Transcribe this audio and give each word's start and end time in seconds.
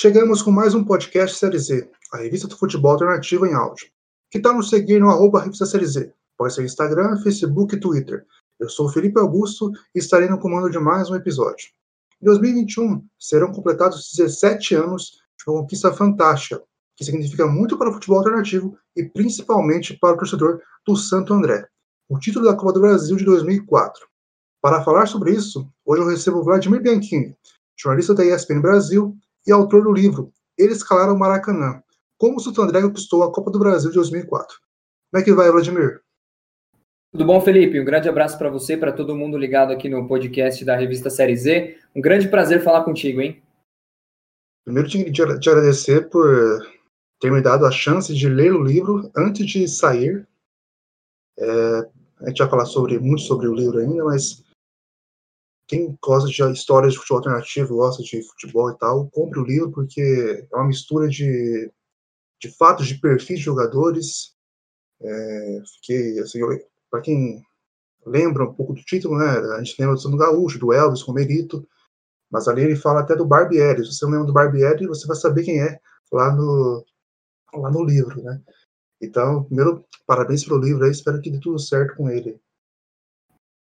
Chegamos 0.00 0.42
com 0.42 0.52
mais 0.52 0.76
um 0.76 0.84
podcast 0.84 1.36
Série 1.36 1.58
Z, 1.58 1.90
a 2.12 2.18
revista 2.18 2.46
do 2.46 2.56
futebol 2.56 2.92
alternativo 2.92 3.44
em 3.44 3.52
áudio. 3.52 3.88
Que 4.30 4.38
tal 4.38 4.54
nos 4.54 4.70
seguir 4.70 5.00
no 5.00 5.10
arroba 5.10 5.40
revista 5.40 5.66
Série 5.66 5.86
Z? 5.86 6.14
Pode 6.36 6.54
ser 6.54 6.62
Instagram, 6.62 7.20
Facebook 7.20 7.74
e 7.74 7.80
Twitter. 7.80 8.24
Eu 8.60 8.68
sou 8.68 8.88
Felipe 8.88 9.18
Augusto 9.18 9.72
e 9.92 9.98
estarei 9.98 10.28
no 10.28 10.38
comando 10.38 10.70
de 10.70 10.78
mais 10.78 11.10
um 11.10 11.16
episódio. 11.16 11.70
Em 12.22 12.26
2021, 12.26 13.04
serão 13.18 13.50
completados 13.50 14.12
17 14.16 14.76
anos 14.76 15.18
de 15.36 15.50
uma 15.50 15.62
conquista 15.62 15.92
fantástica, 15.92 16.62
que 16.96 17.04
significa 17.04 17.48
muito 17.48 17.76
para 17.76 17.90
o 17.90 17.94
futebol 17.94 18.18
alternativo 18.18 18.78
e 18.94 19.02
principalmente 19.02 19.98
para 19.98 20.14
o 20.14 20.18
torcedor 20.18 20.60
do 20.86 20.94
Santo 20.94 21.34
André, 21.34 21.66
o 22.08 22.20
título 22.20 22.44
da 22.44 22.54
Copa 22.54 22.74
do 22.74 22.80
Brasil 22.82 23.16
de 23.16 23.24
2004. 23.24 24.06
Para 24.62 24.84
falar 24.84 25.06
sobre 25.06 25.32
isso, 25.32 25.68
hoje 25.84 26.02
eu 26.02 26.08
recebo 26.08 26.44
Vladimir 26.44 26.80
Bianchini, 26.80 27.36
jornalista 27.76 28.14
da 28.14 28.24
ESPN 28.24 28.60
Brasil 28.60 29.18
e 29.48 29.52
autor 29.52 29.82
do 29.82 29.92
livro 29.92 30.32
Eles 30.56 30.82
Calaram 30.82 31.14
o 31.14 31.18
Maracanã, 31.18 31.82
como 32.18 32.36
o 32.36 32.40
Santo 32.40 32.62
André 32.62 32.82
conquistou 32.82 33.22
a 33.22 33.32
Copa 33.32 33.50
do 33.50 33.58
Brasil 33.58 33.88
de 33.90 33.96
2004. 33.96 34.56
Como 35.10 35.22
é 35.22 35.24
que 35.24 35.32
vai, 35.32 35.50
Vladimir? 35.50 36.00
Tudo 37.10 37.24
bom, 37.24 37.40
Felipe? 37.40 37.80
Um 37.80 37.84
grande 37.84 38.08
abraço 38.08 38.36
para 38.36 38.50
você, 38.50 38.76
para 38.76 38.92
todo 38.92 39.16
mundo 39.16 39.38
ligado 39.38 39.72
aqui 39.72 39.88
no 39.88 40.06
podcast 40.06 40.62
da 40.62 40.76
revista 40.76 41.08
Série 41.08 41.36
Z. 41.36 41.78
Um 41.96 42.02
grande 42.02 42.28
prazer 42.28 42.62
falar 42.62 42.84
contigo, 42.84 43.22
hein? 43.22 43.42
Primeiro, 44.64 44.88
te, 44.88 45.10
te 45.10 45.22
agradecer 45.22 46.10
por 46.10 46.60
ter 47.18 47.32
me 47.32 47.40
dado 47.40 47.64
a 47.64 47.70
chance 47.70 48.14
de 48.14 48.28
ler 48.28 48.52
o 48.52 48.62
livro 48.62 49.10
antes 49.16 49.46
de 49.46 49.66
sair. 49.66 50.28
É, 51.38 51.88
a 52.20 52.28
gente 52.28 52.38
vai 52.38 52.50
falar 52.50 52.66
sobre, 52.66 52.98
muito 52.98 53.22
sobre 53.22 53.48
o 53.48 53.54
livro 53.54 53.78
ainda, 53.78 54.04
mas 54.04 54.44
quem 55.68 55.96
gosta 56.02 56.28
de 56.28 56.52
histórias 56.52 56.94
de 56.94 56.98
futebol 56.98 57.18
alternativo, 57.18 57.76
gosta 57.76 58.02
de 58.02 58.22
futebol 58.22 58.70
e 58.70 58.78
tal, 58.78 59.08
compre 59.10 59.38
o 59.38 59.44
livro 59.44 59.70
porque 59.70 60.00
é 60.50 60.56
uma 60.56 60.66
mistura 60.66 61.06
de, 61.06 61.70
de 62.40 62.50
fatos, 62.56 62.86
de 62.86 62.98
perfis 62.98 63.38
de 63.38 63.44
jogadores. 63.44 64.34
É, 65.00 65.62
que, 65.82 66.18
assim, 66.20 66.40
para 66.90 67.02
quem 67.02 67.44
lembra 68.04 68.44
um 68.44 68.54
pouco 68.54 68.72
do 68.72 68.82
título, 68.82 69.18
né, 69.18 69.26
a 69.26 69.62
gente 69.62 69.76
lembra 69.78 69.96
do 69.96 70.16
Gaúcho, 70.16 70.58
do 70.58 70.72
Elvis, 70.72 71.02
Romerito, 71.02 71.68
mas 72.30 72.48
ali 72.48 72.62
ele 72.62 72.74
fala 72.74 73.00
até 73.00 73.14
do 73.14 73.26
Barbieri. 73.26 73.84
Se 73.84 73.92
você 73.92 74.04
não 74.06 74.12
lembra 74.12 74.26
do 74.26 74.32
Barbieri, 74.32 74.86
você 74.86 75.06
vai 75.06 75.16
saber 75.16 75.44
quem 75.44 75.60
é 75.60 75.78
lá 76.10 76.34
no, 76.34 76.84
lá 77.54 77.70
no 77.70 77.84
livro, 77.84 78.22
né? 78.22 78.40
Então, 79.00 79.44
primeiro, 79.44 79.84
parabéns 80.06 80.44
pelo 80.44 80.60
livro 80.60 80.84
aí, 80.84 80.90
espero 80.90 81.20
que 81.20 81.30
dê 81.30 81.38
tudo 81.38 81.58
certo 81.58 81.94
com 81.94 82.10
ele. 82.10 82.40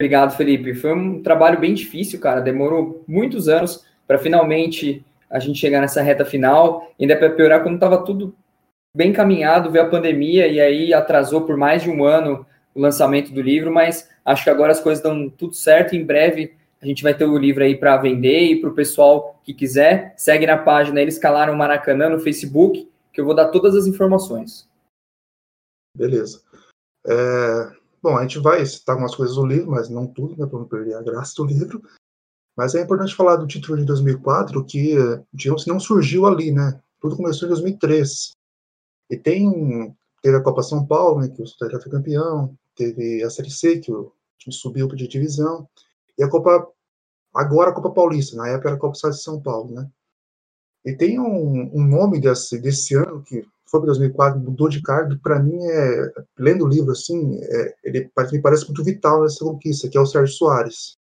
Obrigado, 0.01 0.35
Felipe. 0.35 0.73
Foi 0.73 0.95
um 0.95 1.21
trabalho 1.21 1.59
bem 1.59 1.75
difícil, 1.75 2.19
cara. 2.19 2.41
Demorou 2.41 3.03
muitos 3.07 3.47
anos 3.47 3.85
para 4.07 4.17
finalmente 4.17 5.05
a 5.29 5.37
gente 5.37 5.59
chegar 5.59 5.79
nessa 5.79 6.01
reta 6.01 6.25
final. 6.25 6.91
Ainda 6.99 7.15
para 7.15 7.29
piorar, 7.29 7.61
como 7.61 7.75
estava 7.75 8.03
tudo 8.03 8.33
bem 8.97 9.13
caminhado, 9.13 9.69
veio 9.69 9.85
a 9.85 9.89
pandemia 9.89 10.47
e 10.47 10.59
aí 10.59 10.91
atrasou 10.91 11.45
por 11.45 11.55
mais 11.55 11.83
de 11.83 11.91
um 11.91 12.03
ano 12.03 12.43
o 12.73 12.81
lançamento 12.81 13.31
do 13.31 13.43
livro, 13.43 13.71
mas 13.71 14.09
acho 14.25 14.43
que 14.43 14.49
agora 14.49 14.71
as 14.71 14.79
coisas 14.79 15.03
dão 15.03 15.29
tudo 15.29 15.53
certo. 15.53 15.95
Em 15.95 16.03
breve 16.03 16.55
a 16.81 16.87
gente 16.87 17.03
vai 17.03 17.13
ter 17.13 17.25
o 17.25 17.37
livro 17.37 17.63
aí 17.63 17.77
para 17.77 17.95
vender 17.97 18.45
e 18.45 18.59
para 18.59 18.71
o 18.71 18.73
pessoal 18.73 19.39
que 19.43 19.53
quiser, 19.53 20.15
segue 20.17 20.47
na 20.47 20.57
página 20.57 20.99
Eles 20.99 21.19
Calaram 21.19 21.55
Maracanã 21.55 22.09
no 22.09 22.19
Facebook, 22.19 22.89
que 23.13 23.21
eu 23.21 23.25
vou 23.25 23.35
dar 23.35 23.49
todas 23.49 23.75
as 23.75 23.85
informações. 23.85 24.67
Beleza. 25.95 26.41
É, 27.05 27.80
Bom, 28.01 28.17
a 28.17 28.23
gente 28.23 28.39
vai 28.39 28.65
citar 28.65 28.95
algumas 28.95 29.15
coisas 29.15 29.35
do 29.35 29.45
livro, 29.45 29.71
mas 29.71 29.89
não 29.89 30.07
tudo, 30.07 30.35
né, 30.35 30.47
para 30.47 30.57
não 30.57 30.67
perder 30.67 30.95
a 30.95 31.03
graça 31.03 31.33
do 31.35 31.45
livro. 31.45 31.81
Mas 32.57 32.73
é 32.73 32.81
importante 32.81 33.15
falar 33.15 33.35
do 33.35 33.47
título 33.47 33.77
de 33.77 33.85
2004, 33.85 34.65
que, 34.65 34.95
digamos, 35.31 35.65
não 35.67 35.79
surgiu 35.79 36.25
ali, 36.25 36.51
né? 36.51 36.81
Tudo 36.99 37.15
começou 37.15 37.47
em 37.47 37.51
2003. 37.51 38.31
E 39.09 39.17
tem, 39.17 39.95
teve 40.21 40.35
a 40.35 40.41
Copa 40.41 40.63
São 40.63 40.85
Paulo, 40.85 41.21
né, 41.21 41.29
que 41.29 41.41
o 41.41 41.47
Santa 41.47 41.79
foi 41.79 41.91
campeão, 41.91 42.57
teve 42.75 43.23
a 43.23 43.29
Série 43.29 43.51
C, 43.51 43.79
que 43.79 43.91
o 43.91 44.11
time 44.37 44.53
subiu 44.53 44.87
para 44.87 44.95
a 44.95 45.07
divisão, 45.07 45.67
e 46.17 46.23
a 46.23 46.29
Copa, 46.29 46.67
agora 47.33 47.69
a 47.69 47.73
Copa 47.73 47.91
Paulista, 47.91 48.35
na 48.35 48.47
época 48.47 48.69
era 48.69 48.77
a 48.77 48.79
Copa 48.79 48.95
Estado 48.95 49.13
de 49.13 49.21
São 49.21 49.41
Paulo, 49.41 49.73
né? 49.73 49.89
E 50.83 50.93
tem 50.93 51.19
um, 51.19 51.69
um 51.73 51.85
nome 51.85 52.19
desse, 52.19 52.59
desse 52.59 52.95
ano 52.95 53.21
que 53.21 53.45
foi 53.71 53.79
para 53.79 53.87
2004, 53.87 54.39
mudou 54.39 54.67
de 54.67 54.81
cargo, 54.81 55.17
para 55.23 55.39
mim, 55.39 55.57
é, 55.63 56.11
lendo 56.37 56.65
o 56.65 56.67
livro, 56.67 56.91
assim, 56.91 57.39
é, 57.41 57.75
ele 57.85 58.11
me 58.31 58.41
parece 58.41 58.65
muito 58.65 58.83
vital 58.83 59.21
nessa 59.21 59.43
conquista, 59.45 59.87
que 59.87 59.97
é 59.97 60.01
o 60.01 60.05
Sérgio 60.05 60.35
Soares. 60.35 60.97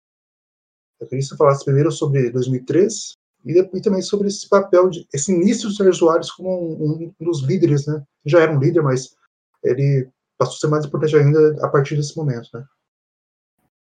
Eu 1.02 1.08
queria 1.08 1.24
que 1.24 1.28
você 1.28 1.36
falasse 1.36 1.66
primeiro 1.66 1.92
sobre 1.92 2.30
2003 2.30 3.14
e, 3.46 3.60
e 3.60 3.82
também 3.82 4.02
sobre 4.04 4.28
esse 4.28 4.48
papel, 4.48 4.90
de, 4.90 5.08
esse 5.12 5.32
início 5.34 5.68
do 5.68 5.74
Sérgio 5.74 5.96
Soares 5.96 6.32
como 6.32 6.52
um, 6.52 7.12
um 7.20 7.26
dos 7.26 7.42
líderes, 7.42 7.88
né? 7.88 8.04
Já 8.26 8.42
era 8.42 8.52
um 8.52 8.60
líder, 8.60 8.84
mas 8.84 9.16
ele 9.64 10.08
passou 10.38 10.56
a 10.56 10.60
ser 10.60 10.68
mais 10.68 10.86
importante 10.86 11.16
ainda 11.16 11.58
a 11.66 11.70
partir 11.70 11.96
desse 11.96 12.16
momento, 12.16 12.50
né? 12.54 12.64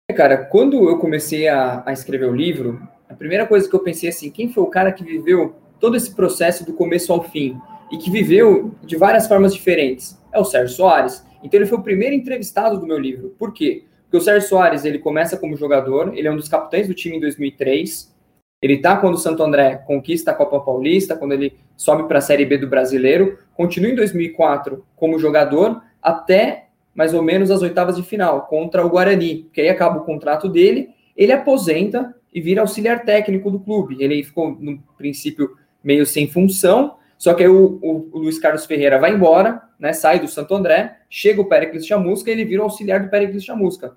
É, 0.08 0.12
cara, 0.12 0.44
quando 0.46 0.88
eu 0.88 0.98
comecei 0.98 1.48
a, 1.48 1.84
a 1.86 1.92
escrever 1.92 2.28
o 2.28 2.34
livro, 2.34 2.80
a 3.08 3.14
primeira 3.14 3.46
coisa 3.46 3.68
que 3.68 3.76
eu 3.76 3.82
pensei 3.82 4.08
assim, 4.08 4.30
quem 4.30 4.52
foi 4.52 4.62
o 4.62 4.70
cara 4.70 4.90
que 4.90 5.04
viveu 5.04 5.54
todo 5.78 5.96
esse 5.96 6.14
processo 6.14 6.64
do 6.64 6.72
começo 6.72 7.12
ao 7.12 7.22
fim? 7.22 7.60
E 7.90 7.96
que 7.96 8.10
viveu 8.10 8.72
de 8.84 8.96
várias 8.96 9.26
formas 9.26 9.52
diferentes. 9.52 10.18
É 10.32 10.38
o 10.38 10.44
Sérgio 10.44 10.76
Soares. 10.76 11.24
Então 11.42 11.58
ele 11.58 11.66
foi 11.66 11.78
o 11.78 11.82
primeiro 11.82 12.14
entrevistado 12.14 12.78
do 12.78 12.86
meu 12.86 12.98
livro. 12.98 13.34
Por 13.38 13.52
quê? 13.52 13.84
Porque 14.02 14.16
o 14.16 14.20
Sérgio 14.20 14.48
Soares, 14.48 14.84
ele 14.84 14.98
começa 14.98 15.36
como 15.36 15.56
jogador, 15.56 16.16
ele 16.16 16.28
é 16.28 16.30
um 16.30 16.36
dos 16.36 16.48
capitães 16.48 16.86
do 16.86 16.94
time 16.94 17.16
em 17.16 17.20
2003. 17.20 18.14
Ele 18.62 18.78
tá 18.78 18.96
quando 18.96 19.14
o 19.14 19.18
Santo 19.18 19.42
André 19.42 19.76
conquista 19.86 20.32
a 20.32 20.34
Copa 20.34 20.60
Paulista, 20.60 21.16
quando 21.16 21.32
ele 21.32 21.54
sobe 21.76 22.06
para 22.06 22.18
a 22.18 22.22
Série 22.22 22.44
B 22.44 22.58
do 22.58 22.66
Brasileiro, 22.66 23.38
continua 23.54 23.90
em 23.90 23.94
2004 23.94 24.84
como 24.96 25.18
jogador 25.18 25.82
até 26.02 26.66
mais 26.94 27.14
ou 27.14 27.22
menos 27.22 27.50
as 27.50 27.62
oitavas 27.62 27.96
de 27.96 28.02
final 28.02 28.46
contra 28.46 28.84
o 28.84 28.88
Guarani, 28.88 29.48
que 29.52 29.60
aí 29.60 29.68
acaba 29.68 30.00
o 30.00 30.04
contrato 30.04 30.48
dele, 30.48 30.90
ele 31.16 31.32
aposenta 31.32 32.14
e 32.32 32.40
vira 32.40 32.60
auxiliar 32.60 33.04
técnico 33.04 33.50
do 33.50 33.60
clube. 33.60 33.96
Ele 34.00 34.22
ficou 34.22 34.56
no 34.58 34.78
princípio 34.98 35.56
meio 35.82 36.04
sem 36.04 36.28
função, 36.28 36.96
só 37.20 37.34
que 37.34 37.42
aí 37.42 37.50
o, 37.50 37.78
o, 37.82 38.08
o, 38.12 38.18
Luiz 38.18 38.38
Carlos 38.38 38.64
Ferreira 38.64 38.98
vai 38.98 39.12
embora, 39.12 39.62
né, 39.78 39.92
sai 39.92 40.18
do 40.18 40.26
Santo 40.26 40.54
André, 40.54 41.00
chega 41.10 41.38
o 41.38 41.44
Péricles 41.44 41.86
Chamusca 41.86 42.30
e 42.30 42.32
ele 42.32 42.46
vira 42.46 42.62
o 42.62 42.64
auxiliar 42.64 43.02
do 43.02 43.10
Péricles 43.10 43.44
Chamusca. 43.44 43.94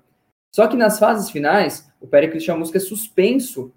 Só 0.54 0.66
que 0.66 0.76
nas 0.76 0.98
fases 0.98 1.30
finais, 1.30 1.90
o 2.02 2.06
Péricles 2.06 2.44
Chamusca 2.44 2.76
é 2.76 2.80
suspenso 2.80 3.72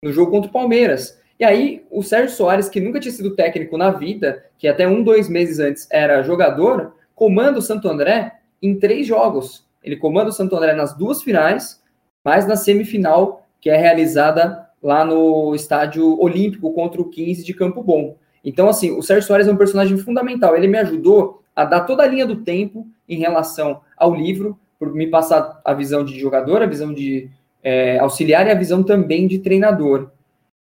no 0.00 0.12
jogo 0.12 0.30
contra 0.30 0.48
o 0.48 0.52
Palmeiras. 0.52 1.20
E 1.40 1.44
aí, 1.44 1.84
o 1.90 2.04
Sérgio 2.04 2.36
Soares, 2.36 2.68
que 2.68 2.80
nunca 2.80 3.00
tinha 3.00 3.10
sido 3.10 3.34
técnico 3.34 3.76
na 3.76 3.90
vida, 3.90 4.44
que 4.56 4.68
até 4.68 4.86
um, 4.86 5.02
dois 5.02 5.28
meses 5.28 5.58
antes 5.58 5.88
era 5.90 6.22
jogador, 6.22 6.94
comanda 7.16 7.58
o 7.58 7.62
Santo 7.62 7.88
André 7.88 8.38
em 8.62 8.78
três 8.78 9.08
jogos. 9.08 9.66
Ele 9.82 9.96
comanda 9.96 10.30
o 10.30 10.32
Santo 10.32 10.54
André 10.54 10.72
nas 10.72 10.96
duas 10.96 11.20
finais, 11.20 11.82
mas 12.24 12.46
na 12.46 12.54
semifinal, 12.54 13.44
que 13.60 13.68
é 13.68 13.76
realizada 13.76 14.68
lá 14.80 15.04
no 15.04 15.52
estádio 15.52 16.16
Olímpico 16.20 16.72
contra 16.72 17.02
o 17.02 17.10
15 17.10 17.42
de 17.42 17.54
Campo 17.54 17.82
Bom. 17.82 18.21
Então, 18.44 18.68
assim, 18.68 18.90
o 18.90 19.02
Sérgio 19.02 19.26
Soares 19.26 19.46
é 19.46 19.52
um 19.52 19.56
personagem 19.56 19.96
fundamental. 19.98 20.56
Ele 20.56 20.68
me 20.68 20.78
ajudou 20.78 21.42
a 21.54 21.64
dar 21.64 21.82
toda 21.82 22.02
a 22.02 22.06
linha 22.06 22.26
do 22.26 22.36
tempo 22.36 22.86
em 23.08 23.18
relação 23.18 23.80
ao 23.96 24.14
livro, 24.14 24.58
por 24.78 24.92
me 24.92 25.06
passar 25.06 25.60
a 25.64 25.72
visão 25.74 26.04
de 26.04 26.18
jogador, 26.18 26.60
a 26.60 26.66
visão 26.66 26.92
de 26.92 27.30
é, 27.62 27.98
auxiliar 28.00 28.46
e 28.46 28.50
a 28.50 28.54
visão 28.54 28.82
também 28.82 29.28
de 29.28 29.38
treinador. 29.38 30.10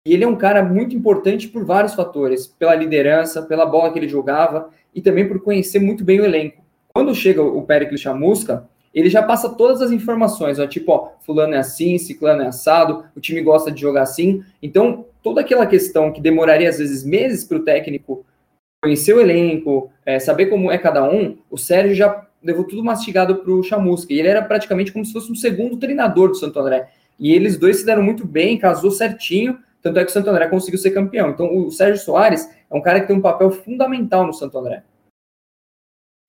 E 0.04 0.12
ele 0.12 0.24
é 0.24 0.28
um 0.28 0.34
cara 0.34 0.64
muito 0.64 0.96
importante 0.96 1.46
por 1.46 1.64
vários 1.64 1.94
fatores, 1.94 2.46
pela 2.46 2.74
liderança, 2.74 3.42
pela 3.42 3.66
bola 3.66 3.92
que 3.92 3.98
ele 3.98 4.08
jogava 4.08 4.70
e 4.94 5.00
também 5.00 5.28
por 5.28 5.40
conhecer 5.40 5.78
muito 5.78 6.02
bem 6.02 6.20
o 6.20 6.24
elenco. 6.24 6.64
Quando 6.92 7.14
chega 7.14 7.42
o 7.42 7.62
Pericles 7.62 8.00
Chamusca, 8.00 8.68
ele 8.92 9.08
já 9.08 9.22
passa 9.22 9.50
todas 9.50 9.80
as 9.80 9.92
informações, 9.92 10.58
ó, 10.58 10.66
tipo, 10.66 10.90
ó, 10.90 11.10
fulano 11.20 11.54
é 11.54 11.58
assim, 11.58 11.96
ciclano 11.98 12.42
é 12.42 12.46
assado, 12.48 13.04
o 13.14 13.20
time 13.20 13.40
gosta 13.40 13.70
de 13.70 13.80
jogar 13.80 14.02
assim. 14.02 14.42
Então, 14.60 15.04
toda 15.22 15.40
aquela 15.40 15.66
questão 15.66 16.12
que 16.12 16.20
demoraria 16.20 16.68
às 16.68 16.78
vezes 16.78 17.04
meses 17.04 17.44
para 17.44 17.58
o 17.58 17.64
técnico 17.64 18.24
conhecer 18.82 19.12
o 19.12 19.20
elenco, 19.20 19.92
é, 20.06 20.18
saber 20.18 20.46
como 20.46 20.70
é 20.70 20.78
cada 20.78 21.04
um, 21.08 21.38
o 21.50 21.58
Sérgio 21.58 21.94
já 21.94 22.26
levou 22.42 22.64
tudo 22.64 22.82
mastigado 22.82 23.36
para 23.36 23.52
o 23.52 23.62
Chamusca. 23.62 24.12
E 24.12 24.18
ele 24.18 24.28
era 24.28 24.42
praticamente 24.42 24.92
como 24.92 25.04
se 25.04 25.12
fosse 25.12 25.30
um 25.30 25.34
segundo 25.34 25.76
treinador 25.76 26.28
do 26.28 26.34
Santo 26.34 26.58
André. 26.58 26.90
E 27.18 27.32
eles 27.32 27.58
dois 27.58 27.78
se 27.78 27.84
deram 27.84 28.02
muito 28.02 28.26
bem, 28.26 28.58
casou 28.58 28.90
certinho, 28.90 29.58
tanto 29.82 29.98
é 29.98 30.04
que 30.04 30.10
o 30.10 30.12
Santo 30.12 30.30
André 30.30 30.48
conseguiu 30.48 30.78
ser 30.78 30.90
campeão. 30.92 31.30
Então, 31.30 31.54
o 31.54 31.70
Sérgio 31.70 32.02
Soares 32.02 32.48
é 32.70 32.74
um 32.74 32.82
cara 32.82 33.00
que 33.00 33.06
tem 33.06 33.16
um 33.16 33.20
papel 33.20 33.50
fundamental 33.50 34.26
no 34.26 34.32
Santo 34.32 34.58
André. 34.58 34.82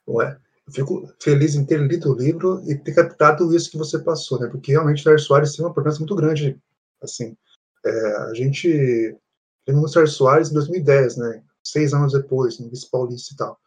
Ué, 0.08 0.38
eu 0.68 0.74
fico 0.74 1.14
feliz 1.22 1.56
em 1.56 1.66
ter 1.66 1.80
lido 1.80 2.12
o 2.12 2.18
livro 2.18 2.62
e 2.66 2.76
ter 2.76 2.94
captado 2.94 3.56
isso 3.56 3.72
que 3.72 3.78
você 3.78 4.00
passou, 4.00 4.40
né? 4.40 4.48
Porque 4.48 4.72
realmente 4.72 5.00
o 5.00 5.04
Sérgio 5.04 5.26
Soares 5.26 5.56
tem 5.56 5.64
uma 5.64 5.72
importância 5.72 6.00
muito 6.00 6.16
grande, 6.16 6.60
assim, 7.02 7.38
é, 7.86 8.16
a 8.30 8.33
gente 8.33 9.18
teve 9.66 9.78
o 9.78 9.88
Sérgio 9.88 10.16
Soares 10.16 10.50
em 10.50 10.54
2010, 10.54 11.18
né? 11.18 11.44
Seis 11.63 11.94
anos 11.94 12.13
depois, 12.13 12.60
no 12.60 12.69
Vice 12.69 12.89
Paulista 12.89 13.33
e 13.33 13.38
tal. 13.38 13.60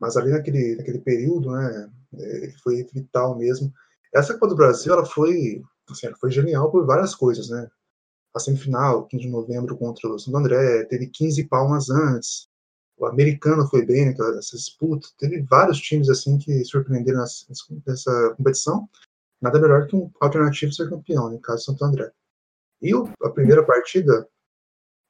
Mas 0.00 0.16
ali 0.16 0.30
naquele, 0.30 0.76
naquele 0.76 0.98
período, 1.00 1.52
né? 1.52 1.90
É, 2.18 2.52
foi 2.62 2.84
vital 2.92 3.36
mesmo. 3.38 3.72
Essa 4.12 4.34
Copa 4.34 4.48
do 4.48 4.56
Brasil, 4.56 4.92
ela 4.92 5.06
foi, 5.06 5.62
assim, 5.88 6.06
ela 6.06 6.16
foi 6.16 6.30
genial 6.30 6.70
por 6.70 6.84
várias 6.86 7.14
coisas, 7.14 7.48
né? 7.48 7.68
a 8.34 8.38
semifinal, 8.38 9.06
15 9.06 9.24
de 9.24 9.30
novembro, 9.30 9.76
contra 9.76 10.08
o 10.08 10.18
Santo 10.18 10.36
André, 10.36 10.84
teve 10.84 11.08
15 11.08 11.44
palmas 11.44 11.90
antes. 11.90 12.48
O 12.96 13.06
americano 13.06 13.66
foi 13.66 13.84
bem 13.84 14.06
nessa 14.06 14.56
disputa. 14.56 15.08
Teve 15.18 15.42
vários 15.42 15.80
times 15.80 16.08
assim 16.08 16.38
que 16.38 16.64
surpreenderam 16.64 17.20
nessa 17.20 18.34
competição. 18.36 18.88
Nada 19.40 19.58
melhor 19.58 19.86
que 19.86 19.96
um 19.96 20.10
alternativo 20.20 20.72
ser 20.72 20.88
campeão, 20.88 21.30
no 21.30 21.40
caso 21.40 21.64
Santo 21.64 21.84
André. 21.84 22.12
E 22.82 22.92
a 23.22 23.30
primeira 23.30 23.64
partida, 23.64 24.28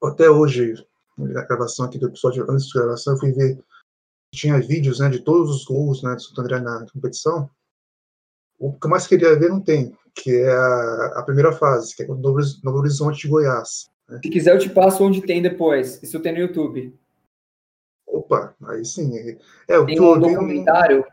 até 0.03 0.29
hoje, 0.29 0.75
na 1.17 1.45
gravação 1.45 1.85
aqui 1.85 1.97
do 1.97 2.07
episódio, 2.07 2.49
antes 2.49 2.71
da 2.73 2.81
gravação, 2.81 3.13
eu 3.13 3.19
fui 3.19 3.31
ver 3.31 3.63
tinha 4.33 4.59
vídeos 4.59 4.99
né, 4.99 5.09
de 5.09 5.19
todos 5.19 5.49
os 5.49 5.65
gols 5.65 6.01
né, 6.01 6.15
do 6.15 6.21
Santo 6.21 6.41
André 6.41 6.59
na 6.59 6.85
competição. 6.91 7.49
O 8.57 8.71
que 8.71 8.85
eu 8.85 8.89
mais 8.89 9.05
queria 9.05 9.37
ver 9.37 9.49
não 9.49 9.59
tem, 9.59 9.95
que 10.15 10.31
é 10.35 10.51
a, 10.51 11.13
a 11.17 11.23
primeira 11.23 11.51
fase, 11.51 11.95
que 11.95 12.03
é 12.03 12.07
o 12.07 12.15
Novo, 12.15 12.39
Novo 12.63 12.77
Horizonte 12.77 13.21
de 13.21 13.27
Goiás. 13.27 13.89
Né? 14.07 14.19
Se 14.23 14.29
quiser, 14.29 14.55
eu 14.55 14.59
te 14.59 14.69
passo 14.69 15.03
onde 15.03 15.21
tem 15.21 15.41
depois. 15.41 16.01
Isso 16.01 16.19
tem 16.19 16.31
no 16.31 16.39
YouTube. 16.39 16.95
Opa, 18.07 18.55
aí 18.67 18.85
sim. 18.85 19.37
É, 19.67 19.77
o 19.77 19.85
tem 19.85 19.99
um 19.99 20.19
documentário, 20.19 21.05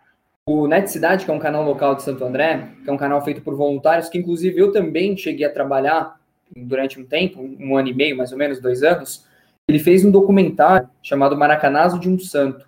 o 0.46 0.66
Net 0.66 0.90
Cidade, 0.90 1.24
que 1.24 1.30
é 1.30 1.34
um 1.34 1.38
canal 1.38 1.64
local 1.64 1.94
de 1.94 2.02
Santo 2.02 2.24
André, 2.24 2.74
que 2.84 2.90
é 2.90 2.92
um 2.92 2.98
canal 2.98 3.24
feito 3.24 3.40
por 3.40 3.54
voluntários, 3.54 4.08
que 4.08 4.18
inclusive 4.18 4.60
eu 4.60 4.72
também 4.72 5.16
cheguei 5.16 5.46
a 5.46 5.52
trabalhar 5.52 6.17
durante 6.56 7.00
um 7.00 7.04
tempo, 7.04 7.40
um 7.40 7.76
ano 7.76 7.88
e 7.88 7.94
meio, 7.94 8.16
mais 8.16 8.32
ou 8.32 8.38
menos, 8.38 8.60
dois 8.60 8.82
anos. 8.82 9.26
Ele 9.68 9.78
fez 9.78 10.04
um 10.04 10.10
documentário 10.10 10.88
chamado 11.02 11.36
Maracanazo 11.36 11.98
de 11.98 12.08
um 12.08 12.18
Santo. 12.18 12.66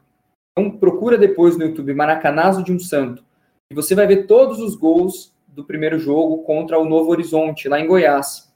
Então, 0.52 0.70
procura 0.70 1.16
depois 1.16 1.56
no 1.56 1.64
YouTube 1.64 1.94
Maracanazo 1.94 2.62
de 2.62 2.72
um 2.72 2.78
Santo. 2.78 3.24
E 3.70 3.74
você 3.74 3.94
vai 3.94 4.06
ver 4.06 4.26
todos 4.26 4.60
os 4.60 4.74
gols 4.74 5.32
do 5.48 5.64
primeiro 5.64 5.98
jogo 5.98 6.42
contra 6.42 6.78
o 6.78 6.84
Novo 6.84 7.10
Horizonte, 7.10 7.68
lá 7.68 7.80
em 7.80 7.86
Goiás. 7.86 8.52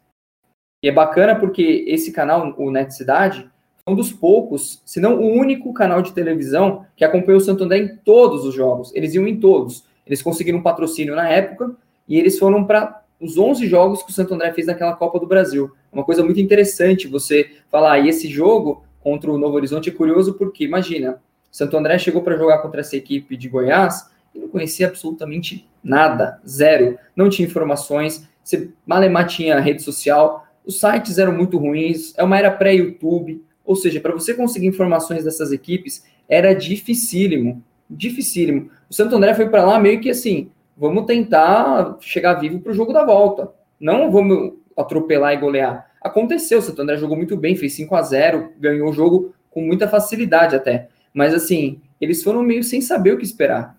E 0.82 0.88
é 0.88 0.92
bacana 0.92 1.38
porque 1.38 1.84
esse 1.88 2.12
canal, 2.12 2.54
o 2.58 2.70
Net 2.70 2.94
Cidade, 2.94 3.50
é 3.86 3.90
um 3.90 3.94
dos 3.94 4.12
poucos, 4.12 4.82
se 4.84 4.98
não 4.98 5.16
o 5.20 5.32
único 5.32 5.72
canal 5.72 6.02
de 6.02 6.12
televisão 6.12 6.86
que 6.96 7.04
acompanhou 7.04 7.38
o 7.38 7.44
Santo 7.44 7.64
André 7.64 7.78
em 7.78 7.96
todos 7.96 8.44
os 8.44 8.54
jogos. 8.54 8.94
Eles 8.94 9.14
iam 9.14 9.26
em 9.26 9.38
todos. 9.38 9.84
Eles 10.06 10.22
conseguiram 10.22 10.62
patrocínio 10.62 11.14
na 11.14 11.28
época 11.28 11.74
e 12.08 12.18
eles 12.18 12.38
foram 12.38 12.64
para 12.64 13.03
os 13.24 13.38
11 13.38 13.66
jogos 13.66 14.02
que 14.02 14.10
o 14.10 14.12
Santo 14.12 14.34
André 14.34 14.52
fez 14.52 14.66
naquela 14.66 14.94
Copa 14.94 15.18
do 15.18 15.26
Brasil. 15.26 15.72
É 15.90 15.96
uma 15.96 16.04
coisa 16.04 16.22
muito 16.22 16.40
interessante 16.40 17.08
você 17.08 17.50
falar, 17.70 17.98
e 18.00 18.08
esse 18.08 18.28
jogo 18.28 18.84
contra 19.00 19.32
o 19.32 19.38
Novo 19.38 19.56
Horizonte 19.56 19.88
é 19.88 19.92
curioso 19.92 20.34
porque, 20.34 20.64
imagina, 20.64 21.22
Santo 21.50 21.76
André 21.76 21.98
chegou 21.98 22.20
para 22.20 22.36
jogar 22.36 22.58
contra 22.58 22.80
essa 22.80 22.96
equipe 22.96 23.36
de 23.36 23.48
Goiás 23.48 24.10
e 24.34 24.38
não 24.38 24.48
conhecia 24.48 24.88
absolutamente 24.88 25.66
nada, 25.82 26.38
zero. 26.46 26.98
Não 27.16 27.30
tinha 27.30 27.48
informações, 27.48 28.28
você 28.42 28.68
malemar 28.86 29.26
tinha 29.26 29.58
rede 29.58 29.82
social, 29.82 30.46
os 30.66 30.78
sites 30.78 31.16
eram 31.16 31.32
muito 31.32 31.56
ruins, 31.56 32.12
é 32.18 32.22
uma 32.22 32.38
era 32.38 32.50
pré-YouTube, 32.50 33.42
ou 33.64 33.74
seja, 33.74 34.00
para 34.00 34.12
você 34.12 34.34
conseguir 34.34 34.66
informações 34.66 35.24
dessas 35.24 35.50
equipes 35.50 36.04
era 36.28 36.52
dificílimo, 36.54 37.62
dificílimo. 37.88 38.70
O 38.90 38.94
Santo 38.94 39.16
André 39.16 39.32
foi 39.32 39.48
para 39.48 39.64
lá 39.64 39.78
meio 39.78 40.00
que 40.00 40.10
assim, 40.10 40.50
vamos 40.76 41.06
tentar 41.06 41.96
chegar 42.00 42.34
vivo 42.34 42.60
para 42.60 42.72
o 42.72 42.74
jogo 42.74 42.92
da 42.92 43.04
volta, 43.04 43.52
não 43.78 44.10
vamos 44.10 44.54
atropelar 44.76 45.32
e 45.32 45.38
golear. 45.38 45.90
Aconteceu, 46.00 46.58
o 46.58 46.62
Santo 46.62 46.82
André 46.82 46.96
jogou 46.96 47.16
muito 47.16 47.36
bem, 47.36 47.56
fez 47.56 47.74
5 47.74 47.94
a 47.94 48.02
0 48.02 48.52
ganhou 48.58 48.90
o 48.90 48.92
jogo 48.92 49.34
com 49.50 49.62
muita 49.62 49.88
facilidade 49.88 50.54
até. 50.56 50.88
Mas 51.12 51.32
assim, 51.32 51.80
eles 52.00 52.22
foram 52.22 52.42
meio 52.42 52.62
sem 52.64 52.80
saber 52.80 53.14
o 53.14 53.18
que 53.18 53.24
esperar. 53.24 53.78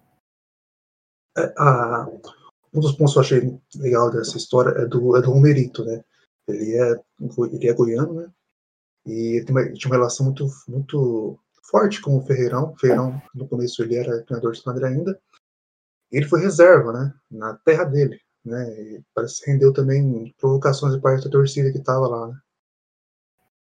É, 1.38 1.54
a, 1.58 2.08
um 2.74 2.80
dos 2.80 2.94
pontos 2.94 3.14
que 3.14 3.20
eu 3.20 3.22
achei 3.22 3.60
legal 3.76 4.10
dessa 4.10 4.38
história 4.38 4.70
é 4.82 4.86
do, 4.86 5.16
é 5.18 5.22
do 5.22 5.32
Romerito, 5.32 5.84
né? 5.84 6.02
Ele 6.48 6.76
é, 6.76 6.96
ele 7.52 7.68
é 7.68 7.74
goiano, 7.74 8.14
né? 8.14 8.30
E 9.06 9.38
ele 9.38 9.52
uma, 9.52 9.72
tinha 9.74 9.92
uma 9.92 9.98
relação 9.98 10.26
muito, 10.26 10.48
muito 10.68 11.38
forte 11.64 12.02
com 12.02 12.18
o 12.18 12.22
Ferreirão. 12.22 12.72
O 12.72 12.78
Ferreirão, 12.78 13.22
no 13.34 13.48
começo, 13.48 13.84
ele 13.84 13.96
era 13.96 14.24
treinador 14.24 14.54
de 14.54 14.62
Sandra 14.62 14.88
ainda. 14.88 15.20
Ele 16.12 16.26
foi 16.26 16.42
reserva, 16.42 16.92
né? 16.94 17.14
Na 17.30 17.56
terra 17.66 17.84
dele, 17.84 18.20
né? 18.44 18.70
E 18.80 19.02
parece 19.14 19.44
que 19.44 19.52
rendeu 19.52 19.74
também 19.74 20.34
provocações 20.40 20.94
de 20.94 21.02
parte 21.02 21.26
da 21.26 21.32
torcida 21.32 21.72
que 21.72 21.78
estava 21.78 22.08
lá, 22.08 22.28
né? 22.28 22.36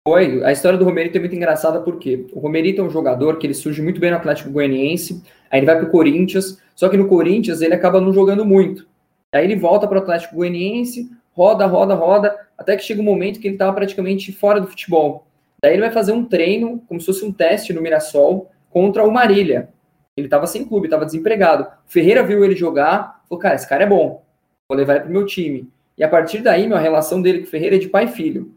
Foi. 0.06 0.44
A 0.44 0.52
história 0.52 0.78
do 0.78 0.84
Romerito 0.84 1.18
é 1.18 1.20
muito 1.22 1.36
engraçada 1.36 1.80
porque 1.80 2.28
o 2.34 2.40
Romerito 2.40 2.82
é 2.82 2.84
um 2.84 2.90
jogador 2.90 3.38
que 3.38 3.48
ele 3.48 3.54
surge 3.54 3.82
muito 3.82 4.02
bem 4.02 4.12
no 4.12 4.18
Atlético 4.18 4.52
Goianiense, 4.52 5.24
aí 5.50 5.60
ele 5.60 5.66
vai 5.66 5.78
para 5.78 5.88
o 5.88 5.92
Corinthians, 5.92 6.62
só 6.76 6.90
que 6.90 6.98
no 6.98 7.08
Corinthians 7.08 7.62
ele 7.62 7.74
acaba 7.74 8.02
não 8.02 8.12
jogando 8.12 8.44
muito. 8.44 8.86
Aí 9.32 9.46
ele 9.46 9.56
volta 9.56 9.88
para 9.88 10.00
o 10.00 10.02
Atlético 10.02 10.36
Goianiense, 10.36 11.10
roda, 11.32 11.66
roda, 11.66 11.96
roda, 11.96 12.38
até 12.58 12.76
que 12.76 12.84
chega 12.84 13.02
um 13.02 13.06
momento 13.06 13.40
que 13.40 13.48
ele 13.48 13.56
estava 13.56 13.74
praticamente 13.74 14.34
fora 14.34 14.60
do 14.60 14.68
futebol. 14.68 15.26
Daí 15.62 15.74
ele 15.74 15.82
vai 15.82 15.92
fazer 15.92 16.12
um 16.12 16.26
treino, 16.26 16.84
como 16.88 17.00
se 17.00 17.06
fosse 17.06 17.24
um 17.24 17.32
teste 17.32 17.72
no 17.72 17.82
Mirassol, 17.82 18.52
contra 18.70 19.06
o 19.06 19.12
Marília. 19.12 19.70
Ele 20.18 20.28
estava 20.28 20.48
sem 20.48 20.66
clube, 20.66 20.88
estava 20.88 21.06
desempregado. 21.06 21.64
O 21.64 21.92
Ferreira 21.92 22.24
viu 22.24 22.44
ele 22.44 22.56
jogar, 22.56 23.24
falou: 23.28 23.42
Cara, 23.42 23.56
esse 23.56 23.68
cara 23.68 23.84
é 23.84 23.88
bom, 23.88 24.24
vou 24.70 24.78
levar 24.78 24.96
ele 24.96 25.04
para 25.04 25.10
o 25.10 25.14
meu 25.14 25.26
time. 25.26 25.70
E 25.98 26.04
a 26.04 26.10
partir 26.10 26.42
daí, 26.42 26.68
meu, 26.68 26.78
a 26.78 26.80
relação 26.80 27.22
dele 27.22 27.40
com 27.40 27.46
o 27.46 27.50
Ferreira 27.50 27.76
é 27.76 27.80
de 27.80 27.90
pai 27.90 28.06
e 28.06 28.10
filho 28.10 28.56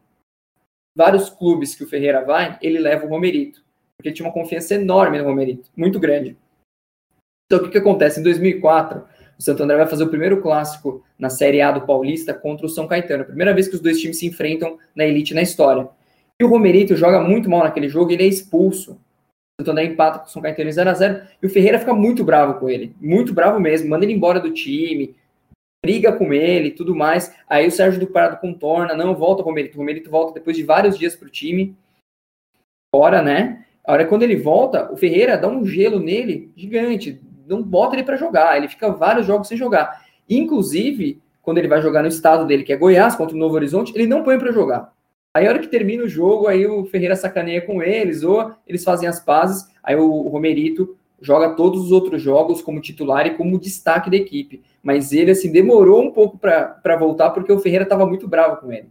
vários 0.97 1.29
clubes 1.29 1.75
que 1.75 1.85
o 1.85 1.88
Ferreira 1.88 2.25
vai, 2.25 2.58
ele 2.62 2.79
leva 2.79 3.05
o 3.05 3.08
Romerito, 3.08 3.62
porque 3.97 4.08
ele 4.08 4.17
tinha 4.17 4.26
uma 4.26 4.32
confiança 4.32 4.75
enorme 4.75 5.19
no 5.19 5.25
Romerito, 5.25 5.69
muito 5.76 6.00
grande. 6.00 6.38
Então, 7.44 7.61
o 7.61 7.64
que, 7.64 7.73
que 7.73 7.79
acontece? 7.79 8.19
Em 8.19 8.23
2004, 8.23 9.05
o 9.38 9.43
Santo 9.43 9.62
André 9.62 9.76
vai 9.76 9.87
fazer 9.87 10.05
o 10.05 10.08
primeiro 10.08 10.41
clássico 10.41 11.05
na 11.19 11.29
Série 11.29 11.61
A 11.61 11.70
do 11.70 11.82
Paulista 11.82 12.32
contra 12.32 12.64
o 12.64 12.69
São 12.69 12.88
Caetano. 12.88 13.26
Primeira 13.26 13.53
vez 13.53 13.69
que 13.69 13.75
os 13.75 13.81
dois 13.81 14.00
times 14.00 14.19
se 14.19 14.26
enfrentam 14.26 14.79
na 14.97 15.05
elite 15.05 15.35
na 15.35 15.43
história. 15.43 15.87
E 16.41 16.44
o 16.44 16.49
Romerito 16.49 16.97
joga 16.97 17.20
muito 17.20 17.49
mal 17.49 17.62
naquele 17.62 17.88
jogo, 17.88 18.11
ele 18.11 18.25
é 18.25 18.26
expulso. 18.26 18.99
O 19.58 19.62
Santo 19.62 19.70
André 19.70 19.85
empata 19.85 20.19
com 20.19 20.26
o 20.26 20.29
São 20.29 20.43
Caetano 20.43 20.69
em 20.69 20.73
0x0 20.73 21.29
e 21.43 21.47
o 21.47 21.49
Ferreira 21.49 21.79
fica 21.79 21.94
muito 21.94 22.23
bravo 22.23 22.61
com 22.61 22.69
ele, 22.69 22.94
muito 23.00 23.32
bravo 23.32 23.58
mesmo, 23.58 23.88
manda 23.88 24.05
ele 24.05 24.12
embora 24.12 24.38
do 24.38 24.53
time, 24.53 25.17
briga 25.82 26.12
com 26.12 26.31
ele 26.35 26.73
tudo 26.73 26.94
mais. 26.94 27.35
Aí 27.49 27.67
o 27.67 27.70
Sérgio 27.70 27.99
do 27.99 28.06
Parado 28.06 28.38
contorna, 28.38 28.94
não, 28.94 29.14
volta 29.14 29.41
o 29.41 29.44
Romerito. 29.44 29.76
O 29.76 29.79
Romerito 29.79 30.11
volta 30.11 30.35
depois 30.35 30.56
de 30.56 30.62
vários 30.62 30.99
dias 30.99 31.17
para 31.17 31.29
o 31.29 31.31
time. 31.31 31.75
Fora, 32.94 33.23
né? 33.23 33.64
A 33.82 33.93
hora 33.93 34.05
quando 34.05 34.25
ele 34.25 34.37
volta, 34.37 34.93
o 34.93 34.97
Ferreira 34.97 35.38
dá 35.38 35.49
um 35.49 35.64
gelo 35.64 36.00
nele 36.00 36.53
gigante. 36.55 37.23
Não 37.47 37.62
bota 37.62 37.94
ele 37.94 38.03
para 38.03 38.17
jogar. 38.17 38.56
Ele 38.56 38.69
fica 38.69 38.91
vários 38.91 39.26
jogos 39.26 39.49
sem 39.49 39.56
jogar. 39.56 40.05
Inclusive, 40.29 41.23
quando 41.41 41.58
ele 41.58 41.69
vai 41.69 41.81
jogar 41.81 42.03
no 42.03 42.08
estado 42.08 42.44
dele, 42.44 42.65
que 42.65 42.72
é 42.72 42.77
Goiás, 42.77 43.15
contra 43.15 43.36
o 43.36 43.39
Novo 43.39 43.55
Horizonte, 43.55 43.93
ele 43.94 44.06
não 44.06 44.25
põe 44.25 44.39
para 44.39 44.51
jogar. 44.51 44.93
Aí 45.36 45.46
a 45.46 45.50
hora 45.50 45.58
que 45.58 45.69
termina 45.69 46.02
o 46.02 46.08
jogo, 46.08 46.46
aí 46.46 46.66
o 46.66 46.86
Ferreira 46.86 47.14
sacaneia 47.14 47.60
com 47.60 47.82
eles, 47.82 48.22
ou 48.22 48.55
eles 48.66 48.82
fazem 48.82 49.06
as 49.06 49.20
pazes, 49.20 49.69
aí 49.82 49.94
o 49.94 50.22
Romerito 50.28 50.96
joga 51.20 51.55
todos 51.55 51.84
os 51.84 51.93
outros 51.93 52.22
jogos 52.22 52.62
como 52.62 52.81
titular 52.81 53.26
e 53.26 53.36
como 53.36 53.60
destaque 53.60 54.08
da 54.08 54.16
equipe. 54.16 54.64
Mas 54.82 55.12
ele, 55.12 55.32
assim, 55.32 55.52
demorou 55.52 56.02
um 56.02 56.10
pouco 56.10 56.38
para 56.38 56.96
voltar 56.98 57.32
porque 57.32 57.52
o 57.52 57.58
Ferreira 57.58 57.84
estava 57.84 58.06
muito 58.06 58.26
bravo 58.26 58.62
com 58.62 58.72
ele. 58.72 58.88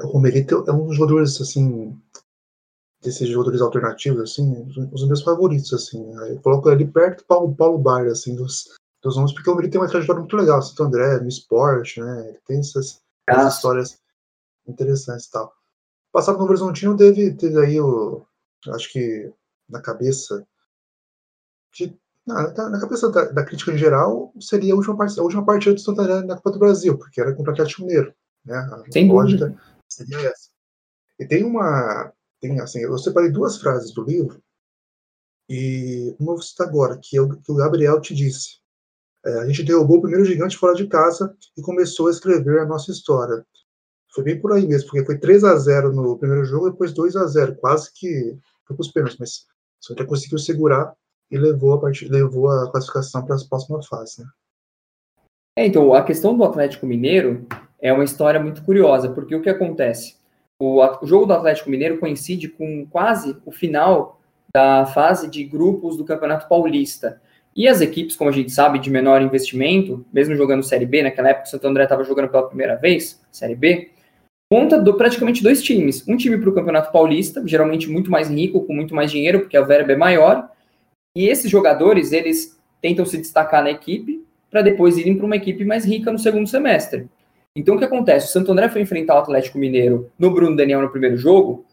O 0.00 0.06
Romerito 0.06 0.64
é 0.68 0.70
um 0.70 0.86
dos 0.86 0.96
jogadores, 0.96 1.40
assim, 1.40 2.00
desses 3.02 3.28
jogadores 3.28 3.60
alternativos, 3.60 4.30
assim, 4.30 4.64
os 4.92 5.04
meus 5.08 5.22
favoritos, 5.22 5.72
assim. 5.72 6.08
Eu 6.28 6.40
coloco 6.40 6.70
ele 6.70 6.86
perto 6.86 7.18
do 7.18 7.24
Paulo, 7.24 7.52
Paulo 7.52 7.78
Bar, 7.78 8.06
assim, 8.06 8.36
dos, 8.36 8.68
dos 9.02 9.16
nomes, 9.16 9.32
porque 9.32 9.50
o 9.50 9.54
Romerito 9.54 9.72
tem 9.72 9.80
uma 9.80 9.90
trajetória 9.90 10.20
muito 10.20 10.36
legal, 10.36 10.62
Santo 10.62 10.84
André, 10.84 11.18
no 11.18 11.28
esporte, 11.28 12.00
né, 12.00 12.28
ele 12.28 12.38
tem 12.46 12.60
essas, 12.60 13.00
essas 13.28 13.56
histórias 13.56 14.01
interessantes 14.66 15.26
e 15.26 15.30
tal. 15.30 15.52
Passado 16.12 16.38
no 16.38 16.44
Horizontino 16.44 16.96
teve, 16.96 17.34
teve 17.34 17.58
aí 17.58 17.80
o, 17.80 18.24
acho 18.68 18.92
que 18.92 19.32
na 19.68 19.80
cabeça 19.80 20.46
de, 21.72 21.96
na, 22.26 22.52
na, 22.68 22.80
cabeça 22.80 23.10
da, 23.10 23.24
da, 23.24 23.44
crítica 23.44 23.72
em 23.72 23.78
geral 23.78 24.32
seria 24.38 24.74
a 24.74 24.76
última, 24.76 24.96
parte, 24.96 25.18
a 25.18 25.22
última 25.22 25.44
partida 25.44 25.74
do 25.74 25.80
Santander 25.80 26.24
na 26.26 26.36
Copa 26.36 26.52
do 26.52 26.58
Brasil, 26.58 26.98
porque 26.98 27.20
era 27.20 27.34
contra 27.34 27.52
o 27.52 27.54
Atlético 27.54 27.82
Mineiro. 27.82 28.14
Né? 28.44 28.56
A 28.56 28.92
Sem 28.92 29.10
lógica 29.10 29.46
dúvida. 29.46 29.62
seria 29.88 30.18
essa. 30.18 30.50
E 31.18 31.26
tem 31.26 31.44
uma. 31.44 32.12
Tem, 32.40 32.60
assim, 32.60 32.80
eu 32.80 32.98
separei 32.98 33.30
duas 33.30 33.58
frases 33.58 33.92
do 33.92 34.04
livro, 34.04 34.42
e 35.48 36.16
uma 36.18 36.32
vou 36.32 36.42
citar 36.42 36.66
agora, 36.66 36.98
que, 36.98 37.16
é 37.16 37.20
o, 37.20 37.28
que 37.28 37.52
o 37.52 37.56
Gabriel 37.56 38.00
te 38.00 38.14
disse. 38.14 38.60
É, 39.24 39.38
a 39.40 39.46
gente 39.46 39.62
derrubou 39.62 39.98
o 39.98 40.00
primeiro 40.00 40.24
gigante 40.24 40.56
fora 40.56 40.74
de 40.74 40.86
casa 40.86 41.36
e 41.56 41.62
começou 41.62 42.08
a 42.08 42.10
escrever 42.10 42.60
a 42.60 42.66
nossa 42.66 42.90
história. 42.90 43.44
Foi 44.14 44.24
bem 44.24 44.40
por 44.40 44.52
aí 44.52 44.66
mesmo, 44.66 44.90
porque 44.90 45.04
foi 45.06 45.18
3 45.18 45.44
a 45.44 45.56
0 45.56 45.92
no 45.92 46.18
primeiro 46.18 46.44
jogo 46.44 46.70
depois 46.70 46.92
2 46.92 47.16
a 47.16 47.26
0 47.26 47.56
quase 47.56 47.90
que 47.94 48.36
foi 48.66 48.76
para 48.76 48.82
os 48.82 48.92
pênaltis, 48.92 49.18
mas 49.18 49.46
só 49.80 49.94
que 49.94 50.04
conseguiu 50.04 50.38
segurar 50.38 50.94
e 51.30 51.38
levou 51.38 51.72
a, 51.72 51.80
part... 51.80 52.06
levou 52.08 52.48
a 52.50 52.70
classificação 52.70 53.24
para 53.24 53.36
a 53.36 53.38
próxima 53.48 53.82
fase. 53.82 54.20
Né? 54.20 54.28
É, 55.58 55.66
então, 55.66 55.92
a 55.94 56.02
questão 56.02 56.36
do 56.36 56.44
Atlético 56.44 56.86
Mineiro 56.86 57.46
é 57.80 57.92
uma 57.92 58.04
história 58.04 58.40
muito 58.40 58.62
curiosa, 58.62 59.10
porque 59.10 59.34
o 59.34 59.42
que 59.42 59.50
acontece? 59.50 60.16
O, 60.60 60.80
o 60.80 61.06
jogo 61.06 61.26
do 61.26 61.32
Atlético 61.32 61.70
Mineiro 61.70 61.98
coincide 61.98 62.48
com 62.48 62.86
quase 62.86 63.36
o 63.44 63.50
final 63.50 64.20
da 64.54 64.86
fase 64.86 65.28
de 65.28 65.42
grupos 65.44 65.96
do 65.96 66.04
Campeonato 66.04 66.48
Paulista. 66.48 67.20
E 67.54 67.68
as 67.68 67.80
equipes, 67.80 68.16
como 68.16 68.30
a 68.30 68.32
gente 68.32 68.50
sabe, 68.50 68.78
de 68.78 68.90
menor 68.90 69.20
investimento, 69.20 70.04
mesmo 70.12 70.34
jogando 70.34 70.62
Série 70.62 70.86
B, 70.86 71.02
naquela 71.02 71.30
época 71.30 71.46
o 71.46 71.50
Santo 71.50 71.66
André 71.66 71.84
estava 71.84 72.04
jogando 72.04 72.28
pela 72.28 72.46
primeira 72.46 72.76
vez, 72.76 73.20
Série 73.30 73.54
B, 73.54 73.90
monta 74.52 74.78
do, 74.78 74.92
praticamente 74.94 75.42
dois 75.42 75.62
times. 75.62 76.06
Um 76.06 76.14
time 76.14 76.36
para 76.36 76.50
o 76.50 76.52
Campeonato 76.52 76.92
Paulista, 76.92 77.42
geralmente 77.46 77.88
muito 77.88 78.10
mais 78.10 78.28
rico, 78.28 78.60
com 78.66 78.74
muito 78.74 78.94
mais 78.94 79.10
dinheiro, 79.10 79.40
porque 79.40 79.56
a 79.56 79.62
verba 79.62 79.92
é 79.92 79.96
maior. 79.96 80.50
E 81.16 81.26
esses 81.26 81.50
jogadores, 81.50 82.12
eles 82.12 82.60
tentam 82.80 83.06
se 83.06 83.16
destacar 83.16 83.62
na 83.62 83.70
equipe 83.70 84.22
para 84.50 84.60
depois 84.60 84.98
irem 84.98 85.16
para 85.16 85.24
uma 85.24 85.36
equipe 85.36 85.64
mais 85.64 85.86
rica 85.86 86.12
no 86.12 86.18
segundo 86.18 86.46
semestre. 86.46 87.08
Então, 87.56 87.76
o 87.76 87.78
que 87.78 87.84
acontece? 87.86 88.26
O 88.26 88.30
Santo 88.30 88.52
André 88.52 88.68
foi 88.68 88.82
enfrentar 88.82 89.14
o 89.14 89.18
Atlético 89.18 89.58
Mineiro 89.58 90.10
no 90.18 90.30
Bruno 90.30 90.54
Daniel 90.54 90.82
no 90.82 90.90
primeiro 90.90 91.16
jogo. 91.16 91.64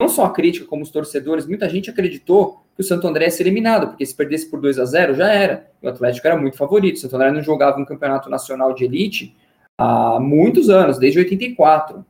Não 0.00 0.08
só 0.08 0.26
a 0.26 0.30
crítica, 0.30 0.66
como 0.66 0.82
os 0.82 0.90
torcedores, 0.90 1.46
muita 1.46 1.68
gente 1.68 1.90
acreditou 1.90 2.62
que 2.76 2.82
o 2.82 2.84
Santo 2.84 3.06
André 3.08 3.24
ia 3.24 3.30
ser 3.32 3.42
eliminado, 3.44 3.88
porque 3.88 4.06
se 4.06 4.14
perdesse 4.14 4.48
por 4.48 4.60
2 4.60 4.78
a 4.78 4.84
0 4.84 5.14
já 5.14 5.28
era. 5.28 5.68
O 5.82 5.88
Atlético 5.88 6.26
era 6.28 6.36
muito 6.36 6.56
favorito. 6.56 6.96
O 6.96 7.00
Santo 7.00 7.16
André 7.16 7.32
não 7.32 7.42
jogava 7.42 7.80
um 7.80 7.84
campeonato 7.84 8.30
nacional 8.30 8.72
de 8.72 8.84
elite 8.84 9.36
há 9.76 10.20
muitos 10.20 10.70
anos, 10.70 10.98
desde 10.98 11.18
84. 11.18 12.04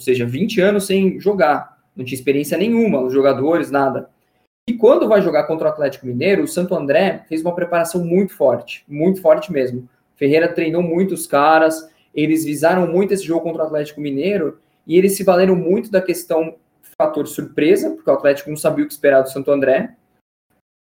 Ou 0.00 0.04
seja, 0.04 0.24
20 0.24 0.62
anos 0.62 0.86
sem 0.86 1.20
jogar. 1.20 1.78
Não 1.94 2.04
tinha 2.04 2.16
experiência 2.16 2.56
nenhuma, 2.56 3.02
os 3.02 3.12
jogadores, 3.12 3.70
nada. 3.70 4.08
E 4.66 4.72
quando 4.72 5.06
vai 5.06 5.20
jogar 5.20 5.44
contra 5.44 5.68
o 5.68 5.70
Atlético 5.70 6.06
Mineiro, 6.06 6.44
o 6.44 6.48
Santo 6.48 6.74
André 6.74 7.24
fez 7.28 7.42
uma 7.42 7.54
preparação 7.54 8.02
muito 8.02 8.32
forte, 8.32 8.82
muito 8.88 9.20
forte 9.20 9.52
mesmo. 9.52 9.86
Ferreira 10.16 10.48
treinou 10.48 10.82
muito 10.82 11.12
os 11.12 11.26
caras, 11.26 11.90
eles 12.14 12.44
visaram 12.44 12.86
muito 12.86 13.12
esse 13.12 13.24
jogo 13.24 13.42
contra 13.42 13.62
o 13.62 13.66
Atlético 13.66 14.00
Mineiro 14.00 14.58
e 14.86 14.96
eles 14.96 15.16
se 15.16 15.22
valeram 15.22 15.54
muito 15.54 15.90
da 15.90 16.00
questão 16.00 16.54
fator 16.96 17.26
surpresa, 17.26 17.90
porque 17.90 18.08
o 18.08 18.14
Atlético 18.14 18.48
não 18.48 18.56
sabia 18.56 18.84
o 18.84 18.86
que 18.86 18.92
esperar 18.92 19.20
do 19.20 19.30
Santo 19.30 19.50
André. 19.50 19.96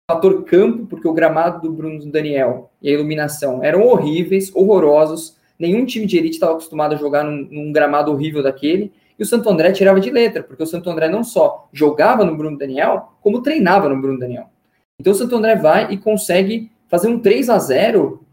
Fator 0.09 0.45
campo, 0.45 0.85
porque 0.85 1.07
o 1.07 1.13
gramado 1.13 1.61
do 1.61 1.73
Bruno 1.73 2.05
Daniel 2.09 2.71
e 2.81 2.89
a 2.89 2.93
iluminação 2.93 3.61
eram 3.61 3.85
horríveis, 3.85 4.49
horrorosos. 4.55 5.37
Nenhum 5.57 5.85
time 5.85 6.05
de 6.05 6.17
elite 6.17 6.35
estava 6.35 6.53
acostumado 6.53 6.95
a 6.95 6.97
jogar 6.97 7.23
num, 7.25 7.47
num 7.51 7.71
gramado 7.71 8.11
horrível 8.11 8.41
daquele. 8.41 8.93
E 9.19 9.23
o 9.23 9.25
Santo 9.25 9.49
André 9.49 9.73
tirava 9.73 9.99
de 9.99 10.09
letra, 10.09 10.41
porque 10.41 10.63
o 10.63 10.65
Santo 10.65 10.89
André 10.89 11.09
não 11.09 11.25
só 11.25 11.67
jogava 11.73 12.23
no 12.23 12.37
Bruno 12.37 12.57
Daniel, 12.57 13.17
como 13.21 13.41
treinava 13.41 13.89
no 13.89 14.01
Bruno 14.01 14.17
Daniel. 14.17 14.49
Então 14.97 15.11
o 15.11 15.15
Santo 15.15 15.35
André 15.35 15.57
vai 15.57 15.91
e 15.91 15.97
consegue 15.97 16.71
fazer 16.87 17.09
um 17.09 17.19
3 17.19 17.49
a 17.49 17.59
0 17.59 18.23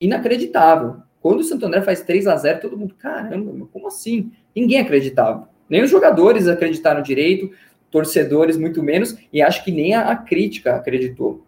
inacreditável. 0.00 0.96
Quando 1.20 1.40
o 1.40 1.44
Santo 1.44 1.66
André 1.66 1.82
faz 1.82 2.02
3 2.02 2.26
a 2.26 2.36
0 2.36 2.60
todo 2.60 2.78
mundo, 2.78 2.94
caramba, 2.94 3.68
como 3.70 3.86
assim? 3.86 4.32
Ninguém 4.56 4.80
acreditava. 4.80 5.46
Nem 5.68 5.82
os 5.82 5.90
jogadores 5.90 6.48
acreditaram 6.48 7.02
direito, 7.02 7.50
torcedores 7.90 8.56
muito 8.56 8.82
menos, 8.82 9.18
e 9.30 9.42
acho 9.42 9.62
que 9.62 9.70
nem 9.70 9.94
a, 9.94 10.10
a 10.10 10.16
crítica 10.16 10.74
acreditou. 10.74 11.44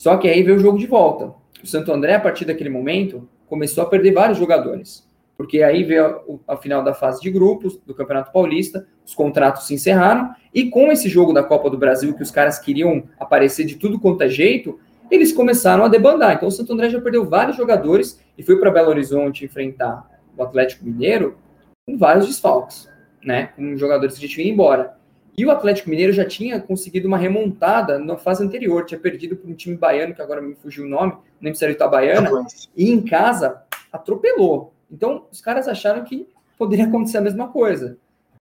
Só 0.00 0.16
que 0.16 0.28
aí 0.28 0.44
veio 0.44 0.58
o 0.58 0.60
jogo 0.60 0.78
de 0.78 0.86
volta. 0.86 1.34
O 1.60 1.66
Santo 1.66 1.92
André, 1.92 2.14
a 2.14 2.20
partir 2.20 2.44
daquele 2.44 2.70
momento, 2.70 3.28
começou 3.48 3.82
a 3.82 3.88
perder 3.88 4.12
vários 4.12 4.38
jogadores 4.38 5.07
porque 5.38 5.62
aí 5.62 5.84
veio 5.84 6.04
a, 6.48 6.54
a, 6.54 6.56
final 6.56 6.82
da 6.82 6.92
fase 6.92 7.22
de 7.22 7.30
grupos 7.30 7.78
do 7.86 7.94
Campeonato 7.94 8.32
Paulista, 8.32 8.84
os 9.06 9.14
contratos 9.14 9.68
se 9.68 9.74
encerraram, 9.74 10.34
e 10.52 10.68
com 10.68 10.90
esse 10.90 11.08
jogo 11.08 11.32
da 11.32 11.44
Copa 11.44 11.70
do 11.70 11.78
Brasil, 11.78 12.12
que 12.12 12.24
os 12.24 12.30
caras 12.32 12.58
queriam 12.58 13.04
aparecer 13.20 13.64
de 13.64 13.76
tudo 13.76 14.00
quanto 14.00 14.22
é 14.24 14.28
jeito, 14.28 14.80
eles 15.08 15.32
começaram 15.32 15.84
a 15.84 15.88
debandar. 15.88 16.34
Então 16.34 16.48
o 16.48 16.50
Santo 16.50 16.72
André 16.72 16.90
já 16.90 17.00
perdeu 17.00 17.24
vários 17.24 17.56
jogadores 17.56 18.20
e 18.36 18.42
foi 18.42 18.58
para 18.58 18.72
Belo 18.72 18.88
Horizonte 18.88 19.44
enfrentar 19.44 20.10
o 20.36 20.42
Atlético 20.42 20.84
Mineiro 20.84 21.38
com 21.86 21.96
vários 21.96 22.26
desfalques, 22.26 22.88
né? 23.24 23.50
Com 23.54 23.76
jogadores 23.76 24.16
que 24.16 24.26
já 24.26 24.34
tinham 24.34 24.46
ido 24.46 24.54
embora. 24.54 24.98
E 25.36 25.46
o 25.46 25.52
Atlético 25.52 25.88
Mineiro 25.88 26.12
já 26.12 26.24
tinha 26.24 26.60
conseguido 26.60 27.06
uma 27.06 27.16
remontada 27.16 27.96
na 27.96 28.16
fase 28.16 28.42
anterior, 28.42 28.84
tinha 28.84 28.98
perdido 28.98 29.36
para 29.36 29.48
um 29.48 29.54
time 29.54 29.76
baiano, 29.76 30.12
que 30.12 30.20
agora 30.20 30.42
me 30.42 30.56
fugiu 30.56 30.84
o 30.84 30.88
nome, 30.88 31.12
nem 31.40 31.54
era 31.62 31.70
Itabaiana, 31.70 32.28
e 32.76 32.90
em 32.90 33.00
casa 33.00 33.62
atropelou. 33.92 34.74
Então, 34.90 35.26
os 35.30 35.40
caras 35.40 35.68
acharam 35.68 36.04
que 36.04 36.26
poderia 36.58 36.86
acontecer 36.86 37.18
a 37.18 37.22
mesma 37.22 37.48
coisa. 37.48 37.98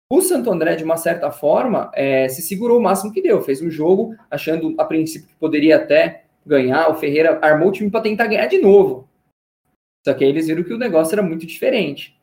O 0.09 0.21
Santo 0.21 0.49
André, 0.49 0.75
de 0.75 0.83
uma 0.85 0.95
certa 0.95 1.29
forma, 1.31 1.91
é, 1.93 2.29
se 2.29 2.41
segurou 2.41 2.79
o 2.79 2.81
máximo 2.81 3.11
que 3.11 3.21
deu. 3.21 3.41
Fez 3.41 3.61
um 3.61 3.69
jogo 3.69 4.15
achando, 4.31 4.73
a 4.77 4.85
princípio, 4.85 5.27
que 5.27 5.35
poderia 5.35 5.75
até 5.75 6.23
ganhar. 6.45 6.89
O 6.89 6.95
Ferreira 6.95 7.37
armou 7.41 7.69
o 7.69 7.71
time 7.71 7.91
para 7.91 8.01
tentar 8.01 8.27
ganhar 8.27 8.47
de 8.47 8.57
novo. 8.57 9.07
Só 10.05 10.13
que 10.13 10.23
aí 10.23 10.29
eles 10.29 10.47
viram 10.47 10.63
que 10.63 10.73
o 10.73 10.77
negócio 10.77 11.13
era 11.13 11.21
muito 11.21 11.45
diferente. 11.45 12.17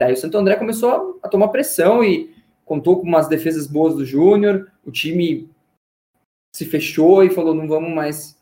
Daí 0.00 0.12
o 0.12 0.16
Santo 0.16 0.36
André 0.36 0.56
começou 0.56 1.18
a, 1.22 1.26
a 1.26 1.28
tomar 1.28 1.48
pressão 1.48 2.02
e 2.02 2.34
contou 2.64 3.00
com 3.00 3.06
umas 3.06 3.28
defesas 3.28 3.68
boas 3.68 3.94
do 3.94 4.04
Júnior. 4.04 4.70
O 4.84 4.90
time 4.90 5.48
se 6.52 6.64
fechou 6.64 7.22
e 7.22 7.30
falou: 7.30 7.54
não 7.54 7.68
vamos 7.68 7.90
mais 7.94 8.36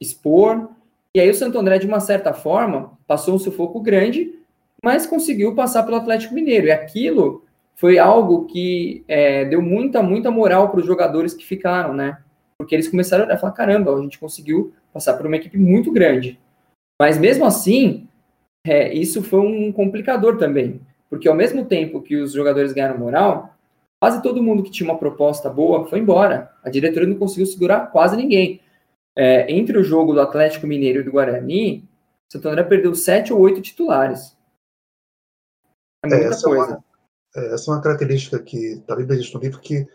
expor. 0.00 0.70
E 1.14 1.20
aí 1.20 1.28
o 1.28 1.34
Santo 1.34 1.58
André, 1.58 1.78
de 1.78 1.86
uma 1.86 2.00
certa 2.00 2.32
forma, 2.32 2.98
passou 3.06 3.34
um 3.34 3.38
sufoco 3.38 3.80
grande 3.80 4.37
mas 4.82 5.06
conseguiu 5.06 5.54
passar 5.54 5.82
pelo 5.82 5.96
Atlético 5.96 6.34
Mineiro. 6.34 6.66
E 6.66 6.70
aquilo 6.70 7.44
foi 7.74 7.98
algo 7.98 8.46
que 8.46 9.04
é, 9.06 9.44
deu 9.44 9.62
muita, 9.62 10.02
muita 10.02 10.30
moral 10.30 10.70
para 10.70 10.80
os 10.80 10.86
jogadores 10.86 11.34
que 11.34 11.44
ficaram, 11.44 11.94
né? 11.94 12.18
Porque 12.58 12.74
eles 12.74 12.88
começaram 12.88 13.32
a 13.32 13.36
falar: 13.36 13.52
caramba, 13.52 13.94
a 13.94 14.02
gente 14.02 14.18
conseguiu 14.18 14.72
passar 14.92 15.14
por 15.14 15.26
uma 15.26 15.36
equipe 15.36 15.58
muito 15.58 15.92
grande. 15.92 16.38
Mas 17.00 17.18
mesmo 17.18 17.44
assim, 17.44 18.08
é, 18.66 18.92
isso 18.92 19.22
foi 19.22 19.40
um 19.40 19.72
complicador 19.72 20.36
também. 20.36 20.80
Porque 21.08 21.28
ao 21.28 21.34
mesmo 21.34 21.64
tempo 21.64 22.02
que 22.02 22.16
os 22.16 22.32
jogadores 22.32 22.72
ganharam 22.72 22.98
moral, 22.98 23.54
quase 24.00 24.22
todo 24.22 24.42
mundo 24.42 24.62
que 24.62 24.70
tinha 24.70 24.88
uma 24.88 24.98
proposta 24.98 25.48
boa 25.48 25.86
foi 25.86 26.00
embora. 26.00 26.50
A 26.62 26.68
diretoria 26.68 27.08
não 27.08 27.16
conseguiu 27.16 27.46
segurar 27.46 27.92
quase 27.92 28.16
ninguém. 28.16 28.60
É, 29.16 29.50
entre 29.52 29.78
o 29.78 29.82
jogo 29.82 30.12
do 30.12 30.20
Atlético 30.20 30.66
Mineiro 30.66 31.00
e 31.00 31.02
do 31.02 31.12
Guarani, 31.12 31.84
o 32.28 32.32
Santo 32.32 32.48
André 32.48 32.62
perdeu 32.64 32.94
sete 32.94 33.32
ou 33.32 33.40
oito 33.40 33.60
titulares. 33.60 34.36
É 36.04 36.08
muita 36.08 36.24
essa 36.24 36.48
coisa. 36.48 36.64
É 36.64 36.66
uma, 36.66 36.84
é, 37.36 37.54
essa 37.54 37.70
é 37.70 37.74
uma 37.74 37.82
característica 37.82 38.38
que 38.42 38.74
está 38.74 38.96
bem 38.96 39.06
presente 39.06 39.34
no 39.34 39.40
livro, 39.40 39.60
que 39.60 39.86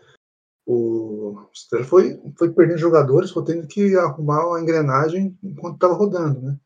o 0.66 1.46
Estrela 1.52 1.84
foi, 1.84 2.20
foi 2.38 2.52
perdendo 2.52 2.78
jogadores, 2.78 3.30
foi 3.30 3.44
tendo 3.44 3.66
que 3.66 3.96
arrumar 3.96 4.56
a 4.56 4.60
engrenagem 4.60 5.36
enquanto 5.42 5.74
estava 5.74 5.94
rodando, 5.94 6.40
né? 6.40 6.56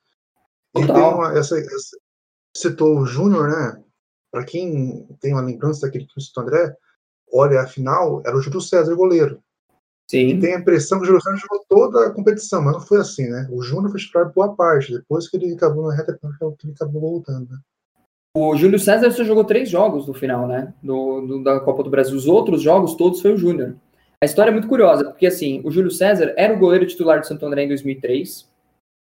E 0.76 0.86
tem 0.86 0.96
uma, 0.96 1.36
essa, 1.36 1.58
essa, 1.58 1.98
citou 2.56 2.98
o 2.98 3.06
Júnior, 3.06 3.48
né? 3.48 3.82
Para 4.30 4.44
quem 4.44 5.06
tem 5.20 5.32
uma 5.32 5.42
lembrança 5.42 5.86
daquele 5.86 6.06
que 6.06 6.12
o 6.18 6.40
André, 6.40 6.76
olha, 7.32 7.60
a 7.60 7.66
final 7.66 8.22
era 8.24 8.36
o 8.36 8.40
Júlio 8.40 8.60
César 8.60 8.94
goleiro. 8.94 9.42
Sim. 10.08 10.28
E 10.28 10.40
tem 10.40 10.54
a 10.54 10.58
impressão 10.58 10.98
que 10.98 11.04
o 11.04 11.06
Júlio 11.06 11.22
César 11.22 11.36
jogou 11.36 11.64
toda 11.68 12.06
a 12.06 12.10
competição, 12.10 12.62
mas 12.62 12.74
não 12.74 12.80
foi 12.80 12.98
assim, 13.00 13.28
né? 13.28 13.48
O 13.50 13.62
Júnior 13.62 13.90
foi 13.90 14.00
titular 14.00 14.32
boa 14.32 14.54
parte, 14.54 14.92
depois 14.92 15.28
que 15.28 15.36
ele 15.36 15.54
acabou 15.54 15.88
na 15.88 15.94
reta 15.94 16.16
que 16.16 16.66
ele 16.66 16.74
acabou 16.74 17.00
voltando, 17.00 17.50
né? 17.50 17.58
O 18.36 18.56
Júlio 18.56 18.78
César 18.78 19.10
só 19.10 19.24
jogou 19.24 19.44
três 19.44 19.68
jogos 19.68 20.06
no 20.06 20.14
final, 20.14 20.46
né? 20.46 20.72
Do, 20.82 21.20
do, 21.22 21.42
da 21.42 21.60
Copa 21.60 21.82
do 21.82 21.90
Brasil. 21.90 22.16
Os 22.16 22.26
outros 22.26 22.62
jogos 22.62 22.94
todos 22.94 23.20
foi 23.20 23.32
o 23.32 23.36
Júnior. 23.36 23.76
A 24.20 24.26
história 24.26 24.50
é 24.50 24.52
muito 24.52 24.68
curiosa, 24.68 25.04
porque 25.04 25.26
assim, 25.26 25.60
o 25.64 25.70
Júlio 25.70 25.90
César 25.90 26.34
era 26.36 26.52
o 26.52 26.58
goleiro 26.58 26.86
titular 26.86 27.20
do 27.20 27.26
Santo 27.26 27.46
André 27.46 27.64
em 27.64 27.68
2003, 27.68 28.48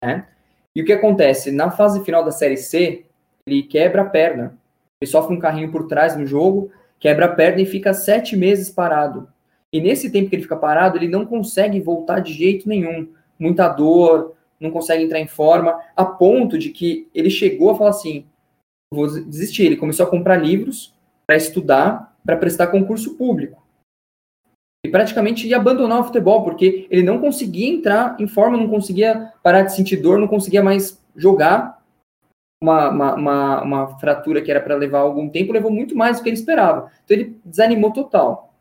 né? 0.04 0.28
E 0.76 0.82
o 0.82 0.86
que 0.86 0.94
acontece? 0.94 1.52
Na 1.52 1.70
fase 1.70 2.04
final 2.04 2.24
da 2.26 2.32
Série 2.32 2.58
C, 2.58 3.06
ele 3.46 3.64
quebra 3.64 4.02
a 4.02 4.06
perna. 4.06 4.58
Ele 5.02 5.10
sofre 5.10 5.36
um 5.36 5.40
carrinho 5.40 5.72
por 5.72 5.88
trás 5.88 6.18
no 6.18 6.26
jogo, 6.26 6.72
quebra 7.00 7.26
a 7.26 7.30
perna 7.36 7.62
e 7.62 7.66
fica 7.66 7.94
sete 7.94 8.36
meses 8.36 8.72
parado. 8.72 9.28
E 9.72 9.80
nesse 9.80 10.12
tempo 10.12 10.30
que 10.30 10.36
ele 10.36 10.44
fica 10.44 10.56
parado, 10.56 10.98
ele 10.98 11.08
não 11.08 11.26
consegue 11.26 11.80
voltar 11.80 12.20
de 12.20 12.34
jeito 12.34 12.68
nenhum. 12.68 13.08
Muita 13.38 13.68
dor, 13.68 14.34
não 14.60 14.72
consegue 14.72 15.04
entrar 15.04 15.20
em 15.20 15.28
forma, 15.28 15.80
a 15.96 16.06
ponto 16.06 16.58
de 16.58 16.70
que 16.70 17.08
ele 17.14 17.30
chegou 17.30 17.70
a 17.72 17.76
falar 17.76 17.90
assim: 17.92 18.26
vou 18.94 19.08
desistir. 19.08 19.64
Ele 19.64 19.78
começou 19.78 20.06
a 20.06 20.10
comprar 20.10 20.38
livros 20.38 20.94
para 21.26 21.36
estudar, 21.36 22.16
para 22.26 22.38
prestar 22.38 22.68
concurso 22.68 23.16
público. 23.16 23.62
E 24.86 24.90
praticamente 24.90 25.48
ia 25.48 25.58
abandonar 25.58 26.02
o 26.02 26.04
futebol, 26.04 26.44
porque 26.44 26.88
ele 26.90 27.04
não 27.04 27.20
conseguia 27.20 27.70
entrar 27.70 28.18
em 28.20 28.28
forma, 28.28 28.58
não 28.58 28.68
conseguia 28.68 29.32
parar 29.42 29.62
de 29.62 29.74
sentir 29.74 29.98
dor, 29.98 30.20
não 30.20 30.28
conseguia 30.28 30.62
mais 30.62 31.02
jogar. 31.16 31.82
Uma, 32.62 32.90
uma, 32.90 33.16
uma, 33.16 33.62
uma 33.62 34.00
fratura 34.00 34.42
que 34.42 34.52
era 34.52 34.62
para 34.62 34.76
levar 34.76 35.00
algum 35.00 35.30
tempo 35.30 35.52
levou 35.52 35.72
muito 35.72 35.96
mais 35.96 36.18
do 36.18 36.24
que 36.24 36.30
ele 36.30 36.38
esperava. 36.38 36.92
Então 37.04 37.18
ele 37.18 37.38
desanimou 37.44 37.92
total. 37.92 38.54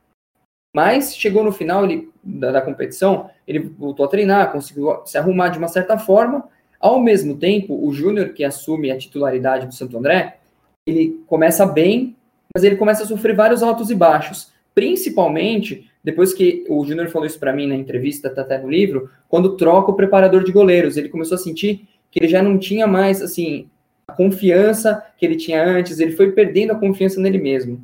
Mas 0.75 1.15
chegou 1.15 1.45
no 1.45 1.53
final 1.53 1.85
ele, 1.85 2.11
da, 2.23 2.51
da 2.51 2.63
competição, 2.63 3.31
ele 3.47 3.59
voltou 3.59 4.07
a 4.07 4.09
treinar, 4.09 4.51
conseguiu 4.51 5.05
se 5.05 5.19
arrumar 5.19 5.51
de 5.51 5.59
uma 5.59 5.69
certa 5.69 5.99
forma, 5.99 6.49
ao 6.83 7.01
mesmo 7.01 7.37
tempo, 7.37 7.79
o 7.87 7.93
Júnior, 7.93 8.31
que 8.31 8.43
assume 8.43 8.91
a 8.91 8.99
titularidade 8.99 9.69
do 9.69 9.75
Santo 9.75 9.97
André, 9.97 10.39
ele 10.85 11.23
começa 11.29 11.65
bem, 11.65 12.17
mas 12.53 12.65
ele 12.65 12.75
começa 12.75 13.05
a 13.05 13.07
sofrer 13.07 13.37
vários 13.37 13.63
altos 13.63 13.89
e 13.89 13.95
baixos. 13.95 14.53
Principalmente, 14.75 15.89
depois 16.03 16.35
que 16.35 16.67
o 16.69 16.85
Júnior 16.85 17.09
falou 17.09 17.27
isso 17.27 17.39
para 17.39 17.53
mim 17.53 17.69
na 17.69 17.77
entrevista, 17.77 18.29
tá 18.29 18.43
até 18.43 18.59
no 18.59 18.69
livro, 18.69 19.09
quando 19.29 19.57
troca 19.57 19.93
o 19.93 19.95
preparador 19.95 20.43
de 20.43 20.51
goleiros, 20.51 20.97
ele 20.97 21.09
começou 21.09 21.37
a 21.37 21.39
sentir 21.39 21.87
que 22.11 22.19
ele 22.19 22.29
já 22.29 22.43
não 22.43 22.59
tinha 22.59 22.87
mais, 22.87 23.23
assim, 23.23 23.69
a 24.09 24.13
confiança 24.13 25.07
que 25.17 25.25
ele 25.25 25.37
tinha 25.37 25.65
antes, 25.65 26.01
ele 26.01 26.13
foi 26.13 26.33
perdendo 26.33 26.73
a 26.73 26.79
confiança 26.79 27.21
nele 27.21 27.39
mesmo. 27.39 27.83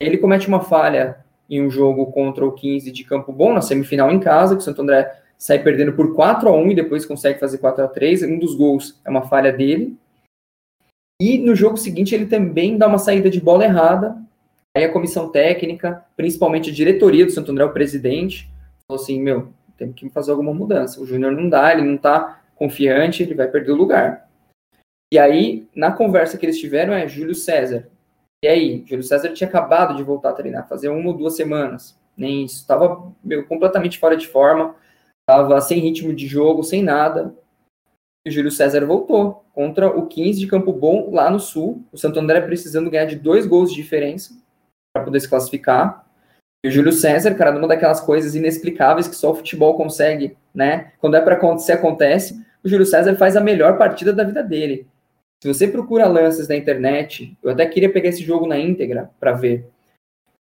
Ele 0.00 0.18
comete 0.18 0.48
uma 0.48 0.60
falha 0.60 1.18
em 1.48 1.62
um 1.62 1.70
jogo 1.70 2.06
contra 2.06 2.44
o 2.44 2.50
15 2.50 2.90
de 2.90 3.04
Campo 3.04 3.32
Bom, 3.32 3.54
na 3.54 3.62
semifinal 3.62 4.10
em 4.10 4.18
casa, 4.18 4.56
que 4.56 4.62
o 4.62 4.64
Santo 4.64 4.82
André 4.82 5.21
sai 5.42 5.62
perdendo 5.62 5.92
por 5.92 6.14
4 6.14 6.48
a 6.48 6.52
1 6.52 6.70
e 6.70 6.74
depois 6.74 7.06
consegue 7.06 7.40
fazer 7.40 7.58
4 7.58 7.84
a 7.84 7.88
3 7.88 8.22
Um 8.22 8.38
dos 8.38 8.54
gols 8.54 9.00
é 9.04 9.10
uma 9.10 9.22
falha 9.22 9.52
dele. 9.52 9.96
E 11.20 11.38
no 11.38 11.54
jogo 11.54 11.76
seguinte 11.76 12.14
ele 12.14 12.26
também 12.26 12.76
dá 12.76 12.86
uma 12.86 12.98
saída 12.98 13.30
de 13.30 13.40
bola 13.40 13.64
errada 13.64 14.22
Aí 14.74 14.84
a 14.84 14.92
comissão 14.92 15.28
técnica, 15.28 16.02
principalmente 16.16 16.70
a 16.70 16.72
diretoria 16.72 17.26
do 17.26 17.30
Santo 17.30 17.52
André, 17.52 17.64
o 17.64 17.72
presidente, 17.72 18.50
falou 18.88 19.02
assim, 19.02 19.20
meu, 19.20 19.52
tem 19.76 19.92
que 19.92 20.08
fazer 20.08 20.30
alguma 20.30 20.54
mudança. 20.54 20.98
O 21.00 21.06
Júnior 21.06 21.32
não 21.32 21.46
dá, 21.48 21.72
ele 21.72 21.82
não 21.82 21.98
tá 21.98 22.40
confiante, 22.54 23.22
ele 23.22 23.34
vai 23.34 23.48
perder 23.48 23.72
o 23.72 23.76
lugar. 23.76 24.26
E 25.12 25.18
aí, 25.18 25.68
na 25.76 25.92
conversa 25.92 26.38
que 26.38 26.46
eles 26.46 26.58
tiveram, 26.58 26.94
é 26.94 27.06
Júlio 27.06 27.34
César. 27.34 27.86
E 28.42 28.48
aí, 28.48 28.82
Júlio 28.86 29.02
César 29.02 29.28
tinha 29.34 29.46
acabado 29.46 29.94
de 29.94 30.02
voltar 30.02 30.30
a 30.30 30.34
treinar, 30.34 30.66
fazer 30.66 30.88
uma 30.88 31.10
ou 31.10 31.16
duas 31.16 31.36
semanas. 31.36 32.00
Nem 32.16 32.44
isso, 32.44 32.56
estava 32.56 33.12
completamente 33.46 33.98
fora 33.98 34.16
de 34.16 34.26
forma, 34.26 34.74
estava 35.22 35.60
sem 35.60 35.80
ritmo 35.80 36.14
de 36.14 36.26
jogo, 36.26 36.62
sem 36.62 36.82
nada. 36.82 37.34
E 38.24 38.30
o 38.30 38.32
Júlio 38.32 38.50
César 38.50 38.84
voltou 38.86 39.44
contra 39.52 39.88
o 39.88 40.06
15 40.06 40.38
de 40.38 40.46
Campo 40.46 40.72
Bom, 40.72 41.10
lá 41.10 41.30
no 41.30 41.40
Sul. 41.40 41.84
O 41.92 41.98
Santo 41.98 42.20
André 42.20 42.40
precisando 42.40 42.90
ganhar 42.90 43.06
de 43.06 43.16
dois 43.16 43.46
gols 43.46 43.70
de 43.70 43.76
diferença 43.76 44.34
para 44.94 45.04
poder 45.04 45.20
se 45.20 45.28
classificar. 45.28 46.06
E 46.64 46.68
o 46.68 46.70
Júlio 46.70 46.92
César, 46.92 47.34
cara, 47.34 47.50
numa 47.50 47.66
daquelas 47.66 48.00
coisas 48.00 48.36
inexplicáveis 48.36 49.08
que 49.08 49.16
só 49.16 49.32
o 49.32 49.34
futebol 49.34 49.76
consegue, 49.76 50.36
né? 50.54 50.92
Quando 50.98 51.16
é 51.16 51.20
para 51.20 51.34
acontecer, 51.34 51.72
acontece. 51.72 52.40
O 52.62 52.68
Júlio 52.68 52.86
César 52.86 53.16
faz 53.16 53.36
a 53.36 53.40
melhor 53.40 53.76
partida 53.76 54.12
da 54.12 54.22
vida 54.22 54.44
dele. 54.44 54.86
Se 55.42 55.48
você 55.48 55.66
procura 55.66 56.06
lances 56.06 56.46
na 56.46 56.54
internet, 56.54 57.36
eu 57.42 57.50
até 57.50 57.66
queria 57.66 57.92
pegar 57.92 58.10
esse 58.10 58.22
jogo 58.22 58.46
na 58.46 58.56
íntegra 58.56 59.10
para 59.18 59.32
ver. 59.32 59.68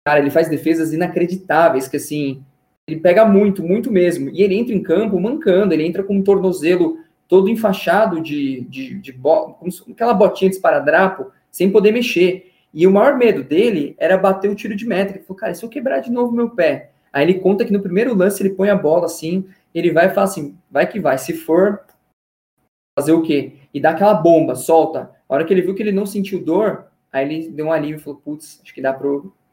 Cara, 0.04 0.18
ele 0.18 0.30
faz 0.30 0.48
defesas 0.48 0.92
inacreditáveis, 0.92 1.86
que 1.86 1.98
assim, 1.98 2.44
ele 2.92 3.00
pega 3.00 3.24
muito, 3.24 3.62
muito 3.62 3.90
mesmo. 3.90 4.30
E 4.30 4.42
ele 4.42 4.54
entra 4.54 4.74
em 4.74 4.82
campo 4.82 5.18
mancando, 5.18 5.72
ele 5.72 5.86
entra 5.86 6.02
com 6.02 6.16
um 6.16 6.22
tornozelo 6.22 6.98
todo 7.26 7.48
enfaixado 7.48 8.20
de, 8.20 8.62
de, 8.62 8.94
de 8.94 9.12
bo... 9.12 9.56
aquela 9.90 10.12
botinha 10.12 10.50
de 10.50 10.56
esparadrapo, 10.56 11.32
sem 11.50 11.70
poder 11.70 11.92
mexer. 11.92 12.52
E 12.74 12.86
o 12.86 12.90
maior 12.90 13.16
medo 13.16 13.42
dele 13.42 13.94
era 13.98 14.18
bater 14.18 14.50
o 14.50 14.54
tiro 14.54 14.76
de 14.76 14.86
meta. 14.86 15.12
Ele 15.12 15.24
falou, 15.24 15.38
cara, 15.38 15.54
se 15.54 15.64
eu 15.64 15.68
quebrar 15.68 16.00
de 16.00 16.10
novo 16.10 16.32
meu 16.32 16.50
pé? 16.50 16.90
Aí 17.12 17.24
ele 17.24 17.40
conta 17.40 17.64
que 17.64 17.72
no 17.72 17.80
primeiro 17.80 18.14
lance 18.14 18.42
ele 18.42 18.54
põe 18.54 18.70
a 18.70 18.76
bola 18.76 19.06
assim, 19.06 19.46
ele 19.74 19.90
vai 19.90 20.06
e 20.06 20.10
fala 20.10 20.26
assim, 20.26 20.56
vai 20.70 20.86
que 20.86 21.00
vai. 21.00 21.18
Se 21.18 21.34
for, 21.34 21.80
fazer 22.98 23.12
o 23.12 23.22
quê? 23.22 23.54
E 23.72 23.80
dá 23.80 23.90
aquela 23.90 24.14
bomba, 24.14 24.54
solta. 24.54 25.10
A 25.28 25.34
hora 25.34 25.44
que 25.44 25.52
ele 25.52 25.62
viu 25.62 25.74
que 25.74 25.82
ele 25.82 25.92
não 25.92 26.06
sentiu 26.06 26.42
dor, 26.42 26.86
aí 27.10 27.24
ele 27.24 27.48
deu 27.50 27.66
um 27.66 27.72
alívio 27.72 27.96
e 27.96 28.00
falou, 28.00 28.20
putz, 28.22 28.60
acho 28.62 28.74
que 28.74 28.82
dá 28.82 28.92
para 28.92 29.08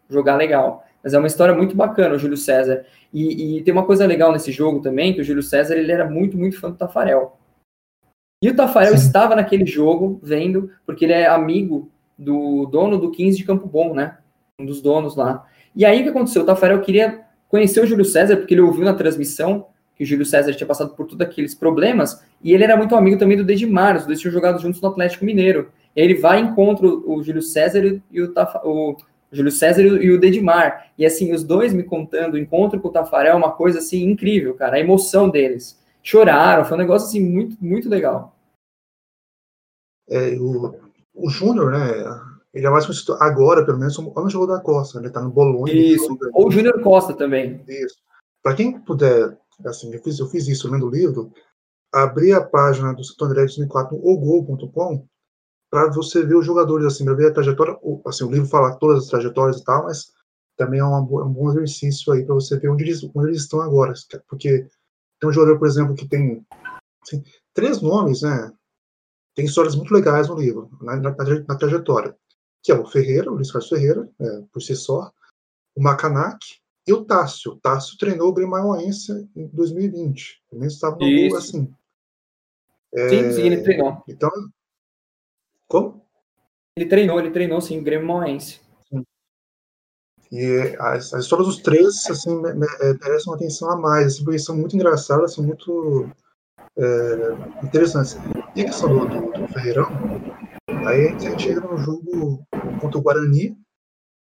jogar 0.10 0.36
legal. 0.36 0.86
Mas 1.04 1.14
é 1.14 1.18
uma 1.18 1.28
história 1.28 1.54
muito 1.54 1.76
bacana, 1.76 2.16
o 2.16 2.20
Júlio 2.20 2.38
César. 2.38 2.86
E, 3.14 3.58
e, 3.58 3.64
tem 3.64 3.74
uma 3.74 3.86
coisa 3.86 4.06
legal 4.06 4.32
nesse 4.32 4.52
jogo 4.52 4.82
também, 4.82 5.14
que 5.14 5.22
o 5.22 5.24
Júlio 5.24 5.42
César 5.42 5.76
ele 5.76 5.92
era 5.92 6.10
muito, 6.10 6.38
muito 6.38 6.60
fã 6.60 6.70
do 6.70 6.78
Tafarel. 6.78 7.38
E 8.42 8.50
o 8.50 8.56
Tafarel 8.56 8.98
Sim. 8.98 9.06
estava 9.06 9.36
naquele 9.36 9.66
jogo, 9.66 10.20
vendo, 10.24 10.72
porque 10.86 11.06
ele 11.06 11.14
é 11.14 11.28
amigo 11.28 11.92
do 12.18 12.66
dono 12.66 12.98
do 12.98 13.12
15 13.12 13.38
de 13.38 13.44
Campo 13.44 13.68
Bom, 13.68 13.94
né? 13.94 14.18
Um 14.60 14.66
dos 14.66 14.82
donos 14.82 15.16
lá. 15.16 15.46
E 15.76 15.86
aí 15.86 16.02
o 16.02 16.04
que 16.04 16.10
aconteceu? 16.10 16.44
O 16.44 16.46
Tafarel 16.46 16.82
queria 16.82 17.22
conhecer 17.48 17.82
o 17.82 17.86
Júlio 17.86 18.06
César, 18.06 18.38
porque 18.38 18.54
ele 18.54 18.62
ouviu 18.62 18.86
na 18.86 18.94
transmissão 18.94 19.68
que 19.96 20.04
o 20.04 20.08
Júlio 20.08 20.26
César 20.26 20.54
tinha 20.54 20.68
passado 20.68 20.96
por 20.96 21.06
todos 21.06 21.26
aqueles 21.26 21.54
problemas, 21.54 22.24
e 22.42 22.54
ele 22.54 22.64
era 22.64 22.78
muito 22.78 22.96
amigo 22.96 23.18
também 23.18 23.36
do 23.36 23.44
Dedimar, 23.44 23.98
os 23.98 24.06
dois 24.06 24.20
tinham 24.20 24.32
jogado 24.32 24.62
juntos 24.62 24.80
no 24.80 24.88
Atlético 24.88 25.26
Mineiro. 25.26 25.72
E 25.94 26.00
aí 26.00 26.08
ele 26.08 26.16
vai 26.16 26.40
e 26.40 26.44
encontra 26.44 26.88
o 26.88 27.22
Júlio 27.22 27.42
César 27.42 27.84
e 28.10 28.22
o, 28.22 28.34
o 28.64 28.96
Júlio 29.32 29.52
César 29.52 29.82
e 29.82 30.12
o 30.12 30.20
Dedimar. 30.20 30.92
E 30.98 31.06
assim, 31.06 31.34
os 31.34 31.44
dois 31.44 31.74
me 31.74 31.84
contando 31.84 32.34
o 32.34 32.38
encontro 32.38 32.80
com 32.80 32.88
o 32.88 32.92
Tafarel 32.92 33.34
é 33.34 33.38
uma 33.38 33.52
coisa 33.52 33.80
assim 33.80 34.04
incrível, 34.04 34.56
cara, 34.56 34.78
a 34.78 34.80
emoção 34.80 35.30
deles. 35.30 35.80
Choraram, 36.02 36.66
foi 36.66 36.76
um 36.76 36.80
negócio 36.80 37.08
assim 37.08 37.22
muito, 37.22 37.58
muito 37.64 37.90
legal. 37.90 38.36
É, 40.10 40.36
o, 40.40 40.76
o 41.14 41.30
Júnior, 41.30 41.72
né? 41.72 42.30
Ele 42.54 42.66
é 42.66 42.70
mais 42.70 42.86
conhecido 42.86 43.14
agora, 43.20 43.64
pelo 43.64 43.78
menos, 43.78 43.96
como 43.96 44.18
Ângelo 44.18 44.48
da 44.48 44.60
Costa. 44.60 44.98
Ele 44.98 45.12
tá 45.12 45.22
no 45.22 45.30
Bolonha. 45.30 45.72
Isso. 45.72 46.18
Ou 46.34 46.48
o 46.48 46.52
Júnior 46.52 46.82
Costa 46.82 47.14
também. 47.14 47.62
Isso. 47.68 47.98
Para 48.42 48.56
quem 48.56 48.80
puder, 48.80 49.38
assim, 49.66 49.94
eu 49.94 50.02
fiz, 50.02 50.18
eu 50.18 50.28
fiz 50.28 50.48
isso 50.48 50.72
lendo 50.72 50.88
o 50.88 50.90
livro, 50.90 51.32
abri 51.94 52.34
a 52.34 52.42
página 52.42 52.94
do 52.94 53.04
Santo 53.04 53.26
André 53.26 53.42
de 53.42 53.58
2004 53.58 53.96
no 53.96 54.04
ogol.com 54.04 55.06
para 55.70 55.90
você 55.92 56.26
ver 56.26 56.36
os 56.36 56.46
jogadores, 56.46 56.86
assim, 56.86 57.06
para 57.06 57.14
ver 57.14 57.28
a 57.28 57.34
trajetória. 57.34 57.78
Assim, 58.06 58.24
o 58.24 58.32
livro 58.32 58.48
fala 58.48 58.76
todas 58.76 59.04
as 59.04 59.10
trajetórias 59.10 59.60
e 59.60 59.64
tal, 59.64 59.84
mas 59.84 60.12
também 60.58 60.80
é, 60.80 60.84
uma, 60.84 60.98
é 60.98 61.26
um 61.26 61.34
bom 61.34 61.50
exercício 61.50 62.12
aí 62.14 62.26
para 62.26 62.36
você 62.36 62.58
ver 62.58 62.70
onde 62.70 62.84
eles, 62.84 63.04
onde 63.04 63.30
eles 63.30 63.42
estão 63.42 63.62
agora. 63.62 63.94
Porque 64.28 64.68
tem 65.20 65.30
um 65.30 65.34
jogador, 65.34 65.60
por 65.60 65.68
exemplo, 65.68 65.96
que 65.96 66.08
tem 66.08 66.46
assim, 67.02 67.24
três 67.54 67.82
nomes, 67.82 68.22
né? 68.22 68.52
tem 69.40 69.46
histórias 69.46 69.74
muito 69.74 69.94
legais 69.94 70.28
no 70.28 70.38
livro, 70.38 70.70
na, 70.82 70.98
na, 70.98 71.16
na 71.48 71.56
trajetória, 71.56 72.14
que 72.62 72.74
é 72.74 72.76
o 72.76 72.86
Ferreira, 72.86 73.32
o 73.32 73.36
Luiz 73.36 73.50
Carlos 73.50 73.70
Ferreira, 73.70 74.10
é, 74.20 74.42
por 74.52 74.62
si 74.62 74.76
só, 74.76 75.14
o 75.74 75.82
Macanac 75.82 76.40
e 76.86 76.92
o 76.92 77.06
Tássio. 77.06 77.54
O 77.54 77.56
Tássio 77.56 77.98
treinou 77.98 78.28
o 78.28 78.34
Grêmio 78.34 78.58
em 79.36 79.48
2020. 79.54 80.44
Também 80.52 80.68
estava 80.68 80.98
no 80.98 81.30
gol, 81.30 81.38
assim. 81.38 81.74
É, 82.94 83.10
sim, 83.10 83.32
sim, 83.32 83.42
ele 83.44 83.62
treinou. 83.62 84.04
Então, 84.10 84.30
como? 85.70 86.06
Ele 86.76 86.88
treinou, 86.88 87.20
ele 87.20 87.32
treinou, 87.32 87.62
sim, 87.62 87.80
o 87.80 87.84
Grêmio 87.84 88.08
Mauense. 88.08 88.60
E 90.32 90.76
as, 90.80 91.14
as, 91.14 91.24
histórias 91.24 91.48
dos 91.48 91.58
três, 91.58 92.06
assim, 92.10 92.32
é, 92.46 92.94
merecem 92.94 93.32
uma 93.32 93.36
atenção 93.36 93.70
a 93.72 93.78
mais, 93.78 94.08
assim, 94.08 94.24
porque 94.24 94.40
são 94.40 94.56
muito 94.56 94.76
engraçadas, 94.76 95.34
são 95.34 95.44
muito 95.44 96.10
é, 96.78 97.66
interessantes. 97.66 98.18
E 98.56 98.62
a 98.62 98.66
questão 98.66 98.90
do, 98.90 99.08
do, 99.08 99.32
do 99.32 99.48
Ferreirão, 99.54 99.90
aí 100.86 101.08
a 101.08 101.20
gente 101.20 101.42
chega 101.42 101.62
no 101.62 101.78
jogo 101.78 102.46
contra 102.80 102.98
o 103.00 103.02
Guarani, 103.02 103.58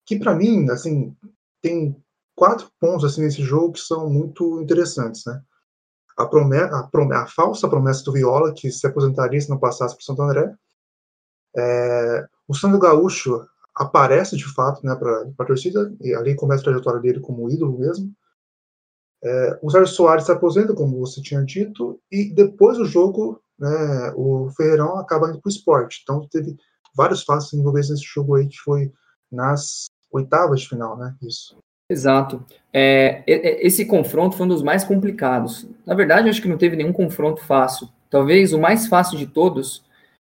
que 0.06 0.17
para 0.17 0.36
mim, 0.36 0.69
assim, 0.69 1.15
tem 1.62 1.95
quatro 2.36 2.71
pontos 2.80 3.06
assim 3.06 3.21
nesse 3.21 3.43
jogo 3.43 3.73
que 3.73 3.80
são 3.80 4.10
muito 4.10 4.62
interessantes, 4.62 5.23
né? 5.25 5.41
A, 6.17 6.25
promessa, 6.25 6.80
a, 6.80 6.84
promessa, 6.84 7.23
a 7.23 7.27
falsa 7.27 7.69
promessa 7.69 8.04
do 8.04 8.12
Viola, 8.12 8.54
que 8.54 8.71
se 8.71 8.86
aposentaria 8.86 9.39
se 9.39 9.49
não 9.49 9.60
passasse 9.60 9.95
para 9.95 10.01
o 10.01 10.06
Santo 10.06 10.21
André. 10.23 10.54
É, 11.56 12.26
o 12.48 12.54
Sandro 12.54 12.80
Gaúcho 12.80 13.46
aparece 13.76 14.36
de 14.36 14.46
fato 14.54 14.86
né, 14.86 14.96
para 14.96 15.30
a 15.38 15.46
torcida, 15.46 15.94
e 16.02 16.14
ali 16.14 16.36
começa 16.36 16.62
a 16.62 16.66
trajetória 16.66 17.02
dele 17.02 17.20
como 17.20 17.50
ídolo 17.50 17.80
mesmo. 17.80 18.12
É, 19.24 19.60
o 19.62 19.70
Sérgio 19.70 19.94
Soares 19.94 20.26
se 20.26 20.32
aposenta, 20.32 20.74
como 20.74 21.00
você 21.00 21.22
tinha 21.22 21.44
dito, 21.44 22.00
e 22.12 22.34
depois 22.34 22.78
do 22.78 22.86
jogo, 22.86 23.42
né, 23.60 24.12
o 24.16 24.50
Ferreirão 24.58 24.98
acaba 24.98 25.30
indo 25.30 25.40
para 25.40 25.48
o 25.48 25.52
esporte. 25.52 26.00
Então, 26.04 26.28
teve 26.32 26.56
vários 26.96 27.24
fatos 27.24 27.54
envolvidos 27.54 27.92
nesse 27.92 28.04
jogo 28.04 28.36
aí, 28.36 28.48
que 28.48 28.58
foi 28.58 28.92
nas 29.32 29.86
oitavas 30.12 30.62
de 30.62 30.70
final, 30.70 30.98
né? 30.98 31.16
Isso. 31.22 31.56
Exato. 31.90 32.44
É, 32.74 33.24
esse 33.66 33.86
confronto 33.86 34.36
foi 34.36 34.46
um 34.46 34.50
dos 34.50 34.64
mais 34.64 34.84
complicados. 34.84 35.68
Na 35.86 35.94
verdade, 35.94 36.30
acho 36.30 36.42
que 36.42 36.48
não 36.48 36.58
teve 36.58 36.76
nenhum 36.76 36.94
confronto 36.94 37.42
fácil. 37.44 37.90
Talvez 38.10 38.54
o 38.54 38.60
mais 38.60 38.88
fácil 38.88 39.18
de 39.18 39.28
todos, 39.28 39.84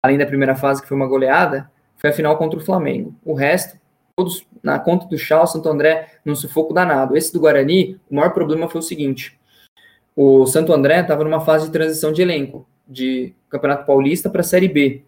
além 0.05 0.19
da 0.19 0.27
primeira 0.27 0.55
fase, 0.55 0.83
que 0.83 0.89
foi 0.89 0.97
uma 0.97 1.07
goleada, 1.07 1.71
foi 1.97 2.11
a 2.11 2.13
final 2.13 2.37
contra 2.37 2.59
o 2.59 2.65
Flamengo. 2.65 3.15
O 3.25 3.35
resto 3.35 3.79
todos 4.17 4.47
na 4.63 4.79
conta 4.79 5.07
do 5.07 5.19
Chal, 5.19 5.47
Santo 5.47 5.69
André, 5.69 6.19
num 6.25 6.35
sufoco 6.35 6.73
danado. 6.73 7.17
Esse 7.17 7.33
do 7.33 7.41
Guarani, 7.41 8.01
o 8.11 8.17
maior 8.17 8.33
problema 8.33 8.69
foi 8.69 8.81
o 8.81 8.83
seguinte: 8.83 9.39
o 10.17 10.47
Santo 10.47 10.73
André 10.73 11.01
estava 11.01 11.23
numa 11.23 11.41
fase 11.41 11.67
de 11.67 11.73
transição 11.73 12.13
de 12.13 12.23
elenco, 12.23 12.67
de 12.89 13.35
Campeonato 13.51 13.87
Paulista 13.87 14.31
para 14.31 14.41
a 14.41 14.45
Série 14.45 14.69
B. 14.69 15.03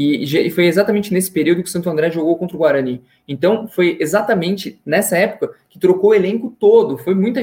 E, 0.00 0.24
e 0.24 0.50
foi 0.50 0.66
exatamente 0.66 1.12
nesse 1.12 1.30
período 1.30 1.62
que 1.62 1.68
o 1.68 1.72
Santo 1.72 1.88
André 1.88 2.10
jogou 2.10 2.36
contra 2.36 2.56
o 2.56 2.58
Guarani. 2.58 3.04
Então, 3.28 3.68
foi 3.68 3.96
exatamente 4.00 4.80
nessa 4.84 5.16
época 5.16 5.54
que 5.68 5.78
trocou 5.78 6.10
o 6.10 6.14
elenco 6.14 6.50
todo. 6.58 6.98
Foi 6.98 7.14
muita 7.14 7.42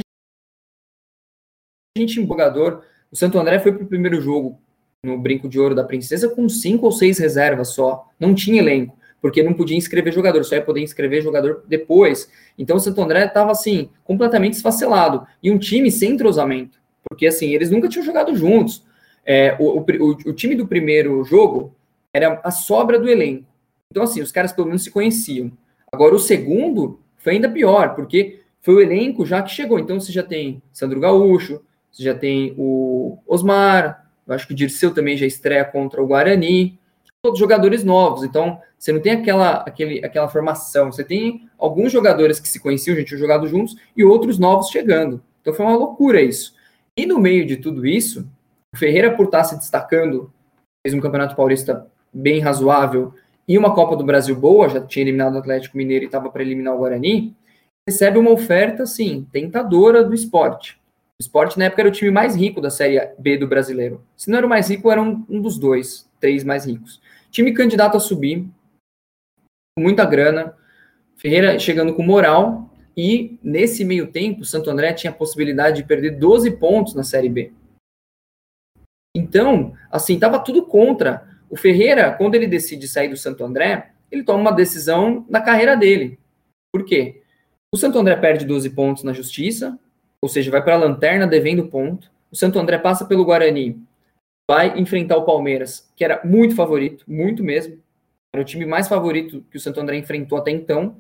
gente 1.97 2.19
empolgador. 2.19 2.83
O 3.09 3.15
Santo 3.15 3.39
André 3.39 3.59
foi 3.59 3.71
para 3.71 3.83
o 3.83 3.87
primeiro 3.87 4.19
jogo 4.19 4.59
no 5.03 5.17
Brinco 5.17 5.49
de 5.49 5.59
Ouro 5.59 5.73
da 5.73 5.83
Princesa 5.83 6.29
com 6.29 6.47
cinco 6.47 6.85
ou 6.85 6.91
seis 6.91 7.17
reservas 7.17 7.69
só. 7.69 8.07
Não 8.19 8.35
tinha 8.35 8.61
elenco 8.61 8.95
porque 9.21 9.43
não 9.43 9.53
podia 9.53 9.77
inscrever 9.77 10.11
jogador, 10.11 10.43
só 10.43 10.55
ia 10.55 10.63
poder 10.63 10.81
inscrever 10.81 11.21
jogador 11.21 11.63
depois. 11.67 12.29
Então 12.57 12.77
o 12.77 12.79
Santo 12.79 13.01
André 13.01 13.25
estava 13.25 13.51
assim, 13.51 13.89
completamente 14.03 14.53
esfacelado. 14.53 15.25
E 15.43 15.51
um 15.51 15.59
time 15.59 15.91
sem 15.91 16.13
entrosamento, 16.13 16.79
porque 17.07 17.27
assim, 17.27 17.53
eles 17.53 17.69
nunca 17.69 17.87
tinham 17.87 18.03
jogado 18.03 18.35
juntos. 18.35 18.83
É, 19.23 19.55
o, 19.59 19.79
o, 19.79 20.09
o, 20.11 20.33
time 20.33 20.55
do 20.55 20.67
primeiro 20.67 21.23
jogo 21.23 21.75
era 22.11 22.41
a 22.43 22.49
sobra 22.49 22.99
do 22.99 23.07
elenco. 23.07 23.45
Então, 23.91 24.03
assim, 24.03 24.21
os 24.21 24.31
caras 24.31 24.51
pelo 24.51 24.67
menos 24.67 24.83
se 24.83 24.89
conheciam. 24.89 25.51
Agora, 25.91 26.15
o 26.15 26.19
segundo 26.19 26.99
foi 27.17 27.33
ainda 27.33 27.47
pior, 27.47 27.93
porque 27.93 28.41
foi 28.61 28.73
o 28.73 28.81
elenco 28.81 29.23
já 29.23 29.43
que 29.43 29.51
chegou. 29.51 29.77
Então, 29.77 29.99
você 29.99 30.11
já 30.11 30.23
tem 30.23 30.63
Sandro 30.73 30.99
Gaúcho, 30.99 31.61
você 31.91 32.01
já 32.01 32.15
tem 32.15 32.55
o 32.57 33.19
Osmar, 33.27 34.00
eu 34.31 34.35
acho 34.35 34.47
que 34.47 34.53
o 34.53 34.55
Dirceu 34.55 34.93
também 34.93 35.17
já 35.17 35.25
estreia 35.25 35.65
contra 35.65 36.01
o 36.01 36.07
Guarani 36.07 36.79
todos 37.21 37.39
jogadores 37.39 37.83
novos, 37.83 38.23
então 38.23 38.59
você 38.79 38.91
não 38.91 38.99
tem 38.99 39.11
aquela, 39.13 39.57
aquele, 39.57 40.03
aquela 40.03 40.27
formação, 40.27 40.91
você 40.91 41.03
tem 41.03 41.47
alguns 41.57 41.91
jogadores 41.91 42.39
que 42.39 42.47
se 42.47 42.59
conheciam, 42.59 42.95
a 42.95 42.99
gente 42.99 43.09
tinha 43.09 43.19
jogado 43.19 43.47
juntos, 43.47 43.75
e 43.95 44.03
outros 44.03 44.39
novos 44.39 44.69
chegando. 44.69 45.21
Então 45.39 45.53
foi 45.53 45.63
uma 45.63 45.77
loucura 45.77 46.19
isso. 46.19 46.55
E 46.97 47.05
no 47.05 47.19
meio 47.19 47.45
de 47.45 47.57
tudo 47.57 47.85
isso, 47.85 48.27
o 48.73 48.77
Ferreira, 48.77 49.15
por 49.15 49.25
estar 49.25 49.43
se 49.43 49.55
destacando, 49.55 50.33
fez 50.83 50.95
um 50.95 50.99
campeonato 50.99 51.35
paulista 51.35 51.85
bem 52.11 52.39
razoável, 52.39 53.13
e 53.47 53.55
uma 53.55 53.75
Copa 53.75 53.95
do 53.95 54.03
Brasil 54.03 54.35
boa, 54.35 54.67
já 54.67 54.81
tinha 54.81 55.03
eliminado 55.03 55.35
o 55.35 55.37
Atlético 55.37 55.77
Mineiro 55.77 56.05
e 56.05 56.07
estava 56.07 56.29
para 56.31 56.41
eliminar 56.41 56.73
o 56.73 56.79
Guarani, 56.79 57.35
recebe 57.87 58.17
uma 58.17 58.31
oferta, 58.31 58.83
assim, 58.83 59.27
tentadora 59.31 60.03
do 60.03 60.15
esporte. 60.15 60.80
O 61.21 61.29
esporte, 61.29 61.59
na 61.59 61.65
época, 61.65 61.83
era 61.83 61.89
o 61.89 61.91
time 61.91 62.09
mais 62.09 62.35
rico 62.35 62.59
da 62.59 62.71
Série 62.71 62.99
B 63.19 63.37
do 63.37 63.47
brasileiro. 63.47 64.03
Se 64.17 64.31
não 64.31 64.39
era 64.39 64.47
o 64.47 64.49
mais 64.49 64.71
rico, 64.71 64.89
era 64.89 64.99
um, 64.99 65.23
um 65.29 65.39
dos 65.39 65.59
dois, 65.59 66.09
três 66.19 66.43
mais 66.43 66.65
ricos. 66.65 66.99
Time 67.29 67.53
candidato 67.53 67.95
a 67.95 67.99
subir, 67.99 68.49
muita 69.77 70.03
grana, 70.03 70.57
Ferreira 71.15 71.59
chegando 71.59 71.93
com 71.93 72.01
moral, 72.01 72.73
e 72.97 73.37
nesse 73.43 73.85
meio 73.85 74.07
tempo, 74.07 74.43
Santo 74.43 74.71
André 74.71 74.93
tinha 74.93 75.11
a 75.11 75.15
possibilidade 75.15 75.77
de 75.77 75.87
perder 75.87 76.17
12 76.17 76.57
pontos 76.57 76.95
na 76.95 77.03
Série 77.03 77.29
B. 77.29 77.53
Então, 79.15 79.75
assim, 79.91 80.15
estava 80.15 80.39
tudo 80.39 80.65
contra. 80.65 81.29
O 81.51 81.55
Ferreira, 81.55 82.11
quando 82.13 82.33
ele 82.33 82.47
decide 82.47 82.87
sair 82.87 83.09
do 83.09 83.15
Santo 83.15 83.43
André, 83.43 83.91
ele 84.11 84.23
toma 84.23 84.39
uma 84.39 84.51
decisão 84.51 85.23
na 85.29 85.39
carreira 85.39 85.77
dele. 85.77 86.17
Por 86.73 86.83
quê? 86.83 87.21
O 87.71 87.77
Santo 87.77 87.99
André 87.99 88.15
perde 88.15 88.43
12 88.43 88.71
pontos 88.71 89.03
na 89.03 89.13
justiça, 89.13 89.77
ou 90.21 90.29
seja, 90.29 90.51
vai 90.51 90.63
para 90.63 90.75
a 90.75 90.79
lanterna 90.79 91.25
devendo 91.25 91.67
ponto. 91.67 92.11
O 92.31 92.35
Santo 92.35 92.59
André 92.59 92.77
passa 92.77 93.05
pelo 93.05 93.25
Guarani, 93.25 93.81
vai 94.49 94.79
enfrentar 94.79 95.17
o 95.17 95.25
Palmeiras, 95.25 95.91
que 95.95 96.03
era 96.03 96.21
muito 96.23 96.55
favorito, 96.55 97.03
muito 97.07 97.43
mesmo. 97.43 97.77
Era 98.33 98.41
o 98.41 98.45
time 98.45 98.65
mais 98.65 98.87
favorito 98.87 99.43
que 99.51 99.57
o 99.57 99.59
Santo 99.59 99.79
André 99.79 99.97
enfrentou 99.97 100.37
até 100.37 100.51
então. 100.51 100.95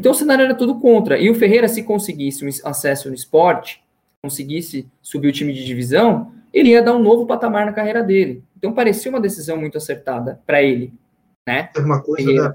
Então 0.00 0.12
o 0.12 0.14
cenário 0.14 0.44
era 0.44 0.54
tudo 0.54 0.78
contra. 0.78 1.18
E 1.18 1.30
o 1.30 1.34
Ferreira, 1.34 1.68
se 1.68 1.82
conseguisse 1.82 2.44
um 2.44 2.48
acesso 2.68 3.08
no 3.08 3.14
esporte, 3.14 3.82
conseguisse 4.22 4.86
subir 5.00 5.28
o 5.28 5.32
time 5.32 5.52
de 5.52 5.64
divisão, 5.64 6.32
ele 6.52 6.70
ia 6.70 6.82
dar 6.82 6.94
um 6.94 7.02
novo 7.02 7.26
patamar 7.26 7.66
na 7.66 7.72
carreira 7.72 8.02
dele. 8.02 8.42
Então 8.56 8.72
parecia 8.72 9.10
uma 9.10 9.20
decisão 9.20 9.56
muito 9.56 9.78
acertada 9.78 10.40
para 10.46 10.62
ele. 10.62 10.92
Né? 11.48 11.64
Teve 11.72 11.86
uma 11.86 12.02
coisa, 12.02 12.30
né, 12.30 12.54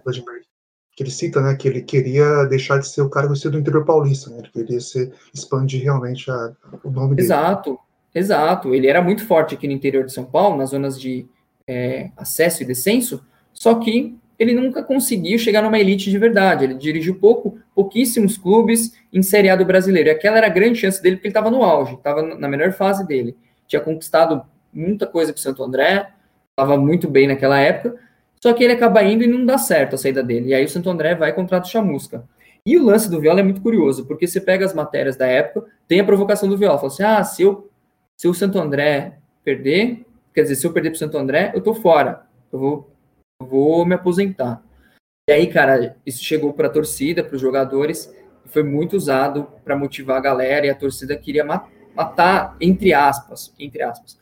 que 0.96 1.04
ele 1.04 1.12
cita, 1.12 1.42
né, 1.42 1.56
que 1.56 1.68
ele 1.68 1.82
queria 1.82 2.46
deixar 2.46 2.80
de 2.80 2.88
ser 2.88 3.02
o 3.02 3.10
conhecido 3.10 3.52
do 3.52 3.60
interior 3.60 3.84
paulista, 3.84 4.30
né? 4.30 4.38
Ele 4.40 4.50
queria 4.50 4.80
ser, 4.80 5.12
expandir 5.34 5.82
realmente 5.82 6.30
a, 6.30 6.52
o 6.84 6.92
nome 6.92 7.16
dele. 7.16 7.26
Exato, 7.26 7.80
exato. 8.14 8.76
Ele 8.76 8.88
era 8.88 9.02
muito 9.02 9.26
forte 9.26 9.56
aqui 9.56 9.68
no 9.68 9.74
interior 9.74 10.06
de 10.06 10.14
São 10.14 10.24
Paulo, 10.24 10.58
nas 10.58 10.70
zonas 10.70 11.00
de 11.00 11.26
é, 11.68 12.12
acesso 12.16 12.62
e 12.62 12.66
descenso, 12.66 13.24
só 13.54 13.76
que 13.76 14.16
ele 14.38 14.54
nunca 14.54 14.84
conseguiu 14.84 15.38
chegar 15.38 15.62
numa 15.62 15.80
elite 15.80 16.12
de 16.12 16.18
verdade. 16.18 16.66
Ele 16.66 16.74
dirigiu 16.74 17.16
pouco, 17.16 17.58
pouquíssimos 17.74 18.38
clubes 18.38 18.94
em 19.12 19.22
Série 19.22 19.50
A 19.50 19.56
do 19.56 19.66
brasileiro. 19.66 20.10
E 20.10 20.12
aquela 20.12 20.38
era 20.38 20.48
a 20.48 20.50
grande 20.50 20.80
chance 20.80 21.02
dele, 21.02 21.16
porque 21.16 21.28
ele 21.28 21.32
estava 21.32 21.50
no 21.50 21.64
auge, 21.64 21.94
estava 21.94 22.22
na 22.22 22.48
melhor 22.48 22.72
fase 22.74 23.06
dele. 23.06 23.36
Tinha 23.68 23.82
conquistado 23.82 24.44
muita 24.72 25.08
coisa 25.08 25.32
o 25.32 25.38
Santo 25.38 25.64
André, 25.64 26.10
estava 26.50 26.78
muito 26.78 27.10
bem 27.10 27.28
naquela 27.28 27.60
época, 27.60 27.96
só 28.44 28.52
que 28.52 28.62
ele 28.62 28.74
acaba 28.74 29.02
indo 29.02 29.24
e 29.24 29.28
não 29.28 29.46
dá 29.46 29.58
certo 29.58 29.96
a 29.96 29.98
saída 29.98 30.22
dele. 30.22 30.50
E 30.50 30.54
aí 30.54 30.66
o 30.66 30.70
Santo 30.70 30.90
André 30.90 31.16
vai 31.16 31.30
e 31.30 31.34
contrata 31.34 31.66
o 31.66 31.70
Chamusca. 31.72 32.28
E 32.66 32.78
o 32.78 32.84
lance 32.84 33.10
do 33.10 33.22
Viola 33.22 33.40
é 33.40 33.44
muito 33.44 33.62
curioso, 33.62 34.06
porque 34.06 34.28
você 34.28 34.42
pega 34.42 34.66
as 34.66 34.74
matérias 34.74 35.16
da 35.16 35.26
época, 35.26 35.66
tem 35.88 36.02
a 36.02 36.04
provocação 36.04 36.50
do 36.50 36.58
Viola. 36.58 36.78
Fala 36.78 36.92
assim: 36.92 37.04
ah, 37.04 37.24
se, 37.24 37.44
eu, 37.44 37.72
se 38.18 38.28
o 38.28 38.34
Santo 38.34 38.60
André 38.60 39.18
perder, 39.46 40.06
quer 40.34 40.42
dizer, 40.42 40.56
se 40.56 40.68
eu 40.68 40.74
perder 40.74 40.90
pro 40.90 41.00
Santo 41.00 41.18
André, 41.18 41.54
eu 41.56 41.62
tô 41.62 41.74
fora. 41.74 42.28
Eu 42.52 42.60
vou, 42.60 42.92
eu 43.40 43.48
vou 43.48 43.86
me 43.86 43.96
aposentar. 43.96 44.62
E 45.30 45.32
aí, 45.32 45.48
cara, 45.48 45.96
isso 46.06 46.22
chegou 46.22 46.52
para 46.52 46.68
a 46.68 46.70
torcida, 46.70 47.24
para 47.24 47.36
os 47.38 47.42
jogadores, 47.42 48.14
e 48.46 48.50
foi 48.50 48.64
muito 48.64 48.98
usado 48.98 49.48
para 49.64 49.78
motivar 49.78 50.18
a 50.18 50.22
galera, 50.22 50.68
e 50.68 50.70
a 50.70 50.76
torcida 50.76 51.16
queria 51.16 51.46
matar, 51.96 52.58
entre 52.60 52.94
aspas, 52.94 53.54
entre 53.58 53.82
aspas, 53.84 54.20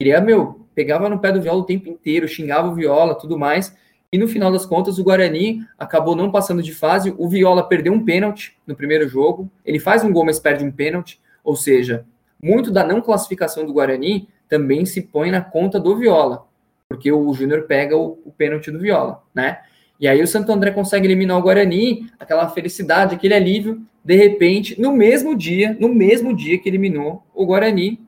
Queria, 0.00 0.18
meu, 0.18 0.64
pegava 0.74 1.10
no 1.10 1.18
pé 1.18 1.30
do 1.30 1.42
Viola 1.42 1.60
o 1.60 1.66
tempo 1.66 1.86
inteiro, 1.86 2.26
xingava 2.26 2.68
o 2.68 2.74
Viola, 2.74 3.14
tudo 3.14 3.38
mais. 3.38 3.76
E 4.10 4.16
no 4.16 4.26
final 4.26 4.50
das 4.50 4.64
contas, 4.64 4.98
o 4.98 5.04
Guarani 5.04 5.60
acabou 5.78 6.16
não 6.16 6.30
passando 6.30 6.62
de 6.62 6.72
fase. 6.72 7.14
O 7.18 7.28
Viola 7.28 7.68
perdeu 7.68 7.92
um 7.92 8.02
pênalti 8.02 8.56
no 8.66 8.74
primeiro 8.74 9.06
jogo. 9.06 9.50
Ele 9.62 9.78
faz 9.78 10.02
um 10.02 10.10
gol, 10.10 10.24
mas 10.24 10.38
perde 10.38 10.64
um 10.64 10.72
pênalti. 10.72 11.20
Ou 11.44 11.54
seja, 11.54 12.06
muito 12.42 12.70
da 12.70 12.82
não 12.82 13.02
classificação 13.02 13.66
do 13.66 13.74
Guarani 13.74 14.26
também 14.48 14.86
se 14.86 15.02
põe 15.02 15.30
na 15.30 15.42
conta 15.42 15.78
do 15.78 15.94
Viola, 15.94 16.46
porque 16.88 17.12
o 17.12 17.34
Júnior 17.34 17.64
pega 17.66 17.94
o, 17.94 18.18
o 18.24 18.32
pênalti 18.32 18.70
do 18.70 18.78
Viola, 18.78 19.22
né? 19.34 19.58
E 20.00 20.08
aí 20.08 20.22
o 20.22 20.26
Santo 20.26 20.50
André 20.50 20.70
consegue 20.70 21.06
eliminar 21.06 21.36
o 21.36 21.42
Guarani, 21.42 22.10
aquela 22.18 22.48
felicidade, 22.48 23.14
aquele 23.14 23.34
alívio. 23.34 23.82
De 24.02 24.16
repente, 24.16 24.80
no 24.80 24.94
mesmo 24.94 25.36
dia, 25.36 25.76
no 25.78 25.90
mesmo 25.90 26.34
dia 26.34 26.56
que 26.56 26.70
eliminou 26.70 27.22
o 27.34 27.44
Guarani, 27.44 28.00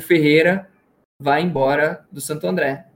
o 0.00 0.02
Ferreira 0.02 0.68
vai 1.22 1.42
embora 1.42 2.06
do 2.10 2.20
Santo 2.20 2.46
André. 2.46 2.86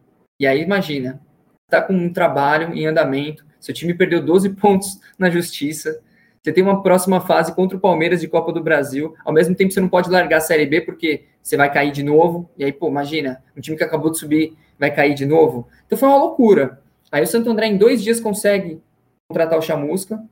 E 0.41 0.47
aí, 0.47 0.63
imagina, 0.63 1.21
está 1.67 1.83
com 1.83 1.93
um 1.93 2.13
trabalho 2.13 2.75
em 2.75 2.87
andamento, 2.87 3.45
seu 3.61 3.75
time 3.75 3.95
perdeu 3.95 4.25
12 4.25 4.51
pontos 4.57 4.99
na 5.19 5.31
justiça, 5.31 6.01
você 6.43 6.53
tem 6.53 6.65
uma 6.65 6.83
próxima 6.83 7.21
fase 7.21 7.55
contra 7.55 7.77
o 7.77 7.81
Palmeiras 7.81 8.21
de 8.21 8.29
Copa 8.29 8.53
do 8.53 8.63
Brasil, 8.63 9.15
ao 9.25 9.33
mesmo 9.33 9.55
tempo 9.55 9.73
você 9.73 9.81
não 9.81 9.89
pode 9.89 10.11
largar 10.11 10.39
a 10.39 10.41
Série 10.41 10.67
B 10.67 10.81
porque 10.81 11.25
você 11.43 11.57
vai 11.57 11.73
cair 11.73 11.93
de 11.93 12.03
novo, 12.03 12.51
e 12.57 12.65
aí, 12.65 12.73
pô, 12.73 12.89
imagina, 12.89 13.43
um 13.57 13.61
time 13.61 13.77
que 13.77 13.85
acabou 13.85 14.11
de 14.11 14.19
subir 14.19 14.57
vai 14.79 14.95
cair 14.95 15.15
de 15.15 15.25
novo. 15.25 15.69
Então 15.87 15.97
foi 15.97 16.09
uma 16.09 16.19
loucura. 16.19 16.83
Aí 17.13 17.23
o 17.23 17.27
Santo 17.27 17.51
André 17.51 17.67
em 17.67 17.77
dois 17.77 18.03
dias 18.03 18.21
consegue 18.21 18.83
contratar 19.29 19.59
o 19.59 19.63
Chamusca, 19.63 20.23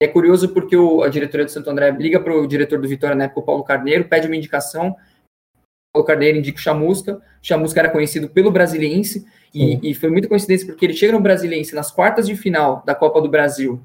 é 0.00 0.08
curioso 0.08 0.48
porque 0.48 0.76
o, 0.76 1.02
a 1.02 1.08
diretoria 1.08 1.46
do 1.46 1.52
Santo 1.52 1.70
André 1.70 1.90
liga 1.92 2.18
para 2.18 2.34
o 2.34 2.46
diretor 2.46 2.80
do 2.80 2.88
Vitória 2.88 3.14
na 3.14 3.24
época, 3.24 3.40
o 3.40 3.44
Paulo 3.44 3.62
Carneiro, 3.62 4.04
pede 4.04 4.26
uma 4.26 4.34
indicação, 4.34 4.96
Paulo 5.92 6.06
Carneiro 6.06 6.38
indica 6.38 6.58
o 6.58 6.60
Chamusca. 6.60 7.16
O 7.16 7.20
Chamusca 7.42 7.80
era 7.80 7.90
conhecido 7.90 8.28
pelo 8.28 8.50
Brasiliense 8.50 9.26
e, 9.54 9.90
e, 9.90 9.94
foi 9.94 10.10
muita 10.10 10.26
coincidência 10.26 10.66
porque 10.66 10.86
ele 10.86 10.94
chega 10.94 11.12
no 11.12 11.20
Brasiliense 11.20 11.74
nas 11.74 11.90
quartas 11.90 12.26
de 12.26 12.34
final 12.34 12.82
da 12.86 12.94
Copa 12.94 13.20
do 13.20 13.28
Brasil 13.28 13.78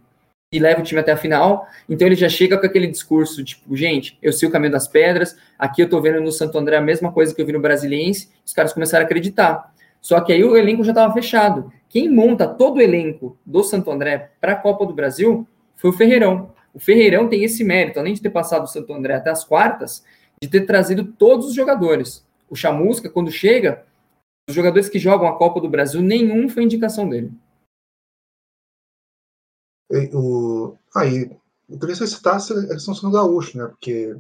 e 0.50 0.60
leva 0.60 0.80
o 0.80 0.84
time 0.84 1.02
até 1.02 1.12
a 1.12 1.18
final. 1.18 1.68
Então 1.90 2.08
ele 2.08 2.16
já 2.16 2.30
chega 2.30 2.58
com 2.58 2.66
aquele 2.66 2.88
discurso 2.88 3.44
tipo, 3.44 3.76
gente, 3.76 4.18
eu 4.22 4.32
sei 4.32 4.48
o 4.48 4.52
caminho 4.52 4.72
das 4.72 4.88
pedras. 4.88 5.36
Aqui 5.60 5.82
eu 5.82 5.90
tô 5.90 6.00
vendo 6.00 6.22
no 6.22 6.32
Santo 6.32 6.58
André 6.58 6.78
a 6.78 6.82
mesma 6.82 7.12
coisa 7.12 7.36
que 7.36 7.42
eu 7.42 7.46
vi 7.46 7.52
no 7.52 7.60
Brasiliense. 7.60 8.30
Os 8.46 8.54
caras 8.54 8.72
começaram 8.72 9.04
a 9.04 9.06
acreditar. 9.06 9.74
Só 10.00 10.22
que 10.22 10.32
aí 10.32 10.42
o 10.42 10.56
elenco 10.56 10.86
já 10.86 10.92
estava 10.92 11.14
fechado. 11.14 11.70
Quem 11.90 12.10
monta 12.10 12.48
todo 12.48 12.78
o 12.78 12.82
elenco 12.82 13.38
do 13.46 13.64
Santo 13.64 13.92
André 13.92 14.32
para 14.40 14.54
a 14.54 14.56
Copa 14.56 14.86
do 14.86 14.94
Brasil 14.94 15.46
foi 15.76 15.90
o 15.90 15.94
Ferreirão. 15.94 16.52
O 16.74 16.80
Ferreirão 16.80 17.28
tem 17.28 17.44
esse 17.44 17.64
mérito, 17.64 18.00
além 18.00 18.14
de 18.14 18.22
ter 18.22 18.30
passado 18.30 18.64
o 18.64 18.68
Santo 18.68 18.94
André 18.94 19.16
até 19.16 19.30
as 19.30 19.44
quartas, 19.44 20.06
de 20.42 20.50
ter 20.50 20.66
trazido 20.66 21.12
todos 21.14 21.48
os 21.48 21.54
jogadores. 21.54 22.26
O 22.50 22.56
Chamusca, 22.56 23.10
quando 23.10 23.32
chega, 23.32 23.86
os 24.50 24.56
jogadores 24.56 24.90
que 24.90 25.00
jogam 25.00 25.28
a 25.28 25.38
Copa 25.38 25.60
do 25.60 25.70
Brasil, 25.70 26.02
nenhum 26.02 26.48
foi 26.48 26.64
indicação 26.64 27.10
dele. 27.10 27.32
O, 30.14 30.78
aí, 30.96 31.32
eu 31.70 31.80
queria 31.80 31.96
que 31.96 31.96
você 31.96 32.08
citasse 32.08 32.54
a 32.54 32.68
questão 32.68 32.94
do 32.94 33.12
Gaúcho, 33.12 33.58
né? 33.58 33.68
Porque 33.68 34.18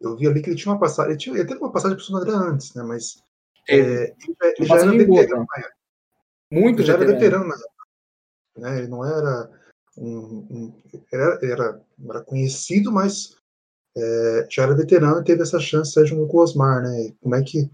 eu 0.00 0.16
vi 0.16 0.26
ali 0.26 0.42
que 0.42 0.50
ele 0.50 0.56
tinha 0.56 0.72
uma 0.72 0.80
passagem. 0.80 1.12
Ele, 1.12 1.18
tinha, 1.18 1.36
ele 1.36 1.46
teve 1.46 1.60
uma 1.60 1.72
passagem 1.72 1.96
para 1.96 2.14
o 2.14 2.16
André 2.16 2.32
antes, 2.32 2.74
né? 2.74 2.82
Mas 2.82 3.22
é, 3.68 3.76
ele, 3.76 4.14
ele 4.58 4.66
já 4.66 4.76
era 4.76 4.90
veterano 4.90 5.46
na 5.46 5.60
época. 5.60 5.76
Muito 6.50 6.80
ele 6.80 6.86
já 6.86 6.94
era 6.94 7.06
veterano 7.06 7.48
na 7.48 7.54
época. 7.54 7.74
Né? 8.56 8.78
Ele 8.78 8.88
não 8.88 9.04
era 9.04 9.50
um, 9.96 10.46
um 10.50 10.82
era, 11.12 11.38
era, 11.42 11.86
era 12.08 12.24
conhecido, 12.24 12.92
mas 12.92 13.36
é, 13.96 14.46
já 14.50 14.64
era 14.64 14.74
veterano 14.74 15.20
e 15.20 15.24
teve 15.24 15.42
essa 15.42 15.58
chance 15.58 16.04
junto 16.06 16.26
com 16.26 16.38
o 16.38 16.40
Osmar, 16.40 16.82
né? 16.82 17.12
como 17.22 17.34
é 17.34 17.42
que 17.42 17.70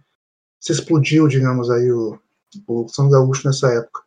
se 0.59 0.73
explodiu, 0.73 1.27
digamos, 1.27 1.71
aí 1.71 1.91
o, 1.91 2.19
o 2.67 2.89
Sandro 2.89 3.13
Gaúcho 3.13 3.47
nessa 3.47 3.73
época? 3.73 4.03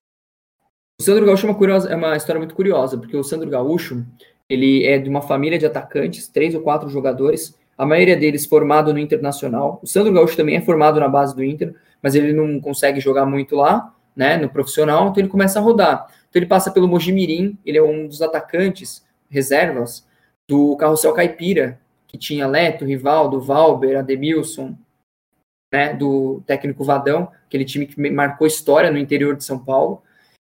O 0.99 1.03
Sandro 1.03 1.25
Gaúcho 1.25 1.47
é 1.47 1.49
uma, 1.49 1.57
curiosa, 1.57 1.89
é 1.89 1.95
uma 1.95 2.15
história 2.15 2.39
muito 2.39 2.53
curiosa, 2.53 2.97
porque 2.97 3.17
o 3.17 3.23
Sandro 3.23 3.49
Gaúcho 3.49 4.05
ele 4.47 4.85
é 4.85 4.99
de 4.99 5.09
uma 5.09 5.21
família 5.21 5.57
de 5.57 5.65
atacantes, 5.65 6.27
três 6.27 6.53
ou 6.53 6.61
quatro 6.61 6.87
jogadores, 6.89 7.55
a 7.75 7.85
maioria 7.85 8.15
deles 8.15 8.45
formado 8.45 8.93
no 8.93 8.99
Internacional. 8.99 9.79
O 9.81 9.87
Sandro 9.87 10.13
Gaúcho 10.13 10.37
também 10.37 10.55
é 10.55 10.61
formado 10.61 10.99
na 10.99 11.07
base 11.07 11.35
do 11.35 11.43
Inter, 11.43 11.73
mas 12.01 12.13
ele 12.13 12.33
não 12.33 12.59
consegue 12.59 12.99
jogar 12.99 13.25
muito 13.25 13.55
lá, 13.55 13.93
né, 14.15 14.37
no 14.37 14.47
profissional, 14.47 15.09
então 15.09 15.21
ele 15.21 15.29
começa 15.29 15.57
a 15.57 15.61
rodar. 15.61 16.05
Então 16.29 16.39
ele 16.39 16.45
passa 16.45 16.69
pelo 16.69 16.87
Mojimirim, 16.87 17.57
ele 17.65 17.79
é 17.79 17.83
um 17.83 18.07
dos 18.07 18.21
atacantes 18.21 19.03
reservas 19.29 20.05
do 20.47 20.75
Carrossel 20.77 21.13
Caipira, 21.13 21.79
que 22.13 22.19
tinha 22.19 22.47
Leto, 22.47 22.85
Rivaldo, 22.85 23.41
Valber, 23.41 23.97
Ademilson, 23.97 24.77
né, 25.73 25.95
do 25.95 26.43
técnico 26.45 26.83
Vadão, 26.83 27.31
aquele 27.47 27.65
time 27.65 27.87
que 27.87 27.99
marcou 28.11 28.45
história 28.45 28.91
no 28.91 28.99
interior 28.99 29.35
de 29.35 29.43
São 29.43 29.57
Paulo. 29.57 30.03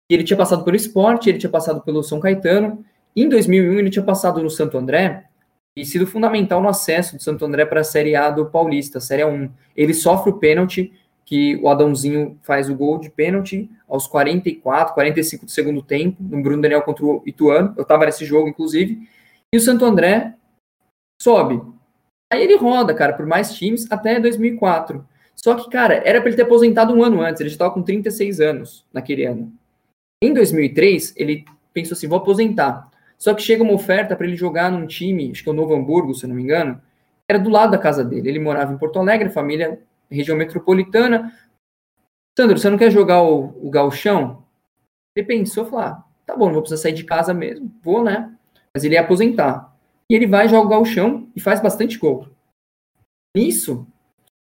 E 0.10 0.16
ele 0.16 0.24
tinha 0.24 0.36
passado 0.36 0.64
pelo 0.64 0.76
esporte, 0.76 1.30
ele 1.30 1.38
tinha 1.38 1.52
passado 1.52 1.82
pelo 1.82 2.02
São 2.02 2.20
Caetano. 2.20 2.84
Em 3.16 3.30
2001, 3.30 3.74
ele 3.74 3.90
tinha 3.92 4.04
passado 4.04 4.42
no 4.42 4.50
Santo 4.50 4.76
André 4.76 5.26
e 5.78 5.86
sido 5.86 6.08
fundamental 6.08 6.62
no 6.62 6.68
acesso 6.68 7.16
do 7.16 7.22
Santo 7.22 7.46
André 7.46 7.64
para 7.66 7.82
a 7.82 7.84
Série 7.84 8.16
A 8.16 8.32
do 8.32 8.48
Paulista, 8.48 9.00
Série 9.00 9.22
A1. 9.22 9.52
Ele 9.76 9.94
sofre 9.94 10.32
o 10.32 10.40
pênalti, 10.40 10.92
que 11.24 11.56
o 11.58 11.70
Adãozinho 11.70 12.40
faz 12.42 12.70
o 12.70 12.76
gol 12.76 12.98
de 12.98 13.10
pênalti 13.10 13.70
aos 13.88 14.08
44, 14.08 14.96
45 14.96 15.46
do 15.46 15.52
segundo 15.52 15.82
tempo, 15.84 16.18
no 16.20 16.42
Bruno 16.42 16.62
Daniel 16.62 16.82
contra 16.82 17.06
o 17.06 17.22
Ituano. 17.26 17.74
Eu 17.78 17.84
estava 17.84 18.06
nesse 18.06 18.26
jogo, 18.26 18.50
inclusive. 18.50 19.08
E 19.54 19.58
o 19.58 19.62
Santo 19.62 19.86
André 19.86 20.34
sobe. 21.22 21.62
Aí 22.32 22.42
ele 22.44 22.56
roda, 22.56 22.94
cara, 22.94 23.14
por 23.14 23.26
mais 23.26 23.54
times 23.54 23.90
até 23.92 24.20
2004. 24.20 25.06
Só 25.36 25.56
que, 25.56 25.70
cara, 25.70 25.96
era 26.06 26.20
para 26.20 26.30
ele 26.30 26.36
ter 26.36 26.44
aposentado 26.44 26.94
um 26.94 27.04
ano 27.04 27.22
antes, 27.22 27.42
ele 27.42 27.50
estava 27.50 27.74
com 27.74 27.82
36 27.82 28.40
anos 28.40 28.86
naquele 28.94 29.26
ano. 29.26 29.52
Em 30.24 30.34
2003, 30.34 31.14
ele 31.18 31.46
pensou 31.74 31.96
assim, 31.96 32.08
vou 32.08 32.18
aposentar. 32.18 32.90
Só 33.18 33.34
que 33.34 33.42
chega 33.42 33.64
uma 33.64 33.74
oferta 33.74 34.16
para 34.16 34.26
ele 34.26 34.36
jogar 34.36 34.72
num 34.72 34.88
time, 34.88 35.32
acho 35.32 35.44
que 35.44 35.50
é 35.50 35.52
o 35.52 35.56
Novo 35.56 35.76
Hamburgo, 35.76 36.14
se 36.14 36.26
eu 36.26 36.30
não 36.30 36.36
me 36.36 36.44
engano, 36.44 36.82
era 37.30 37.40
do 37.40 37.50
lado 37.50 37.72
da 37.72 37.78
casa 37.78 38.04
dele. 38.04 38.30
Ele 38.30 38.40
morava 38.40 38.74
em 38.74 38.78
Porto 38.78 39.00
Alegre, 39.00 39.30
família, 39.30 39.80
região 40.10 40.38
metropolitana. 40.38 41.34
Sandro, 42.38 42.58
você 42.58 42.70
não 42.70 42.78
quer 42.78 42.92
jogar 42.92 43.22
o, 43.22 43.54
o 43.66 43.70
gauchão? 43.70 44.44
Ele 45.16 45.26
pensou, 45.26 45.66
falou, 45.66 45.86
ah, 45.86 46.04
tá 46.26 46.36
bom, 46.36 46.46
não 46.46 46.54
vou 46.54 46.62
precisar 46.62 46.82
sair 46.82 46.94
de 46.94 47.04
casa 47.04 47.34
mesmo, 47.34 47.72
vou, 47.84 48.04
né? 48.04 48.34
Mas 48.74 48.84
ele 48.84 48.96
ia 48.96 49.02
aposentar. 49.02 49.71
E 50.12 50.14
ele 50.14 50.28
vai, 50.28 50.50
joga 50.50 50.66
o 50.66 50.70
gauchão 50.70 51.30
e 51.34 51.40
faz 51.40 51.62
bastante 51.62 51.98
gol. 51.98 52.28
Nisso, 53.34 53.88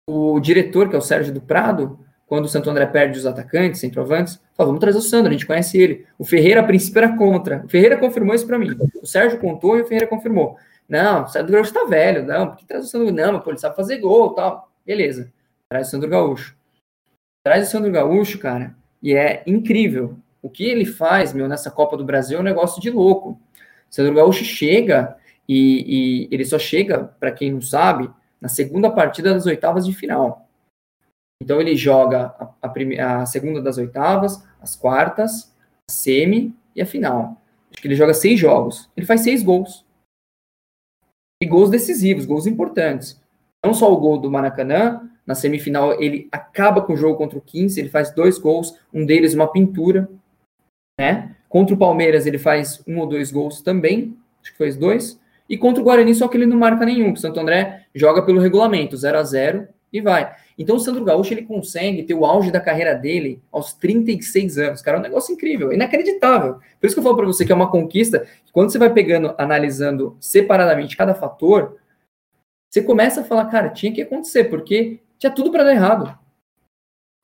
o 0.09 0.39
diretor, 0.39 0.89
que 0.89 0.95
é 0.95 0.97
o 0.97 1.03
Sérgio 1.03 1.31
do 1.31 1.39
Prado, 1.39 1.99
quando 2.25 2.45
o 2.45 2.47
Santo 2.47 2.67
André 2.67 2.87
perde 2.87 3.19
os 3.19 3.27
atacantes, 3.27 3.79
centroavantes, 3.79 4.41
falou, 4.55 4.71
vamos 4.71 4.79
trazer 4.79 4.97
o 4.97 5.01
Sandro, 5.03 5.29
a 5.29 5.33
gente 5.33 5.45
conhece 5.45 5.79
ele. 5.79 6.07
O 6.17 6.25
Ferreira, 6.25 6.61
a 6.61 6.63
princípio, 6.63 6.97
era 6.97 7.15
contra. 7.15 7.63
O 7.63 7.69
Ferreira 7.69 7.95
confirmou 7.95 8.33
isso 8.33 8.47
para 8.47 8.57
mim. 8.57 8.75
O 9.03 9.05
Sérgio 9.05 9.39
contou 9.39 9.77
e 9.77 9.83
o 9.83 9.85
Ferreira 9.85 10.07
confirmou. 10.07 10.57
Não, 10.89 11.25
o 11.25 11.27
Sandro 11.27 11.53
Gaúcho 11.53 11.71
tá 11.71 11.85
velho, 11.85 12.25
não, 12.25 12.47
porque 12.47 12.65
traz 12.65 12.85
o 12.85 12.87
Sandro, 12.87 13.13
não, 13.13 13.39
pô, 13.39 13.51
ele 13.51 13.59
sabe 13.59 13.75
fazer 13.75 13.99
gol 13.99 14.33
tal. 14.33 14.67
Beleza, 14.83 15.31
traz 15.69 15.89
o 15.89 15.91
Sandro 15.91 16.09
Gaúcho. 16.09 16.57
Traz 17.45 17.67
o 17.67 17.71
Sandro 17.71 17.91
Gaúcho, 17.91 18.39
cara, 18.39 18.75
e 18.99 19.13
é 19.13 19.43
incrível. 19.45 20.17
O 20.41 20.49
que 20.49 20.63
ele 20.63 20.85
faz, 20.85 21.33
meu, 21.33 21.47
nessa 21.47 21.69
Copa 21.69 21.95
do 21.95 22.03
Brasil 22.03 22.39
é 22.39 22.41
um 22.41 22.43
negócio 22.43 22.81
de 22.81 22.89
louco. 22.89 23.39
O 23.91 23.93
Sandro 23.93 24.15
Gaúcho 24.15 24.43
chega 24.43 25.20
e, 25.47 26.27
e 26.27 26.27
ele 26.31 26.45
só 26.45 26.57
chega, 26.57 27.05
para 27.19 27.31
quem 27.31 27.51
não 27.51 27.61
sabe, 27.61 28.09
na 28.39 28.47
segunda 28.47 28.89
partida 28.89 29.33
das 29.33 29.45
oitavas 29.45 29.85
de 29.85 29.93
final. 29.93 30.47
Então 31.41 31.59
ele 31.59 31.75
joga 31.75 32.35
a, 32.39 32.53
a, 32.61 32.69
primeira, 32.69 33.21
a 33.21 33.25
segunda 33.25 33.61
das 33.61 33.77
oitavas, 33.77 34.45
as 34.61 34.75
quartas, 34.75 35.53
a 35.89 35.91
semi 35.91 36.55
e 36.75 36.81
a 36.81 36.85
final. 36.85 37.41
Acho 37.71 37.81
que 37.81 37.87
ele 37.87 37.95
joga 37.95 38.13
seis 38.13 38.39
jogos. 38.39 38.89
Ele 38.95 39.05
faz 39.05 39.21
seis 39.21 39.41
gols. 39.41 39.85
E 41.41 41.47
gols 41.47 41.69
decisivos, 41.69 42.25
gols 42.25 42.45
importantes. 42.45 43.19
Não 43.65 43.73
só 43.73 43.91
o 43.91 43.97
gol 43.97 44.19
do 44.19 44.29
Maracanã, 44.29 45.09
na 45.25 45.35
semifinal 45.35 46.01
ele 46.01 46.27
acaba 46.31 46.81
com 46.81 46.93
o 46.93 46.97
jogo 46.97 47.17
contra 47.17 47.37
o 47.37 47.41
15, 47.41 47.79
ele 47.79 47.89
faz 47.89 48.13
dois 48.13 48.37
gols, 48.37 48.77
um 48.93 49.05
deles 49.05 49.33
uma 49.33 49.51
pintura, 49.51 50.09
né? 50.99 51.35
Contra 51.47 51.75
o 51.75 51.77
Palmeiras 51.77 52.25
ele 52.25 52.37
faz 52.37 52.83
um 52.87 52.99
ou 52.99 53.07
dois 53.07 53.31
gols 53.31 53.61
também, 53.61 54.17
acho 54.41 54.51
que 54.51 54.57
fez 54.57 54.75
dois. 54.75 55.19
E 55.51 55.57
contra 55.57 55.81
o 55.81 55.83
Guarani, 55.83 56.15
só 56.15 56.29
que 56.29 56.37
ele 56.37 56.45
não 56.45 56.57
marca 56.57 56.85
nenhum, 56.85 57.11
o 57.11 57.17
Santo 57.17 57.37
André 57.37 57.85
joga 57.93 58.21
pelo 58.21 58.39
regulamento, 58.39 58.95
0 58.95 59.17
a 59.17 59.23
0 59.23 59.67
e 59.91 59.99
vai. 59.99 60.33
Então 60.57 60.77
o 60.77 60.79
Sandro 60.79 61.03
Gaúcho 61.03 61.33
ele 61.33 61.41
consegue 61.41 62.03
ter 62.03 62.13
o 62.13 62.25
auge 62.25 62.49
da 62.49 62.61
carreira 62.61 62.95
dele 62.95 63.43
aos 63.51 63.73
36 63.73 64.57
anos. 64.57 64.81
Cara, 64.81 64.95
é 64.95 64.99
um 65.01 65.03
negócio 65.03 65.33
incrível, 65.33 65.73
inacreditável. 65.73 66.53
Por 66.79 66.85
isso 66.87 66.95
que 66.95 66.99
eu 66.99 67.03
falo 67.03 67.17
para 67.17 67.25
você 67.25 67.45
que 67.45 67.51
é 67.51 67.55
uma 67.55 67.69
conquista, 67.69 68.25
quando 68.53 68.71
você 68.71 68.79
vai 68.79 68.93
pegando, 68.93 69.35
analisando 69.37 70.15
separadamente 70.21 70.95
cada 70.95 71.13
fator, 71.13 71.77
você 72.69 72.81
começa 72.81 73.19
a 73.19 73.25
falar, 73.25 73.47
cara, 73.47 73.71
tinha 73.71 73.93
que 73.93 74.03
acontecer, 74.03 74.45
porque 74.45 75.01
tinha 75.19 75.35
tudo 75.35 75.51
para 75.51 75.65
dar 75.65 75.73
errado. 75.73 76.17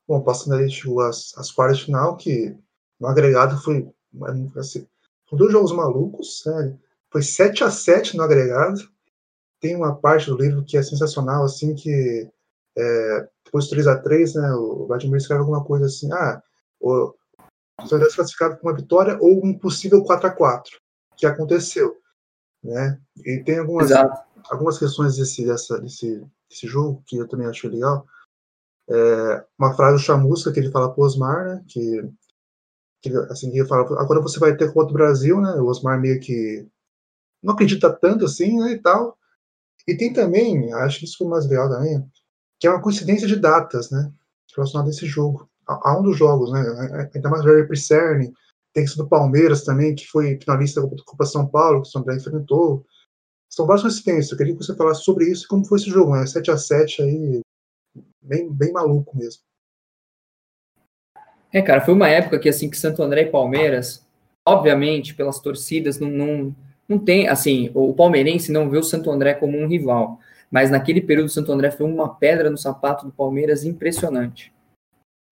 Bom, 0.06 0.20
passando 0.20 0.58
aí 0.58 0.68
as, 1.08 1.34
as 1.38 1.50
quartas 1.50 1.78
de 1.78 1.86
final, 1.86 2.18
que 2.18 2.54
no 3.00 3.08
agregado 3.08 3.58
foi 3.64 3.88
assim, 4.58 4.86
dois 5.32 5.54
jogos 5.54 5.72
malucos, 5.72 6.44
né? 6.46 6.78
Foi 7.12 7.22
7 7.22 7.64
a 7.64 7.72
7 7.72 8.18
no 8.18 8.24
agregado. 8.24 8.80
Tem 9.60 9.76
uma 9.76 9.96
parte 9.96 10.28
do 10.28 10.38
livro 10.38 10.64
que 10.64 10.78
é 10.78 10.84
sensacional, 10.84 11.44
assim, 11.44 11.74
que 11.74 12.30
é, 12.78 13.28
depois 13.44 13.66
do 13.66 13.72
3 13.72 13.88
a 13.88 13.98
3 13.98 14.36
né, 14.36 14.54
o 14.54 14.86
Vladimir 14.86 15.18
escreve 15.18 15.42
alguma 15.42 15.64
coisa 15.64 15.88
assim, 15.88 16.12
ah, 16.14 16.42
o 16.80 17.16
São 17.88 17.98
Paulo 18.00 18.14
classificado 18.14 18.58
com 18.58 18.68
uma 18.68 18.76
vitória 18.76 19.18
ou 19.20 19.44
um 19.44 19.58
possível 19.58 20.04
4 20.04 20.28
a 20.28 20.32
4 20.32 20.78
que 21.18 21.26
aconteceu, 21.26 21.98
né? 22.64 23.00
E 23.26 23.44
tem 23.44 23.58
algumas, 23.58 23.92
algumas 24.50 24.78
questões 24.78 25.16
desse, 25.16 25.44
dessa, 25.44 25.80
desse, 25.82 26.24
desse 26.48 26.68
jogo 26.68 27.02
que 27.08 27.18
eu 27.18 27.28
também 27.28 27.48
achei 27.48 27.70
legal. 27.70 28.06
É, 28.90 29.46
uma 29.58 29.74
frase 29.76 29.98
do 29.98 30.04
Chamusca 30.04 30.52
que 30.52 30.60
ele 30.60 30.72
fala 30.72 30.94
pro 30.94 31.04
Osmar, 31.04 31.46
né, 31.46 31.64
que, 31.68 32.10
que 33.02 33.10
assim, 33.32 33.50
ele 33.50 33.68
fala, 33.68 33.82
agora 34.00 34.22
você 34.22 34.40
vai 34.40 34.56
ter 34.56 34.72
contra 34.72 34.92
o 34.92 34.94
Brasil, 34.94 35.42
né, 35.42 35.56
o 35.56 35.66
Osmar 35.66 36.00
meio 36.00 36.20
que 36.20 36.68
não 37.48 37.54
acredita 37.54 37.90
tanto 37.90 38.26
assim, 38.26 38.58
né, 38.58 38.74
e 38.74 38.78
tal. 38.78 39.18
E 39.88 39.96
tem 39.96 40.12
também, 40.12 40.72
acho 40.74 41.00
que 41.00 41.06
isso 41.06 41.18
foi 41.18 41.28
mais 41.28 41.48
legal 41.48 41.70
também, 41.70 42.06
que 42.60 42.68
é 42.68 42.70
uma 42.70 42.82
coincidência 42.82 43.26
de 43.26 43.38
datas, 43.38 43.90
né, 43.90 44.12
relacionada 44.54 44.90
a 44.90 44.92
esse 44.92 45.06
jogo, 45.06 45.50
a, 45.66 45.92
a 45.92 46.00
um 46.00 46.04
dos 46.04 46.18
jogos, 46.18 46.52
né, 46.52 47.10
ainda 47.16 47.30
mais 47.30 47.46
o 47.46 47.48
Jerry 47.48 47.68
Pisserni, 47.68 48.34
tem 48.74 48.86
ser 48.86 48.98
do 48.98 49.08
Palmeiras 49.08 49.64
também, 49.64 49.96
que 49.96 50.06
foi 50.06 50.38
finalista 50.38 50.82
da 50.82 51.04
Copa 51.06 51.26
São 51.26 51.48
Paulo, 51.48 51.82
que 51.82 51.88
o 51.88 51.92
São 51.92 52.04
Paulo 52.04 52.20
enfrentou. 52.20 52.86
São 53.50 53.66
várias 53.66 53.84
coincidências, 53.84 54.32
eu 54.32 54.38
queria 54.38 54.54
que 54.54 54.64
você 54.64 54.76
falasse 54.76 55.04
sobre 55.04 55.32
isso 55.32 55.46
e 55.46 55.48
como 55.48 55.66
foi 55.66 55.80
esse 55.80 55.90
jogo, 55.90 56.16
né, 56.16 56.28
7 56.28 56.52
a 56.52 56.58
7 56.58 57.02
aí, 57.02 57.42
bem, 58.22 58.52
bem 58.52 58.74
maluco 58.74 59.18
mesmo. 59.18 59.42
É, 61.54 61.62
cara, 61.62 61.80
foi 61.80 61.94
uma 61.94 62.10
época 62.10 62.38
que, 62.40 62.50
assim, 62.50 62.70
que 62.70 62.78
Santo 62.78 63.02
André 63.02 63.22
e 63.22 63.32
Palmeiras, 63.32 64.06
obviamente, 64.46 65.16
pelas 65.16 65.40
torcidas, 65.40 65.98
não, 65.98 66.10
não 66.10 66.56
não 66.88 66.98
tem, 66.98 67.28
assim, 67.28 67.70
o 67.74 67.94
palmeirense 67.94 68.52
não 68.52 68.70
vê 68.70 68.78
o 68.78 68.84
Santo 68.84 69.12
André 69.12 69.34
como 69.34 69.58
um 69.58 69.68
rival, 69.68 70.20
mas 70.50 70.72
naquele 70.72 71.02
período 71.02 71.28
o 71.28 71.32
Santo 71.32 71.52
André 71.52 71.72
foi 71.72 71.86
uma 71.86 72.16
pedra 72.16 72.50
no 72.50 72.58
sapato 72.58 73.06
do 73.06 73.12
Palmeiras 73.12 73.66
impressionante. 73.66 74.54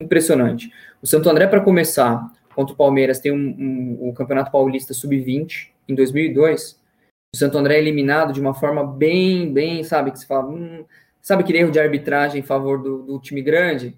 Impressionante. 0.01 0.71
O 1.01 1.07
Santo 1.07 1.29
André, 1.29 1.47
para 1.47 1.61
começar, 1.61 2.29
contra 2.53 2.73
o 2.73 2.77
Palmeiras, 2.77 3.19
tem 3.19 3.31
um, 3.31 3.35
um, 3.37 4.09
um 4.09 4.13
Campeonato 4.13 4.51
Paulista 4.51 4.93
Sub-20 4.93 5.69
em 5.87 5.95
2002. 5.95 6.81
O 7.33 7.37
Santo 7.37 7.57
André 7.57 7.75
é 7.75 7.79
eliminado 7.79 8.33
de 8.33 8.41
uma 8.41 8.53
forma 8.53 8.85
bem, 8.85 9.51
bem, 9.53 9.83
sabe, 9.83 10.11
que 10.11 10.19
se 10.19 10.27
fala, 10.27 10.47
hum, 10.49 10.85
sabe 11.21 11.43
aquele 11.43 11.59
erro 11.59 11.71
de 11.71 11.79
arbitragem 11.79 12.41
em 12.41 12.43
favor 12.43 12.81
do, 12.81 13.03
do 13.03 13.19
time 13.19 13.41
grande? 13.41 13.97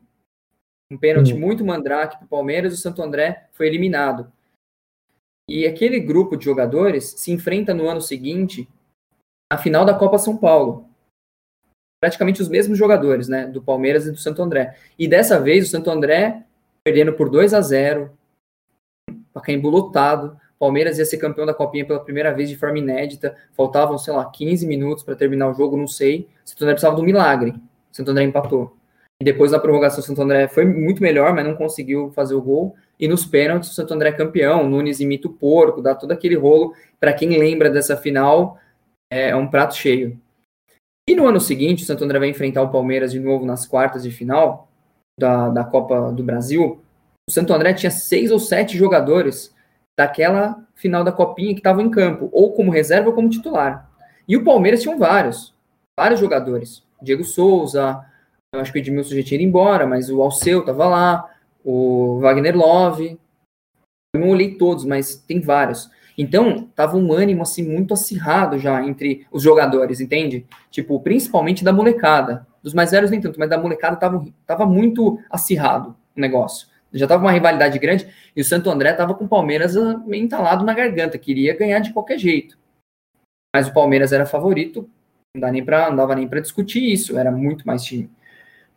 Um 0.91 0.97
pênalti 0.97 1.33
hum. 1.33 1.39
muito 1.39 1.65
mandrake 1.65 2.17
para 2.17 2.25
o 2.25 2.29
Palmeiras, 2.29 2.73
o 2.73 2.77
Santo 2.77 3.01
André 3.01 3.47
foi 3.51 3.67
eliminado. 3.67 4.31
E 5.49 5.65
aquele 5.65 5.99
grupo 5.99 6.35
de 6.35 6.45
jogadores 6.45 7.15
se 7.17 7.31
enfrenta 7.31 7.73
no 7.73 7.87
ano 7.87 8.01
seguinte 8.01 8.67
na 9.51 9.57
final 9.57 9.85
da 9.85 9.93
Copa 9.93 10.17
São 10.17 10.35
Paulo. 10.35 10.89
Praticamente 12.01 12.41
os 12.41 12.49
mesmos 12.49 12.77
jogadores, 12.77 13.27
né, 13.27 13.47
do 13.47 13.61
Palmeiras 13.61 14.05
e 14.05 14.11
do 14.11 14.17
Santo 14.17 14.41
André. 14.41 14.77
E 14.99 15.07
dessa 15.07 15.39
vez 15.39 15.65
o 15.65 15.71
Santo 15.71 15.89
André 15.89 16.43
perdendo 16.83 17.13
por 17.13 17.29
2 17.29 17.53
a 17.53 17.61
0, 17.61 18.17
Pacaembu 19.33 19.69
lotado. 19.69 20.39
Palmeiras 20.57 20.97
ia 20.97 21.05
ser 21.05 21.17
campeão 21.17 21.45
da 21.45 21.53
Copinha 21.53 21.85
pela 21.85 21.99
primeira 21.99 22.33
vez 22.33 22.49
de 22.49 22.55
forma 22.55 22.79
inédita. 22.79 23.35
Faltavam, 23.53 23.97
sei 23.97 24.13
lá, 24.13 24.25
15 24.25 24.65
minutos 24.65 25.03
para 25.03 25.15
terminar 25.15 25.49
o 25.49 25.53
jogo, 25.53 25.75
não 25.75 25.87
sei. 25.87 26.29
O 26.45 26.49
Santo 26.49 26.63
André 26.63 26.73
precisava 26.73 26.99
um 26.99 27.03
milagre. 27.03 27.51
O 27.51 27.95
Santo 27.95 28.11
André 28.11 28.23
empatou. 28.23 28.76
E 29.21 29.25
depois 29.25 29.51
na 29.51 29.59
prorrogação 29.59 29.99
o 29.99 30.03
Santo 30.03 30.21
André 30.21 30.47
foi 30.47 30.63
muito 30.63 31.01
melhor, 31.01 31.33
mas 31.33 31.45
não 31.45 31.55
conseguiu 31.55 32.11
fazer 32.11 32.35
o 32.35 32.41
gol. 32.41 32.75
E 32.99 33.07
nos 33.07 33.25
pênaltis, 33.25 33.71
o 33.71 33.73
Santo 33.73 33.93
André 33.93 34.09
é 34.09 34.13
campeão, 34.13 34.67
Nunes 34.67 34.99
imita 34.99 35.27
o 35.27 35.33
porco, 35.33 35.81
dá 35.81 35.95
todo 35.95 36.11
aquele 36.11 36.35
rolo. 36.35 36.73
Para 36.99 37.13
quem 37.13 37.37
lembra 37.37 37.69
dessa 37.69 37.97
final, 37.97 38.59
é 39.11 39.35
um 39.35 39.47
prato 39.47 39.75
cheio. 39.75 40.19
E 41.09 41.15
no 41.15 41.25
ano 41.25 41.39
seguinte, 41.39 41.83
o 41.83 41.85
Santo 41.85 42.03
André 42.03 42.19
vai 42.19 42.29
enfrentar 42.29 42.61
o 42.61 42.71
Palmeiras 42.71 43.11
de 43.11 43.19
novo 43.19 43.45
nas 43.45 43.65
quartas 43.65 44.03
de 44.03 44.11
final 44.11 44.67
da, 45.17 45.49
da 45.49 45.63
Copa 45.63 46.11
do 46.11 46.23
Brasil. 46.23 46.81
O 47.29 47.31
Santo 47.31 47.53
André 47.53 47.73
tinha 47.73 47.91
seis 47.91 48.29
ou 48.29 48.39
sete 48.39 48.77
jogadores 48.77 49.55
daquela 49.97 50.63
final 50.75 51.03
da 51.03 51.11
Copinha 51.11 51.53
que 51.53 51.59
estavam 51.59 51.83
em 51.83 51.89
campo, 51.89 52.29
ou 52.31 52.53
como 52.53 52.71
reserva 52.71 53.09
ou 53.09 53.15
como 53.15 53.29
titular. 53.29 53.89
E 54.27 54.37
o 54.37 54.43
Palmeiras 54.43 54.81
tinha 54.81 54.95
vários, 54.95 55.55
vários 55.97 56.19
jogadores. 56.19 56.83
Diego 57.01 57.23
Souza, 57.23 58.05
eu 58.57 58.61
acho 58.61 58.71
que 58.71 58.79
o 58.79 58.81
Edmilson 58.81 59.15
já 59.15 59.23
tinha 59.23 59.39
ido 59.39 59.47
embora, 59.47 59.85
mas 59.85 60.09
o 60.09 60.21
Alceu 60.21 60.61
estava 60.61 60.87
lá, 60.87 61.29
o 61.63 62.19
Wagner 62.19 62.57
Love. 62.57 63.19
Eu 64.13 64.21
não 64.21 64.29
olhei 64.29 64.55
todos, 64.55 64.83
mas 64.83 65.15
tem 65.15 65.39
vários. 65.39 65.89
Então, 66.17 66.67
tava 66.75 66.97
um 66.97 67.13
ânimo 67.13 67.43
assim 67.43 67.61
muito 67.61 67.93
acirrado 67.93 68.57
já 68.57 68.83
entre 68.83 69.27
os 69.31 69.43
jogadores, 69.43 69.99
entende? 69.99 70.47
Tipo, 70.71 70.99
principalmente 70.99 71.63
da 71.63 71.71
molecada. 71.71 72.47
Dos 72.63 72.73
mais 72.73 72.91
velhos 72.91 73.11
nem 73.11 73.21
tanto, 73.21 73.39
mas 73.39 73.49
da 73.49 73.57
molecada 73.57 73.95
tava, 73.95 74.25
tava 74.45 74.65
muito 74.65 75.19
acirrado 75.29 75.95
o 76.15 76.19
negócio. 76.19 76.67
Já 76.91 77.05
tava 77.05 77.23
uma 77.23 77.31
rivalidade 77.31 77.77
grande 77.77 78.07
e 78.35 78.41
o 78.41 78.45
Santo 78.45 78.69
André 78.69 78.93
tava 78.93 79.13
com 79.13 79.25
o 79.25 79.27
Palmeiras 79.27 79.77
ah, 79.77 80.01
meio 80.05 80.23
entalado 80.23 80.65
na 80.65 80.73
garganta, 80.73 81.17
queria 81.17 81.55
ganhar 81.55 81.79
de 81.79 81.93
qualquer 81.93 82.17
jeito. 82.17 82.57
Mas 83.55 83.67
o 83.67 83.73
Palmeiras 83.73 84.11
era 84.11 84.25
favorito, 84.25 84.89
não, 85.35 85.51
não 85.51 85.95
dava 85.95 86.15
nem 86.15 86.27
para 86.27 86.39
discutir 86.39 86.83
isso, 86.91 87.17
era 87.17 87.31
muito 87.31 87.67
mais 87.67 87.83
time. 87.83 88.09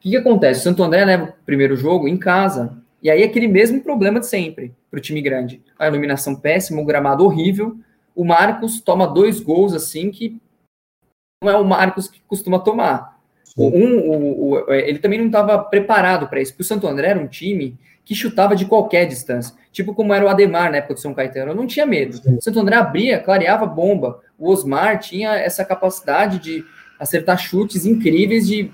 O 0.01 0.03
que, 0.03 0.11
que 0.11 0.17
acontece? 0.17 0.61
O 0.61 0.63
Santo 0.63 0.83
André 0.83 1.05
leva 1.05 1.25
o 1.25 1.45
primeiro 1.45 1.77
jogo 1.77 2.09
em 2.09 2.17
casa, 2.17 2.79
e 3.03 3.11
aí 3.11 3.23
aquele 3.23 3.47
mesmo 3.47 3.83
problema 3.83 4.19
de 4.19 4.27
sempre 4.27 4.75
para 4.91 4.97
o 4.97 5.01
time 5.01 5.21
grande. 5.21 5.63
A 5.79 5.87
iluminação 5.89 6.35
péssima, 6.35 6.81
o 6.81 6.87
gramado 6.87 7.23
horrível. 7.23 7.77
O 8.17 8.25
Marcos 8.25 8.81
toma 8.81 9.07
dois 9.07 9.41
gols 9.41 9.75
assim 9.75 10.11
que 10.11 10.41
não 11.43 11.51
é 11.51 11.57
o 11.57 11.65
Marcos 11.65 12.09
que 12.09 12.19
costuma 12.27 12.59
tomar. 12.59 13.21
Um, 13.59 13.99
o, 13.99 14.53
o, 14.53 14.73
ele 14.73 14.99
também 14.99 15.19
não 15.19 15.27
estava 15.27 15.59
preparado 15.59 16.29
para 16.29 16.41
isso, 16.41 16.53
porque 16.53 16.63
o 16.63 16.67
Santo 16.67 16.87
André 16.87 17.09
era 17.09 17.21
um 17.21 17.27
time 17.27 17.79
que 18.03 18.15
chutava 18.15 18.57
de 18.57 18.65
qualquer 18.65 19.05
distância. 19.07 19.55
Tipo 19.71 19.95
como 19.95 20.15
era 20.15 20.25
o 20.25 20.29
Ademar 20.29 20.71
na 20.71 20.79
época 20.79 20.95
do 20.95 21.01
São 21.01 21.13
Caetano. 21.13 21.53
Eu 21.53 21.55
não 21.55 21.67
tinha 21.67 21.85
medo. 21.85 22.19
O 22.39 22.43
Santo 22.43 22.59
André 22.59 22.77
abria, 22.77 23.21
clareava 23.21 23.67
bomba. 23.67 24.21
O 24.39 24.51
Osmar 24.51 24.99
tinha 24.99 25.37
essa 25.37 25.63
capacidade 25.63 26.39
de 26.39 26.65
acertar 26.99 27.39
chutes 27.39 27.85
incríveis 27.85 28.49
de 28.49 28.71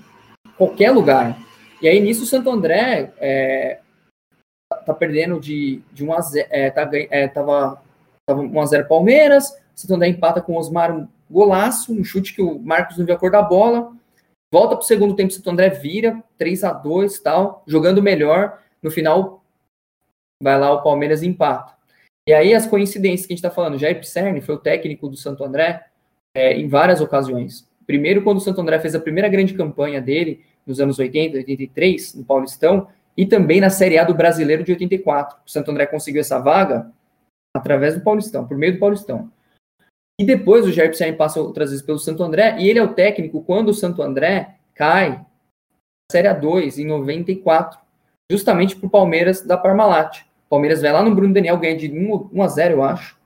qualquer 0.57 0.91
lugar. 0.91 1.39
E 1.81 1.89
aí, 1.89 2.01
nisso, 2.01 2.25
o 2.25 2.27
Santo 2.27 2.51
André 2.51 3.13
é, 3.19 3.81
tá 4.85 4.95
perdendo 4.95 5.39
de, 5.41 5.83
de 5.93 6.05
1 6.05 6.13
a 6.13 6.21
0, 6.21 6.49
é, 6.51 6.71
tá, 6.71 6.91
é, 6.93 7.29
tava, 7.29 7.83
tava 8.27 8.41
1 8.41 8.61
a 8.61 8.67
0 8.67 8.89
Palmeiras, 8.89 9.51
o 9.51 9.81
Santo 9.81 9.95
André 9.95 10.09
empata 10.09 10.41
com 10.41 10.55
o 10.55 10.59
Osmar 10.59 10.95
um 10.95 11.09
golaço, 11.31 11.93
um 11.93 12.05
chute 12.05 12.35
que 12.35 12.43
o 12.43 12.59
Marcos 12.59 12.97
não 12.97 13.05
viu 13.05 13.15
a 13.15 13.19
cor 13.19 13.31
da 13.31 13.43
bola, 13.43 13.93
volta 14.53 14.77
para 14.77 14.83
o 14.83 14.87
segundo 14.87 15.15
tempo, 15.15 15.31
o 15.31 15.35
Santo 15.35 15.51
André 15.51 15.71
vira, 15.71 16.23
3 16.39 16.65
a 16.65 16.73
2 16.73 17.19
tal, 17.19 17.63
jogando 17.67 18.03
melhor, 18.03 18.63
no 18.83 18.91
final 18.91 19.43
vai 20.43 20.59
lá 20.59 20.73
o 20.73 20.83
Palmeiras 20.83 21.23
empata. 21.23 21.75
E 22.29 22.33
aí 22.33 22.55
as 22.55 22.67
coincidências 22.67 23.27
que 23.27 23.33
a 23.33 23.37
gente 23.37 23.45
está 23.45 23.55
falando, 23.55 23.79
Jair 23.79 23.99
Pisserni 23.99 24.41
foi 24.41 24.55
o 24.55 24.61
técnico 24.61 25.09
do 25.09 25.17
Santo 25.17 25.45
André 25.45 25.87
é, 26.37 26.55
em 26.55 26.69
várias 26.69 27.01
ocasiões. 27.01 27.66
Primeiro, 27.87 28.23
quando 28.23 28.39
o 28.39 28.41
Santo 28.41 28.61
André 28.61 28.79
fez 28.81 28.95
a 28.95 29.01
primeira 29.01 29.29
grande 29.29 29.55
campanha 29.55 30.01
dele, 30.01 30.45
nos 30.67 30.81
anos 30.81 30.99
80, 30.99 31.37
83, 31.37 32.15
no 32.15 32.25
Paulistão, 32.25 32.89
e 33.17 33.25
também 33.25 33.61
na 33.61 33.71
Série 33.71 33.99
A 33.99 34.05
do 34.05 34.15
Brasileiro 34.15 34.65
de 34.65 34.73
84. 34.73 35.39
O 35.47 35.51
Santo 35.51 35.71
André 35.71 35.87
conseguiu 35.87 36.21
essa 36.21 36.39
vaga 36.39 36.91
através 37.57 37.95
do 37.95 38.03
Paulistão, 38.03 38.47
por 38.47 38.59
meio 38.59 38.75
do 38.75 38.79
Paulistão. 38.79 39.31
E 40.21 40.25
depois 40.25 40.67
o 40.67 40.73
Jair 40.73 40.91
Pisserni 40.91 41.17
passa 41.17 41.41
outras 41.41 41.71
vezes 41.71 41.85
pelo 41.85 41.99
Santo 41.99 42.23
André, 42.23 42.57
e 42.59 42.69
ele 42.69 42.79
é 42.79 42.83
o 42.83 42.95
técnico 42.95 43.43
quando 43.43 43.69
o 43.69 43.75
Santo 43.75 44.03
André 44.03 44.57
cai 44.75 45.11
na 45.11 45.27
Série 46.11 46.29
A2 46.29 46.79
em 46.79 46.87
94, 46.87 47.79
justamente 48.31 48.77
para 48.77 48.87
o 48.87 48.91
Palmeiras 48.91 49.43
da 49.43 49.57
Parmalat. 49.57 50.25
Palmeiras 50.49 50.83
vai 50.83 50.93
lá 50.93 51.03
no 51.03 51.15
Bruno 51.15 51.35
Daniel, 51.35 51.59
ganha 51.59 51.77
de 51.77 51.91
1, 51.91 52.31
1 52.33 52.43
a 52.43 52.49
0, 52.49 52.75
eu 52.75 52.83
acho. 52.83 53.19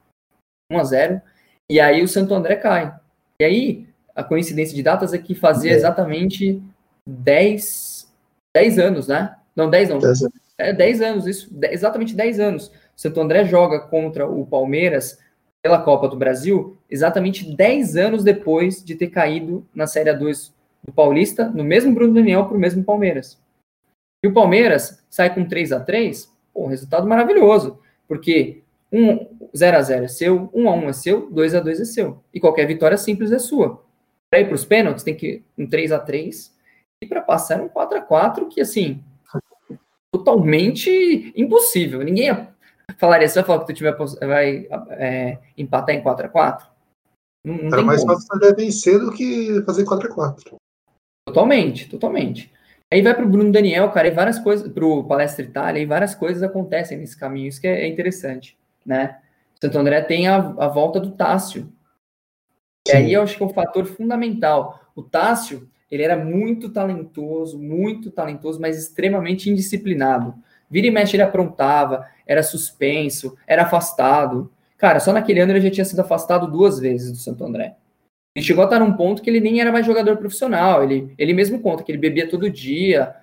1 0.73 0.79
a 0.79 0.85
0. 0.85 1.23
E 1.71 1.79
aí 1.79 2.03
o 2.03 2.09
Santo 2.09 2.35
André 2.35 2.57
cai. 2.57 2.95
E 3.41 3.45
aí, 3.45 3.87
a 4.15 4.23
coincidência 4.23 4.75
de 4.75 4.83
datas 4.83 5.13
é 5.13 5.19
que 5.19 5.35
fazia 5.35 5.73
exatamente 5.73 6.63
10, 7.07 8.11
10 8.55 8.79
anos, 8.79 9.09
né? 9.09 9.35
Não, 9.55 9.69
10 9.69 9.89
não. 9.91 9.99
10 9.99 10.23
anos. 10.23 10.41
É 10.59 10.73
10 10.73 11.01
anos, 11.01 11.27
isso, 11.27 11.51
exatamente 11.71 12.15
10 12.15 12.39
anos. 12.39 12.69
O 12.69 13.01
Santo 13.01 13.21
André 13.21 13.45
joga 13.45 13.81
contra 13.81 14.29
o 14.29 14.47
Palmeiras 14.47 15.19
pela 15.63 15.81
Copa 15.81 16.09
do 16.09 16.17
Brasil 16.17 16.77
exatamente 16.91 17.55
10 17.55 17.97
anos 17.97 18.25
depois 18.25 18.85
de 18.85 18.95
ter 18.95 19.09
caído 19.09 19.67
na 19.75 19.87
Série 19.87 20.13
2 20.13 20.53
do 20.83 20.93
Paulista, 20.93 21.49
no 21.49 21.63
mesmo 21.65 21.95
Bruno 21.95 22.15
Daniel, 22.15 22.47
para 22.47 22.57
o 22.57 22.61
mesmo 22.61 22.85
Palmeiras. 22.85 23.39
E 24.23 24.29
o 24.29 24.33
Palmeiras 24.33 25.03
sai 25.09 25.35
com 25.35 25.45
3 25.45 25.73
a 25.73 25.81
3 25.81 26.31
pô, 26.53 26.65
um 26.65 26.69
resultado 26.69 27.07
maravilhoso, 27.07 27.79
porque 28.07 28.63
1 28.93 29.27
0 29.57 29.77
a 29.77 29.83
0 29.83 30.05
é 30.05 30.09
seu, 30.09 30.51
1 30.53 30.69
a 30.69 30.75
1 30.75 30.89
é 30.89 30.93
seu, 30.93 31.31
2 31.31 31.55
a 31.55 31.61
2 31.61 31.81
é 31.81 31.85
seu. 31.85 32.23
E 32.33 32.41
qualquer 32.41 32.67
vitória 32.67 32.97
simples 32.97 33.33
é 33.33 33.39
sua. 33.39 33.83
Para 34.31 34.41
ir 34.41 34.47
para 34.47 34.55
os 34.55 34.65
pênaltis, 34.65 35.03
tem 35.03 35.17
que 35.17 35.45
um 35.59 35.67
3 35.67 35.93
a 35.93 35.99
3 35.99 36.57
e 37.03 37.07
para 37.07 37.21
passar 37.21 37.61
um 37.61 37.69
4 37.69 37.99
a 37.99 38.01
4 38.01 38.49
que, 38.49 38.61
assim, 38.61 39.03
totalmente 40.13 41.33
impossível. 41.37 42.03
Ninguém 42.03 42.49
falaria, 42.99 43.29
você 43.29 43.41
vai 43.41 43.47
falar 43.47 43.65
que 43.65 43.73
o 43.73 43.75
time 43.75 43.91
vai 44.21 44.69
é, 44.91 45.39
empatar 45.57 45.95
em 45.95 46.03
4 46.03 46.27
a 46.27 46.29
4 46.29 46.69
Não, 47.45 47.57
não 47.57 47.73
Era 47.73 47.83
mais 47.83 48.05
fácil 48.05 48.27
fazer 48.27 48.55
vencer 48.55 48.99
do 48.99 49.13
que 49.13 49.63
fazer 49.65 49.85
4 49.85 50.11
a 50.11 50.15
4 50.15 50.57
Totalmente, 51.27 51.89
totalmente. 51.89 52.53
Aí 52.93 53.03
vai 53.03 53.15
para 53.15 53.25
o 53.25 53.29
Bruno 53.29 53.53
Daniel, 53.53 53.89
cara, 53.91 54.09
e 54.09 54.11
várias 54.11 54.39
coisas, 54.39 54.71
para 54.73 54.85
o 54.85 55.05
Palestra 55.05 55.45
Itália, 55.45 55.81
e 55.81 55.87
várias 55.87 56.15
coisas 56.15 56.43
acontecem 56.43 56.99
nesse 56.99 57.17
caminho, 57.17 57.47
isso 57.47 57.61
que 57.61 57.69
é, 57.69 57.83
é 57.83 57.87
interessante, 57.87 58.59
né? 58.85 59.21
Santo 59.63 59.79
André 59.79 60.01
tem 60.03 60.27
a, 60.27 60.37
a 60.37 60.69
volta 60.69 60.99
do 60.99 61.13
Tássio. 61.13 61.71
E 62.91 62.97
aí 62.97 63.13
eu 63.13 63.23
acho 63.23 63.37
que 63.37 63.43
é 63.43 63.47
um 63.47 63.51
fator 63.51 63.87
fundamental. 63.87 64.81
O 64.95 65.03
Tássio, 65.03 65.69
ele 65.91 66.03
era 66.03 66.17
muito 66.17 66.69
talentoso, 66.69 67.59
muito 67.59 68.11
talentoso, 68.11 68.61
mas 68.61 68.79
extremamente 68.79 69.51
indisciplinado. 69.51 70.35
Vira 70.71 70.87
e 70.87 70.91
mexe 70.91 71.17
ele 71.17 71.23
aprontava, 71.23 72.07
era 72.27 72.43
suspenso, 72.43 73.37
era 73.47 73.63
afastado. 73.63 74.53
Cara, 74.79 75.01
só 75.01 75.13
naquele 75.13 75.41
ano 75.41 75.53
ele 75.53 75.61
já 75.61 75.71
tinha 75.71 75.85
sido 75.85 76.01
afastado 76.01 76.51
duas 76.51 76.79
vezes 76.79 77.11
do 77.11 77.19
Santo 77.19 77.45
André. 77.45 77.77
Ele 78.35 78.45
chegou 78.45 78.63
a 78.63 78.67
estar 78.67 78.79
num 78.79 78.93
ponto 78.93 79.21
que 79.21 79.29
ele 79.29 79.41
nem 79.41 79.61
era 79.61 79.73
mais 79.73 79.85
jogador 79.85 80.17
profissional. 80.17 80.85
Ele, 80.85 81.13
ele 81.19 81.35
mesmo 81.35 81.61
conta 81.61 81.83
que 81.83 81.91
ele 81.91 81.99
bebia 81.99 82.29
todo 82.29 82.49
dia, 82.49 83.15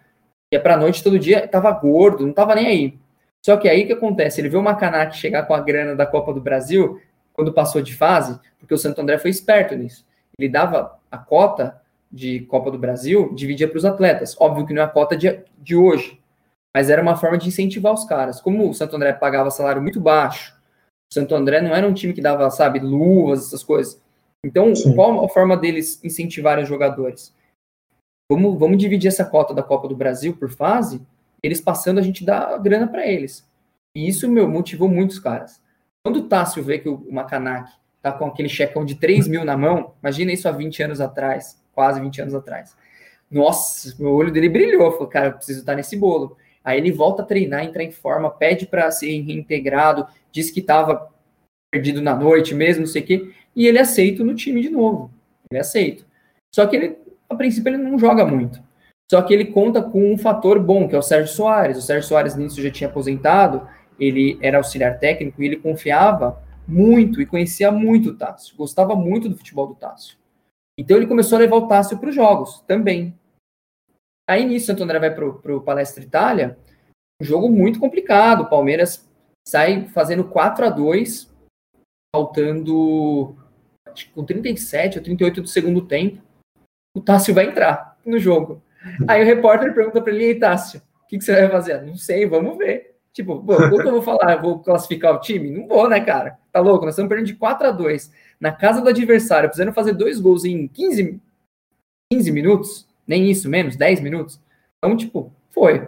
ia 0.52 0.60
pra 0.60 0.78
noite 0.78 1.02
todo 1.02 1.18
dia, 1.18 1.48
tava 1.48 1.72
gordo, 1.72 2.26
não 2.26 2.34
tava 2.34 2.56
nem 2.56 2.68
aí. 2.68 3.00
Só 3.46 3.56
que 3.56 3.70
aí 3.70 3.84
o 3.84 3.88
que 3.88 3.94
acontece? 3.94 4.42
Ele 4.42 4.50
viu 4.50 4.60
o 4.60 4.64
Macanak 4.64 5.16
chegar 5.16 5.44
com 5.44 5.54
a 5.54 5.62
grana 5.62 5.96
da 5.96 6.06
Copa 6.06 6.34
do 6.34 6.42
Brasil, 6.42 7.00
quando 7.38 7.54
passou 7.54 7.82
de 7.82 7.96
fase, 7.96 8.40
porque 8.58 8.74
o 8.74 8.78
Santo 8.78 9.00
André 9.00 9.20
foi 9.20 9.30
esperto 9.30 9.76
nisso. 9.76 10.04
Ele 10.40 10.50
dava 10.50 11.00
a 11.12 11.18
cota 11.20 11.80
de 12.12 12.42
Copa 12.42 12.72
do 12.72 12.80
Brasil, 12.80 13.34
dividia 13.36 13.68
para 13.68 13.78
os 13.78 13.86
atletas. 13.86 14.36
Óbvio 14.40 14.66
que 14.66 14.74
não 14.74 14.82
é 14.82 14.86
a 14.86 14.90
cota 14.90 15.16
de, 15.16 15.44
de 15.60 15.76
hoje, 15.76 16.20
mas 16.76 16.90
era 16.90 17.02
uma 17.02 17.16
forma 17.16 17.38
de 17.38 17.48
incentivar 17.48 17.94
os 17.94 18.06
caras. 18.06 18.42
Como 18.42 18.68
o 18.68 18.74
Santo 18.74 18.96
André 18.96 19.14
pagava 19.14 19.52
salário 19.52 19.82
muito 19.82 20.00
baixo, 20.00 20.58
o 21.12 21.14
Santo 21.14 21.36
André 21.36 21.62
não 21.62 21.76
era 21.76 21.88
um 21.88 21.94
time 21.94 22.12
que 22.12 22.22
dava, 22.22 22.50
sabe, 22.50 22.80
luvas, 22.80 23.48
essas 23.48 23.64
coisas. 23.64 24.02
Então, 24.44 24.76
Sim. 24.76 24.96
qual 24.96 25.24
a 25.24 25.30
forma 25.30 25.56
deles 25.56 26.04
incentivarem 26.04 26.64
os 26.64 26.70
jogadores? 26.70 27.36
Vamos, 28.32 28.60
vamos 28.60 28.78
dividir 28.78 29.10
essa 29.10 29.24
cota 29.24 29.54
da 29.54 29.64
Copa 29.64 29.88
do 29.88 29.96
Brasil 29.96 30.36
por 30.36 30.50
fase, 30.50 31.02
eles 31.42 31.62
passando, 31.62 32.00
a 32.00 32.04
gente 32.04 32.26
dá 32.26 32.58
grana 32.58 32.88
para 32.88 33.06
eles. 33.06 33.48
E 33.96 34.08
isso, 34.08 34.28
meu, 34.28 34.50
motivou 34.50 34.90
muitos 34.90 35.20
caras. 35.20 35.62
Quando 36.08 36.20
o 36.20 36.24
Tássio 36.30 36.64
vê 36.64 36.80
que 36.80 36.88
o 36.88 37.06
Macanak 37.12 37.70
tá 38.02 38.14
com 38.14 38.28
aquele 38.28 38.48
checão 38.48 38.86
de 38.86 38.96
3 38.96 39.28
mil 39.28 39.44
na 39.44 39.58
mão, 39.58 39.94
imagina 40.02 40.32
isso 40.32 40.48
há 40.48 40.54
20 40.54 40.84
anos 40.84 41.02
atrás, 41.02 41.62
quase 41.74 42.00
20 42.00 42.22
anos 42.22 42.34
atrás. 42.34 42.78
Nossa, 43.30 43.94
meu 44.00 44.14
olho 44.14 44.32
dele 44.32 44.48
brilhou. 44.48 44.90
Falou, 44.94 45.08
cara, 45.08 45.28
eu 45.28 45.34
preciso 45.34 45.60
estar 45.60 45.76
nesse 45.76 45.98
bolo. 45.98 46.38
Aí 46.64 46.78
ele 46.78 46.94
volta 46.94 47.24
a 47.24 47.26
treinar, 47.26 47.66
entra 47.66 47.84
em 47.84 47.92
forma, 47.92 48.32
pede 48.32 48.66
para 48.66 48.90
ser 48.90 49.20
reintegrado, 49.20 50.08
diz 50.32 50.50
que 50.50 50.62
estava 50.62 51.10
perdido 51.70 52.02
na 52.02 52.16
noite 52.16 52.56
mesmo, 52.56 52.86
não 52.86 52.88
sei 52.88 53.02
o 53.02 53.06
quê, 53.06 53.30
e 53.54 53.68
ele 53.68 53.78
é 53.78 53.82
aceito 53.82 54.24
no 54.24 54.34
time 54.34 54.62
de 54.62 54.70
novo. 54.70 55.12
Ele 55.52 55.58
é 55.58 55.62
aceito. 55.62 56.06
Só 56.56 56.66
que 56.68 56.78
ele, 56.78 56.98
a 57.30 57.36
princípio, 57.36 57.68
ele 57.68 57.84
não 57.84 58.00
joga 58.00 58.26
muito. 58.26 58.64
Só 59.12 59.22
que 59.22 59.34
ele 59.34 59.44
conta 59.44 59.82
com 59.82 60.14
um 60.14 60.18
fator 60.18 60.58
bom, 60.58 60.88
que 60.88 60.96
é 60.96 60.98
o 60.98 61.02
Sérgio 61.02 61.36
Soares. 61.36 61.78
O 61.78 61.82
Sérgio 61.82 62.08
Soares 62.08 62.34
nisso 62.34 62.62
já 62.62 62.72
tinha 62.72 62.90
aposentado, 62.90 63.68
ele 64.00 64.38
era 64.42 64.58
auxiliar 64.58 65.00
técnico 65.00 65.42
e 65.42 65.46
ele 65.46 65.58
confiava 65.58 66.44
muito 66.68 67.22
e 67.22 67.26
conhecia 67.26 67.72
muito 67.72 68.10
o 68.10 68.18
Tássio, 68.18 68.56
gostava 68.58 68.96
muito 68.96 69.30
do 69.30 69.38
futebol 69.38 69.68
do 69.68 69.76
Tássio. 69.76 70.18
Então 70.78 70.98
ele 70.98 71.08
começou 71.08 71.38
a 71.38 71.40
levar 71.40 71.56
o 71.56 71.68
Tássio 71.68 71.98
para 71.98 72.10
os 72.10 72.16
jogos 72.16 72.62
também. 72.68 73.18
Aí 74.30 74.46
nisso, 74.46 74.68
Santo 74.68 74.84
André 74.84 75.00
vai 75.00 75.14
para 75.14 75.56
o 75.56 75.62
Palestra 75.62 76.04
Itália, 76.04 76.58
um 77.22 77.26
jogo 77.26 77.50
muito 77.50 77.80
complicado. 77.80 78.42
O 78.42 78.50
Palmeiras 78.50 79.10
sai 79.48 79.88
fazendo 79.88 80.26
4 80.26 80.66
a 80.66 80.70
2 80.70 81.34
faltando 82.14 83.36
com 84.14 84.24
37 84.24 84.98
ou 84.98 85.04
38 85.04 85.42
do 85.42 85.48
segundo 85.48 85.88
tempo. 85.88 86.22
O 86.96 87.02
Tássio 87.02 87.34
vai 87.34 87.46
entrar 87.46 87.98
no 88.06 88.20
jogo. 88.20 88.62
Aí 89.08 89.22
o 89.22 89.26
repórter 89.26 89.74
pergunta 89.74 90.02
para 90.02 90.14
ele: 90.14 90.26
Ei, 90.26 90.40
Tássio, 90.40 90.82
o 91.04 91.08
que, 91.08 91.18
que, 91.18 91.24
você 91.24 91.34
vai 91.34 91.50
fazer? 91.50 91.82
Não 91.84 91.96
sei, 91.96 92.26
vamos 92.26 92.58
ver. 92.58 92.97
Tipo, 93.18 93.34
o 93.34 93.82
que 93.82 93.88
eu 93.88 93.94
vou 93.94 94.02
falar? 94.04 94.34
Eu 94.34 94.42
vou 94.44 94.60
classificar 94.60 95.16
o 95.16 95.20
time? 95.20 95.50
Não 95.50 95.68
vou, 95.68 95.90
né, 95.90 96.00
cara? 96.00 96.38
Tá 96.52 96.60
louco? 96.60 96.86
Nós 96.86 96.94
estamos 96.94 97.10
perdendo 97.10 97.26
de 97.26 97.34
4 97.34 97.70
a 97.70 97.72
2 97.72 98.14
na 98.40 98.52
casa 98.52 98.80
do 98.80 98.90
adversário, 98.90 99.50
precisando 99.50 99.74
fazer 99.74 99.94
dois 99.94 100.20
gols 100.20 100.46
em 100.46 100.68
15, 100.68 101.20
15 102.14 102.32
minutos, 102.32 102.88
nem 103.08 103.28
isso, 103.28 103.50
menos, 103.50 103.76
10 103.76 104.02
minutos. 104.02 104.40
Então, 104.78 104.96
tipo, 104.96 105.34
foi. 105.50 105.88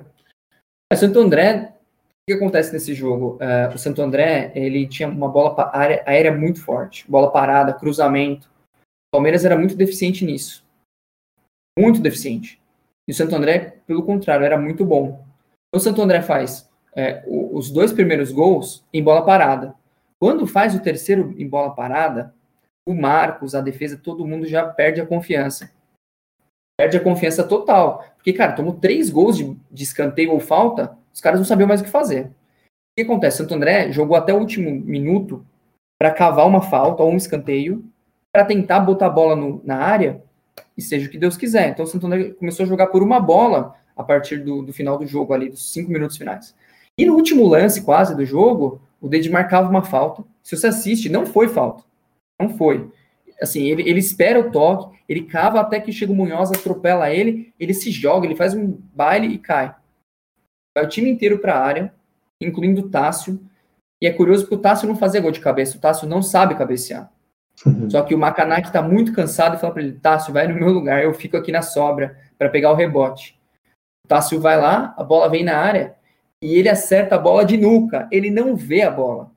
O 0.91 0.95
Santo 0.95 1.20
André, 1.20 1.72
o 1.72 2.32
que 2.32 2.34
acontece 2.34 2.74
nesse 2.74 2.95
jogo? 2.95 3.36
Uh, 3.36 3.76
o 3.76 3.78
Santo 3.78 4.01
André, 4.01 4.51
ele 4.56 4.88
tinha 4.88 5.08
uma 5.08 5.30
bola 5.30 5.70
aérea, 5.72 6.03
aérea 6.08 6.36
muito 6.36 6.60
forte, 6.60 7.06
bola 7.08 7.32
parada, 7.32 7.76
cruzamento. 7.76 8.49
O 8.80 9.18
Palmeiras 9.18 9.45
era 9.45 9.56
muito 9.56 9.76
deficiente 9.76 10.26
nisso. 10.26 10.66
Muito 11.78 12.01
deficiente. 12.01 12.60
E 13.08 13.12
o 13.12 13.16
Santo 13.16 13.36
André, 13.36 13.78
pelo 13.86 14.01
contrário, 14.01 14.47
era 14.47 14.58
muito 14.58 14.84
bom. 14.84 15.24
O 15.72 15.80
Santo 15.80 16.01
André 16.01 16.24
faz 16.24 16.68
é, 17.00 17.24
os 17.28 17.72
dois 17.72 17.93
primeiros 17.93 18.30
gols 18.30 18.86
em 18.93 19.02
bola 19.02 19.24
parada. 19.24 19.74
Quando 20.20 20.45
faz 20.45 20.76
o 20.76 20.82
terceiro 20.82 21.34
em 21.38 21.47
bola 21.47 21.74
parada, 21.74 22.34
o 22.86 22.93
Marcos, 22.93 23.56
a 23.56 23.62
defesa, 23.62 23.97
todo 23.97 24.28
mundo 24.28 24.45
já 24.45 24.66
perde 24.66 25.00
a 25.00 25.06
confiança. 25.06 25.72
Perde 26.78 26.97
a 26.97 27.04
confiança 27.04 27.41
total. 27.43 28.04
Porque, 28.18 28.34
cara, 28.34 28.52
tomou 28.52 28.74
três 28.74 29.10
gols 29.10 29.38
de, 29.38 29.58
de 29.72 29.84
escanteio 29.84 30.34
ou 30.34 30.41
falta, 30.41 30.97
os 31.14 31.22
caras 31.22 31.39
não 31.39 31.45
sabiam 31.45 31.68
mais 31.68 31.80
o 31.80 31.86
que 31.86 31.89
fazer. 31.89 32.26
O 32.26 32.32
que 32.97 33.04
acontece? 33.04 33.38
Santo 33.38 33.54
André 33.54 33.93
jogou 33.93 34.18
até 34.18 34.34
o 34.34 34.39
último 34.39 34.70
minuto 34.70 35.45
para 35.97 36.12
cavar 36.12 36.45
uma 36.45 36.62
falta 36.62 37.02
ou 37.02 37.12
um 37.12 37.18
escanteio, 37.18 37.86
para 38.34 38.43
tentar 38.43 38.82
botar 38.82 39.06
a 39.06 39.10
bola 39.10 39.38
no, 39.38 39.62
na 39.64 39.78
área 39.78 40.22
e 40.78 40.82
seja 40.82 41.08
o 41.08 41.10
que 41.10 41.18
Deus 41.18 41.38
quiser. 41.38 41.70
Então 41.70 41.86
o 41.86 41.88
Santo 41.88 42.08
André 42.08 42.32
começou 42.32 42.66
a 42.66 42.68
jogar 42.68 42.88
por 42.88 43.02
uma 43.02 43.22
bola 43.22 43.76
a 43.95 44.04
partir 44.04 44.43
do, 44.43 44.62
do 44.62 44.74
final 44.74 44.97
do 44.97 45.08
jogo 45.08 45.34
ali, 45.34 45.50
dos 45.50 45.72
cinco 45.72 45.91
minutos 45.91 46.18
finais. 46.18 46.56
E 47.00 47.06
no 47.06 47.16
último 47.16 47.47
lance, 47.47 47.82
quase, 47.82 48.14
do 48.14 48.26
jogo, 48.26 48.82
o 49.00 49.08
Dedimar 49.08 49.43
marcava 49.43 49.70
uma 49.70 49.82
falta. 49.82 50.22
Se 50.43 50.58
você 50.58 50.68
assiste, 50.68 51.08
não 51.08 51.26
foi 51.26 51.47
falta. 51.47 51.82
Não 52.38 52.50
foi. 52.50 52.91
Assim, 53.41 53.70
ele, 53.70 53.89
ele 53.89 54.00
espera 54.00 54.38
o 54.38 54.52
toque, 54.52 55.00
ele 55.08 55.24
cava 55.24 55.62
até 55.62 55.80
que 55.80 55.93
chega 55.93 56.12
o 56.12 56.16
Munhoz, 56.16 56.52
atropela 56.52 57.10
ele, 57.10 57.54
ele 57.58 57.74
se 57.74 57.89
joga, 57.89 58.28
ele 58.28 58.36
faz 58.36 58.54
um 58.54 58.78
baile 58.93 59.28
e 59.28 59.38
cai. 59.38 59.74
Vai 60.76 60.84
o 60.84 60.89
time 60.89 61.10
inteiro 61.10 61.39
para 61.39 61.54
a 61.54 61.66
área, 61.66 61.93
incluindo 62.41 62.82
o 62.82 62.89
Tássio. 62.89 63.39
E 64.02 64.06
é 64.06 64.12
curioso 64.12 64.43
porque 64.43 64.56
o 64.56 64.62
Tássio 64.62 64.86
não 64.86 64.97
fazia 64.97 65.22
gol 65.22 65.32
de 65.32 65.39
cabeça, 65.39 65.78
o 65.78 65.80
Tássio 65.80 66.06
não 66.06 66.22
sabe 66.22 66.56
cabecear. 66.56 67.10
Uhum. 67.66 67.89
Só 67.89 68.02
que 68.02 68.14
o 68.14 68.18
Macanak 68.18 68.68
está 68.68 68.82
muito 68.82 69.14
cansado 69.14 69.56
e 69.56 69.60
fala 69.60 69.72
para 69.72 69.84
ele: 69.84 69.93
Tássio, 69.93 70.34
vai 70.34 70.50
no 70.50 70.56
meu 70.56 70.68
lugar, 70.68 71.02
eu 71.02 71.14
fico 71.14 71.38
aqui 71.38 71.50
na 71.50 71.62
sobra 71.62 72.18
para 72.38 72.50
pegar 72.50 72.74
o 72.74 72.76
rebote. 72.76 73.39
O 74.04 74.08
Tássio 74.10 74.41
vai 74.41 74.60
lá, 74.60 74.93
a 74.97 75.04
bola 75.04 75.30
vem 75.30 75.45
na 75.45 75.58
área 75.58 75.97
e 76.42 76.56
ele 76.56 76.70
acerta 76.70 77.16
a 77.16 77.20
bola 77.20 77.46
de 77.46 77.58
nuca. 77.58 78.08
Ele 78.12 78.30
não 78.30 78.56
vê 78.56 78.82
a 78.82 78.92
bola. 78.92 79.32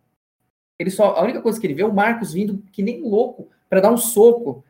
Ele 0.79 0.91
só, 0.91 1.15
a 1.17 1.23
única 1.23 1.41
coisa 1.41 1.61
que 1.61 1.67
ele 1.67 1.75
vê 1.75 1.83
é 1.83 1.87
o 1.87 1.95
Marcos 1.95 2.33
vindo 2.33 2.63
que 2.73 2.83
nem 2.83 3.03
louco 3.03 3.49
para 3.69 3.81
dar 3.81 3.93
um 3.93 3.97
soco. 3.97 4.51
O 4.51 4.65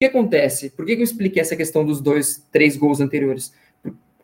que 0.00 0.06
acontece? 0.06 0.70
Por 0.70 0.84
que, 0.84 0.92
eu 0.92 1.02
expliquei 1.02 1.40
essa 1.40 1.56
questão 1.56 1.84
dos 1.84 2.00
dois, 2.00 2.46
três 2.52 2.76
gols 2.76 3.00
anteriores? 3.00 3.54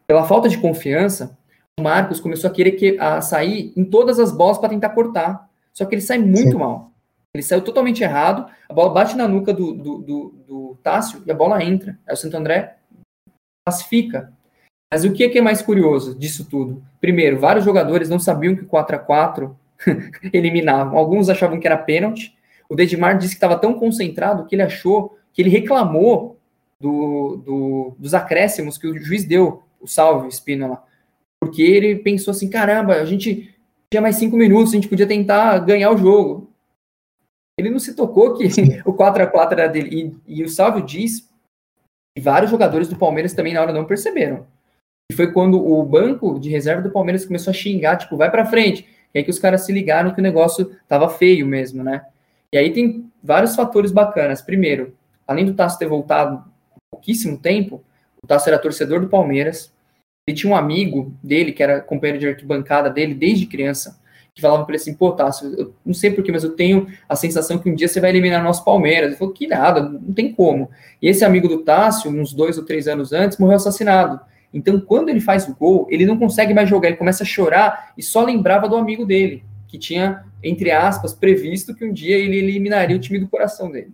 Pela 0.07 0.25
falta 0.25 0.49
de 0.49 0.59
confiança, 0.59 1.37
o 1.79 1.83
Marcos 1.83 2.21
começou 2.21 2.49
a 2.49 2.53
querer 2.53 2.73
que, 2.73 2.99
a 2.99 3.21
sair 3.21 3.73
em 3.77 3.85
todas 3.85 4.19
as 4.19 4.31
bolas 4.31 4.59
para 4.59 4.69
tentar 4.69 4.91
cortar. 4.91 5.49
Só 5.73 5.85
que 5.85 5.95
ele 5.95 6.03
sai 6.03 6.19
muito 6.19 6.53
Sim. 6.53 6.59
mal. 6.59 6.93
Ele 7.35 7.43
saiu 7.43 7.63
totalmente 7.63 8.03
errado, 8.03 8.49
a 8.69 8.73
bola 8.73 8.93
bate 8.93 9.17
na 9.17 9.27
nuca 9.27 9.53
do, 9.53 9.73
do, 9.73 9.99
do, 9.99 10.35
do 10.47 10.79
Tássio 10.85 11.21
e 11.27 11.33
a 11.33 11.35
bola 11.35 11.65
entra. 11.65 11.99
Aí 12.07 12.15
o 12.15 12.17
Santo 12.17 12.37
André 12.37 12.77
classifica. 13.67 14.33
Mas 14.95 15.05
o 15.05 15.13
que 15.13 15.25
é 15.25 15.41
mais 15.41 15.61
curioso 15.61 16.17
disso 16.17 16.45
tudo? 16.49 16.81
Primeiro, 17.01 17.37
vários 17.37 17.65
jogadores 17.65 18.09
não 18.09 18.21
sabiam 18.21 18.55
que 18.55 18.63
o 18.63 18.67
4 18.67 18.95
a 18.95 18.99
4 19.01 19.59
eliminavam. 20.33 20.97
Alguns 20.97 21.29
achavam 21.29 21.59
que 21.59 21.67
era 21.67 21.77
pênalti. 21.77 22.33
O 22.69 22.77
Dedimar 22.77 23.19
disse 23.19 23.35
que 23.35 23.39
estava 23.39 23.59
tão 23.59 23.75
concentrado 23.75 24.47
que 24.47 24.55
ele 24.55 24.63
achou 24.63 25.19
que 25.33 25.43
ele 25.43 25.51
reclamou 25.51 26.39
do, 26.79 27.43
do, 27.45 27.97
dos 27.99 28.15
acréscimos 28.15 28.79
que 28.79 28.87
o 28.87 28.97
juiz 28.97 29.25
deu, 29.25 29.65
o 29.81 29.89
salve, 29.89 30.29
o 30.29 30.31
Spínola. 30.31 30.85
Porque 31.41 31.61
ele 31.61 31.97
pensou 31.97 32.31
assim: 32.31 32.49
caramba, 32.49 32.95
a 32.95 33.05
gente 33.05 33.53
tinha 33.91 34.01
mais 34.01 34.15
cinco 34.15 34.37
minutos, 34.37 34.73
a 34.73 34.77
gente 34.77 34.89
podia 34.89 35.09
tentar 35.09 35.59
ganhar 35.59 35.91
o 35.91 35.99
jogo. 35.99 36.53
Ele 37.59 37.69
não 37.69 37.81
se 37.81 37.97
tocou 37.97 38.35
que 38.35 38.47
o 38.87 38.93
4 38.93 39.25
a 39.25 39.27
4 39.27 39.61
era 39.61 39.69
dele. 39.69 40.15
E, 40.29 40.39
e 40.39 40.45
o 40.45 40.49
Salvio 40.49 40.87
diz 40.87 41.29
que 42.17 42.23
vários 42.23 42.49
jogadores 42.49 42.87
do 42.87 42.95
Palmeiras 42.95 43.35
também 43.35 43.55
na 43.55 43.61
hora 43.61 43.73
não 43.73 43.85
perceberam. 43.85 44.54
E 45.11 45.15
foi 45.15 45.33
quando 45.33 45.65
o 45.65 45.83
banco 45.83 46.39
de 46.39 46.49
reserva 46.49 46.83
do 46.83 46.91
Palmeiras 46.91 47.25
começou 47.27 47.51
a 47.51 47.55
xingar, 47.55 47.97
tipo, 47.97 48.17
vai 48.17 48.31
para 48.31 48.47
frente. 48.47 48.87
E 49.15 49.19
aí 49.19 49.25
que 49.25 49.31
os 49.31 49.39
caras 49.39 49.65
se 49.65 49.73
ligaram 49.73 50.13
que 50.13 50.21
o 50.21 50.23
negócio 50.23 50.73
tava 50.89 51.09
feio 51.09 51.47
mesmo, 51.47 51.85
né? 51.85 52.05
E 52.53 52.59
aí 52.59 52.73
tem 52.73 53.11
vários 53.23 53.55
fatores 53.55 53.93
bacanas. 53.93 54.41
Primeiro, 54.41 54.95
além 55.27 55.45
do 55.45 55.55
Tasso 55.55 55.79
ter 55.79 55.87
voltado 55.87 56.45
pouquíssimo 56.91 57.39
tempo, 57.39 57.83
o 58.23 58.27
Tasso 58.27 58.49
era 58.49 58.59
torcedor 58.59 59.01
do 59.01 59.09
Palmeiras. 59.09 59.73
Ele 60.27 60.37
tinha 60.37 60.53
um 60.53 60.57
amigo 60.57 61.15
dele, 61.23 61.53
que 61.53 61.63
era 61.63 61.81
companheiro 61.81 62.19
de 62.19 62.29
arquibancada 62.29 62.89
dele 62.89 63.15
desde 63.15 63.47
criança, 63.47 64.01
que 64.35 64.41
falava 64.41 64.65
para 64.65 64.75
ele 64.75 64.83
assim, 64.83 64.95
pô, 64.95 65.13
Tasso, 65.13 65.47
eu 65.57 65.75
não 65.85 65.95
sei 65.95 66.11
porquê, 66.11 66.33
mas 66.33 66.43
eu 66.43 66.57
tenho 66.57 66.89
a 67.09 67.15
sensação 67.15 67.59
que 67.59 67.69
um 67.69 67.75
dia 67.75 67.87
você 67.87 68.01
vai 68.01 68.11
eliminar 68.11 68.43
nosso 68.43 68.65
Palmeiras. 68.65 69.09
Ele 69.09 69.17
falou, 69.17 69.35
que 69.35 69.47
nada, 69.47 69.81
não 69.83 70.13
tem 70.13 70.33
como. 70.33 70.71
E 71.01 71.09
esse 71.09 71.25
amigo 71.25 71.47
do 71.47 71.59
Tássio, 71.59 72.11
uns 72.11 72.33
dois 72.33 72.57
ou 72.57 72.65
três 72.65 72.89
anos 72.89 73.13
antes, 73.13 73.39
morreu 73.39 73.57
assassinado. 73.57 74.19
Então, 74.55 74.81
quando 74.81 75.09
ele 75.09 75.21
faz 75.21 75.49
o 75.49 75.55
gol, 75.55 75.87
ele 75.91 76.07
não 76.07 76.17
consegue 76.17 76.55
mais 76.55 76.69
jogar, 76.69 76.89
ele 76.89 76.97
começa 76.97 77.25
a 77.25 77.27
chorar 77.27 77.93
e 77.99 78.03
só 78.03 78.25
lembrava 78.25 78.69
do 78.69 78.77
amigo 78.77 79.05
dele, 79.05 79.45
que 79.67 79.77
tinha, 79.77 80.25
entre 80.43 80.71
aspas, 80.71 81.13
previsto 81.13 81.75
que 81.75 81.85
um 81.85 81.93
dia 81.93 82.17
ele 82.17 82.39
eliminaria 82.39 82.97
o 82.97 83.01
time 83.01 83.19
do 83.19 83.29
coração 83.29 83.69
dele. 83.71 83.93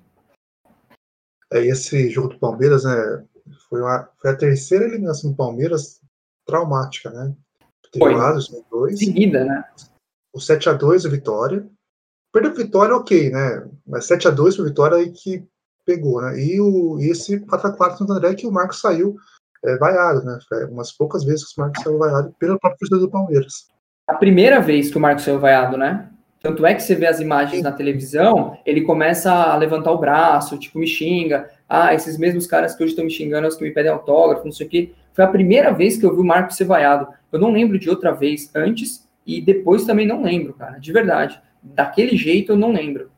É, 1.50 1.66
esse 1.66 2.10
jogo 2.10 2.28
do 2.28 2.38
Palmeiras, 2.38 2.84
né, 2.84 3.24
foi, 3.70 3.80
uma, 3.80 4.08
foi 4.20 4.30
a 4.30 4.36
terceira 4.36 4.84
eliminação 4.84 5.30
do 5.30 5.36
Palmeiras 5.36 6.00
traumática, 6.46 7.10
né? 7.10 7.34
Teve 7.90 8.04
foi. 8.04 8.14
Lado, 8.14 8.40
dois. 8.70 8.98
Seguida, 8.98 9.44
né? 9.44 9.64
o 10.32 10.40
7 10.40 10.68
a 10.68 10.72
2 10.72 11.04
o 11.04 11.10
Vitória. 11.10 11.68
Perdeu 12.32 12.54
Vitória, 12.54 12.94
ok, 12.94 13.30
né? 13.30 13.68
Mas 13.86 14.06
7 14.06 14.28
a 14.28 14.30
2 14.30 14.58
o 14.58 14.64
Vitória 14.64 14.96
aí 14.98 15.10
que 15.10 15.44
pegou, 15.84 16.22
né? 16.22 16.38
E, 16.38 16.60
o, 16.60 17.00
e 17.00 17.10
esse 17.10 17.40
4 17.40 17.68
a 17.68 17.72
4 17.72 18.06
no 18.06 18.14
André 18.14 18.34
que 18.34 18.46
o 18.46 18.52
Marcos 18.52 18.80
saiu 18.80 19.16
é, 19.64 19.76
vaiado, 19.76 20.24
né? 20.24 20.38
Foi 20.48 20.64
umas 20.66 20.92
poucas 20.92 21.24
vezes 21.24 21.46
que 21.46 21.60
o 21.60 21.64
Marcos 21.64 21.82
saiu 21.82 21.98
vaiado 21.98 22.34
pela 22.38 22.58
própria 22.58 22.78
torcida 22.78 23.00
do 23.00 23.10
Palmeiras. 23.10 23.68
A 24.06 24.14
primeira 24.14 24.60
vez 24.60 24.90
que 24.90 24.96
o 24.96 25.00
Marcos 25.00 25.24
saiu 25.24 25.38
vaiado, 25.38 25.76
né? 25.76 26.08
Tanto 26.42 26.64
é 26.64 26.74
que 26.74 26.82
você 26.82 26.94
vê 26.94 27.06
as 27.06 27.20
imagens 27.20 27.58
Sim. 27.58 27.62
na 27.62 27.70
televisão, 27.70 28.56
ele 28.64 28.80
começa 28.80 29.30
a 29.30 29.54
levantar 29.56 29.92
o 29.92 29.98
braço, 29.98 30.58
tipo, 30.58 30.78
me 30.78 30.86
xinga. 30.86 31.50
Ah, 31.68 31.94
esses 31.94 32.16
mesmos 32.16 32.46
caras 32.46 32.74
que 32.74 32.82
hoje 32.82 32.92
estão 32.92 33.04
me 33.04 33.10
xingando, 33.10 33.46
os 33.46 33.56
que 33.56 33.62
me 33.62 33.70
pedem 33.70 33.92
autógrafo, 33.92 34.46
não 34.46 34.52
sei 34.52 34.66
o 34.66 34.70
quê. 34.70 34.92
Foi 35.12 35.22
a 35.22 35.28
primeira 35.28 35.70
vez 35.70 35.98
que 35.98 36.06
eu 36.06 36.14
vi 36.14 36.20
o 36.20 36.24
Marcos 36.24 36.56
ser 36.56 36.64
vaiado. 36.64 37.08
Eu 37.30 37.38
não 37.38 37.52
lembro 37.52 37.78
de 37.78 37.90
outra 37.90 38.12
vez 38.12 38.50
antes 38.54 39.06
e 39.26 39.40
depois 39.40 39.84
também 39.84 40.06
não 40.06 40.22
lembro, 40.22 40.54
cara, 40.54 40.78
de 40.78 40.92
verdade. 40.92 41.40
Daquele 41.62 42.16
jeito 42.16 42.52
eu 42.52 42.56
não 42.56 42.72
lembro. 42.72 43.10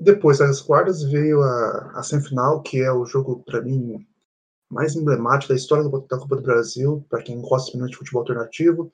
Depois 0.00 0.38
das 0.38 0.60
quartas 0.60 1.02
veio 1.02 1.42
a, 1.42 1.90
a 1.98 2.02
semifinal, 2.04 2.62
que 2.62 2.80
é 2.80 2.92
o 2.92 3.04
jogo, 3.04 3.42
para 3.44 3.60
mim, 3.60 4.06
mais 4.70 4.94
emblemático 4.94 5.52
da 5.52 5.56
história 5.56 5.82
da 5.82 6.18
Copa 6.18 6.36
do 6.36 6.42
Brasil, 6.42 7.04
para 7.08 7.20
quem 7.20 7.40
gosta 7.40 7.76
de 7.76 7.96
futebol 7.96 8.20
alternativo. 8.20 8.92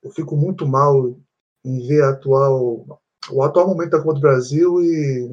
Eu 0.00 0.12
fico 0.12 0.36
muito 0.36 0.64
mal 0.64 1.18
em 1.64 1.84
ver 1.88 2.04
atual, 2.04 3.00
o 3.32 3.42
atual 3.42 3.66
momento 3.66 3.90
da 3.90 3.98
Copa 3.98 4.14
do 4.14 4.20
Brasil 4.20 4.80
e 4.80 5.28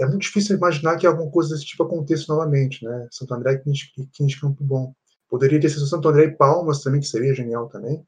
é 0.00 0.06
muito 0.06 0.22
difícil 0.22 0.56
imaginar 0.56 0.96
que 0.96 1.06
alguma 1.06 1.30
coisa 1.30 1.54
desse 1.54 1.64
tipo 1.64 1.84
aconteça 1.84 2.24
novamente, 2.26 2.84
né? 2.84 3.06
Santo 3.12 3.32
André 3.32 3.62
e 3.64 4.06
15 4.06 4.40
Campo 4.40 4.64
Bom. 4.64 4.92
Poderia 5.28 5.60
ter 5.60 5.68
sido 5.68 5.86
Santo 5.86 6.08
André 6.08 6.24
e 6.24 6.36
Palmas 6.36 6.82
também, 6.82 7.00
que 7.00 7.06
seria 7.06 7.32
genial 7.32 7.68
também. 7.68 8.04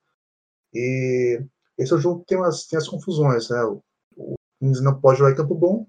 E 0.75 1.41
esse 1.79 1.93
é 1.93 1.97
o 1.97 2.01
jogo 2.01 2.25
que 2.25 2.35
tem, 2.35 2.39
tem 2.69 2.77
as 2.77 2.89
confusões, 2.89 3.51
né? 3.51 3.63
O, 3.63 3.81
o 4.17 4.35
não 4.61 5.01
pode 5.01 5.21
jogar 5.21 5.31
em 5.31 5.37
Campo 5.37 5.55
Bom 5.55 5.87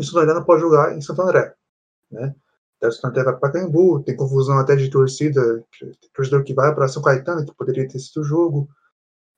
e 0.00 0.26
não 0.26 0.44
pode 0.44 0.60
jogar 0.60 0.96
em 0.96 1.00
Santo 1.00 1.22
André, 1.22 1.54
né? 2.10 2.34
o 2.82 2.92
Santo 2.92 3.06
André 3.08 3.24
vai 3.24 3.36
para 3.36 3.52
Pacaembu, 3.52 4.02
tem 4.02 4.16
confusão 4.16 4.58
até 4.58 4.74
de 4.74 4.88
torcida, 4.88 5.62
torcedor 6.14 6.44
que 6.44 6.54
vai 6.54 6.74
para 6.74 6.88
São 6.88 7.02
Caetano, 7.02 7.44
que 7.44 7.54
poderia 7.54 7.86
ter 7.86 7.98
sido 7.98 8.22
o 8.22 8.24
jogo. 8.24 8.68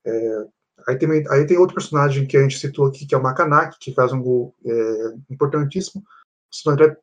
É, 0.04 0.46
aí, 0.86 0.96
tem, 0.96 1.10
aí 1.28 1.44
tem 1.44 1.58
outro 1.58 1.74
personagem 1.74 2.26
que 2.26 2.36
a 2.36 2.42
gente 2.42 2.58
citou 2.58 2.86
aqui, 2.86 3.04
que 3.04 3.14
é 3.14 3.18
o 3.18 3.22
Macanak, 3.22 3.76
que 3.80 3.92
faz 3.92 4.12
um 4.12 4.22
gol 4.22 4.54
é, 4.64 5.14
importantíssimo. 5.28 6.02
O 6.02 6.54
Santo 6.54 6.70
André 6.70 6.96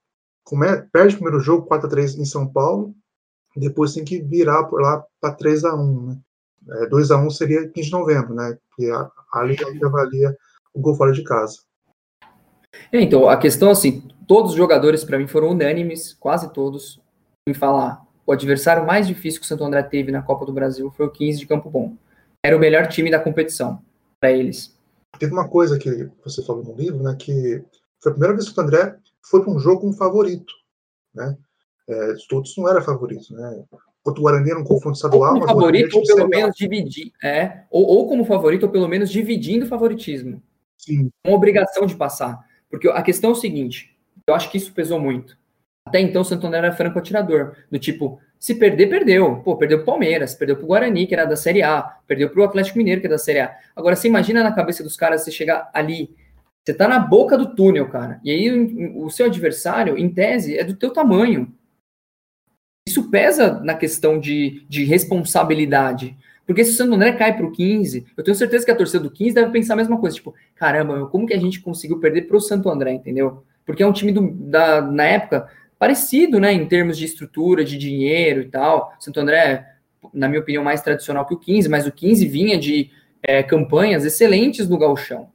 come, 0.44 0.82
perde 0.94 1.16
o 1.16 1.18
primeiro 1.18 1.42
jogo, 1.42 1.68
4 1.68 1.88
a 1.88 1.90
3 1.90 2.16
em 2.16 2.26
São 2.26 2.48
Paulo, 2.48 2.96
depois 3.56 3.94
tem 3.94 4.06
que 4.06 4.22
virar 4.22 4.64
por 4.66 4.82
lá 4.82 5.04
para 5.20 5.34
3 5.34 5.66
a 5.66 5.76
1 5.76 6.08
né? 6.08 6.22
É, 6.70 6.86
2 6.88 7.12
a 7.12 7.18
1 7.18 7.30
seria 7.32 7.70
15 7.70 7.88
de 7.88 7.92
novembro, 7.92 8.34
né? 8.34 8.58
Que 8.76 8.90
a, 8.92 9.44
Liga 9.44 9.66
avalia 9.86 10.38
o 10.74 10.80
gol 10.80 10.96
fora 10.96 11.12
de 11.12 11.24
casa. 11.24 11.60
É, 12.92 13.02
então, 13.02 13.28
a 13.28 13.38
questão 13.38 13.70
assim, 13.70 14.08
todos 14.28 14.52
os 14.52 14.58
jogadores 14.58 15.04
para 15.04 15.18
mim 15.18 15.28
foram 15.28 15.50
unânimes, 15.50 16.14
quase 16.14 16.52
todos, 16.54 17.00
em 17.48 17.54
falar. 17.54 18.06
O 18.26 18.32
adversário 18.32 18.86
mais 18.86 19.08
difícil 19.08 19.40
que 19.40 19.46
o 19.46 19.48
Santo 19.48 19.64
André 19.64 19.82
teve 19.84 20.12
na 20.12 20.22
Copa 20.22 20.46
do 20.46 20.54
Brasil 20.54 20.92
foi 20.92 21.06
o 21.08 21.12
15 21.12 21.40
de 21.40 21.48
Campo 21.48 21.70
Bom. 21.70 21.96
Era 22.44 22.56
o 22.56 22.60
melhor 22.60 22.88
time 22.88 23.10
da 23.10 23.20
competição 23.20 23.82
para 24.20 24.32
eles. 24.32 24.78
Teve 25.18 25.34
uma 25.34 25.48
coisa 25.48 25.80
que 25.80 26.10
você 26.24 26.44
falou 26.44 26.64
no 26.64 26.76
livro, 26.76 27.02
né, 27.02 27.16
que 27.18 27.64
foi 28.02 28.12
a 28.12 28.14
primeira 28.14 28.34
vez 28.34 28.46
que 28.46 28.52
o 28.52 28.56
Santo 28.56 28.68
André 28.68 28.96
foi 29.24 29.44
para 29.44 29.52
um 29.52 29.60
jogo 29.60 29.82
com 29.82 29.90
um 29.90 29.94
favorito, 29.94 30.54
né? 31.14 31.36
É, 31.88 32.14
todos 32.30 32.56
não 32.56 32.70
eram 32.70 32.82
favoritos, 32.84 33.32
né? 33.32 33.64
Contra 34.04 34.22
o 34.22 34.24
Guarani 34.24 34.52
era 34.52 34.60
um 34.60 34.64
confronto 34.64 34.96
estadual. 34.96 35.34
Ou 35.34 35.42
como 35.42 35.48
favorito, 35.48 35.98
ou 35.98 36.04
pelo 36.04 36.28
menos 36.28 36.56
dividir. 36.56 37.12
É, 37.24 37.64
ou, 37.70 37.86
ou, 37.86 38.08
como 38.08 38.24
favorito, 38.24 38.64
ou 38.64 38.70
pelo 38.70 38.88
menos 38.88 39.10
dividindo 39.10 39.66
o 39.66 39.68
favoritismo. 39.68 40.42
Sim. 40.78 41.10
Uma 41.26 41.36
obrigação 41.36 41.86
de 41.86 41.96
passar. 41.96 42.40
Porque 42.70 42.88
a 42.88 43.02
questão 43.02 43.32
é 43.32 43.34
o 43.34 43.36
seguinte: 43.36 43.96
eu 44.28 44.34
acho 44.34 44.52
que 44.52 44.58
isso 44.58 44.74
pesou 44.74 45.00
muito. 45.00 45.38
Até 45.88 46.00
então, 46.00 46.22
o 46.22 46.26
Santo 46.26 46.46
André 46.46 46.60
era 46.60 46.72
franco 46.72 47.00
atirador. 47.00 47.56
Do 47.72 47.80
tipo, 47.80 48.20
se 48.38 48.56
perder, 48.56 48.88
perdeu. 48.88 49.38
Pô, 49.38 49.58
perdeu 49.58 49.80
pro 49.80 49.88
Palmeiras, 49.88 50.36
perdeu 50.36 50.56
pro 50.56 50.68
Guarani, 50.68 51.08
que 51.08 51.14
era 51.16 51.26
da 51.26 51.36
Série 51.36 51.64
A, 51.64 51.82
perdeu 52.08 52.30
pro 52.30 52.44
Atlético 52.44 52.78
Mineiro, 52.78 53.02
que 53.02 53.08
é 53.08 53.10
da 53.10 53.18
Série 53.18 53.40
A. 53.40 53.56
Agora, 53.76 53.96
você 53.96 54.08
imagina 54.08 54.44
na 54.44 54.52
cabeça 54.52 54.84
dos 54.84 54.96
caras 54.96 55.24
você 55.24 55.32
chegar 55.32 55.70
ali, 55.74 56.16
você 56.64 56.74
tá 56.74 56.88
na 56.88 57.00
boca 57.00 57.38
do 57.38 57.56
túnel, 57.56 57.90
cara. 57.90 58.22
E 58.24 58.30
aí 58.30 58.94
o 58.96 59.10
seu 59.10 59.26
adversário, 59.26 59.98
em 59.98 60.10
tese, 60.10 60.58
é 60.58 60.64
do 60.64 60.76
teu 60.76 60.92
tamanho. 60.92 61.52
Isso 62.88 63.10
pesa 63.10 63.60
na 63.62 63.74
questão 63.74 64.20
de, 64.20 64.66
de 64.70 64.84
responsabilidade. 64.84 66.16
Porque 66.50 66.66
se 66.66 66.72
o 66.72 66.74
Santo 66.74 66.96
André 66.96 67.12
cai 67.12 67.38
para 67.38 67.46
o 67.46 67.52
15, 67.52 68.08
eu 68.18 68.24
tenho 68.24 68.34
certeza 68.34 68.66
que 68.66 68.72
a 68.72 68.76
torcida 68.76 69.04
do 69.04 69.12
15 69.12 69.36
deve 69.36 69.52
pensar 69.52 69.76
a 69.76 69.78
mesma 69.78 70.00
coisa. 70.00 70.16
Tipo, 70.16 70.34
caramba, 70.56 71.06
como 71.06 71.28
que 71.28 71.34
a 71.36 71.40
gente 71.40 71.62
conseguiu 71.62 72.00
perder 72.00 72.24
para 72.24 72.36
o 72.36 72.42
Santo 72.42 72.72
André, 72.72 72.92
entendeu? 72.94 73.44
Porque 73.64 73.84
é 73.84 73.86
um 73.86 73.94
time 73.94 74.12
do, 74.12 74.32
da, 74.32 74.82
na 74.82 75.04
época 75.04 75.48
parecido, 75.78 76.40
né, 76.40 76.52
em 76.52 76.68
termos 76.68 76.98
de 76.98 77.06
estrutura, 77.06 77.64
de 77.64 77.78
dinheiro 77.78 78.42
e 78.42 78.46
tal. 78.46 78.92
Santo 79.00 79.20
André 79.20 79.64
na 80.12 80.28
minha 80.28 80.42
opinião, 80.42 80.64
mais 80.64 80.82
tradicional 80.82 81.24
que 81.24 81.36
o 81.36 81.40
15, 81.40 81.70
mas 81.70 81.86
o 81.86 81.92
15 81.92 82.28
vinha 82.28 82.58
de 82.58 82.90
é, 83.22 83.44
campanhas 83.44 84.04
excelentes 84.04 84.68
no 84.68 84.80
gauchão, 84.80 85.30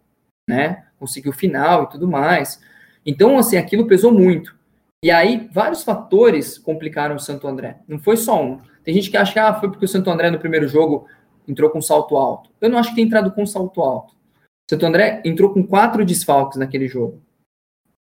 né? 0.49 0.85
Conseguiu 0.99 1.33
final 1.33 1.85
e 1.85 1.91
tudo 1.91 2.09
mais. 2.09 2.61
Então, 3.07 3.39
assim, 3.39 3.57
aquilo 3.57 3.87
pesou 3.87 4.11
muito. 4.11 4.57
E 5.05 5.13
aí, 5.13 5.49
vários 5.53 5.85
fatores 5.85 6.59
complicaram 6.59 7.15
o 7.15 7.21
Santo 7.21 7.47
André. 7.47 7.79
Não 7.87 8.01
foi 8.01 8.17
só 8.17 8.43
um. 8.43 8.59
Tem 8.85 8.95
gente 8.95 9.11
que 9.11 9.17
acha 9.17 9.33
que 9.33 9.39
ah, 9.39 9.55
foi 9.55 9.71
porque 9.71 9.85
o 9.85 9.89
Santo 9.89 10.11
André 10.11 10.31
no 10.31 10.39
primeiro 10.39 10.69
jogo 10.69 11.09
entrou 11.49 11.71
com 11.71 11.81
salto 11.81 12.17
alto. 12.17 12.51
Eu 12.61 12.69
não 12.69 12.79
acho 12.79 12.91
que 12.91 12.97
tenha 12.97 13.07
entrado 13.07 13.33
com 13.33 13.45
salto 13.47 13.83
alto. 13.83 14.13
O 14.15 14.71
Santo 14.71 14.87
André 14.87 15.23
entrou 15.25 15.53
com 15.53 15.67
quatro 15.67 16.05
desfalques 16.05 16.59
naquele 16.59 16.87
jogo. 16.87 17.21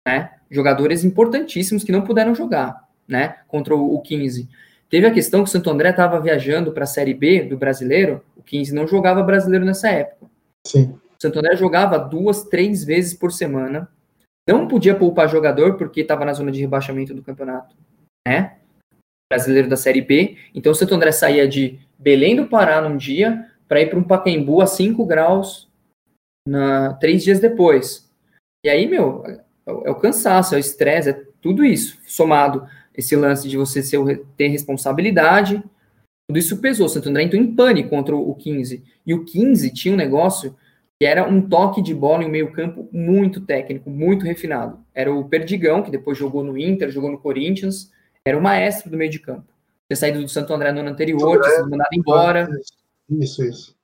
Né? 0.07 0.31
Jogadores 0.49 1.03
importantíssimos 1.03 1.83
que 1.83 1.91
não 1.91 2.03
puderam 2.03 2.35
jogar, 2.35 2.87
né? 3.07 3.37
Contra 3.47 3.75
o 3.75 3.99
15. 3.99 4.47
Teve 4.89 5.07
a 5.07 5.11
questão 5.11 5.43
que 5.43 5.49
o 5.49 5.51
Santo 5.51 5.69
André 5.69 5.89
estava 5.89 6.19
viajando 6.19 6.71
para 6.71 6.83
a 6.83 6.87
Série 6.87 7.13
B 7.13 7.43
do 7.43 7.57
brasileiro, 7.57 8.23
o 8.35 8.43
15 8.43 8.73
não 8.73 8.87
jogava 8.87 9.23
brasileiro 9.23 9.65
nessa 9.65 9.89
época. 9.89 10.27
Sim. 10.67 10.95
O 11.17 11.21
Santo 11.21 11.39
André 11.39 11.55
jogava 11.55 11.97
duas, 11.97 12.43
três 12.43 12.83
vezes 12.83 13.13
por 13.13 13.31
semana 13.31 13.89
não 14.47 14.67
podia 14.67 14.95
poupar 14.95 15.27
jogador 15.27 15.75
porque 15.75 16.01
estava 16.01 16.23
na 16.23 16.33
zona 16.33 16.51
de 16.51 16.61
rebaixamento 16.61 17.13
do 17.13 17.23
campeonato, 17.23 17.75
né? 18.27 18.57
Brasileiro 19.31 19.67
da 19.67 19.77
Série 19.77 20.01
B. 20.01 20.37
Então 20.53 20.71
o 20.71 20.75
Santo 20.75 20.93
André 20.93 21.11
saía 21.11 21.47
de 21.47 21.79
Belém 21.97 22.35
do 22.35 22.47
Pará 22.47 22.81
num 22.81 22.97
dia 22.97 23.49
para 23.67 23.81
ir 23.81 23.89
para 23.89 23.99
um 23.99 24.03
Pacaembu 24.03 24.61
a 24.61 24.67
5 24.67 25.05
graus 25.05 25.67
na, 26.47 26.93
três 26.93 27.23
dias 27.23 27.39
depois. 27.39 28.09
E 28.63 28.69
aí, 28.69 28.87
meu, 28.87 29.23
é, 29.25 29.41
é 29.67 29.91
o 29.91 29.95
cansaço, 29.95 30.53
é 30.53 30.57
o 30.57 30.59
estresse, 30.59 31.09
é 31.09 31.25
tudo 31.41 31.63
isso, 31.63 31.99
somado 32.05 32.67
esse 32.95 33.15
lance 33.15 33.49
de 33.49 33.57
você 33.57 33.83
ser, 33.83 33.99
ter 34.37 34.47
responsabilidade, 34.47 35.61
tudo 36.27 36.39
isso 36.39 36.57
pesou. 36.57 36.87
Santo 36.89 37.09
André 37.09 37.23
entrou 37.23 37.41
em 37.41 37.55
pânico 37.55 37.89
contra 37.89 38.15
o 38.15 38.33
15. 38.33 38.83
E 39.05 39.13
o 39.13 39.23
15 39.23 39.71
tinha 39.73 39.93
um 39.93 39.97
negócio 39.97 40.55
que 40.99 41.05
era 41.05 41.27
um 41.27 41.41
toque 41.41 41.81
de 41.81 41.93
bola 41.93 42.23
em 42.23 42.29
meio 42.29 42.51
campo 42.51 42.87
muito 42.91 43.41
técnico, 43.41 43.89
muito 43.89 44.25
refinado. 44.25 44.79
Era 44.93 45.13
o 45.13 45.27
Perdigão, 45.27 45.83
que 45.83 45.91
depois 45.91 46.17
jogou 46.17 46.43
no 46.43 46.57
Inter, 46.57 46.89
jogou 46.89 47.11
no 47.11 47.19
Corinthians, 47.19 47.91
era 48.25 48.37
o 48.37 48.41
maestro 48.41 48.89
do 48.89 48.97
meio 48.97 49.11
de 49.11 49.19
campo. 49.19 49.47
Tinha 49.87 49.97
saído 49.97 50.21
do 50.21 50.27
Santo 50.27 50.51
André 50.53 50.71
no 50.71 50.79
ano 50.79 50.89
anterior, 50.89 51.39
tinha 51.39 51.55
sido 51.57 51.69
mandado 51.69 51.93
embora. 51.93 52.49
Isso, 53.09 53.43
isso. 53.43 53.75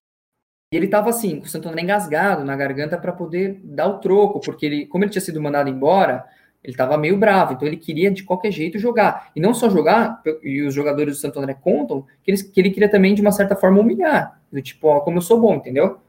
E 0.74 0.78
ele 0.78 0.86
estava 0.86 1.10
assim, 1.10 1.40
com 1.40 1.46
o 1.46 1.50
Santo 1.50 1.68
André 1.70 1.82
engasgado 1.82 2.44
na 2.44 2.56
garganta 2.56 2.98
para 2.98 3.12
poder 3.12 3.60
dar 3.64 3.88
o 3.88 4.00
troco, 4.00 4.40
porque 4.40 4.66
ele, 4.66 4.86
como 4.88 5.04
ele 5.04 5.12
tinha 5.12 5.22
sido 5.22 5.42
mandado 5.42 5.70
embora, 5.70 6.26
ele 6.64 6.74
estava 6.74 6.98
meio 6.98 7.18
bravo, 7.18 7.54
então 7.54 7.68
ele 7.68 7.78
queria 7.78 8.10
de 8.10 8.24
qualquer 8.24 8.52
jeito 8.52 8.80
jogar. 8.80 9.32
E 9.36 9.40
não 9.40 9.54
só 9.54 9.70
jogar, 9.70 10.22
e 10.42 10.62
os 10.62 10.74
jogadores 10.74 11.18
do 11.18 11.20
Santo 11.20 11.40
André 11.40 11.56
contam, 11.56 12.06
que 12.24 12.32
ele, 12.32 12.44
que 12.44 12.60
ele 12.60 12.70
queria 12.72 12.90
também, 12.90 13.14
de 13.14 13.22
uma 13.22 13.32
certa 13.32 13.56
forma, 13.56 13.80
humilhar. 13.80 14.42
Do 14.52 14.62
tipo, 14.62 14.88
ó, 14.88 15.02
como 15.02 15.18
eu 15.18 15.22
sou 15.22 15.40
bom, 15.40 15.56
entendeu? 15.56 16.00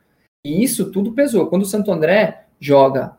E 0.45 0.63
isso 0.63 0.91
tudo 0.91 1.13
pesou. 1.13 1.49
Quando 1.49 1.63
o 1.63 1.67
Santo 1.67 1.91
André 1.91 2.47
joga, 2.61 3.17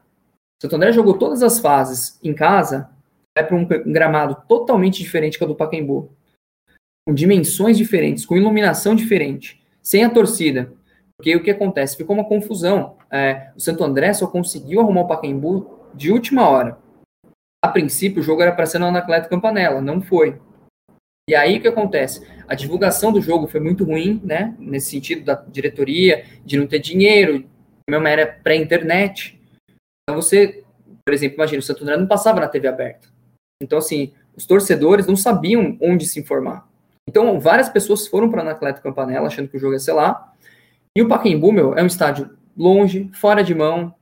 o 0.60 0.62
Santo 0.62 0.76
André 0.76 0.92
jogou 0.92 1.18
todas 1.18 1.44
as 1.44 1.60
fases 1.60 2.20
em 2.24 2.34
casa, 2.34 2.90
vai 3.38 3.48
para 3.48 3.56
um 3.56 3.66
gramado 3.66 4.44
totalmente 4.48 5.02
diferente 5.02 5.38
que 5.38 5.44
o 5.44 5.48
do 5.48 5.56
Pacaembu, 5.56 6.16
com 7.08 7.14
dimensões 7.14 7.78
diferentes, 7.78 8.26
com 8.26 8.38
iluminação 8.38 8.96
diferente, 8.96 9.62
sem 9.82 10.04
a 10.04 10.10
torcida. 10.10 10.72
Porque 11.18 11.36
o 11.36 11.44
que 11.44 11.52
acontece? 11.52 11.98
Ficou 11.98 12.16
uma 12.16 12.28
confusão. 12.28 12.98
É, 13.12 13.52
o 13.56 13.60
Santo 13.60 13.84
André 13.84 14.14
só 14.14 14.28
conseguiu 14.28 14.82
arrumar 14.82 15.02
o 15.02 15.08
Pacaembu 15.08 15.80
de 15.94 16.12
última 16.12 16.48
hora. 16.48 16.78
A 17.64 17.68
princípio, 17.68 18.22
o 18.22 18.24
jogo 18.24 18.42
era 18.42 18.52
para 18.52 18.66
ser 18.66 18.80
no 18.80 18.88
Anacleto 18.88 19.30
Campanella, 19.30 19.82
não 19.82 20.02
foi. 20.02 20.40
E 21.30 21.34
aí 21.34 21.58
o 21.58 21.62
que 21.62 21.68
acontece? 21.68 22.28
A 22.48 22.56
divulgação 22.56 23.12
do 23.14 23.22
jogo 23.22 23.48
foi 23.48 23.62
muito 23.62 23.86
ruim, 23.86 24.20
né? 24.24 24.54
Nesse 24.60 24.92
sentido 24.92 25.24
da 25.24 25.36
diretoria, 25.36 26.26
de 26.44 26.58
não 26.58 26.68
ter 26.68 26.80
dinheiro, 26.80 27.46
mesmo 27.90 28.08
era 28.08 28.28
pré-internet. 28.28 29.40
Então 30.04 30.22
você, 30.22 30.64
por 31.06 31.14
exemplo, 31.14 31.36
imagina, 31.36 31.60
o 31.60 31.64
Santo 31.64 31.84
André 31.84 31.96
não 31.96 32.08
passava 32.08 32.42
na 32.42 32.50
TV 32.50 32.68
aberta. 32.68 33.13
Então, 33.62 33.78
assim, 33.78 34.14
os 34.36 34.46
torcedores 34.46 35.06
não 35.06 35.16
sabiam 35.16 35.78
onde 35.82 36.06
se 36.06 36.20
informar. 36.20 36.68
Então, 37.08 37.40
várias 37.40 37.70
pessoas 37.70 38.08
foram 38.08 38.30
para 38.30 38.42
a 38.42 38.44
Anacleto 38.44 38.82
Campanella 38.82 39.28
achando 39.28 39.48
que 39.48 39.58
o 39.58 39.60
jogo 39.60 39.74
ia 39.74 39.80
ser 39.80 39.94
lá. 39.94 40.34
E 40.96 41.02
o 41.02 41.08
Pacaembu, 41.08 41.52
meu, 41.52 41.78
é 41.78 41.84
um 41.84 41.88
estádio 41.88 42.38
longe, 42.56 43.10
fora 43.14 43.44
de 43.44 43.54
mão. 43.54 43.94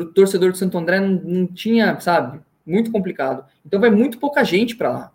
O 0.00 0.04
torcedor 0.04 0.52
do 0.52 0.58
Santo 0.58 0.78
André 0.78 1.00
não, 1.00 1.08
não 1.08 1.46
tinha, 1.46 1.98
sabe, 2.00 2.40
muito 2.64 2.90
complicado. 2.90 3.44
Então 3.66 3.80
vai 3.80 3.90
muito 3.90 4.18
pouca 4.18 4.44
gente 4.44 4.76
para 4.76 4.90
lá. 4.90 5.12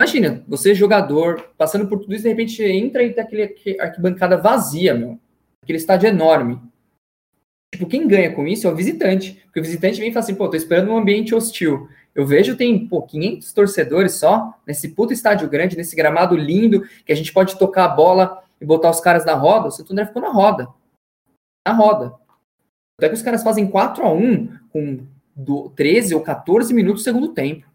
Imagina, 0.00 0.42
você 0.48 0.74
jogador, 0.74 1.50
passando 1.56 1.86
por 1.86 2.00
tudo 2.00 2.14
isso, 2.14 2.24
de 2.24 2.28
repente 2.28 2.62
entra 2.62 3.04
e 3.04 3.12
tem 3.12 3.22
aquele 3.22 3.78
arquibancada 3.78 4.36
vazia, 4.36 4.94
meu. 4.94 5.18
Aquele 5.62 5.78
estádio 5.78 6.08
enorme. 6.08 6.58
Tipo, 7.72 7.86
quem 7.86 8.08
ganha 8.08 8.34
com 8.34 8.46
isso 8.46 8.66
é 8.66 8.70
o 8.70 8.74
visitante. 8.74 9.40
Porque 9.44 9.60
o 9.60 9.62
visitante 9.62 10.00
vem 10.00 10.10
e 10.10 10.12
fala 10.12 10.24
assim, 10.24 10.34
pô, 10.34 10.48
tô 10.48 10.56
esperando 10.56 10.90
um 10.90 10.96
ambiente 10.96 11.34
hostil. 11.34 11.88
Eu 12.14 12.26
vejo 12.26 12.56
tem, 12.56 12.86
pô, 12.86 13.02
500 13.02 13.52
torcedores 13.52 14.14
só, 14.14 14.54
nesse 14.66 14.88
puto 14.88 15.12
estádio 15.12 15.48
grande, 15.48 15.76
nesse 15.76 15.96
gramado 15.96 16.36
lindo, 16.36 16.86
que 17.06 17.12
a 17.12 17.16
gente 17.16 17.32
pode 17.32 17.58
tocar 17.58 17.86
a 17.86 17.88
bola 17.88 18.42
e 18.60 18.64
botar 18.64 18.90
os 18.90 19.00
caras 19.00 19.24
na 19.24 19.34
roda. 19.34 19.68
O 19.68 19.70
Santo 19.70 19.92
André 19.92 20.06
ficou 20.06 20.22
na 20.22 20.30
roda. 20.30 20.68
Na 21.66 21.74
roda. 21.74 22.14
Até 22.98 23.08
que 23.08 23.14
os 23.14 23.22
caras 23.22 23.42
fazem 23.42 23.66
4 23.66 24.04
a 24.04 24.12
1 24.12 24.58
com 24.70 25.06
13 25.74 26.14
ou 26.14 26.20
14 26.20 26.74
minutos 26.74 27.02
do 27.02 27.04
segundo 27.04 27.28
tempo 27.28 27.72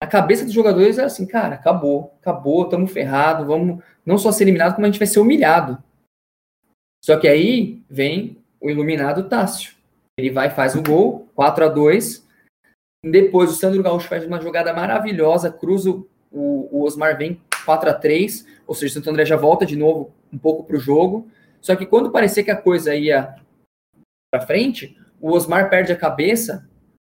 a 0.00 0.06
cabeça 0.06 0.44
dos 0.44 0.54
jogadores 0.54 0.98
é 0.98 1.04
assim, 1.04 1.26
cara, 1.26 1.56
acabou, 1.56 2.14
acabou, 2.20 2.64
estamos 2.64 2.92
ferrados, 2.92 3.46
vamos 3.46 3.82
não 4.06 4.16
só 4.16 4.30
ser 4.30 4.44
eliminado, 4.44 4.74
como 4.74 4.86
a 4.86 4.90
gente 4.90 4.98
vai 4.98 5.08
ser 5.08 5.18
humilhado. 5.18 5.82
Só 7.04 7.18
que 7.18 7.26
aí 7.26 7.82
vem 7.90 8.38
o 8.60 8.70
iluminado 8.70 9.28
Tássio. 9.28 9.74
Ele 10.16 10.30
vai 10.30 10.50
faz 10.50 10.74
o 10.74 10.82
gol, 10.82 11.28
4 11.34 11.64
a 11.64 11.68
2 11.68 12.26
Depois 13.04 13.50
o 13.50 13.54
Sandro 13.54 13.82
Gaúcho 13.82 14.08
faz 14.08 14.24
uma 14.24 14.40
jogada 14.40 14.72
maravilhosa, 14.72 15.52
cruza 15.52 15.90
o, 15.90 16.04
o 16.30 16.82
Osmar 16.84 17.16
vem 17.16 17.40
4 17.64 17.90
a 17.90 17.94
3 17.94 18.46
ou 18.66 18.74
seja, 18.74 18.92
o 18.92 18.94
Santo 18.94 19.10
André 19.10 19.24
já 19.24 19.36
volta 19.36 19.64
de 19.64 19.76
novo 19.76 20.12
um 20.32 20.38
pouco 20.38 20.64
para 20.64 20.76
o 20.76 20.80
jogo. 20.80 21.28
Só 21.60 21.74
que 21.74 21.86
quando 21.86 22.10
parecia 22.10 22.44
que 22.44 22.50
a 22.50 22.56
coisa 22.56 22.94
ia 22.94 23.34
para 24.30 24.46
frente, 24.46 24.96
o 25.20 25.32
Osmar 25.32 25.70
perde 25.70 25.92
a 25.92 25.96
cabeça 25.96 26.68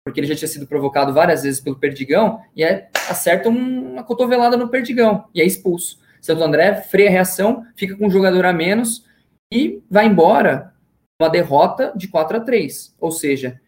porque 0.09 0.21
ele 0.21 0.27
já 0.27 0.35
tinha 0.35 0.49
sido 0.49 0.67
provocado 0.67 1.13
várias 1.13 1.43
vezes 1.43 1.61
pelo 1.61 1.77
Perdigão, 1.77 2.41
e 2.57 2.65
acerta 3.11 3.51
uma 3.51 4.03
cotovelada 4.03 4.57
no 4.57 4.69
Perdigão, 4.69 5.29
e 5.35 5.41
é 5.43 5.45
expulso. 5.45 6.01
Santo 6.21 6.43
André 6.43 6.77
freia 6.77 7.09
a 7.09 7.13
reação, 7.13 7.65
fica 7.77 7.95
com 7.95 8.07
um 8.07 8.11
jogador 8.11 8.47
a 8.47 8.53
menos 8.53 9.05
e 9.53 9.83
vai 9.91 10.07
embora 10.07 10.73
uma 11.21 11.29
derrota 11.29 11.93
de 11.95 12.09
4 12.09 12.39
a 12.39 12.41
3 12.41 12.95
Ou 12.99 13.11
seja, 13.11 13.61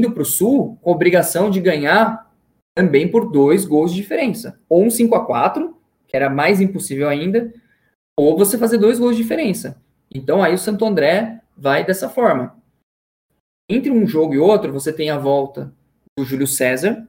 indo 0.00 0.12
para 0.12 0.22
o 0.22 0.26
Sul 0.26 0.78
com 0.82 0.90
a 0.90 0.94
obrigação 0.94 1.50
de 1.50 1.60
ganhar 1.60 2.28
também 2.76 3.08
por 3.08 3.30
dois 3.30 3.64
gols 3.64 3.92
de 3.92 4.00
diferença. 4.00 4.60
Ou 4.68 4.84
um 4.84 4.90
5 4.90 5.14
a 5.14 5.24
4 5.24 5.80
que 6.10 6.16
era 6.16 6.28
mais 6.28 6.60
impossível 6.60 7.08
ainda, 7.08 7.54
ou 8.18 8.36
você 8.36 8.58
fazer 8.58 8.78
dois 8.78 8.98
gols 8.98 9.16
de 9.16 9.22
diferença. 9.22 9.80
Então 10.12 10.42
aí 10.42 10.52
o 10.52 10.58
Santo 10.58 10.84
André 10.84 11.40
vai 11.56 11.86
dessa 11.86 12.08
forma. 12.08 12.56
Entre 13.70 13.92
um 13.92 14.04
jogo 14.04 14.34
e 14.34 14.38
outro, 14.38 14.72
você 14.72 14.92
tem 14.92 15.08
a 15.08 15.18
volta 15.18 15.72
do 16.18 16.24
Júlio 16.24 16.48
César, 16.48 17.06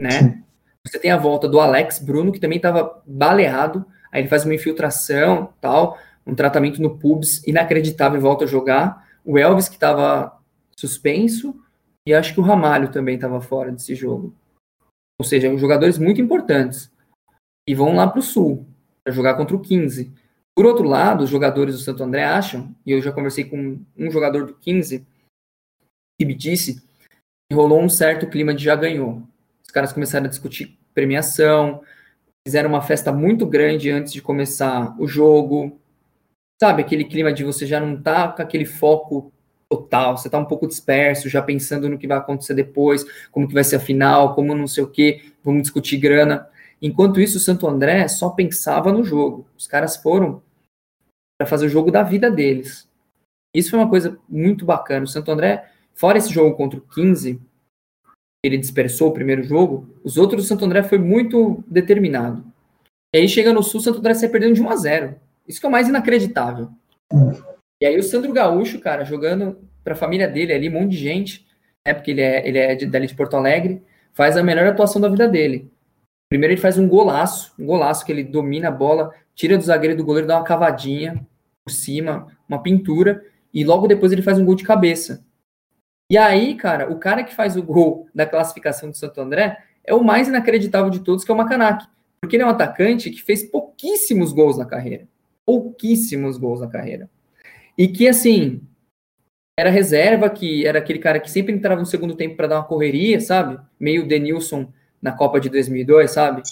né? 0.00 0.44
Você 0.86 0.96
tem 0.96 1.10
a 1.10 1.16
volta 1.16 1.48
do 1.48 1.58
Alex 1.58 1.98
Bruno, 1.98 2.30
que 2.30 2.38
também 2.38 2.56
estava 2.56 3.02
baleado, 3.04 3.84
aí 4.12 4.22
ele 4.22 4.28
faz 4.28 4.44
uma 4.44 4.54
infiltração, 4.54 5.52
tal, 5.60 5.98
um 6.24 6.34
tratamento 6.34 6.80
no 6.80 6.96
pubs 6.98 7.44
inacreditável 7.44 8.16
e 8.16 8.22
volta 8.22 8.44
a 8.44 8.48
jogar. 8.48 9.08
O 9.24 9.36
Elvis, 9.36 9.68
que 9.68 9.74
estava 9.74 10.40
suspenso, 10.76 11.60
e 12.06 12.14
acho 12.14 12.34
que 12.34 12.40
o 12.40 12.42
Ramalho 12.42 12.90
também 12.90 13.14
estava 13.14 13.40
fora 13.40 13.72
desse 13.72 13.94
jogo. 13.94 14.34
Ou 15.18 15.24
seja, 15.24 15.54
jogadores 15.58 15.98
muito 15.98 16.20
importantes. 16.20 16.90
E 17.68 17.74
vão 17.74 17.94
lá 17.94 18.08
para 18.08 18.20
o 18.20 18.22
Sul, 18.22 18.66
para 19.04 19.12
jogar 19.12 19.34
contra 19.36 19.54
o 19.54 19.60
15. 19.60 20.12
Por 20.56 20.66
outro 20.66 20.84
lado, 20.84 21.24
os 21.24 21.30
jogadores 21.30 21.74
do 21.74 21.80
Santo 21.80 22.02
André 22.02 22.24
acham, 22.24 22.74
e 22.84 22.92
eu 22.92 23.00
já 23.00 23.12
conversei 23.12 23.44
com 23.44 23.78
um 23.96 24.10
jogador 24.10 24.46
do 24.46 24.54
15, 24.54 25.06
que 26.18 26.26
me 26.26 26.34
disse 26.34 26.82
rolou 27.52 27.82
um 27.82 27.88
certo 27.88 28.28
clima 28.28 28.54
de 28.54 28.64
já 28.64 28.76
ganhou. 28.76 29.22
Os 29.64 29.70
caras 29.70 29.92
começaram 29.92 30.26
a 30.26 30.28
discutir 30.28 30.78
premiação, 30.94 31.82
fizeram 32.46 32.70
uma 32.70 32.82
festa 32.82 33.12
muito 33.12 33.46
grande 33.46 33.90
antes 33.90 34.12
de 34.12 34.22
começar 34.22 34.94
o 35.00 35.06
jogo. 35.06 35.80
Sabe, 36.62 36.82
aquele 36.82 37.04
clima 37.04 37.32
de 37.32 37.44
você 37.44 37.66
já 37.66 37.80
não 37.80 38.00
tá 38.00 38.28
com 38.28 38.42
aquele 38.42 38.64
foco 38.64 39.32
total, 39.70 40.16
você 40.16 40.28
tá 40.28 40.38
um 40.38 40.44
pouco 40.44 40.66
disperso, 40.66 41.28
já 41.28 41.40
pensando 41.40 41.88
no 41.88 41.98
que 41.98 42.06
vai 42.06 42.18
acontecer 42.18 42.54
depois, 42.54 43.04
como 43.30 43.46
que 43.46 43.54
vai 43.54 43.64
ser 43.64 43.76
a 43.76 43.80
final, 43.80 44.34
como 44.34 44.54
não 44.54 44.66
sei 44.66 44.82
o 44.82 44.90
que, 44.90 45.32
vamos 45.44 45.62
discutir 45.62 45.96
grana. 45.98 46.48
Enquanto 46.82 47.20
isso, 47.20 47.36
o 47.36 47.40
Santo 47.40 47.68
André 47.68 48.08
só 48.08 48.30
pensava 48.30 48.92
no 48.92 49.04
jogo. 49.04 49.46
Os 49.56 49.66
caras 49.66 49.96
foram 49.96 50.42
para 51.38 51.46
fazer 51.46 51.66
o 51.66 51.70
jogo 51.70 51.90
da 51.90 52.02
vida 52.02 52.30
deles. 52.30 52.88
Isso 53.54 53.70
foi 53.70 53.78
uma 53.78 53.88
coisa 53.88 54.18
muito 54.28 54.64
bacana. 54.64 55.04
O 55.04 55.08
Santo 55.08 55.30
André 55.30 55.70
Fora 56.00 56.16
esse 56.16 56.32
jogo 56.32 56.56
contra 56.56 56.78
o 56.78 56.82
15, 56.82 57.38
ele 58.42 58.56
dispersou 58.56 59.08
o 59.08 59.12
primeiro 59.12 59.42
jogo, 59.42 59.86
os 60.02 60.16
outros 60.16 60.46
o 60.46 60.48
Santo 60.48 60.64
André 60.64 60.82
foi 60.82 60.96
muito 60.96 61.62
determinado. 61.66 62.42
E 63.14 63.18
aí 63.18 63.28
chega 63.28 63.52
no 63.52 63.62
Sul, 63.62 63.82
Santo 63.82 63.98
André 63.98 64.14
sai 64.14 64.30
perdendo 64.30 64.54
de 64.54 64.62
1 64.62 64.70
a 64.70 64.76
0 64.76 65.16
Isso 65.46 65.60
que 65.60 65.66
é 65.66 65.68
o 65.68 65.72
mais 65.72 65.88
inacreditável. 65.88 66.70
E 67.80 67.86
aí 67.86 67.98
o 67.98 68.02
Sandro 68.02 68.32
Gaúcho, 68.32 68.78
cara, 68.80 69.04
jogando 69.04 69.58
para 69.82 69.94
a 69.94 69.96
família 69.96 70.28
dele 70.28 70.52
ali, 70.52 70.68
um 70.68 70.72
monte 70.72 70.90
de 70.90 70.98
gente, 70.98 71.46
né, 71.86 71.94
porque 71.94 72.10
ele 72.10 72.20
é, 72.20 72.46
ele 72.46 72.58
é 72.58 72.74
de, 72.74 72.86
dali 72.86 73.06
de 73.06 73.14
Porto 73.14 73.36
Alegre, 73.36 73.82
faz 74.12 74.36
a 74.36 74.42
melhor 74.42 74.66
atuação 74.66 75.00
da 75.00 75.08
vida 75.08 75.26
dele. 75.26 75.70
Primeiro 76.28 76.54
ele 76.54 76.60
faz 76.60 76.78
um 76.78 76.86
golaço, 76.86 77.52
um 77.58 77.66
golaço 77.66 78.04
que 78.04 78.12
ele 78.12 78.22
domina 78.22 78.68
a 78.68 78.72
bola, 78.72 79.12
tira 79.34 79.56
do 79.56 79.64
zagueiro 79.64 79.96
do 79.96 80.04
goleiro, 80.04 80.28
dá 80.28 80.36
uma 80.36 80.44
cavadinha 80.44 81.26
por 81.64 81.72
cima, 81.72 82.26
uma 82.48 82.62
pintura, 82.62 83.24
e 83.52 83.64
logo 83.64 83.88
depois 83.88 84.12
ele 84.12 84.22
faz 84.22 84.38
um 84.38 84.44
gol 84.44 84.54
de 84.54 84.64
cabeça. 84.64 85.24
E 86.10 86.18
aí, 86.18 86.54
cara, 86.56 86.90
o 86.90 86.98
cara 86.98 87.24
que 87.24 87.34
faz 87.34 87.56
o 87.56 87.62
gol 87.62 88.08
da 88.14 88.26
classificação 88.26 88.90
do 88.90 88.96
Santo 88.96 89.20
André 89.20 89.58
é 89.84 89.94
o 89.94 90.04
mais 90.04 90.28
inacreditável 90.28 90.90
de 90.90 91.00
todos, 91.00 91.24
que 91.24 91.30
é 91.30 91.34
o 91.34 91.36
Macanak. 91.36 91.86
Porque 92.20 92.36
ele 92.36 92.42
é 92.42 92.46
um 92.46 92.50
atacante 92.50 93.10
que 93.10 93.22
fez 93.22 93.44
pouquíssimos 93.44 94.32
gols 94.32 94.58
na 94.58 94.66
carreira. 94.66 95.08
Pouquíssimos 95.46 96.36
gols 96.36 96.60
na 96.60 96.68
carreira. 96.68 97.08
E 97.76 97.88
que, 97.88 98.08
assim, 98.08 98.60
era 99.58 99.70
reserva, 99.70 100.30
que 100.30 100.66
era 100.66 100.78
aquele 100.78 100.98
cara 100.98 101.20
que 101.20 101.30
sempre 101.30 101.54
entrava 101.54 101.80
no 101.80 101.86
segundo 101.86 102.16
tempo 102.16 102.36
para 102.36 102.46
dar 102.46 102.56
uma 102.56 102.66
correria, 102.66 103.20
sabe? 103.20 103.60
Meio 103.78 104.06
Denilson 104.06 104.72
na 105.02 105.12
Copa 105.12 105.40
de 105.40 105.48
2002, 105.48 106.10
sabe? 106.10 106.42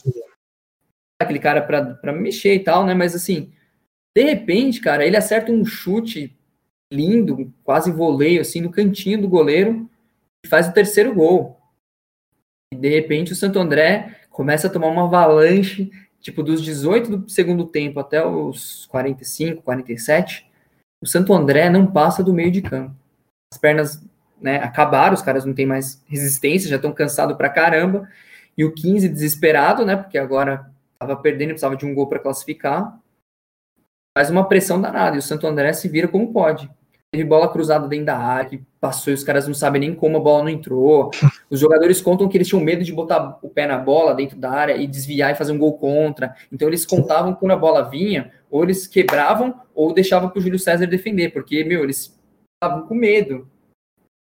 Aquele 1.21 1.39
cara 1.39 1.63
para 1.63 2.13
mexer 2.13 2.55
e 2.55 2.61
tal, 2.61 2.85
né? 2.85 2.95
Mas, 2.95 3.15
assim, 3.15 3.53
de 4.17 4.23
repente, 4.23 4.81
cara, 4.81 5.07
ele 5.07 5.17
acerta 5.17 5.53
um 5.53 5.65
chute 5.65 6.37
lindo, 6.93 7.53
quase 7.63 7.91
voleio, 7.91 8.41
assim, 8.41 8.61
no 8.61 8.71
cantinho 8.71 9.21
do 9.21 9.29
goleiro 9.29 9.89
e 10.45 10.49
faz 10.49 10.69
o 10.69 10.73
terceiro 10.73 11.15
gol. 11.15 11.61
E, 12.73 12.77
de 12.77 12.89
repente, 12.89 13.33
o 13.33 13.37
Santo 13.37 13.59
André 13.59 14.17
começa 14.31 14.67
a 14.67 14.71
tomar 14.71 14.89
uma 14.89 15.05
avalanche, 15.05 15.91
tipo, 16.21 16.43
dos 16.43 16.63
18 16.63 17.17
do 17.17 17.31
segundo 17.31 17.67
tempo 17.67 18.01
até 18.01 18.25
os 18.25 18.87
45, 18.87 19.63
47, 19.63 20.48
o 21.03 21.07
Santo 21.07 21.33
André 21.33 21.71
não 21.71 21.87
passa 21.87 22.23
do 22.23 22.33
meio 22.33 22.51
de 22.51 22.63
campo. 22.63 22.95
As 23.53 23.59
pernas 23.59 24.03
né, 24.41 24.57
acabaram, 24.57 25.15
os 25.15 25.23
caras 25.23 25.45
não 25.45 25.55
têm 25.55 25.67
mais 25.67 26.03
resistência, 26.07 26.69
já 26.69 26.77
estão 26.77 26.93
cansados 26.93 27.37
pra 27.37 27.49
caramba. 27.49 28.09
E 28.57 28.65
o 28.65 28.73
15 28.73 29.09
desesperado, 29.09 29.85
né? 29.85 29.97
Porque 29.97 30.19
agora 30.19 30.71
estava 30.95 31.17
perdendo, 31.17 31.51
precisava 31.51 31.77
de 31.77 31.87
um 31.87 31.95
gol 31.95 32.09
para 32.09 32.19
classificar. 32.19 32.99
Faz 34.17 34.31
uma 34.31 34.49
pressão 34.49 34.81
danada 34.81 35.15
e 35.15 35.21
o 35.21 35.23
Santo 35.23 35.47
André 35.47 35.73
se 35.73 35.89
vira 35.89 36.09
como 36.09 36.33
pode. 36.33 36.69
Teve 37.11 37.25
bola 37.25 37.51
cruzada 37.51 37.89
dentro 37.89 38.07
da 38.07 38.19
área, 38.19 38.51
que 38.51 38.63
passou 38.79 39.11
e 39.11 39.15
os 39.15 39.25
caras 39.25 39.47
não 39.47 39.55
sabem 39.55 39.81
nem 39.81 39.95
como 39.95 40.19
a 40.19 40.21
bola 40.21 40.43
não 40.43 40.51
entrou. 40.51 41.11
Os 41.49 41.59
jogadores 41.59 42.03
contam 42.03 42.29
que 42.29 42.37
eles 42.37 42.47
tinham 42.47 42.63
medo 42.63 42.85
de 42.85 42.93
botar 42.93 43.39
o 43.41 43.49
pé 43.49 43.67
na 43.67 43.79
bola 43.79 44.15
dentro 44.15 44.37
da 44.39 44.51
área 44.51 44.77
e 44.77 44.87
desviar 44.87 45.33
e 45.33 45.35
fazer 45.35 45.53
um 45.53 45.59
gol 45.59 45.79
contra. 45.79 46.35
Então 46.53 46.69
eles 46.69 46.85
contavam 46.85 47.33
que 47.33 47.41
quando 47.41 47.53
a 47.53 47.57
bola 47.57 47.89
vinha, 47.89 48.31
ou 48.51 48.63
eles 48.63 48.87
quebravam 48.87 49.59
ou 49.75 49.95
deixavam 49.95 50.29
para 50.29 50.39
o 50.39 50.43
Júlio 50.43 50.59
César 50.59 50.87
defender, 50.87 51.33
porque, 51.33 51.65
meu, 51.65 51.83
eles 51.83 52.15
estavam 52.63 52.87
com 52.87 52.95
medo. 52.95 53.49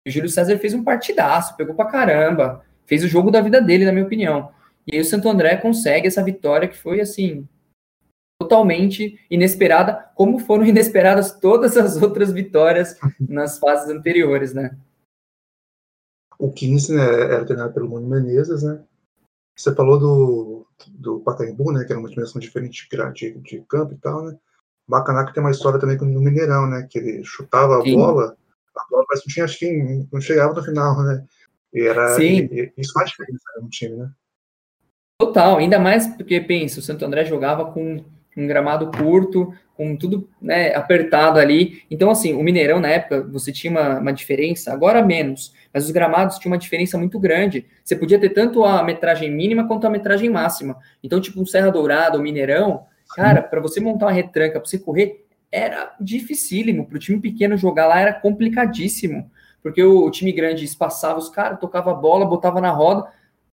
O 0.08 0.12
Júlio 0.12 0.30
César 0.30 0.58
fez 0.60 0.76
um 0.76 0.84
partidaço, 0.84 1.58
pegou 1.58 1.74
pra 1.74 1.86
caramba, 1.86 2.64
fez 2.86 3.04
o 3.04 3.08
jogo 3.08 3.32
da 3.32 3.42
vida 3.42 3.60
dele, 3.60 3.86
na 3.86 3.92
minha 3.92 4.06
opinião. 4.06 4.52
E 4.86 4.96
aí 4.96 5.02
o 5.02 5.06
Santo 5.06 5.28
André 5.28 5.58
consegue 5.58 6.08
essa 6.08 6.24
vitória 6.24 6.68
que 6.68 6.78
foi, 6.78 7.02
assim, 7.02 7.48
totalmente 8.48 9.20
inesperada, 9.30 10.10
como 10.16 10.40
foram 10.40 10.66
inesperadas 10.66 11.32
todas 11.32 11.78
as 11.78 12.02
outras 12.02 12.32
vitórias 12.32 12.98
nas 13.20 13.60
fases 13.60 13.90
anteriores, 13.90 14.54
né? 14.54 14.76
O 16.40 16.52
15 16.52 16.96
né, 16.96 17.04
era 17.04 17.46
treinado 17.46 17.74
pelo 17.74 17.90
Mano 17.90 18.08
Menezes, 18.08 18.64
né? 18.64 18.80
Você 19.56 19.74
falou 19.74 19.98
do, 19.98 20.68
do 20.90 21.20
Pacaembu, 21.22 21.72
né? 21.72 21.84
Que 21.84 21.92
era 21.92 22.00
uma 22.00 22.10
dimensão 22.10 22.40
diferente 22.40 22.88
de, 23.14 23.32
de 23.40 23.62
campo 23.68 23.94
e 23.94 23.98
tal, 23.98 24.24
né? 24.24 24.38
O 24.88 24.92
Bacanac 24.92 25.34
tem 25.34 25.42
uma 25.42 25.52
história 25.52 25.80
também 25.80 25.98
no 25.98 26.22
Mineirão, 26.22 26.68
né? 26.68 26.88
Que 26.90 27.00
ele 27.00 27.24
chutava 27.24 27.80
a 27.80 27.82
Sim. 27.82 27.96
bola, 27.96 28.38
a 28.76 28.90
bola 28.90 29.04
parece 29.08 29.24
que 29.24 29.30
não 29.30 29.34
tinha, 29.34 29.46
acho 29.46 29.60
que 29.60 30.08
não 30.14 30.22
chegava 30.22 30.54
no 30.54 30.64
final, 30.64 31.04
né? 31.04 31.26
E 31.74 31.82
era 31.82 32.08
Sim. 32.10 32.48
E, 32.52 32.72
e 32.78 32.82
isso 32.82 32.94
faz 32.94 33.10
diferença 33.10 33.44
no 33.60 33.70
time, 33.70 33.96
né? 33.96 34.12
Total, 35.20 35.58
ainda 35.58 35.80
mais 35.80 36.06
porque, 36.06 36.40
pensa, 36.40 36.80
o 36.80 36.84
Santo 36.84 37.04
André 37.04 37.26
jogava 37.26 37.72
com 37.72 38.06
um 38.38 38.46
gramado 38.46 38.92
curto, 38.92 39.52
com 39.76 39.96
tudo 39.96 40.30
né, 40.42 40.74
apertado 40.76 41.40
ali. 41.40 41.84
Então, 41.90 42.10
assim, 42.10 42.34
o 42.34 42.44
Mineirão, 42.44 42.80
na 42.80 42.90
época, 42.90 43.24
você 43.24 43.52
tinha 43.52 43.72
uma, 43.72 44.00
uma, 44.00 44.14
diferença, 44.14 44.72
agora 44.72 45.04
menos, 45.04 45.54
mas 45.74 45.86
os 45.86 45.92
gramados 45.92 46.38
tinham 46.38 46.52
uma 46.52 46.58
diferença 46.58 46.98
muito 46.98 47.20
grande. 47.20 47.66
Você 47.84 47.96
podia 47.96 48.20
ter 48.20 48.30
tanto 48.30 48.64
a 48.64 48.84
metragem 48.84 49.32
mínima 49.32 49.68
quanto 49.68 49.86
a 49.88 49.90
metragem 49.90 50.30
máxima. 50.30 50.78
Então, 51.04 51.20
tipo, 51.20 51.42
um 51.42 51.46
Serra 51.46 51.72
Dourada, 51.72 52.18
o 52.18 52.22
Mineirão, 52.22 52.86
cara, 53.16 53.42
para 53.42 53.60
você 53.60 53.80
montar 53.80 54.08
uma 54.08 54.12
retranca, 54.12 54.60
para 54.60 54.68
você 54.68 54.80
correr, 54.80 55.26
era 55.52 55.96
dificílimo. 56.00 56.86
Para 56.86 56.98
o 56.98 57.00
time 57.00 57.20
pequeno 57.20 57.58
jogar 57.58 57.88
lá 57.88 58.00
era 58.00 58.14
complicadíssimo. 58.14 59.32
Porque 59.62 59.84
o, 59.84 60.06
o 60.06 60.12
time 60.12 60.32
grande 60.32 60.66
espaçava 60.66 61.18
os 61.20 61.30
caras, 61.30 61.60
tocava 61.60 61.92
a 61.92 61.96
bola, 61.96 62.26
botava 62.26 62.62
na 62.62 62.72
roda. 62.72 63.08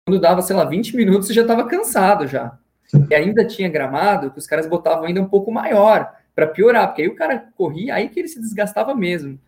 Quando 0.07 0.21
dava, 0.21 0.43
sei 0.43 0.57
lá, 0.57 0.65
20 0.65 0.97
minutos, 0.97 1.27
você 1.27 1.35
já 1.35 1.43
estava 1.43 1.67
cansado 1.67 2.27
já. 2.27 2.59
E 3.11 3.15
ainda 3.15 3.45
tinha 3.47 3.69
gramado 3.69 4.31
que 4.31 4.39
os 4.39 4.47
caras 4.47 4.67
botavam 4.67 5.05
ainda 5.05 5.21
um 5.21 5.29
pouco 5.29 5.51
maior 5.51 6.15
para 6.35 6.47
piorar, 6.47 6.89
porque 6.89 7.03
aí 7.03 7.09
o 7.09 7.17
cara 7.17 7.49
corria, 7.57 7.95
aí 7.95 8.09
que 8.09 8.21
ele 8.21 8.29
se 8.29 8.41
desgastava 8.41 8.95
mesmo. 8.95 9.39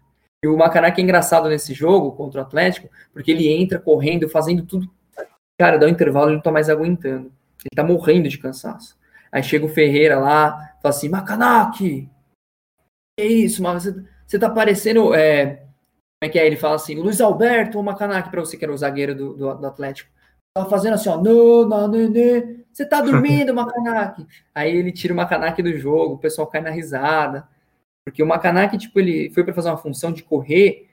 E 0.44 0.48
o 0.48 0.56
Macanac 0.56 1.00
é 1.00 1.04
engraçado 1.04 1.48
nesse 1.48 1.74
jogo 1.74 2.12
contra 2.12 2.40
o 2.40 2.44
Atlético, 2.44 2.88
porque 3.12 3.30
ele 3.30 3.48
entra 3.48 3.78
correndo, 3.78 4.28
fazendo 4.28 4.64
tudo. 4.64 4.88
Cara, 5.58 5.78
dá 5.78 5.86
um 5.86 5.90
intervalo, 5.90 6.28
ele 6.28 6.36
não 6.36 6.42
tá 6.42 6.52
mais 6.52 6.68
aguentando. 6.68 7.32
Ele 7.60 7.74
tá 7.74 7.82
morrendo 7.82 8.28
de 8.28 8.38
cansaço. 8.38 8.96
Aí 9.32 9.42
chega 9.42 9.64
o 9.64 9.68
Ferreira 9.68 10.18
lá, 10.18 10.76
fala 10.80 10.94
assim: 10.94 11.08
Macanac, 11.08 12.08
que 13.18 13.24
isso, 13.24 13.62
mas 13.62 13.82
você, 13.82 14.04
você 14.26 14.38
tá 14.38 14.50
parecendo. 14.50 15.14
É, 15.14 15.56
como 15.56 16.22
é 16.22 16.28
que 16.28 16.38
é? 16.38 16.46
Ele 16.46 16.56
fala 16.56 16.76
assim: 16.76 16.94
Luiz 16.94 17.20
Alberto 17.20 17.78
ou 17.78 17.84
Macanac, 17.84 18.30
para 18.30 18.40
você 18.40 18.56
que 18.56 18.64
era 18.64 18.72
o 18.72 18.78
zagueiro 18.78 19.14
do, 19.14 19.34
do, 19.34 19.54
do 19.54 19.66
Atlético. 19.66 20.10
Tava 20.54 20.70
fazendo 20.70 20.94
assim, 20.94 21.08
ó, 21.08 21.20
não, 21.20 21.68
não, 21.68 21.88
nenê, 21.88 22.64
você 22.76 22.84
tá 22.84 23.00
dormindo, 23.00 23.54
Macanak. 23.54 24.26
Aí 24.54 24.76
ele 24.76 24.92
tira 24.92 25.14
o 25.14 25.16
Macanak 25.16 25.62
do 25.62 25.78
jogo, 25.78 26.14
o 26.14 26.18
pessoal 26.18 26.46
cai 26.46 26.60
na 26.60 26.68
risada. 26.68 27.48
Porque 28.04 28.22
o 28.22 28.26
Macanak, 28.26 28.76
tipo, 28.76 29.00
ele 29.00 29.30
foi 29.30 29.42
para 29.42 29.54
fazer 29.54 29.70
uma 29.70 29.78
função 29.78 30.12
de 30.12 30.22
correr, 30.22 30.86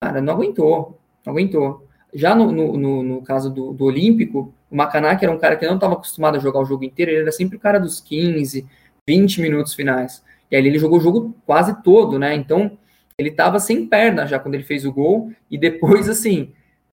cara, 0.00 0.20
não 0.20 0.34
aguentou, 0.34 1.00
não 1.24 1.32
aguentou. 1.32 1.84
Já 2.14 2.32
no, 2.32 2.52
no, 2.52 2.76
no, 2.76 3.02
no 3.02 3.22
caso 3.22 3.50
do, 3.52 3.72
do, 3.72 3.84
Olímpico, 3.86 4.54
o 4.70 4.76
Macanak 4.76 5.22
era 5.22 5.34
um 5.34 5.38
cara 5.38 5.56
que 5.56 5.66
não 5.66 5.74
estava 5.74 5.94
acostumado 5.94 6.36
a 6.36 6.38
jogar 6.38 6.60
o 6.60 6.64
jogo 6.64 6.84
inteiro, 6.84 7.10
ele 7.10 7.22
era 7.22 7.32
sempre 7.32 7.56
o 7.56 7.60
cara 7.60 7.80
dos 7.80 8.00
15, 8.00 8.64
20 9.06 9.40
minutos 9.40 9.74
finais. 9.74 10.24
E 10.48 10.54
aí 10.54 10.64
ele 10.64 10.78
jogou 10.78 10.98
o 10.98 11.02
jogo 11.02 11.34
quase 11.44 11.82
todo, 11.82 12.20
né? 12.20 12.36
Então, 12.36 12.78
ele 13.18 13.30
estava 13.30 13.58
sem 13.58 13.84
perna 13.84 14.28
já 14.28 14.38
quando 14.38 14.54
ele 14.54 14.64
fez 14.64 14.84
o 14.84 14.92
gol, 14.92 15.32
e 15.50 15.58
depois, 15.58 16.08
assim, 16.08 16.52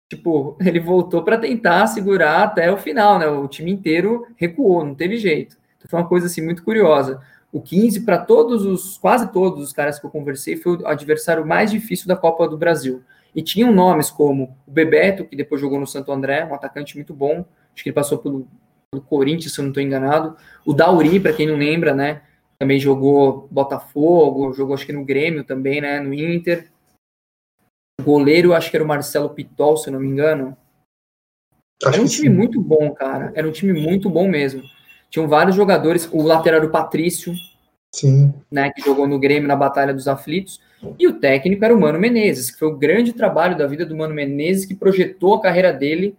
tipo, 0.08 0.56
ele 0.60 0.80
voltou 0.80 1.22
para 1.22 1.38
tentar 1.38 1.86
segurar 1.86 2.44
até 2.44 2.70
o 2.72 2.76
final, 2.76 3.18
né? 3.18 3.26
O 3.26 3.48
time 3.48 3.70
inteiro 3.70 4.26
recuou, 4.36 4.84
não 4.84 4.94
teve 4.94 5.16
jeito. 5.16 5.56
Então 5.76 5.88
foi 5.88 6.00
uma 6.00 6.08
coisa 6.08 6.26
assim 6.26 6.42
muito 6.42 6.62
curiosa. 6.62 7.20
O 7.52 7.60
15 7.60 8.00
para 8.04 8.18
todos 8.18 8.64
os, 8.64 8.98
quase 8.98 9.32
todos 9.32 9.62
os 9.62 9.72
caras 9.72 9.98
que 9.98 10.06
eu 10.06 10.10
conversei, 10.10 10.56
foi 10.56 10.76
o 10.76 10.86
adversário 10.86 11.46
mais 11.46 11.70
difícil 11.70 12.06
da 12.06 12.16
Copa 12.16 12.48
do 12.48 12.58
Brasil. 12.58 13.02
E 13.34 13.42
tinham 13.42 13.72
nomes 13.72 14.10
como 14.10 14.56
o 14.66 14.70
Bebeto, 14.70 15.24
que 15.24 15.36
depois 15.36 15.60
jogou 15.60 15.78
no 15.78 15.86
Santo 15.86 16.10
André, 16.10 16.44
um 16.44 16.54
atacante 16.54 16.96
muito 16.96 17.12
bom. 17.12 17.44
Acho 17.74 17.82
que 17.82 17.90
ele 17.90 17.94
passou 17.94 18.18
pelo, 18.18 18.48
pelo 18.90 19.02
Corinthians, 19.02 19.52
se 19.52 19.60
eu 19.60 19.62
não 19.62 19.70
estou 19.70 19.82
enganado. 19.82 20.36
O 20.64 20.72
Dauri, 20.72 21.20
para 21.20 21.32
quem 21.32 21.46
não 21.46 21.56
lembra, 21.56 21.94
né? 21.94 22.22
Também 22.58 22.80
jogou 22.80 23.46
Botafogo, 23.50 24.54
jogou 24.54 24.74
acho 24.74 24.86
que 24.86 24.92
no 24.92 25.04
Grêmio 25.04 25.44
também, 25.44 25.80
né? 25.80 26.00
No 26.00 26.14
Inter 26.14 26.70
goleiro, 28.02 28.52
acho 28.52 28.70
que 28.70 28.76
era 28.76 28.84
o 28.84 28.88
Marcelo 28.88 29.30
Pitol, 29.30 29.76
se 29.76 29.88
eu 29.88 29.92
não 29.92 30.00
me 30.00 30.08
engano. 30.08 30.56
Acho 31.84 31.94
era 31.94 32.02
um 32.02 32.06
time 32.06 32.28
sim. 32.28 32.34
muito 32.34 32.60
bom, 32.60 32.90
cara. 32.92 33.32
Era 33.34 33.48
um 33.48 33.52
time 33.52 33.72
muito 33.72 34.08
bom 34.08 34.28
mesmo. 34.28 34.62
Tinham 35.10 35.28
vários 35.28 35.56
jogadores. 35.56 36.08
O 36.12 36.22
lateral 36.22 36.60
do 36.60 36.70
Patrício, 36.70 37.34
sim. 37.94 38.32
né, 38.50 38.70
que 38.70 38.82
jogou 38.82 39.06
no 39.06 39.18
Grêmio 39.18 39.48
na 39.48 39.56
Batalha 39.56 39.92
dos 39.92 40.08
Aflitos. 40.08 40.60
E 40.98 41.06
o 41.06 41.18
técnico 41.18 41.64
era 41.64 41.74
o 41.74 41.80
Mano 41.80 41.98
Menezes, 41.98 42.50
que 42.50 42.58
foi 42.58 42.68
o 42.68 42.76
grande 42.76 43.12
trabalho 43.12 43.56
da 43.56 43.66
vida 43.66 43.84
do 43.84 43.96
Mano 43.96 44.14
Menezes, 44.14 44.66
que 44.66 44.74
projetou 44.74 45.34
a 45.34 45.40
carreira 45.40 45.72
dele 45.72 46.16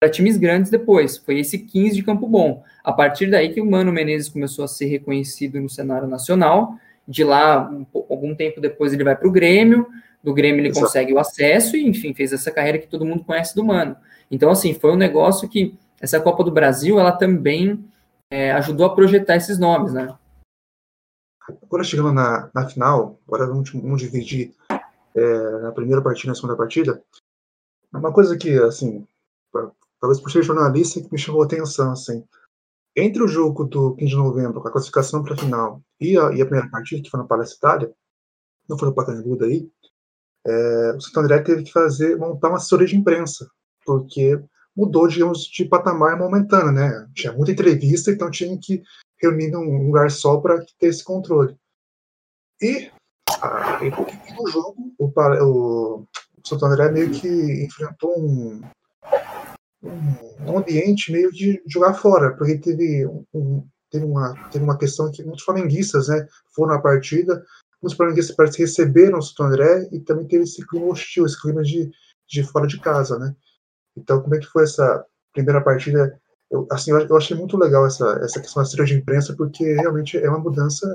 para 0.00 0.10
times 0.10 0.36
grandes 0.36 0.70
depois. 0.70 1.16
Foi 1.16 1.38
esse 1.38 1.58
15 1.58 1.96
de 1.96 2.02
Campo 2.02 2.26
Bom. 2.26 2.62
A 2.82 2.92
partir 2.92 3.30
daí 3.30 3.52
que 3.52 3.60
o 3.60 3.70
Mano 3.70 3.92
Menezes 3.92 4.28
começou 4.28 4.64
a 4.64 4.68
ser 4.68 4.86
reconhecido 4.86 5.60
no 5.60 5.68
cenário 5.68 6.06
nacional. 6.06 6.78
De 7.06 7.24
lá, 7.24 7.70
algum 8.08 8.34
tempo 8.34 8.60
depois, 8.60 8.92
ele 8.92 9.04
vai 9.04 9.16
para 9.16 9.28
o 9.28 9.32
Grêmio 9.32 9.86
do 10.24 10.32
Grêmio 10.32 10.60
ele 10.60 10.68
Exato. 10.68 10.86
consegue 10.86 11.12
o 11.12 11.18
acesso 11.18 11.76
e, 11.76 11.86
enfim, 11.86 12.14
fez 12.14 12.32
essa 12.32 12.50
carreira 12.50 12.78
que 12.78 12.88
todo 12.88 13.04
mundo 13.04 13.24
conhece 13.24 13.54
do 13.54 13.62
Mano. 13.62 13.94
Então, 14.30 14.50
assim, 14.50 14.72
foi 14.72 14.90
um 14.90 14.96
negócio 14.96 15.48
que 15.48 15.78
essa 16.00 16.18
Copa 16.18 16.42
do 16.42 16.50
Brasil, 16.50 16.98
ela 16.98 17.12
também 17.12 17.84
é, 18.30 18.52
ajudou 18.52 18.86
a 18.86 18.94
projetar 18.94 19.36
esses 19.36 19.58
nomes, 19.58 19.92
né? 19.92 20.16
Agora 21.62 21.84
chegando 21.84 22.12
na, 22.12 22.50
na 22.54 22.66
final, 22.66 23.20
agora 23.26 23.46
vamos, 23.46 23.70
vamos 23.70 24.00
dividir 24.00 24.54
é, 25.14 25.50
na 25.60 25.72
primeira 25.72 26.00
partida 26.00 26.28
e 26.28 26.30
na 26.30 26.34
segunda 26.34 26.56
partida. 26.56 27.02
Uma 27.92 28.12
coisa 28.12 28.36
que, 28.36 28.50
assim, 28.62 29.06
pra, 29.52 29.70
talvez 30.00 30.20
por 30.20 30.32
ser 30.32 30.42
jornalista, 30.42 31.02
que 31.02 31.12
me 31.12 31.18
chamou 31.18 31.42
a 31.42 31.44
atenção, 31.44 31.92
assim, 31.92 32.24
entre 32.96 33.22
o 33.22 33.28
jogo 33.28 33.64
do 33.64 33.94
15 33.94 34.10
de 34.10 34.16
novembro, 34.16 34.60
com 34.62 34.68
a 34.68 34.72
classificação 34.72 35.22
para 35.22 35.34
a 35.34 35.38
final, 35.38 35.82
e 36.00 36.16
a, 36.16 36.32
e 36.32 36.40
a, 36.40 36.46
primeira 36.46 36.70
partida, 36.70 37.02
que 37.02 37.10
foi 37.10 37.20
na 37.20 37.26
Palestra 37.26 37.56
Itália, 37.58 37.94
não 38.68 38.78
foi 38.78 38.88
no 38.88 38.94
Pacaembu 38.94 39.36
daí, 39.36 39.70
é, 40.46 40.92
o 40.96 41.00
Santo 41.00 41.20
André 41.20 41.40
teve 41.40 41.62
que 41.64 41.72
fazer, 41.72 42.16
montar 42.16 42.48
uma 42.48 42.56
assessoria 42.56 42.86
de 42.86 42.96
imprensa, 42.96 43.48
porque 43.84 44.38
mudou, 44.76 45.08
digamos, 45.08 45.44
de 45.44 45.64
patamar 45.64 46.18
momentâneo, 46.18 46.72
né? 46.72 47.08
Tinha 47.14 47.32
muita 47.32 47.52
entrevista, 47.52 48.10
então 48.10 48.30
tinha 48.30 48.58
que 48.60 48.82
reunir 49.20 49.50
num 49.50 49.86
lugar 49.86 50.10
só 50.10 50.38
para 50.38 50.58
ter 50.78 50.88
esse 50.88 51.02
controle. 51.02 51.56
E, 52.60 52.90
no 54.36 54.48
jogo, 54.50 54.94
o, 54.98 55.06
o, 55.06 55.96
o 56.02 56.48
Santo 56.48 56.66
André 56.66 56.90
meio 56.90 57.10
que 57.10 57.64
enfrentou 57.64 58.18
um, 58.18 58.62
um, 59.82 60.52
um 60.52 60.58
ambiente 60.58 61.12
meio 61.12 61.30
de 61.30 61.62
jogar 61.66 61.94
fora, 61.94 62.36
porque 62.36 62.58
teve, 62.58 63.06
um, 63.32 63.66
teve, 63.90 64.04
uma, 64.04 64.34
teve 64.50 64.64
uma 64.64 64.78
questão 64.78 65.10
que 65.10 65.22
muitos 65.22 65.44
flamenguistas 65.44 66.08
né, 66.08 66.26
foram 66.54 66.74
à 66.74 66.80
partida, 66.80 67.44
muitos 67.84 67.96
flamenguistas 67.96 68.34
parece 68.34 68.58
receberam 68.58 69.18
o 69.18 69.22
Santo 69.22 69.42
André 69.42 69.88
e 69.92 70.00
também 70.00 70.26
teve 70.26 70.44
esse 70.44 70.66
clima 70.66 70.86
hostil, 70.86 71.26
esse 71.26 71.40
clima 71.40 71.62
de, 71.62 71.90
de 72.26 72.42
fora 72.42 72.66
de 72.66 72.80
casa, 72.80 73.18
né? 73.18 73.34
Então, 73.96 74.20
como 74.22 74.34
é 74.34 74.38
que 74.38 74.46
foi 74.46 74.64
essa 74.64 75.04
primeira 75.32 75.60
partida? 75.60 76.18
Eu, 76.50 76.66
assim, 76.70 76.90
eu 76.90 77.16
achei 77.16 77.36
muito 77.36 77.56
legal 77.56 77.86
essa, 77.86 78.18
essa 78.22 78.40
questão 78.40 78.62
da 78.62 78.66
estreia 78.66 78.86
de 78.86 78.94
imprensa, 78.94 79.34
porque 79.36 79.74
realmente 79.74 80.16
é 80.16 80.28
uma 80.28 80.38
mudança, 80.38 80.86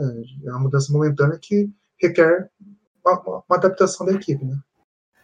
é 0.46 0.50
uma 0.50 0.60
mudança 0.60 0.92
momentânea 0.92 1.38
que 1.40 1.70
requer 2.02 2.50
uma, 3.06 3.22
uma 3.22 3.58
adaptação 3.58 4.06
da 4.06 4.14
equipe, 4.14 4.44
né? 4.44 4.58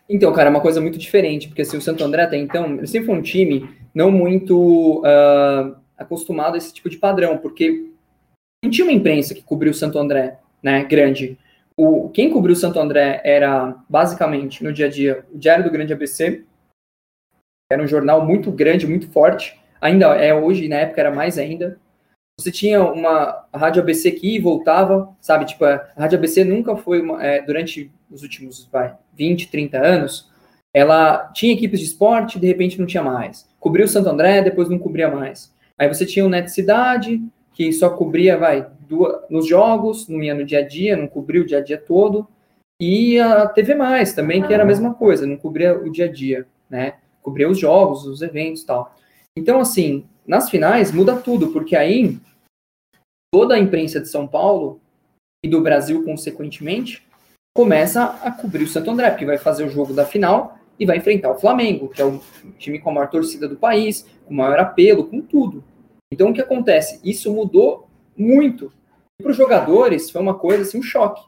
Então, 0.08 0.32
cara, 0.32 0.50
é 0.50 0.52
uma 0.52 0.62
coisa 0.62 0.80
muito 0.80 1.00
diferente, 1.00 1.48
porque 1.48 1.64
assim, 1.64 1.78
o 1.78 1.82
Santo 1.82 2.04
André 2.04 2.24
até 2.24 2.38
então, 2.38 2.76
ele 2.76 2.88
sempre 2.88 3.08
foi 3.08 3.16
um 3.16 3.24
time 3.24 3.68
não 3.94 4.12
muito 4.12 5.00
uh, 5.00 5.76
acostumado 5.98 6.54
a 6.54 6.58
esse 6.58 6.72
tipo 6.72 6.90
de 6.90 6.98
padrão, 6.98 7.40
porque 7.40 7.90
não 8.64 8.70
tinha 8.70 8.86
uma 8.86 8.94
imprensa 8.94 9.34
que 9.34 9.42
cobriu 9.42 9.72
o 9.72 9.76
Santo 9.76 9.98
André, 9.98 10.40
né, 10.62 10.84
grande. 10.84 11.40
O, 11.78 12.10
quem 12.10 12.30
cobriu 12.32 12.56
Santo 12.56 12.80
André 12.80 13.22
era, 13.24 13.76
basicamente, 13.90 14.64
no 14.64 14.72
dia 14.72 14.86
a 14.86 14.90
dia, 14.90 15.26
o 15.34 15.38
Diário 15.38 15.64
do 15.64 15.72
Grande 15.72 15.92
ABC, 15.92 16.46
era 17.70 17.84
um 17.84 17.88
jornal 17.88 18.26
muito 18.26 18.52
grande, 18.52 18.88
muito 18.88 19.10
forte, 19.10 19.60
ainda 19.82 20.16
é 20.16 20.34
hoje, 20.34 20.68
na 20.68 20.78
época 20.78 21.02
era 21.02 21.12
mais 21.12 21.38
ainda. 21.38 21.80
Você 22.40 22.52
tinha 22.52 22.84
uma 22.84 23.46
rádio 23.54 23.82
ABC 23.82 24.12
que 24.12 24.28
ia 24.28 24.38
e 24.38 24.42
voltava, 24.42 25.16
sabe? 25.20 25.46
Tipo, 25.46 25.66
a 25.66 25.88
rádio 25.98 26.18
ABC 26.18 26.44
nunca 26.44 26.76
foi, 26.76 27.02
uma, 27.02 27.24
é, 27.24 27.42
durante 27.42 27.92
os 28.10 28.24
últimos 28.24 28.66
vai, 28.72 28.96
20, 29.14 29.50
30 29.50 29.78
anos, 29.78 30.32
ela 30.74 31.30
tinha 31.34 31.54
equipes 31.54 31.80
de 31.80 31.86
esporte, 31.86 32.40
de 32.40 32.48
repente 32.48 32.80
não 32.80 32.86
tinha 32.86 33.04
mais. 33.04 33.50
Cobriu 33.60 33.88
Santo 33.88 34.10
André, 34.10 34.42
depois 34.42 34.70
não 34.70 34.78
cobria 34.78 35.10
mais. 35.10 35.54
Aí 35.78 35.88
você 35.88 36.06
tinha 36.06 36.26
o 36.26 36.30
Net 36.30 36.52
Cidade, 36.52 37.22
que 37.56 37.72
só 37.72 37.90
cobria, 37.90 38.38
vai, 38.38 38.68
duas, 38.82 39.22
nos 39.30 39.48
jogos, 39.48 40.08
não 40.10 40.22
ia 40.22 40.36
no 40.36 40.46
dia 40.46 40.60
a 40.60 40.68
dia, 40.68 40.98
não 40.98 41.08
cobria 41.08 41.42
o 41.42 41.46
dia 41.46 41.60
a 41.60 41.64
dia 41.64 41.78
todo. 41.78 42.28
E 42.80 43.18
a 43.18 43.48
TV 43.48 43.74
Mais 43.74 44.14
também, 44.14 44.46
que 44.46 44.54
era 44.54 44.64
a 44.64 44.66
mesma 44.66 44.94
coisa, 44.94 45.26
não 45.26 45.38
cobria 45.38 45.74
o 45.74 45.90
dia 45.90 46.06
a 46.06 46.12
dia, 46.12 46.46
né? 46.70 46.98
Cobria 47.22 47.50
os 47.50 47.58
jogos, 47.58 48.06
os 48.06 48.22
eventos 48.22 48.62
e 48.62 48.66
tal. 48.66 48.94
Então, 49.38 49.62
assim, 49.62 50.06
nas 50.28 50.50
finais 50.50 50.92
muda 50.92 51.16
tudo, 51.16 51.48
porque 51.54 51.78
aí 51.78 52.20
toda 53.34 53.56
a 53.56 53.60
imprensa 53.60 54.02
de 54.02 54.10
São 54.10 54.28
Paulo 54.28 54.82
e 55.44 55.48
do 55.48 55.62
Brasil, 55.62 56.04
consequentemente, 56.04 57.08
começa 57.56 58.04
a 58.22 58.32
cobrir 58.32 58.66
o 58.66 58.68
Santo 58.68 58.92
André, 58.92 59.10
porque 59.12 59.26
vai 59.26 59.38
fazer 59.38 59.64
o 59.64 59.70
jogo 59.70 59.94
da 59.94 60.06
final 60.06 60.58
e 60.78 60.86
vai 60.86 60.98
enfrentar 60.98 61.32
o 61.32 61.40
Flamengo, 61.40 61.88
que 61.88 62.02
é 62.02 62.06
o 62.06 62.22
time 62.58 62.80
com 62.80 62.90
a 62.90 62.94
maior 62.94 63.10
torcida 63.10 63.48
do 63.48 63.56
país, 63.56 64.06
com 64.26 64.34
o 64.34 64.38
maior 64.38 64.60
apelo, 64.60 65.06
com 65.06 65.22
tudo. 65.22 65.64
Então 66.16 66.30
o 66.30 66.34
que 66.34 66.42
acontece? 66.42 67.00
Isso 67.04 67.32
mudou 67.32 67.88
muito. 68.18 68.72
E 69.20 69.24
para 69.24 69.32
os 69.32 69.38
jogadores 69.38 70.10
foi 70.10 70.22
uma 70.22 70.34
coisa 70.34 70.64
assim, 70.64 70.80
um 70.80 70.84
choque. 70.84 71.22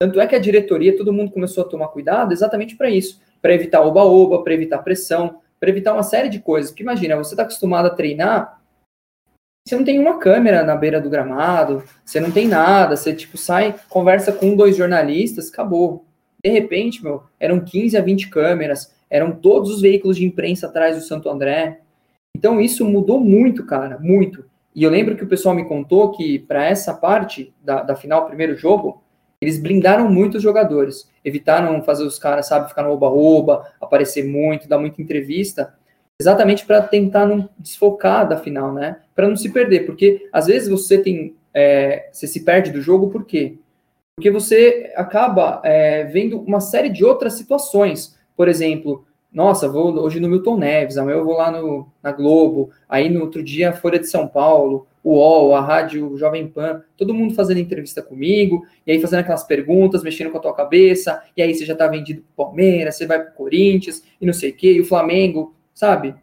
Tanto 0.00 0.20
é 0.20 0.26
que 0.26 0.34
a 0.34 0.40
diretoria, 0.40 0.96
todo 0.96 1.12
mundo 1.12 1.30
começou 1.30 1.62
a 1.62 1.68
tomar 1.68 1.88
cuidado 1.88 2.32
exatamente 2.32 2.74
para 2.74 2.90
isso, 2.90 3.20
para 3.40 3.54
evitar 3.54 3.82
oba-oba, 3.82 4.42
para 4.42 4.54
evitar 4.54 4.78
pressão, 4.78 5.40
para 5.60 5.68
evitar 5.68 5.92
uma 5.92 6.02
série 6.02 6.28
de 6.28 6.40
coisas. 6.40 6.70
Porque 6.70 6.82
imagina, 6.82 7.16
você 7.16 7.34
está 7.34 7.42
acostumado 7.42 7.86
a 7.86 7.90
treinar 7.90 8.60
você 9.66 9.76
não 9.76 9.84
tem 9.84 9.98
uma 9.98 10.18
câmera 10.18 10.64
na 10.64 10.74
beira 10.74 11.00
do 11.00 11.10
gramado, 11.10 11.84
você 12.04 12.18
não 12.18 12.30
tem 12.30 12.48
nada, 12.48 12.96
você 12.96 13.14
tipo 13.14 13.36
sai, 13.36 13.76
conversa 13.88 14.32
com 14.32 14.56
dois 14.56 14.76
jornalistas, 14.76 15.48
acabou. 15.48 16.04
De 16.42 16.50
repente, 16.50 17.02
meu, 17.04 17.22
eram 17.38 17.60
15 17.60 17.96
a 17.96 18.00
20 18.00 18.30
câmeras, 18.30 18.92
eram 19.08 19.32
todos 19.32 19.70
os 19.70 19.80
veículos 19.80 20.16
de 20.16 20.24
imprensa 20.24 20.66
atrás 20.66 20.96
do 20.96 21.02
Santo 21.02 21.28
André. 21.28 21.80
Então 22.36 22.60
isso 22.60 22.84
mudou 22.84 23.20
muito, 23.20 23.64
cara, 23.66 23.98
muito. 23.98 24.44
E 24.74 24.82
eu 24.82 24.90
lembro 24.90 25.16
que 25.16 25.24
o 25.24 25.28
pessoal 25.28 25.54
me 25.54 25.64
contou 25.64 26.12
que 26.12 26.38
para 26.38 26.64
essa 26.64 26.94
parte 26.94 27.52
da, 27.62 27.82
da 27.82 27.96
final, 27.96 28.26
primeiro 28.26 28.56
jogo, 28.56 29.02
eles 29.40 29.58
blindaram 29.58 30.08
muito 30.10 30.36
os 30.36 30.42
jogadores, 30.42 31.10
evitaram 31.24 31.82
fazer 31.82 32.04
os 32.04 32.18
caras, 32.18 32.46
sabe, 32.46 32.68
ficar 32.68 32.82
no 32.82 32.90
oba-oba, 32.90 33.72
aparecer 33.80 34.24
muito, 34.24 34.68
dar 34.68 34.78
muita 34.78 35.00
entrevista, 35.00 35.74
exatamente 36.20 36.66
para 36.66 36.82
tentar 36.82 37.26
não 37.26 37.48
desfocar 37.58 38.28
da 38.28 38.36
final, 38.36 38.72
né? 38.72 38.98
Para 39.14 39.26
não 39.26 39.36
se 39.36 39.50
perder, 39.50 39.86
porque 39.86 40.28
às 40.30 40.46
vezes 40.46 40.68
você 40.68 40.98
tem, 40.98 41.34
é, 41.54 42.10
você 42.12 42.26
se 42.26 42.44
perde 42.44 42.70
do 42.70 42.82
jogo, 42.82 43.08
por 43.08 43.24
quê? 43.24 43.56
Porque 44.14 44.30
você 44.30 44.92
acaba 44.94 45.62
é, 45.64 46.04
vendo 46.04 46.38
uma 46.38 46.60
série 46.60 46.90
de 46.90 47.02
outras 47.02 47.32
situações. 47.32 48.18
Por 48.36 48.48
exemplo, 48.48 49.06
nossa, 49.32 49.68
vou 49.68 49.96
hoje 50.00 50.18
no 50.18 50.28
Milton 50.28 50.56
Neves, 50.56 50.98
amanhã 50.98 51.18
eu 51.18 51.24
vou 51.24 51.36
lá 51.36 51.50
no, 51.50 51.86
na 52.02 52.10
Globo, 52.12 52.70
aí 52.88 53.08
no 53.08 53.20
outro 53.20 53.42
dia 53.42 53.72
Folha 53.72 53.98
de 53.98 54.08
São 54.08 54.26
Paulo, 54.26 54.86
o 55.02 55.14
UOL, 55.14 55.54
a 55.54 55.60
rádio 55.60 56.16
Jovem 56.16 56.48
Pan, 56.48 56.82
todo 56.96 57.14
mundo 57.14 57.34
fazendo 57.34 57.60
entrevista 57.60 58.02
comigo, 58.02 58.66
e 58.86 58.92
aí 58.92 59.00
fazendo 59.00 59.20
aquelas 59.20 59.44
perguntas, 59.44 60.02
mexendo 60.02 60.30
com 60.30 60.38
a 60.38 60.40
tua 60.40 60.54
cabeça, 60.54 61.22
e 61.36 61.42
aí 61.42 61.54
você 61.54 61.64
já 61.64 61.76
tá 61.76 61.86
vendido 61.86 62.22
pro 62.22 62.46
Palmeiras, 62.46 62.96
você 62.96 63.06
vai 63.06 63.22
pro 63.22 63.34
Corinthians, 63.34 64.02
e 64.20 64.26
não 64.26 64.32
sei 64.32 64.50
o 64.50 64.54
quê, 64.54 64.72
e 64.72 64.80
o 64.80 64.84
Flamengo 64.84 65.54
sabe? 65.80 66.14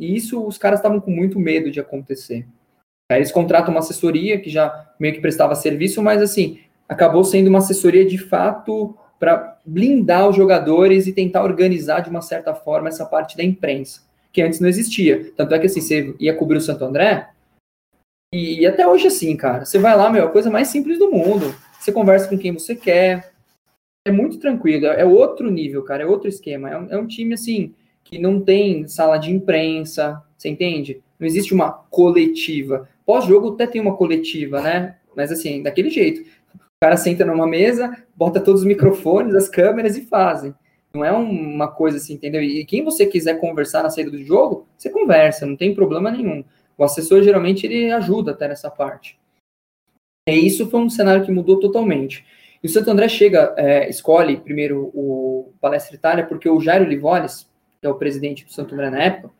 E 0.00 0.16
isso 0.16 0.44
os 0.44 0.58
caras 0.58 0.80
estavam 0.80 1.00
com 1.00 1.10
muito 1.10 1.38
medo 1.38 1.70
de 1.70 1.78
acontecer. 1.78 2.46
Aí 3.10 3.18
eles 3.18 3.30
contratam 3.30 3.70
uma 3.70 3.80
assessoria 3.80 4.40
que 4.40 4.50
já 4.50 4.92
meio 4.98 5.14
que 5.14 5.20
prestava 5.20 5.54
serviço, 5.54 6.02
mas 6.02 6.20
assim, 6.20 6.58
acabou 6.88 7.22
sendo 7.22 7.48
uma 7.48 7.58
assessoria 7.58 8.04
de 8.04 8.18
fato 8.18 8.96
para 9.20 9.53
blindar 9.64 10.28
os 10.28 10.36
jogadores 10.36 11.06
e 11.06 11.12
tentar 11.12 11.42
organizar 11.42 12.00
de 12.00 12.10
uma 12.10 12.20
certa 12.20 12.54
forma 12.54 12.88
essa 12.88 13.06
parte 13.06 13.36
da 13.36 13.42
imprensa, 13.42 14.02
que 14.32 14.42
antes 14.42 14.60
não 14.60 14.68
existia. 14.68 15.32
Tanto 15.36 15.54
é 15.54 15.58
que 15.58 15.66
assim, 15.66 15.80
você 15.80 16.14
ia 16.20 16.34
cobrir 16.34 16.58
o 16.58 16.60
Santo 16.60 16.84
André, 16.84 17.28
e, 18.36 18.66
até 18.66 18.84
hoje 18.84 19.06
assim, 19.06 19.36
cara, 19.36 19.64
você 19.64 19.78
vai 19.78 19.96
lá, 19.96 20.10
meu, 20.10 20.24
é 20.24 20.26
a 20.26 20.30
coisa 20.30 20.50
mais 20.50 20.66
simples 20.66 20.98
do 20.98 21.08
mundo. 21.08 21.54
Você 21.78 21.92
conversa 21.92 22.28
com 22.28 22.36
quem 22.36 22.50
você 22.50 22.74
quer, 22.74 23.32
é 24.04 24.10
muito 24.10 24.38
tranquilo, 24.40 24.86
é 24.86 25.04
outro 25.04 25.52
nível, 25.52 25.84
cara, 25.84 26.02
é 26.02 26.06
outro 26.06 26.28
esquema. 26.28 26.68
É 26.68 26.76
um, 26.76 26.90
é 26.90 26.98
um 26.98 27.06
time 27.06 27.34
assim 27.34 27.72
que 28.02 28.18
não 28.18 28.40
tem 28.40 28.88
sala 28.88 29.18
de 29.18 29.30
imprensa, 29.30 30.20
você 30.36 30.48
entende? 30.48 31.00
Não 31.18 31.26
existe 31.28 31.54
uma 31.54 31.70
coletiva. 31.70 32.88
Pós-jogo 33.06 33.54
até 33.54 33.68
tem 33.68 33.80
uma 33.80 33.96
coletiva, 33.96 34.60
né? 34.60 34.96
Mas 35.16 35.30
assim, 35.30 35.62
daquele 35.62 35.88
jeito. 35.88 36.28
Cara 36.82 36.96
senta 36.96 37.24
numa 37.24 37.46
mesa, 37.46 38.04
bota 38.14 38.40
todos 38.40 38.62
os 38.62 38.66
microfones, 38.66 39.34
as 39.34 39.48
câmeras 39.48 39.96
e 39.96 40.02
fazem. 40.02 40.54
Não 40.94 41.04
é 41.04 41.10
uma 41.10 41.68
coisa 41.68 41.96
assim, 41.96 42.14
entendeu? 42.14 42.42
E 42.42 42.64
quem 42.64 42.84
você 42.84 43.06
quiser 43.06 43.40
conversar 43.40 43.82
na 43.82 43.90
saída 43.90 44.10
do 44.10 44.22
jogo, 44.22 44.68
você 44.76 44.90
conversa, 44.90 45.44
não 45.44 45.56
tem 45.56 45.74
problema 45.74 46.10
nenhum. 46.10 46.44
O 46.78 46.84
assessor 46.84 47.22
geralmente 47.22 47.66
ele 47.66 47.90
ajuda 47.90 48.32
até 48.32 48.46
nessa 48.46 48.70
parte. 48.70 49.18
E 50.28 50.34
isso 50.34 50.70
foi 50.70 50.80
um 50.80 50.88
cenário 50.88 51.24
que 51.24 51.32
mudou 51.32 51.58
totalmente. 51.58 52.24
E 52.62 52.66
o 52.66 52.70
Santo 52.70 52.90
André 52.90 53.08
chega, 53.08 53.54
é, 53.58 53.90
escolhe 53.90 54.38
primeiro 54.38 54.90
o 54.94 55.52
Palestra 55.60 55.96
Itália, 55.96 56.24
porque 56.24 56.48
o 56.48 56.60
Jairo 56.60 56.84
Livoles, 56.84 57.50
que 57.80 57.86
é 57.86 57.90
o 57.90 57.96
presidente 57.96 58.44
do 58.44 58.52
Santo 58.52 58.74
André 58.74 58.88
na 58.88 59.02
época, 59.02 59.30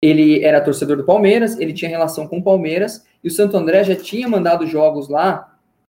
ele 0.00 0.44
era 0.44 0.60
torcedor 0.60 0.96
do 0.96 1.04
Palmeiras, 1.04 1.58
ele 1.58 1.72
tinha 1.72 1.90
relação 1.90 2.28
com 2.28 2.38
o 2.38 2.44
Palmeiras, 2.44 3.04
e 3.22 3.26
o 3.26 3.30
Santo 3.32 3.56
André 3.56 3.82
já 3.82 3.96
tinha 3.96 4.28
mandado 4.28 4.64
jogos 4.64 5.08
lá 5.08 5.47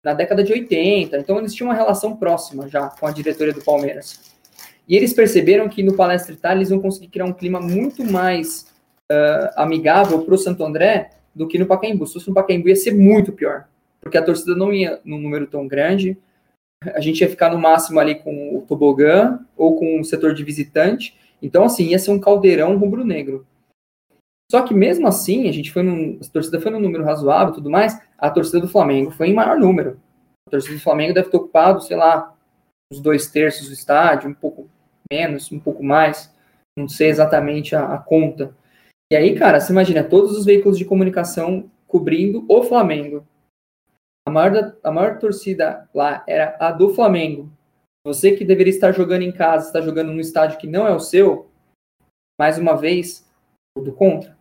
na 0.03 0.13
década 0.13 0.43
de 0.43 0.51
80, 0.51 1.17
então 1.17 1.37
eles 1.37 1.53
tinham 1.53 1.69
uma 1.69 1.75
relação 1.75 2.15
próxima 2.15 2.67
já 2.67 2.87
com 2.87 3.05
a 3.05 3.11
diretoria 3.11 3.53
do 3.53 3.63
Palmeiras. 3.63 4.19
E 4.87 4.95
eles 4.95 5.13
perceberam 5.13 5.69
que 5.69 5.83
no 5.83 5.95
Palestra 5.95 6.33
Itália 6.33 6.59
eles 6.59 6.69
vão 6.69 6.79
conseguir 6.79 7.07
criar 7.07 7.25
um 7.25 7.33
clima 7.33 7.59
muito 7.59 8.03
mais 8.03 8.67
uh, 9.11 9.53
amigável 9.55 10.23
para 10.23 10.33
o 10.33 10.37
Santo 10.37 10.63
André 10.63 11.11
do 11.33 11.47
que 11.47 11.59
no 11.59 11.65
Pacaembu. 11.65 12.07
Se 12.07 12.13
fosse 12.13 12.27
no 12.27 12.33
Pacaembu 12.33 12.69
ia 12.69 12.75
ser 12.75 12.93
muito 12.93 13.31
pior, 13.31 13.67
porque 14.01 14.17
a 14.17 14.23
torcida 14.23 14.55
não 14.55 14.73
ia 14.73 14.99
num 15.05 15.19
número 15.19 15.45
tão 15.47 15.67
grande, 15.67 16.17
a 16.83 16.99
gente 16.99 17.21
ia 17.21 17.29
ficar 17.29 17.51
no 17.51 17.59
máximo 17.59 17.99
ali 17.99 18.15
com 18.15 18.57
o 18.57 18.61
tobogã 18.61 19.39
ou 19.55 19.77
com 19.77 19.99
o 19.99 20.03
setor 20.03 20.33
de 20.33 20.43
visitante, 20.43 21.15
então, 21.41 21.63
assim, 21.63 21.87
ia 21.87 21.99
ser 21.99 22.11
um 22.11 22.19
caldeirão 22.19 22.77
rubro-negro. 22.77 23.45
Só 24.51 24.63
que 24.63 24.73
mesmo 24.73 25.07
assim, 25.07 25.47
a 25.47 25.51
gente 25.53 25.71
foi 25.71 25.81
num. 25.81 26.19
A 26.21 26.27
torcida 26.27 26.59
foi 26.59 26.69
num 26.69 26.79
número 26.81 27.05
razoável 27.05 27.53
tudo 27.53 27.69
mais, 27.69 27.97
a 28.17 28.29
torcida 28.29 28.59
do 28.59 28.67
Flamengo 28.67 29.09
foi 29.09 29.29
em 29.29 29.33
maior 29.33 29.57
número. 29.57 29.97
A 30.45 30.51
torcida 30.51 30.75
do 30.75 30.81
Flamengo 30.81 31.13
deve 31.13 31.29
ter 31.29 31.37
ocupado, 31.37 31.79
sei 31.81 31.95
lá, 31.95 32.35
os 32.91 32.99
dois 32.99 33.31
terços 33.31 33.69
do 33.69 33.73
estádio, 33.73 34.29
um 34.29 34.33
pouco 34.33 34.69
menos, 35.09 35.49
um 35.53 35.59
pouco 35.59 35.81
mais. 35.81 36.35
Não 36.77 36.89
sei 36.89 37.07
exatamente 37.07 37.77
a, 37.77 37.93
a 37.93 37.97
conta. 37.97 38.53
E 39.09 39.15
aí, 39.15 39.39
cara, 39.39 39.57
você 39.57 39.71
imagina, 39.71 40.03
todos 40.03 40.37
os 40.37 40.43
veículos 40.43 40.77
de 40.77 40.83
comunicação 40.83 41.71
cobrindo 41.87 42.45
o 42.49 42.61
Flamengo. 42.61 43.25
A 44.27 44.31
maior, 44.31 44.75
a 44.83 44.91
maior 44.91 45.17
torcida 45.17 45.89
lá 45.93 46.25
era 46.27 46.57
a 46.59 46.73
do 46.73 46.93
Flamengo. 46.93 47.49
Você 48.05 48.35
que 48.35 48.43
deveria 48.43 48.73
estar 48.73 48.91
jogando 48.91 49.21
em 49.21 49.31
casa, 49.31 49.67
está 49.67 49.79
jogando 49.79 50.11
num 50.11 50.19
estádio 50.19 50.59
que 50.59 50.67
não 50.67 50.85
é 50.85 50.93
o 50.93 50.99
seu, 50.99 51.49
mais 52.37 52.57
uma 52.57 52.75
vez, 52.75 53.25
tudo 53.77 53.93
contra. 53.93 54.40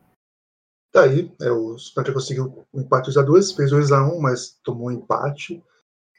Daí, 0.92 1.32
é, 1.40 1.50
o 1.50 1.78
Spanish 1.78 2.12
conseguiu 2.12 2.66
o 2.72 2.78
um 2.78 2.80
empate 2.80 3.10
2x2, 3.10 3.54
fez 3.54 3.72
2x1, 3.72 4.18
mas 4.20 4.58
tomou 4.64 4.88
um 4.88 4.92
empate. 4.92 5.62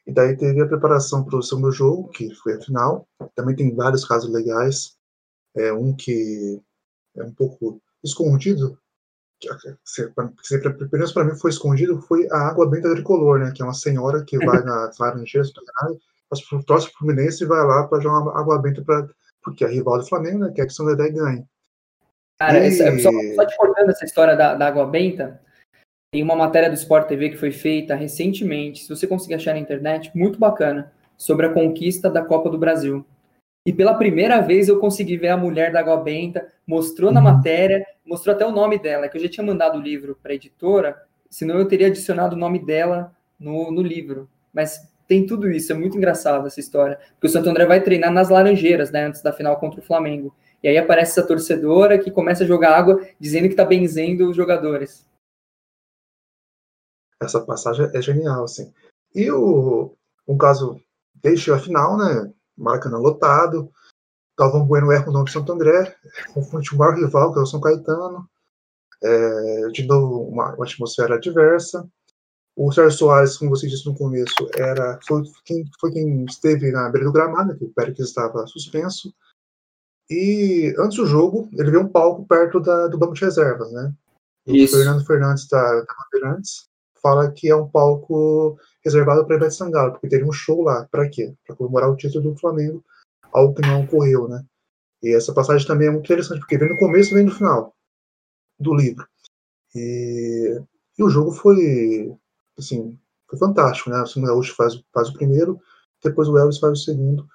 E 0.08 0.14
daí 0.14 0.36
teve 0.36 0.62
a 0.62 0.68
preparação 0.68 1.24
para 1.24 1.38
o 1.38 1.44
segundo 1.44 1.72
jogo, 1.72 2.10
que 2.10 2.34
foi 2.36 2.54
a 2.54 2.62
final. 2.62 3.08
Também 3.36 3.56
tem 3.56 3.76
vários 3.76 4.06
casos 4.06 4.32
legais. 4.32 4.98
É 5.56 5.74
um 5.74 5.94
que 5.94 6.62
é 7.18 7.24
um 7.24 7.34
pouco 7.34 7.82
escondido, 8.04 8.80
pelo 10.10 10.90
menos 10.92 11.12
para 11.12 11.24
mim 11.24 11.36
foi 11.36 11.50
escondido, 11.50 12.02
foi 12.02 12.28
a 12.32 12.48
água 12.48 12.70
benta 12.70 12.94
tricolor, 12.94 13.40
né? 13.40 13.52
Que 13.52 13.62
é 13.62 13.66
uma 13.66 13.74
senhora 13.74 14.24
que 14.24 14.38
vai 14.46 14.64
nas 14.64 14.98
Laranjeiras, 14.98 15.52
torce 16.66 16.90
pro 16.92 17.00
Fluminense 17.00 17.44
e 17.44 17.48
vai 17.48 17.66
lá 17.66 17.88
para 17.88 18.02
jogar 18.02 18.40
água 18.40 18.62
benta 18.62 18.84
para 18.84 19.10
porque 19.44 19.66
a 19.66 19.68
rival 19.68 19.98
do 19.98 20.08
Flamengo, 20.08 20.40
né? 20.40 20.52
Quer 20.56 20.68
que 20.68 20.72
o 20.72 20.76
São 20.76 20.86
Dedé 20.86 21.10
ganhe. 21.10 21.44
Cara, 22.42 22.66
e... 22.66 22.72
só, 22.72 23.12
só 23.36 23.46
te 23.46 23.56
cortando 23.56 23.90
essa 23.90 24.04
história 24.04 24.36
da, 24.36 24.56
da 24.56 24.68
água 24.68 24.86
benta, 24.86 25.40
tem 26.12 26.24
uma 26.24 26.36
matéria 26.36 26.70
do 26.70 26.76
Sport 26.76 27.08
TV 27.08 27.30
que 27.30 27.38
foi 27.38 27.52
feita 27.52 27.94
recentemente, 27.94 28.84
se 28.84 28.90
você 28.90 29.06
conseguir 29.06 29.36
achar 29.36 29.54
na 29.54 29.60
internet, 29.60 30.12
muito 30.16 30.40
bacana, 30.40 30.92
sobre 31.16 31.46
a 31.46 31.54
conquista 31.54 32.10
da 32.10 32.24
Copa 32.24 32.50
do 32.50 32.58
Brasil. 32.58 33.06
E 33.64 33.72
pela 33.72 33.94
primeira 33.94 34.42
vez 34.42 34.68
eu 34.68 34.80
consegui 34.80 35.18
ver 35.18 35.30
a 35.30 35.38
mulher 35.38 35.72
da 35.72 35.82
Água 35.82 35.98
Benta, 35.98 36.48
mostrou 36.66 37.12
na 37.12 37.20
uhum. 37.20 37.32
matéria, 37.32 37.86
mostrou 38.04 38.36
até 38.36 38.44
o 38.44 38.52
nome 38.52 38.80
dela, 38.80 39.08
que 39.08 39.18
eu 39.18 39.22
já 39.22 39.30
tinha 39.30 39.46
mandado 39.46 39.78
o 39.78 39.82
livro 39.82 40.18
para 40.22 40.32
a 40.32 40.36
editora, 40.36 41.00
senão 41.30 41.60
eu 41.60 41.68
teria 41.68 41.88
adicionado 41.88 42.36
o 42.36 42.40
nome 42.40 42.58
dela 42.58 43.16
no, 43.40 43.72
no 43.72 43.84
livro. 43.84 44.28
Mas 44.52 44.92
tem 45.08 45.28
tudo 45.28 45.50
isso, 45.50 45.72
é 45.72 45.76
muito 45.76 45.96
engraçado 45.96 46.48
essa 46.48 46.60
história. 46.60 46.98
Porque 47.14 47.28
o 47.28 47.30
Santo 47.30 47.50
André 47.50 47.66
vai 47.68 47.82
treinar 47.82 48.12
nas 48.12 48.30
Laranjeiras, 48.30 48.90
né, 48.90 49.06
antes 49.06 49.22
da 49.22 49.32
final 49.32 49.60
contra 49.60 49.80
o 49.80 49.84
Flamengo. 49.84 50.36
E 50.64 50.68
aí 50.68 50.78
aparece 50.78 51.12
essa 51.12 51.28
torcedora 51.28 51.98
que 51.98 52.12
começa 52.12 52.44
a 52.44 52.48
jogar 52.48 52.78
água 52.78 53.06
dizendo 53.20 53.48
que 53.48 53.54
está 53.54 53.66
benzendo 53.66 54.30
os 54.30 54.36
jogadores. 54.36 55.06
Essa 57.22 57.42
passagem 57.42 57.90
é 57.94 58.02
genial, 58.02 58.44
assim. 58.44 58.72
E 59.14 59.32
o, 59.32 59.96
um 60.28 60.38
caso, 60.38 60.80
desde 61.16 61.52
a 61.52 61.60
final, 61.60 61.98
né, 61.98 62.32
Maracanã 62.58 62.98
lotado, 62.98 63.72
Galvão 64.38 64.66
Bueno 64.66 64.92
erra 64.92 65.10
o 65.10 65.14
nome 65.14 65.26
de 65.26 65.34
Santo 65.34 65.52
André, 65.52 65.96
confunde 66.34 66.74
o 66.74 66.78
maior 66.78 66.96
rival, 66.96 67.34
que 67.34 67.40
é 67.40 67.42
o 67.42 67.46
São 67.46 67.62
Caetano, 67.62 68.28
é, 69.04 69.68
de 69.70 69.86
novo 69.86 70.24
uma, 70.24 70.56
uma, 70.56 70.66
atmosfera 70.66 71.16
adversa. 71.16 71.88
O 72.56 72.72
Sérgio 72.72 72.98
Soares, 72.98 73.38
como 73.38 73.52
você 73.52 73.68
disse 73.68 73.86
no 73.86 73.96
começo, 73.96 74.50
era, 74.56 75.00
foi, 75.08 75.24
quem, 75.46 75.64
foi 75.80 75.92
quem 75.92 76.26
esteve 76.26 76.72
na 76.72 76.90
beira 76.90 77.08
do 77.08 77.14
gramado, 77.14 77.58
que 77.58 77.66
o 77.66 77.74
Pérez 77.74 78.00
estava 78.00 78.46
suspenso. 78.48 79.14
E 80.12 80.76
antes 80.78 80.98
do 80.98 81.06
jogo, 81.06 81.50
ele 81.54 81.72
vê 81.72 81.78
um 81.78 81.88
palco 81.88 82.26
perto 82.28 82.60
da, 82.60 82.88
do 82.88 82.98
banco 82.98 83.14
de 83.14 83.22
reservas, 83.22 83.72
né? 83.72 83.94
O 84.46 84.68
Fernando 84.68 85.06
Fernandes 85.06 85.48
da, 85.48 85.62
da 85.62 85.96
Bandeirantes 86.04 86.68
fala 87.02 87.32
que 87.32 87.48
é 87.48 87.56
um 87.56 87.70
palco 87.70 88.60
reservado 88.84 89.26
para 89.26 89.38
Ivete 89.38 89.56
Sangalo, 89.56 89.94
porque 89.94 90.10
teria 90.10 90.28
um 90.28 90.34
show 90.34 90.64
lá. 90.64 90.86
Para 90.92 91.08
quê? 91.08 91.34
Para 91.48 91.56
comemorar 91.56 91.90
o 91.90 91.96
título 91.96 92.34
do 92.34 92.38
Flamengo, 92.38 92.84
algo 93.32 93.56
que 93.56 93.62
não 93.62 93.84
ocorreu, 93.84 94.28
né? 94.28 94.44
E 95.02 95.16
essa 95.16 95.34
passagem 95.34 95.66
também 95.66 95.88
é 95.88 95.92
muito 95.92 96.04
interessante, 96.04 96.40
porque 96.40 96.58
vem 96.58 96.70
no 96.70 96.78
começo 96.78 97.12
e 97.12 97.14
vem 97.14 97.24
no 97.24 97.32
final 97.32 97.74
do 98.60 98.76
livro. 98.76 99.08
E, 99.74 100.62
e 101.00 101.04
o 101.04 101.10
jogo 101.10 101.32
foi, 101.32 102.14
assim, 102.60 103.00
foi 103.30 103.40
fantástico, 103.40 103.90
né? 103.90 104.04
O 104.04 104.22
Gaúcho 104.22 104.56
faz, 104.56 104.84
faz 104.94 105.08
o 105.08 105.14
primeiro, 105.14 105.58
depois 106.04 106.28
o 106.28 106.38
Elvis 106.38 106.60
faz 106.60 106.74
o 106.74 106.84
segundo, 106.84 107.26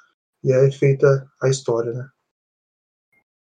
e 0.45 0.53
aí 0.53 0.69
é 0.69 0.71
feita 0.71 1.27
a 1.41 1.49
história, 1.49 1.93
né? 1.95 2.09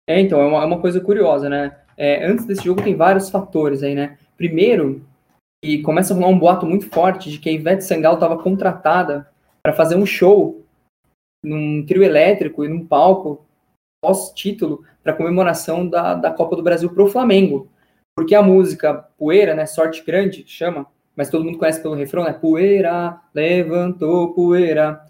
É, 0.08 0.20
então, 0.20 0.40
é 0.40 0.46
uma, 0.46 0.62
é 0.62 0.64
uma 0.64 0.80
coisa 0.80 1.00
curiosa, 1.00 1.48
né? 1.48 1.78
É, 1.96 2.24
antes 2.26 2.44
desse 2.44 2.64
jogo 2.64 2.82
tem 2.82 2.96
vários 2.96 3.30
fatores 3.30 3.82
aí, 3.82 3.94
né? 3.94 4.18
Primeiro, 4.36 5.04
e 5.64 5.80
começa 5.82 6.12
a 6.12 6.16
rolar 6.16 6.28
um 6.28 6.38
boato 6.38 6.66
muito 6.66 6.88
forte 6.88 7.30
de 7.30 7.38
que 7.38 7.48
a 7.48 7.52
Ivete 7.52 7.84
Sangalo 7.84 8.16
estava 8.16 8.42
contratada 8.42 9.28
para 9.62 9.72
fazer 9.72 9.96
um 9.96 10.04
show 10.04 10.64
num 11.44 11.84
trio 11.86 12.02
elétrico 12.02 12.64
e 12.64 12.68
num 12.68 12.84
palco 12.84 13.44
pós-título 14.02 14.84
para 15.02 15.12
comemoração 15.12 15.88
da, 15.88 16.14
da 16.14 16.30
Copa 16.32 16.56
do 16.56 16.62
Brasil 16.62 16.90
para 16.92 17.02
o 17.02 17.08
Flamengo. 17.08 17.68
Porque 18.16 18.34
a 18.34 18.42
música 18.42 18.94
Poeira, 19.16 19.54
né, 19.54 19.66
Sorte 19.66 20.04
Grande, 20.04 20.44
chama, 20.46 20.86
mas 21.16 21.30
todo 21.30 21.44
mundo 21.44 21.58
conhece 21.58 21.80
pelo 21.80 21.94
refrão, 21.94 22.24
né, 22.24 22.32
Poeira, 22.32 23.20
levantou 23.34 24.34
poeira, 24.34 25.00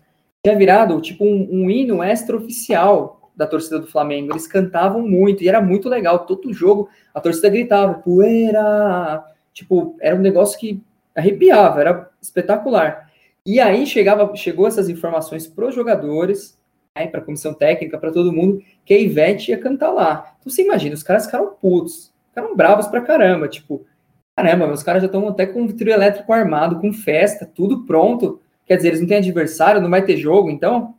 tinha 0.44 0.56
virado 0.56 1.00
tipo 1.00 1.24
um, 1.24 1.48
um 1.50 1.70
hino 1.70 2.02
extra-oficial 2.02 3.21
da 3.36 3.46
torcida 3.46 3.78
do 3.78 3.86
Flamengo. 3.86 4.32
Eles 4.32 4.46
cantavam 4.46 5.02
muito 5.02 5.42
e 5.42 5.48
era 5.48 5.60
muito 5.60 5.88
legal. 5.88 6.26
Todo 6.26 6.52
jogo 6.52 6.88
a 7.14 7.20
torcida 7.20 7.48
gritava, 7.48 7.94
Poeira, 7.94 9.24
Tipo, 9.52 9.96
era 10.00 10.16
um 10.16 10.20
negócio 10.20 10.58
que 10.58 10.82
arrepiava, 11.14 11.80
era 11.80 12.10
espetacular. 12.20 13.10
E 13.44 13.60
aí 13.60 13.86
chegava, 13.86 14.34
chegou 14.34 14.66
essas 14.66 14.88
informações 14.88 15.46
para 15.46 15.66
os 15.66 15.74
jogadores, 15.74 16.58
né, 16.96 17.06
para 17.06 17.20
a 17.20 17.24
comissão 17.24 17.52
técnica, 17.52 17.98
para 17.98 18.12
todo 18.12 18.32
mundo, 18.32 18.62
que 18.84 18.94
a 18.94 18.98
Ivete 18.98 19.50
ia 19.50 19.58
cantar 19.58 19.90
lá. 19.90 20.34
Então 20.40 20.50
você 20.50 20.62
imagina, 20.62 20.94
os 20.94 21.02
caras 21.02 21.26
ficaram 21.26 21.54
putos, 21.60 22.12
ficaram 22.28 22.56
bravos 22.56 22.86
pra 22.86 23.02
caramba, 23.02 23.48
tipo, 23.48 23.84
caramba, 24.36 24.72
os 24.72 24.82
caras 24.82 25.02
já 25.02 25.06
estão 25.06 25.28
até 25.28 25.44
com 25.44 25.64
o 25.64 25.72
trio 25.72 25.92
elétrico 25.92 26.32
armado, 26.32 26.80
com 26.80 26.92
festa, 26.92 27.44
tudo 27.44 27.84
pronto. 27.84 28.40
Quer 28.64 28.76
dizer, 28.76 28.88
eles 28.88 29.00
não 29.00 29.08
têm 29.08 29.18
adversário, 29.18 29.82
não 29.82 29.90
vai 29.90 30.04
ter 30.04 30.16
jogo, 30.16 30.48
então. 30.48 30.94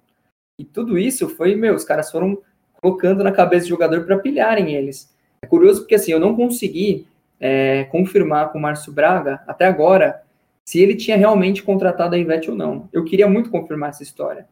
E 0.59 0.63
tudo 0.63 0.97
isso 0.97 1.27
foi, 1.29 1.55
meu, 1.55 1.75
os 1.75 1.83
caras 1.83 2.11
foram 2.11 2.37
colocando 2.81 3.23
na 3.23 3.31
cabeça 3.31 3.65
do 3.65 3.69
jogador 3.69 4.05
para 4.05 4.19
pilharem 4.19 4.73
eles. 4.73 5.13
É 5.41 5.47
curioso 5.47 5.81
porque 5.81 5.95
assim, 5.95 6.11
eu 6.11 6.19
não 6.19 6.35
consegui 6.35 7.07
é, 7.39 7.85
confirmar 7.85 8.51
com 8.51 8.57
o 8.57 8.61
Márcio 8.61 8.93
Braga, 8.93 9.41
até 9.47 9.65
agora, 9.65 10.23
se 10.63 10.79
ele 10.79 10.95
tinha 10.95 11.17
realmente 11.17 11.63
contratado 11.63 12.15
a 12.15 12.17
Ivete 12.17 12.49
ou 12.49 12.55
não. 12.55 12.87
Eu 12.93 13.03
queria 13.03 13.27
muito 13.27 13.49
confirmar 13.49 13.89
essa 13.89 14.03
história. 14.03 14.47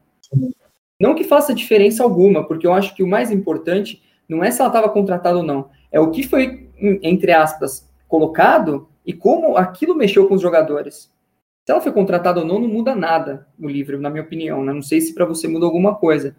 Não 0.99 1.16
que 1.16 1.24
faça 1.24 1.54
diferença 1.54 2.04
alguma, 2.04 2.45
porque 2.45 2.68
eu 2.68 2.74
acho 2.74 2.95
que 2.95 3.04
o 3.04 3.08
mais 3.08 3.32
importante 3.32 4.02
não 4.28 4.43
é 4.43 4.52
se 4.52 4.62
ela 4.62 4.70
estava 4.70 4.89
contratada 4.89 5.38
ou 5.38 5.43
não, 5.43 5.70
é 5.91 5.99
o 5.99 6.12
que 6.12 6.24
foi, 6.24 6.70
entre 6.80 7.32
aspas, 7.32 7.89
colocado 8.08 8.88
e 9.06 9.14
como 9.14 9.58
aquilo 9.58 9.95
mexeu 9.95 10.28
com 10.28 10.36
os 10.36 10.41
jogadores. 10.41 11.12
Se 11.66 11.72
ela 11.72 11.82
foi 11.82 11.91
contratada 11.91 12.39
ou 12.39 12.45
não, 12.45 12.59
não 12.59 12.68
muda 12.68 12.95
nada 12.95 13.47
no 13.57 13.70
livro, 13.70 13.99
na 13.99 14.09
minha 14.09 14.24
opinião. 14.24 14.64
Né? 14.64 14.74
Não 14.74 14.82
sei 14.82 14.99
se 15.01 15.14
para 15.14 15.26
você 15.26 15.47
muda 15.47 15.66
alguma 15.66 15.95
coisa. 15.95 16.36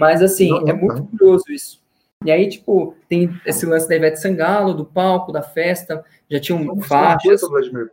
Mas, 0.00 0.22
assim, 0.22 0.50
não, 0.50 0.60
não, 0.60 0.68
é 0.68 0.72
muito 0.72 1.04
curioso 1.06 1.44
isso. 1.50 1.82
E 2.24 2.30
aí, 2.30 2.48
tipo, 2.48 2.94
tem 3.08 3.30
esse 3.46 3.64
lance 3.66 3.88
da 3.88 3.96
Ivete 3.96 4.20
Sangalo, 4.20 4.74
do 4.74 4.84
palco, 4.84 5.32
da 5.32 5.42
festa, 5.42 6.04
já 6.30 6.40
tinham 6.40 6.60
um 6.60 6.80
faixas. 6.80 7.40
Vladimir. 7.42 7.90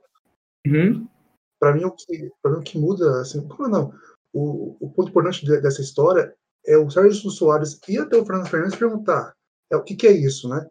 Uhum. 0.65 1.07
Para 1.59 1.74
mim, 1.74 1.86
o 1.86 1.91
que, 1.91 2.05
mim, 2.11 2.30
o 2.43 2.61
que 2.61 2.78
muda, 2.78 3.21
assim, 3.21 3.47
como 3.47 3.69
não? 3.69 3.93
O, 4.34 4.76
o 4.80 4.89
ponto 4.89 5.09
importante 5.09 5.45
dessa 5.45 5.82
história 5.82 6.34
é 6.65 6.78
o 6.78 6.89
Sérgio 6.89 7.30
Soares 7.30 7.80
ir 7.88 7.99
até 7.99 8.17
o 8.17 8.26
Fernando 8.26 8.49
Fernandes 8.49 8.76
perguntar 8.78 9.34
é, 9.71 9.76
o 9.76 9.84
que, 9.84 9.95
que 9.95 10.07
é 10.07 10.11
isso, 10.11 10.49
né? 10.49 10.67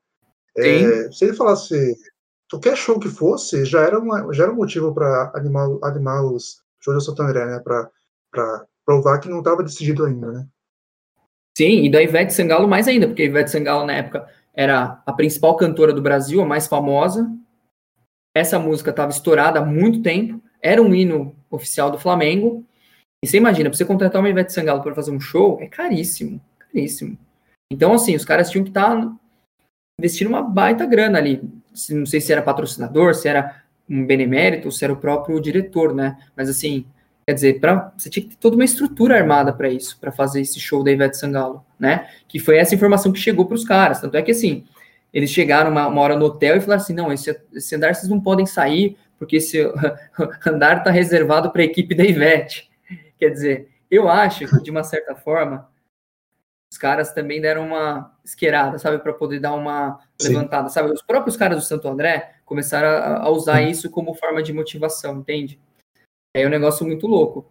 É, 0.56 1.10
se 1.10 1.24
ele 1.24 1.34
falasse 1.34 1.96
qualquer 2.52 2.76
show 2.76 3.00
que 3.00 3.08
fosse, 3.08 3.64
já 3.64 3.80
era, 3.80 3.98
uma, 3.98 4.30
já 4.34 4.44
era 4.44 4.52
um 4.52 4.56
motivo 4.56 4.92
para 4.92 5.32
animar, 5.34 5.68
animar 5.82 6.22
os 6.22 6.62
shows 6.80 6.96
do 6.96 7.00
Santo 7.00 7.22
André, 7.22 7.46
né? 7.46 7.58
Para 7.60 8.66
provar 8.84 9.18
que 9.20 9.28
não 9.28 9.38
estava 9.38 9.62
decidido 9.62 10.04
ainda, 10.04 10.30
né? 10.30 10.46
Sim, 11.56 11.84
e 11.84 11.90
da 11.90 12.02
Ivete 12.02 12.34
Sangalo 12.34 12.68
mais 12.68 12.86
ainda, 12.88 13.06
porque 13.06 13.22
a 13.22 13.26
Ivete 13.26 13.50
Sangalo 13.50 13.86
na 13.86 13.94
época 13.94 14.28
era 14.54 15.02
a 15.06 15.12
principal 15.14 15.56
cantora 15.56 15.94
do 15.94 16.02
Brasil, 16.02 16.42
a 16.42 16.46
mais 16.46 16.66
famosa. 16.66 17.26
Essa 18.34 18.58
música 18.58 18.90
estava 18.90 19.10
estourada 19.10 19.58
há 19.58 19.64
muito 19.64 20.02
tempo, 20.02 20.42
era 20.60 20.80
um 20.80 20.94
hino 20.94 21.34
oficial 21.50 21.90
do 21.90 21.98
Flamengo. 21.98 22.66
E 23.24 23.28
você 23.28 23.38
imagina, 23.38 23.70
para 23.70 23.78
você 23.78 23.84
contratar 23.84 24.20
uma 24.20 24.28
Ivete 24.28 24.52
Sangalo 24.52 24.82
para 24.82 24.94
fazer 24.94 25.10
um 25.10 25.20
show, 25.20 25.58
é 25.60 25.68
caríssimo, 25.68 26.38
caríssimo. 26.58 27.16
Então, 27.72 27.94
assim, 27.94 28.14
os 28.14 28.24
caras 28.24 28.50
tinham 28.50 28.64
que 28.64 28.70
estar 28.70 28.94
tá 28.94 29.16
investindo 29.98 30.28
uma 30.28 30.42
baita 30.42 30.84
grana 30.84 31.18
ali. 31.18 31.61
Não 31.90 32.06
sei 32.06 32.20
se 32.20 32.32
era 32.32 32.42
patrocinador, 32.42 33.14
se 33.14 33.28
era 33.28 33.62
um 33.88 34.06
benemérito, 34.06 34.70
se 34.70 34.84
era 34.84 34.92
o 34.92 34.96
próprio 34.96 35.40
diretor, 35.40 35.94
né? 35.94 36.16
Mas, 36.36 36.48
assim, 36.48 36.86
Quer 37.26 37.34
dizer, 37.34 37.60
pra, 37.60 37.92
você 37.96 38.10
tinha 38.10 38.24
que 38.24 38.30
ter 38.30 38.36
toda 38.36 38.56
uma 38.56 38.64
estrutura 38.64 39.16
armada 39.16 39.52
para 39.52 39.68
isso, 39.68 39.96
para 40.00 40.10
fazer 40.10 40.40
esse 40.40 40.58
show 40.58 40.82
da 40.82 40.90
Ivete 40.90 41.16
Sangalo, 41.16 41.64
né? 41.78 42.08
Que 42.26 42.40
foi 42.40 42.56
essa 42.56 42.74
informação 42.74 43.12
que 43.12 43.18
chegou 43.18 43.46
para 43.46 43.54
os 43.54 43.64
caras. 43.64 44.00
Tanto 44.00 44.16
é 44.16 44.22
que, 44.22 44.32
assim, 44.32 44.64
eles 45.12 45.30
chegaram 45.30 45.70
uma, 45.70 45.86
uma, 45.86 46.00
hora 46.00 46.16
no 46.16 46.26
hotel 46.26 46.56
e 46.56 46.60
falaram 46.60 46.82
assim: 46.82 46.94
não, 46.94 47.12
esse, 47.12 47.38
esse 47.54 47.76
andar 47.76 47.94
vocês 47.94 48.08
não 48.08 48.20
podem 48.20 48.44
sair, 48.44 48.96
porque 49.18 49.36
esse 49.36 49.60
andar 50.44 50.78
está 50.78 50.90
reservado 50.90 51.52
para 51.52 51.62
a 51.62 51.64
equipe 51.64 51.94
da 51.94 52.04
Ivete. 52.04 52.68
Quer 53.18 53.28
dizer, 53.28 53.68
eu 53.88 54.08
acho 54.08 54.48
que, 54.48 54.62
de 54.62 54.70
uma 54.72 54.82
certa 54.82 55.14
forma, 55.14 55.68
os 56.72 56.78
caras 56.78 57.12
também 57.12 57.38
deram 57.38 57.66
uma 57.66 58.16
esquerada, 58.24 58.78
sabe, 58.78 58.98
para 58.98 59.12
poder 59.12 59.40
dar 59.40 59.52
uma 59.52 60.00
Sim. 60.18 60.28
levantada, 60.28 60.70
sabe? 60.70 60.90
Os 60.90 61.02
próprios 61.02 61.36
caras 61.36 61.58
do 61.58 61.62
Santo 61.62 61.86
André 61.86 62.36
Começaram 62.46 62.88
a, 62.88 63.24
a 63.24 63.30
usar 63.30 63.62
isso 63.62 63.90
como 63.90 64.14
forma 64.14 64.42
de 64.42 64.52
motivação, 64.52 65.18
entende? 65.18 65.58
É 66.34 66.46
um 66.46 66.50
negócio 66.50 66.84
muito 66.86 67.06
louco. 67.06 67.50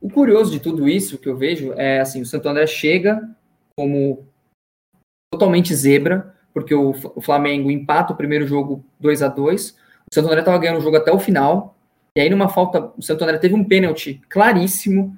O 0.00 0.08
curioso 0.08 0.50
de 0.50 0.58
tudo 0.58 0.88
isso 0.88 1.18
que 1.18 1.28
eu 1.28 1.36
vejo 1.36 1.72
é 1.74 2.00
assim, 2.00 2.20
o 2.20 2.26
Santo 2.26 2.48
André 2.48 2.66
chega 2.66 3.28
como 3.76 4.26
totalmente 5.32 5.74
zebra, 5.74 6.34
porque 6.52 6.74
o, 6.74 6.90
o 6.90 7.20
Flamengo 7.20 7.70
empata 7.70 8.12
o 8.12 8.16
primeiro 8.16 8.46
jogo 8.46 8.84
2 8.98 9.22
a 9.22 9.28
2 9.28 9.70
O 9.70 10.14
Santo 10.14 10.26
André 10.26 10.40
estava 10.40 10.58
ganhando 10.58 10.78
o 10.78 10.82
jogo 10.82 10.96
até 10.96 11.12
o 11.12 11.18
final. 11.18 11.76
E 12.16 12.20
aí, 12.20 12.28
numa 12.28 12.48
falta, 12.48 12.92
o 12.96 13.02
Santo 13.02 13.22
André 13.22 13.38
teve 13.38 13.54
um 13.54 13.64
pênalti 13.64 14.20
claríssimo 14.28 15.16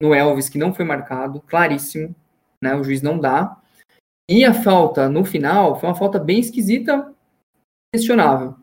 no 0.00 0.14
Elvis, 0.14 0.48
que 0.48 0.58
não 0.58 0.72
foi 0.72 0.84
marcado, 0.84 1.40
claríssimo, 1.40 2.14
né? 2.62 2.74
O 2.74 2.84
juiz 2.84 3.02
não 3.02 3.18
dá. 3.18 3.60
E 4.30 4.44
a 4.44 4.54
falta 4.54 5.08
no 5.08 5.24
final 5.24 5.78
foi 5.78 5.88
uma 5.88 5.94
falta 5.94 6.18
bem 6.18 6.38
esquisita, 6.38 7.12
questionável. 7.94 8.54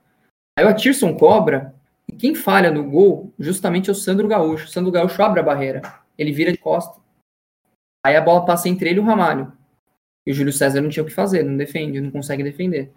Aí 0.58 0.66
o 0.66 0.70
Atirson 0.70 1.16
cobra, 1.16 1.76
e 2.08 2.16
quem 2.16 2.34
falha 2.34 2.72
no 2.72 2.90
gol 2.90 3.34
justamente 3.38 3.90
é 3.90 3.92
o 3.92 3.96
Sandro 3.96 4.28
Gaúcho. 4.28 4.66
O 4.66 4.70
Sandro 4.70 4.92
Gaúcho 4.92 5.22
abre 5.22 5.42
a 5.42 5.44
barreira, 5.44 5.82
ele 6.18 6.32
vira 6.32 6.52
de 6.52 6.58
costa. 6.58 7.00
Aí 8.06 8.16
a 8.16 8.22
bola 8.22 8.46
passa 8.46 8.70
entre 8.70 8.90
ele 8.90 9.00
e 9.00 9.02
o 9.02 9.06
Ramalho. 9.06 9.52
E 10.26 10.32
o 10.32 10.34
Júlio 10.34 10.54
César 10.54 10.82
não 10.82 10.90
tinha 10.90 11.04
o 11.04 11.06
que 11.06 11.14
fazer, 11.14 11.44
não 11.44 11.58
defende, 11.58 12.02
não 12.02 12.12
consegue 12.12 12.44
defender. 12.44 12.92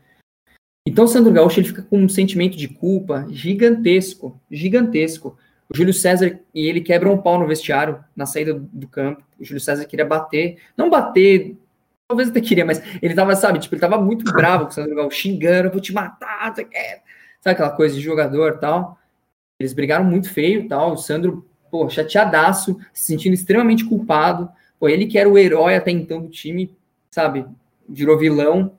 Então 0.86 1.04
o 1.04 1.08
Sandro 1.08 1.32
Gaúcho 1.32 1.60
ele 1.60 1.68
fica 1.68 1.82
com 1.82 1.98
um 1.98 2.08
sentimento 2.08 2.56
de 2.56 2.68
culpa 2.68 3.26
gigantesco, 3.30 4.40
gigantesco. 4.50 5.36
O 5.72 5.76
Júlio 5.76 5.94
César 5.94 6.38
e 6.54 6.68
ele 6.68 6.82
quebram 6.82 7.14
um 7.14 7.18
pau 7.18 7.38
no 7.38 7.46
vestiário 7.46 8.04
na 8.14 8.26
saída 8.26 8.52
do 8.54 8.86
campo. 8.86 9.22
O 9.40 9.44
Júlio 9.44 9.60
César 9.60 9.86
queria 9.86 10.04
bater, 10.04 10.58
não 10.76 10.90
bater, 10.90 11.56
talvez 12.06 12.28
até 12.28 12.42
queria, 12.42 12.64
mas 12.64 12.82
ele 13.00 13.14
tava, 13.14 13.34
sabe, 13.34 13.58
tipo, 13.58 13.74
ele 13.74 13.80
tava 13.80 13.98
muito 13.98 14.30
bravo 14.30 14.64
com 14.64 14.70
o 14.70 14.74
Sandro 14.74 14.94
Gaúcho, 14.94 15.16
xingando, 15.16 15.70
vou 15.70 15.80
te 15.80 15.94
matar? 15.94 16.54
Sabe 16.54 16.68
aquela 17.44 17.70
coisa 17.70 17.94
de 17.94 18.02
jogador 18.02 18.58
tal? 18.58 18.98
Eles 19.58 19.72
brigaram 19.72 20.04
muito 20.04 20.30
feio 20.30 20.68
tal. 20.68 20.92
O 20.92 20.98
Sandro, 20.98 21.46
pô, 21.70 21.88
chateadaço, 21.88 22.78
se 22.92 23.06
sentindo 23.06 23.32
extremamente 23.32 23.84
culpado. 23.84 24.50
Pô, 24.78 24.88
ele 24.88 25.06
que 25.06 25.18
era 25.18 25.28
o 25.28 25.38
herói 25.38 25.74
até 25.74 25.90
então 25.90 26.20
do 26.20 26.28
time, 26.28 26.76
sabe? 27.10 27.46
Virou 27.88 28.18
vilão. 28.18 28.76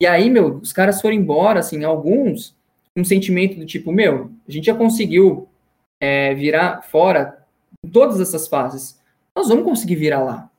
E 0.00 0.06
aí, 0.06 0.28
meu, 0.28 0.56
os 0.56 0.72
caras 0.72 1.00
foram 1.00 1.14
embora, 1.14 1.60
assim, 1.60 1.84
alguns, 1.84 2.56
um 2.96 3.04
sentimento 3.04 3.56
do 3.56 3.64
tipo, 3.64 3.92
meu, 3.92 4.32
a 4.48 4.50
gente 4.50 4.66
já 4.66 4.74
conseguiu 4.74 5.48
é, 6.02 6.34
virar 6.34 6.82
fora 6.82 7.46
em 7.84 7.88
todas 7.88 8.20
essas 8.20 8.48
fases. 8.48 9.00
Nós 9.36 9.48
vamos 9.48 9.64
conseguir 9.64 9.94
virar 9.94 10.24
lá. 10.24 10.50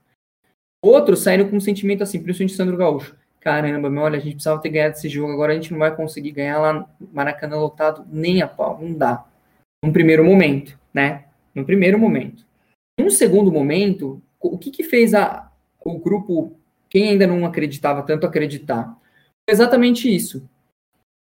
Outros 0.81 1.19
saíram 1.19 1.49
com 1.49 1.57
um 1.57 1.61
sentimento 1.61 2.01
assim, 2.01 2.23
principalmente 2.23 2.55
Sandro 2.55 2.77
Gaúcho. 2.77 3.17
Caramba, 3.41 3.89
meu, 3.89 4.03
olha, 4.03 4.17
a 4.17 4.21
gente 4.21 4.35
precisava 4.35 4.61
ter 4.61 4.69
ganhado 4.69 4.95
esse 4.95 5.09
jogo, 5.09 5.33
agora 5.33 5.51
a 5.51 5.55
gente 5.55 5.71
não 5.71 5.79
vai 5.79 5.93
conseguir 5.93 6.31
ganhar 6.31 6.59
lá 6.59 6.89
Maracanã 7.11 7.57
lotado 7.57 8.07
nem 8.09 8.41
a 8.41 8.47
pau, 8.47 8.79
não 8.81 8.93
dá. 8.93 9.25
Num 9.83 9.91
primeiro 9.91 10.23
momento, 10.23 10.79
né? 10.93 11.25
No 11.53 11.65
primeiro 11.65 11.99
momento. 11.99 12.45
Num 12.97 13.09
segundo 13.09 13.51
momento, 13.51 14.21
o 14.39 14.57
que 14.57 14.71
que 14.71 14.83
fez 14.83 15.13
a, 15.13 15.51
o 15.83 15.99
grupo, 15.99 16.55
quem 16.89 17.09
ainda 17.09 17.27
não 17.27 17.45
acreditava 17.45 18.01
tanto, 18.03 18.25
acreditar? 18.25 18.97
Exatamente 19.49 20.13
isso. 20.13 20.47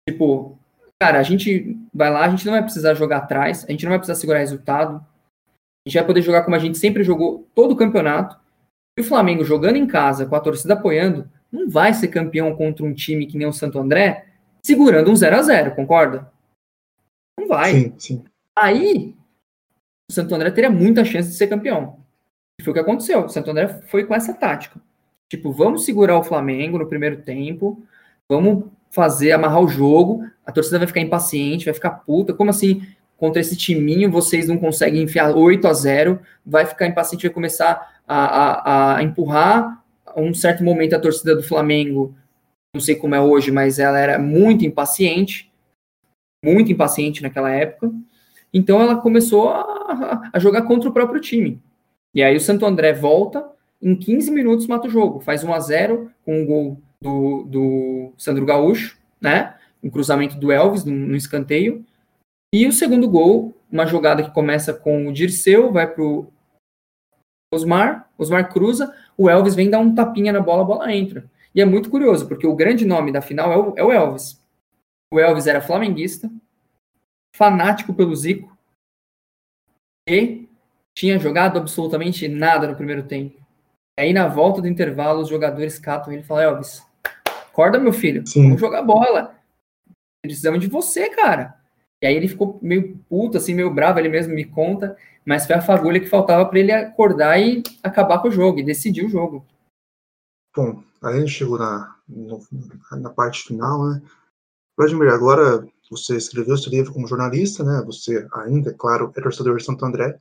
Tipo, 0.08 0.57
cara, 1.00 1.18
a 1.18 1.22
gente 1.22 1.76
vai 1.94 2.10
lá, 2.10 2.24
a 2.24 2.28
gente 2.28 2.44
não 2.44 2.52
vai 2.52 2.62
precisar 2.62 2.94
jogar 2.94 3.18
atrás, 3.18 3.64
a 3.64 3.70
gente 3.70 3.84
não 3.84 3.90
vai 3.90 3.98
precisar 3.98 4.18
segurar 4.18 4.40
resultado, 4.40 4.96
a 4.96 5.88
gente 5.88 5.98
vai 5.98 6.06
poder 6.06 6.22
jogar 6.22 6.42
como 6.42 6.56
a 6.56 6.58
gente 6.58 6.78
sempre 6.78 7.04
jogou 7.04 7.48
todo 7.54 7.72
o 7.72 7.76
campeonato. 7.76 8.38
E 8.98 9.00
o 9.00 9.04
Flamengo 9.04 9.44
jogando 9.44 9.76
em 9.76 9.86
casa, 9.86 10.26
com 10.26 10.34
a 10.34 10.40
torcida 10.40 10.74
apoiando, 10.74 11.30
não 11.50 11.68
vai 11.68 11.94
ser 11.94 12.08
campeão 12.08 12.54
contra 12.56 12.84
um 12.84 12.92
time 12.92 13.26
que 13.26 13.38
nem 13.38 13.46
o 13.46 13.52
Santo 13.52 13.78
André, 13.78 14.26
segurando 14.62 15.10
um 15.10 15.16
0 15.16 15.36
a 15.36 15.42
0 15.42 15.74
concorda? 15.74 16.30
Não 17.38 17.46
vai. 17.46 17.72
Sim, 17.72 17.94
sim. 17.96 18.24
Aí, 18.56 19.14
o 20.10 20.12
Santo 20.12 20.34
André 20.34 20.50
teria 20.50 20.70
muita 20.70 21.04
chance 21.04 21.28
de 21.28 21.36
ser 21.36 21.46
campeão. 21.46 22.00
E 22.60 22.64
foi 22.64 22.72
o 22.72 22.74
que 22.74 22.80
aconteceu. 22.80 23.24
O 23.24 23.28
Santo 23.28 23.50
André 23.50 23.68
foi 23.86 24.04
com 24.04 24.14
essa 24.14 24.34
tática. 24.34 24.80
Tipo, 25.30 25.52
vamos 25.52 25.84
segurar 25.84 26.18
o 26.18 26.24
Flamengo 26.24 26.78
no 26.78 26.88
primeiro 26.88 27.22
tempo, 27.22 27.82
vamos 28.28 28.64
fazer, 28.90 29.32
amarrar 29.32 29.60
o 29.62 29.68
jogo, 29.68 30.24
a 30.44 30.52
torcida 30.52 30.78
vai 30.78 30.86
ficar 30.86 31.00
impaciente, 31.00 31.64
vai 31.64 31.74
ficar 31.74 31.90
puta. 31.90 32.32
Como 32.32 32.50
assim, 32.50 32.82
contra 33.16 33.40
esse 33.40 33.56
timinho, 33.56 34.10
vocês 34.10 34.48
não 34.48 34.56
conseguem 34.56 35.02
enfiar 35.02 35.34
8 35.34 35.66
a 35.66 35.72
0 35.72 36.20
vai 36.44 36.64
ficar 36.64 36.86
impaciente, 36.86 37.26
vai 37.26 37.34
começar 37.34 38.00
a, 38.06 38.16
a, 38.16 38.96
a 38.96 39.02
empurrar. 39.02 39.84
Um 40.16 40.32
certo 40.32 40.64
momento, 40.64 40.94
a 40.94 41.00
torcida 41.00 41.36
do 41.36 41.42
Flamengo, 41.42 42.14
não 42.74 42.80
sei 42.80 42.96
como 42.96 43.14
é 43.14 43.20
hoje, 43.20 43.50
mas 43.50 43.78
ela 43.78 43.98
era 43.98 44.18
muito 44.18 44.64
impaciente, 44.64 45.52
muito 46.44 46.72
impaciente 46.72 47.22
naquela 47.22 47.50
época. 47.50 47.92
Então 48.52 48.80
ela 48.80 48.96
começou 48.96 49.50
a, 49.50 50.30
a 50.32 50.38
jogar 50.38 50.62
contra 50.62 50.88
o 50.88 50.92
próprio 50.92 51.20
time. 51.20 51.60
E 52.14 52.22
aí 52.22 52.36
o 52.36 52.40
Santo 52.40 52.64
André 52.64 52.92
volta, 52.92 53.44
em 53.82 53.94
15 53.94 54.30
minutos 54.30 54.66
mata 54.66 54.88
o 54.88 54.90
jogo, 54.90 55.20
faz 55.20 55.44
1 55.44 55.52
a 55.52 55.60
0 55.60 56.10
com 56.24 56.40
um 56.40 56.46
gol 56.46 56.82
do, 57.02 57.44
do 57.44 58.12
Sandro 58.16 58.44
Gaúcho, 58.44 58.98
né? 59.20 59.56
Um 59.82 59.90
cruzamento 59.90 60.36
do 60.36 60.50
Elvis 60.50 60.84
no, 60.84 61.14
escanteio. 61.14 61.84
E 62.52 62.66
o 62.66 62.72
segundo 62.72 63.08
gol, 63.08 63.56
uma 63.70 63.86
jogada 63.86 64.22
que 64.22 64.32
começa 64.32 64.72
com 64.72 65.06
o 65.06 65.12
Dirceu, 65.12 65.70
vai 65.72 65.86
para 65.86 66.02
o 66.02 66.32
Osmar, 67.52 68.10
Osmar 68.18 68.52
cruza, 68.52 68.94
o 69.16 69.28
Elvis 69.28 69.54
vem 69.54 69.70
dar 69.70 69.78
um 69.78 69.94
tapinha 69.94 70.32
na 70.32 70.40
bola, 70.40 70.62
a 70.62 70.66
bola 70.66 70.92
entra. 70.92 71.30
E 71.54 71.60
é 71.60 71.64
muito 71.64 71.90
curioso, 71.90 72.26
porque 72.28 72.46
o 72.46 72.56
grande 72.56 72.84
nome 72.84 73.12
da 73.12 73.22
final 73.22 73.52
é 73.52 73.56
o, 73.56 73.74
é 73.76 73.84
o 73.84 73.92
Elvis. 73.92 74.42
O 75.12 75.18
Elvis 75.18 75.46
era 75.46 75.60
flamenguista, 75.60 76.30
fanático 77.34 77.94
pelo 77.94 78.14
Zico, 78.14 78.56
e 80.08 80.48
tinha 80.96 81.18
jogado 81.18 81.58
absolutamente 81.58 82.26
nada 82.28 82.66
no 82.66 82.76
primeiro 82.76 83.06
tempo. 83.06 83.40
Aí 83.98 84.12
na 84.12 84.26
volta 84.28 84.60
do 84.60 84.68
intervalo, 84.68 85.20
os 85.20 85.28
jogadores 85.28 85.78
catam 85.78 86.12
ele 86.12 86.22
e 86.22 86.24
falam: 86.24 86.42
Elvis, 86.44 86.86
acorda, 87.58 87.80
meu 87.80 87.92
filho, 87.92 88.24
Sim. 88.24 88.44
vamos 88.44 88.60
jogar 88.60 88.82
bola. 88.82 89.34
Precisamos 90.22 90.60
de 90.60 90.68
você, 90.68 91.10
cara. 91.10 91.58
E 92.00 92.06
aí 92.06 92.14
ele 92.14 92.28
ficou 92.28 92.58
meio 92.62 92.96
puto, 93.08 93.36
assim, 93.36 93.52
meio 93.52 93.74
bravo, 93.74 93.98
ele 93.98 94.08
mesmo 94.08 94.32
me 94.32 94.44
conta, 94.44 94.96
mas 95.24 95.44
foi 95.44 95.56
a 95.56 95.60
fagulha 95.60 95.98
que 95.98 96.06
faltava 96.06 96.46
para 96.46 96.60
ele 96.60 96.70
acordar 96.70 97.40
e 97.40 97.62
acabar 97.82 98.20
com 98.20 98.28
o 98.28 98.32
jogo, 98.32 98.60
e 98.60 98.64
decidir 98.64 99.04
o 99.04 99.08
jogo. 99.08 99.44
Bom, 100.54 100.82
aí 101.02 101.16
a 101.16 101.20
gente 101.20 101.32
chegou 101.32 101.58
na, 101.58 101.96
na 102.92 103.10
parte 103.10 103.42
final, 103.42 103.88
né? 103.88 104.02
Vladimir, 104.76 105.08
agora 105.08 105.66
você 105.90 106.16
escreveu 106.16 106.54
esse 106.54 106.70
livro 106.70 106.92
como 106.92 107.08
jornalista, 107.08 107.64
né? 107.64 107.82
Você 107.84 108.28
ainda, 108.32 108.70
é 108.70 108.74
claro, 108.74 109.12
é 109.16 109.20
torcedor 109.20 109.56
de 109.56 109.64
Santo 109.64 109.84
André. 109.84 110.18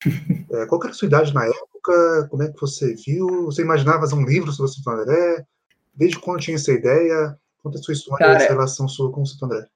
É, 0.50 0.66
qual 0.66 0.82
era 0.82 0.90
a 0.90 0.94
sua 0.94 1.06
idade 1.06 1.32
na 1.32 1.46
época? 1.46 2.28
Como 2.28 2.42
é 2.42 2.52
que 2.52 2.60
você 2.60 2.94
viu? 2.94 3.46
Você 3.46 3.62
imaginava 3.62 4.00
fazer 4.00 4.16
um 4.16 4.24
livro 4.24 4.52
sobre 4.52 4.70
Santo 4.70 4.90
André? 4.90 5.46
Desde 5.94 6.18
quando 6.18 6.40
tinha 6.40 6.56
essa 6.56 6.72
ideia? 6.72 7.36
Conta 7.62 7.78
a 7.78 7.82
sua 7.82 7.94
história, 7.94 8.26
Cara, 8.26 8.38
essa 8.38 8.52
relação 8.52 8.88
sua 8.88 9.12
com 9.12 9.22
o 9.22 9.26
Santo 9.26 9.44
André. 9.44 9.66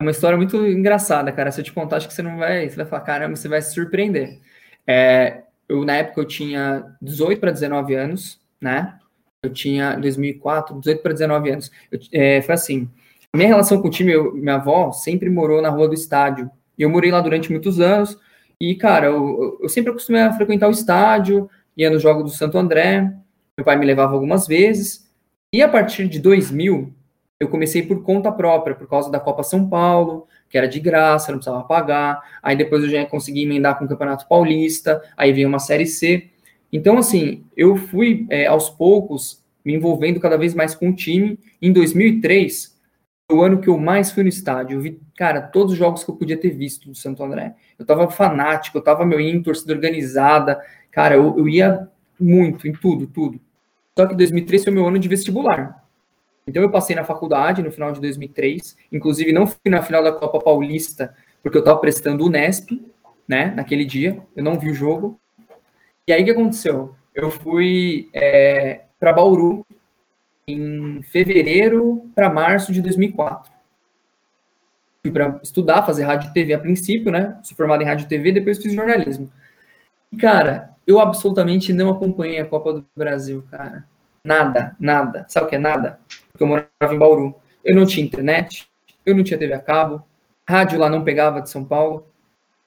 É 0.00 0.04
uma 0.04 0.10
história 0.10 0.36
muito 0.36 0.56
engraçada, 0.66 1.30
cara. 1.32 1.50
Se 1.50 1.60
eu 1.60 1.64
te 1.64 1.72
contar, 1.72 1.96
acho 1.96 2.08
que 2.08 2.14
você 2.14 2.22
não 2.22 2.36
vai. 2.36 2.68
Você 2.68 2.76
vai 2.76 2.86
falar, 2.86 3.02
caramba, 3.02 3.36
você 3.36 3.48
vai 3.48 3.62
se 3.62 3.72
surpreender. 3.72 4.40
É, 4.86 5.42
eu, 5.68 5.84
na 5.84 5.96
época, 5.96 6.20
eu 6.20 6.24
tinha 6.24 6.84
18 7.00 7.40
para 7.40 7.52
19 7.52 7.94
anos, 7.94 8.40
né? 8.60 8.98
Eu 9.42 9.50
tinha 9.52 9.96
2004, 9.96 10.78
18 10.80 11.02
para 11.02 11.12
19 11.12 11.50
anos. 11.50 11.70
Eu, 11.90 11.98
é, 12.12 12.42
foi 12.42 12.54
assim. 12.54 12.90
Minha 13.34 13.48
relação 13.48 13.80
com 13.80 13.88
o 13.88 13.90
time, 13.90 14.12
eu, 14.12 14.34
minha 14.34 14.56
avó 14.56 14.92
sempre 14.92 15.30
morou 15.30 15.62
na 15.62 15.70
rua 15.70 15.88
do 15.88 15.94
estádio. 15.94 16.50
E 16.76 16.82
eu 16.82 16.90
morei 16.90 17.10
lá 17.10 17.20
durante 17.20 17.50
muitos 17.50 17.80
anos. 17.80 18.18
E, 18.60 18.74
cara, 18.74 19.06
eu, 19.06 19.58
eu 19.62 19.68
sempre 19.68 19.90
acostumei 19.90 20.22
a 20.22 20.32
frequentar 20.32 20.68
o 20.68 20.72
estádio, 20.72 21.48
ia 21.76 21.90
no 21.90 21.98
jogo 21.98 22.22
do 22.22 22.30
Santo 22.30 22.58
André. 22.58 23.12
Meu 23.56 23.64
pai 23.64 23.76
me 23.76 23.86
levava 23.86 24.12
algumas 24.12 24.46
vezes. 24.46 25.01
E 25.52 25.60
a 25.60 25.68
partir 25.68 26.08
de 26.08 26.18
2000, 26.18 26.94
eu 27.38 27.48
comecei 27.48 27.82
por 27.82 28.02
conta 28.02 28.32
própria, 28.32 28.74
por 28.74 28.88
causa 28.88 29.10
da 29.10 29.20
Copa 29.20 29.42
São 29.42 29.68
Paulo, 29.68 30.26
que 30.48 30.56
era 30.56 30.66
de 30.66 30.80
graça, 30.80 31.30
não 31.30 31.38
precisava 31.38 31.62
pagar. 31.64 32.22
Aí 32.42 32.56
depois 32.56 32.82
eu 32.82 32.88
já 32.88 33.04
consegui 33.04 33.42
emendar 33.42 33.78
com 33.78 33.84
o 33.84 33.88
Campeonato 33.88 34.26
Paulista, 34.26 35.02
aí 35.16 35.32
veio 35.32 35.48
uma 35.48 35.58
Série 35.58 35.86
C. 35.86 36.30
Então, 36.72 36.96
assim, 36.96 37.44
eu 37.54 37.76
fui 37.76 38.26
é, 38.30 38.46
aos 38.46 38.70
poucos 38.70 39.42
me 39.62 39.74
envolvendo 39.74 40.18
cada 40.20 40.38
vez 40.38 40.54
mais 40.54 40.74
com 40.74 40.88
o 40.88 40.94
time. 40.94 41.38
Em 41.60 41.70
2003, 41.70 42.80
foi 43.30 43.38
o 43.38 43.42
ano 43.42 43.60
que 43.60 43.68
eu 43.68 43.76
mais 43.76 44.10
fui 44.10 44.22
no 44.22 44.28
estádio. 44.30 44.78
Eu 44.78 44.80
vi, 44.80 45.00
cara, 45.16 45.42
todos 45.42 45.72
os 45.72 45.78
jogos 45.78 46.02
que 46.02 46.10
eu 46.10 46.16
podia 46.16 46.36
ter 46.36 46.50
visto 46.50 46.88
do 46.88 46.94
Santo 46.94 47.22
André. 47.22 47.54
Eu 47.78 47.84
tava 47.84 48.10
fanático, 48.10 48.78
eu 48.78 48.82
tava 48.82 49.04
meu 49.04 49.20
em 49.20 49.42
torcida 49.42 49.74
organizada. 49.74 50.60
Cara, 50.90 51.16
eu, 51.16 51.36
eu 51.38 51.46
ia 51.46 51.88
muito, 52.18 52.66
em 52.66 52.72
tudo, 52.72 53.06
tudo. 53.06 53.38
Só 53.98 54.06
que 54.06 54.14
2003 54.14 54.64
foi 54.64 54.72
meu 54.72 54.86
ano 54.86 54.98
de 54.98 55.08
vestibular. 55.08 55.82
Então 56.46 56.62
eu 56.62 56.70
passei 56.70 56.96
na 56.96 57.04
faculdade 57.04 57.62
no 57.62 57.70
final 57.70 57.92
de 57.92 58.00
2003, 58.00 58.76
inclusive 58.90 59.32
não 59.32 59.46
fui 59.46 59.70
na 59.70 59.82
final 59.82 60.02
da 60.02 60.12
Copa 60.12 60.40
Paulista, 60.40 61.14
porque 61.42 61.56
eu 61.56 61.60
estava 61.60 61.78
prestando 61.78 62.24
o 62.24 62.30
Nesp, 62.30 62.70
né, 63.28 63.52
naquele 63.54 63.84
dia, 63.84 64.20
eu 64.34 64.42
não 64.42 64.58
vi 64.58 64.70
o 64.70 64.74
jogo. 64.74 65.20
E 66.06 66.12
aí 66.12 66.22
o 66.22 66.24
que 66.24 66.30
aconteceu? 66.30 66.94
Eu 67.14 67.30
fui 67.30 68.08
é, 68.12 68.82
para 68.98 69.12
Bauru 69.12 69.64
em 70.46 71.02
fevereiro 71.02 72.10
para 72.14 72.32
março 72.32 72.72
de 72.72 72.82
2004. 72.82 73.52
fui 75.02 75.12
para 75.12 75.38
estudar, 75.42 75.84
fazer 75.84 76.04
rádio 76.04 76.30
e 76.30 76.32
TV 76.32 76.54
a 76.54 76.58
princípio, 76.58 77.12
né? 77.12 77.38
Sou 77.42 77.56
formado 77.56 77.82
em 77.82 77.86
rádio 77.86 78.06
e 78.06 78.08
TV, 78.08 78.32
depois 78.32 78.60
fiz 78.60 78.72
jornalismo. 78.72 79.30
Cara, 80.18 80.76
eu 80.86 81.00
absolutamente 81.00 81.72
não 81.72 81.90
acompanhei 81.90 82.38
a 82.38 82.46
Copa 82.46 82.72
do 82.72 82.86
Brasil, 82.94 83.44
cara. 83.50 83.84
Nada, 84.24 84.76
nada. 84.78 85.24
Sabe 85.28 85.46
o 85.46 85.48
que 85.48 85.56
é 85.56 85.58
nada? 85.58 85.98
Porque 86.30 86.44
eu 86.44 86.46
morava 86.46 86.94
em 86.94 86.98
Bauru. 86.98 87.34
Eu 87.64 87.74
não 87.74 87.86
tinha 87.86 88.04
internet, 88.04 88.68
eu 89.06 89.14
não 89.16 89.24
tinha 89.24 89.38
TV 89.38 89.54
a 89.54 89.60
cabo, 89.60 90.04
rádio 90.48 90.78
lá 90.78 90.88
não 90.88 91.04
pegava 91.04 91.40
de 91.40 91.50
São 91.50 91.64
Paulo. 91.64 92.06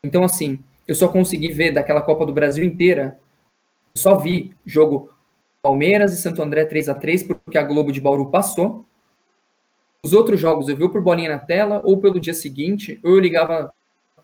Então, 0.03 0.23
assim, 0.23 0.59
eu 0.87 0.95
só 0.95 1.07
consegui 1.07 1.51
ver 1.51 1.71
daquela 1.71 2.01
Copa 2.01 2.25
do 2.25 2.33
Brasil 2.33 2.63
inteira, 2.63 3.19
só 3.93 4.15
vi 4.15 4.55
jogo 4.65 5.09
Palmeiras 5.61 6.13
e 6.13 6.21
Santo 6.21 6.41
André 6.41 6.65
3 6.65 6.89
a 6.89 6.93
3 6.93 7.23
porque 7.23 7.57
a 7.57 7.63
Globo 7.63 7.91
de 7.91 7.99
Bauru 7.99 8.29
passou. 8.29 8.85
Os 10.03 10.13
outros 10.13 10.39
jogos 10.39 10.69
eu 10.69 10.77
vi 10.77 10.87
por 10.87 11.01
bolinha 11.01 11.29
na 11.29 11.39
tela 11.39 11.81
ou 11.83 11.97
pelo 11.99 12.19
dia 12.19 12.33
seguinte, 12.33 12.99
ou 13.03 13.11
eu 13.11 13.19
ligava 13.19 13.73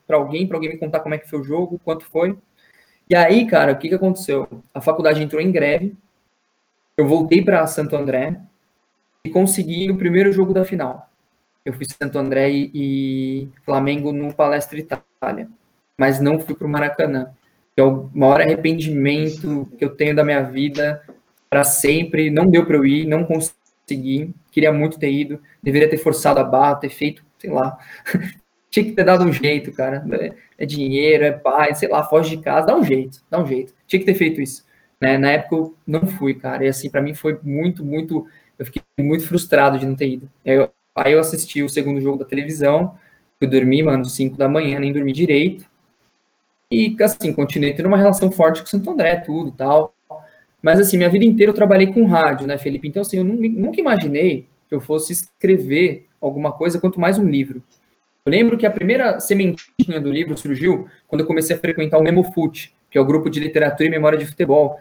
para 0.05 0.17
alguém, 0.17 0.45
para 0.45 0.57
alguém 0.57 0.71
me 0.71 0.77
contar 0.77 0.99
como 0.99 1.15
é 1.15 1.17
que 1.17 1.29
foi 1.29 1.39
o 1.39 1.43
jogo, 1.43 1.79
quanto 1.83 2.05
foi. 2.05 2.37
E 3.11 3.15
aí, 3.15 3.45
cara, 3.45 3.73
o 3.73 3.77
que, 3.77 3.89
que 3.89 3.95
aconteceu? 3.95 4.47
A 4.73 4.79
faculdade 4.79 5.21
entrou 5.21 5.41
em 5.41 5.51
greve, 5.51 5.93
eu 6.95 7.05
voltei 7.05 7.43
para 7.43 7.67
Santo 7.67 7.93
André 7.93 8.39
e 9.25 9.29
consegui 9.29 9.91
o 9.91 9.97
primeiro 9.97 10.31
jogo 10.31 10.53
da 10.53 10.63
final. 10.63 11.09
Eu 11.65 11.73
fui 11.73 11.85
Santo 11.85 12.17
André 12.17 12.49
e, 12.49 13.49
Flamengo 13.65 14.13
no 14.13 14.33
Palestra 14.33 14.79
Itália 14.79 15.49
mas 15.97 16.21
não 16.21 16.39
fui 16.39 16.55
para 16.55 16.65
o 16.65 16.69
Maracanã. 16.69 17.33
É 17.75 17.83
o 17.83 18.09
maior 18.13 18.39
arrependimento 18.39 19.69
que 19.77 19.83
eu 19.83 19.93
tenho 19.93 20.15
da 20.15 20.23
minha 20.23 20.43
vida 20.43 21.03
para 21.49 21.65
sempre. 21.65 22.31
Não 22.31 22.49
deu 22.49 22.65
para 22.65 22.77
eu 22.77 22.85
ir, 22.85 23.05
não 23.05 23.25
consegui. 23.25 24.33
Queria 24.53 24.71
muito 24.71 24.97
ter 24.97 25.11
ido. 25.11 25.41
Deveria 25.61 25.89
ter 25.89 25.97
forçado 25.97 26.39
a 26.39 26.45
barra, 26.45 26.75
ter 26.75 26.89
feito, 26.89 27.25
sei 27.37 27.49
lá. 27.49 27.77
Tinha 28.71 28.85
que 28.85 28.93
ter 28.93 29.03
dado 29.03 29.25
um 29.25 29.33
jeito, 29.33 29.71
cara. 29.73 30.03
É 30.57 30.65
dinheiro, 30.65 31.25
é 31.25 31.31
pai, 31.31 31.75
sei 31.75 31.89
lá, 31.89 32.03
foge 32.03 32.37
de 32.37 32.41
casa, 32.41 32.67
dá 32.67 32.75
um 32.75 32.83
jeito, 32.83 33.21
dá 33.29 33.39
um 33.41 33.45
jeito. 33.45 33.73
Tinha 33.85 33.99
que 33.99 34.05
ter 34.05 34.15
feito 34.15 34.41
isso. 34.41 34.65
Né? 34.99 35.17
Na 35.17 35.31
época 35.31 35.55
eu 35.55 35.75
não 35.85 36.07
fui, 36.07 36.33
cara. 36.33 36.63
E 36.65 36.69
assim, 36.69 36.89
para 36.89 37.01
mim 37.01 37.13
foi 37.13 37.37
muito, 37.43 37.83
muito. 37.83 38.25
Eu 38.57 38.65
fiquei 38.65 38.81
muito 38.97 39.27
frustrado 39.27 39.77
de 39.77 39.85
não 39.85 39.95
ter 39.95 40.07
ido. 40.07 40.29
Eu, 40.45 40.71
aí 40.95 41.11
eu 41.11 41.19
assisti 41.19 41.61
o 41.61 41.69
segundo 41.69 41.99
jogo 41.99 42.17
da 42.17 42.25
televisão. 42.25 42.97
Eu 43.41 43.49
dormi, 43.49 43.83
mano, 43.83 44.05
5 44.05 44.37
da 44.37 44.47
manhã, 44.47 44.79
nem 44.79 44.93
dormi 44.93 45.11
direito. 45.11 45.65
E, 46.71 46.95
assim, 47.01 47.33
continuei 47.33 47.73
tendo 47.73 47.87
uma 47.87 47.97
relação 47.97 48.31
forte 48.31 48.61
com 48.61 48.67
Santo 48.67 48.89
André, 48.89 49.17
tudo 49.17 49.51
tal. 49.51 49.93
Mas, 50.61 50.79
assim, 50.79 50.95
minha 50.95 51.09
vida 51.09 51.25
inteira 51.25 51.49
eu 51.49 51.55
trabalhei 51.55 51.87
com 51.87 52.05
rádio, 52.05 52.47
né, 52.47 52.57
Felipe? 52.57 52.87
Então, 52.87 53.01
assim, 53.01 53.17
eu 53.17 53.23
nunca 53.25 53.81
imaginei 53.81 54.47
que 54.69 54.75
eu 54.75 54.79
fosse 54.79 55.11
escrever 55.11 56.07
alguma 56.21 56.53
coisa, 56.53 56.79
quanto 56.79 56.99
mais 56.99 57.17
um 57.17 57.27
livro. 57.27 57.61
Eu 58.23 58.31
lembro 58.31 58.55
que 58.55 58.67
a 58.67 58.71
primeira 58.71 59.19
sementinha 59.19 59.99
do 59.99 60.11
livro 60.11 60.37
surgiu 60.37 60.87
quando 61.07 61.21
eu 61.21 61.27
comecei 61.27 61.55
a 61.55 61.59
frequentar 61.59 61.97
o 61.97 62.03
Memofute, 62.03 62.75
que 62.89 62.97
é 62.97 63.01
o 63.01 63.05
grupo 63.05 63.31
de 63.31 63.39
literatura 63.39 63.87
e 63.87 63.89
memória 63.89 64.17
de 64.17 64.27
futebol. 64.27 64.79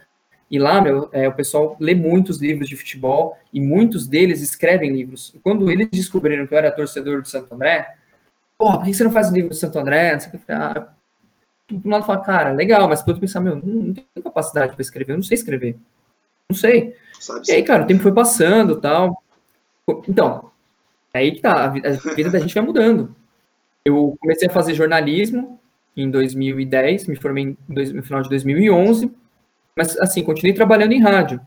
E 0.50 0.58
lá, 0.58 0.78
meu, 0.82 1.08
é, 1.10 1.26
o 1.26 1.32
pessoal 1.32 1.74
lê 1.80 1.94
muitos 1.94 2.38
livros 2.38 2.68
de 2.68 2.76
futebol 2.76 3.38
e 3.50 3.58
muitos 3.58 4.06
deles 4.06 4.42
escrevem 4.42 4.92
livros. 4.92 5.32
E 5.34 5.38
quando 5.38 5.70
eles 5.70 5.88
descobriram 5.90 6.46
que 6.46 6.52
eu 6.52 6.58
era 6.58 6.70
torcedor 6.70 7.22
do 7.22 7.28
Santo 7.28 7.54
André, 7.54 7.94
pô, 8.58 8.72
por 8.72 8.84
que 8.84 8.92
você 8.92 9.04
não 9.04 9.12
faz 9.12 9.30
livro 9.30 9.48
do 9.48 9.54
Santo 9.54 9.78
André? 9.78 10.16
O. 10.16 10.40
Ah, 10.52 10.88
por 11.66 11.86
um 11.86 11.90
lado 11.90 12.04
fala, 12.04 12.20
cara, 12.20 12.52
legal, 12.52 12.88
mas 12.88 13.00
por 13.00 13.10
outro 13.10 13.22
pensar, 13.22 13.40
meu, 13.40 13.56
não, 13.56 13.94
tenho 13.94 14.06
capacidade 14.22 14.74
para 14.74 14.82
escrever, 14.82 15.12
eu 15.12 15.16
não 15.16 15.22
sei 15.22 15.36
escrever. 15.36 15.76
Não 16.46 16.56
sei. 16.56 16.94
Sabe, 17.18 17.40
e 17.48 17.52
aí, 17.52 17.62
cara, 17.62 17.84
o 17.84 17.86
tempo 17.86 18.02
foi 18.02 18.12
passando 18.12 18.78
tal. 18.78 19.22
Então, 20.06 20.50
é 21.14 21.20
aí 21.20 21.32
que 21.32 21.40
tá, 21.40 21.64
a 21.64 21.68
vida 21.68 22.28
da 22.28 22.38
gente 22.38 22.54
vai 22.54 22.64
mudando. 22.64 23.14
Eu 23.84 24.16
comecei 24.20 24.48
a 24.48 24.52
fazer 24.52 24.74
jornalismo 24.74 25.60
em 25.96 26.10
2010, 26.10 27.06
me 27.06 27.16
formei 27.16 27.56
dois, 27.68 27.92
no 27.92 28.02
final 28.02 28.22
de 28.22 28.28
2011, 28.28 29.10
mas 29.76 29.98
assim, 29.98 30.22
continuei 30.22 30.54
trabalhando 30.54 30.92
em 30.92 31.00
rádio. 31.00 31.40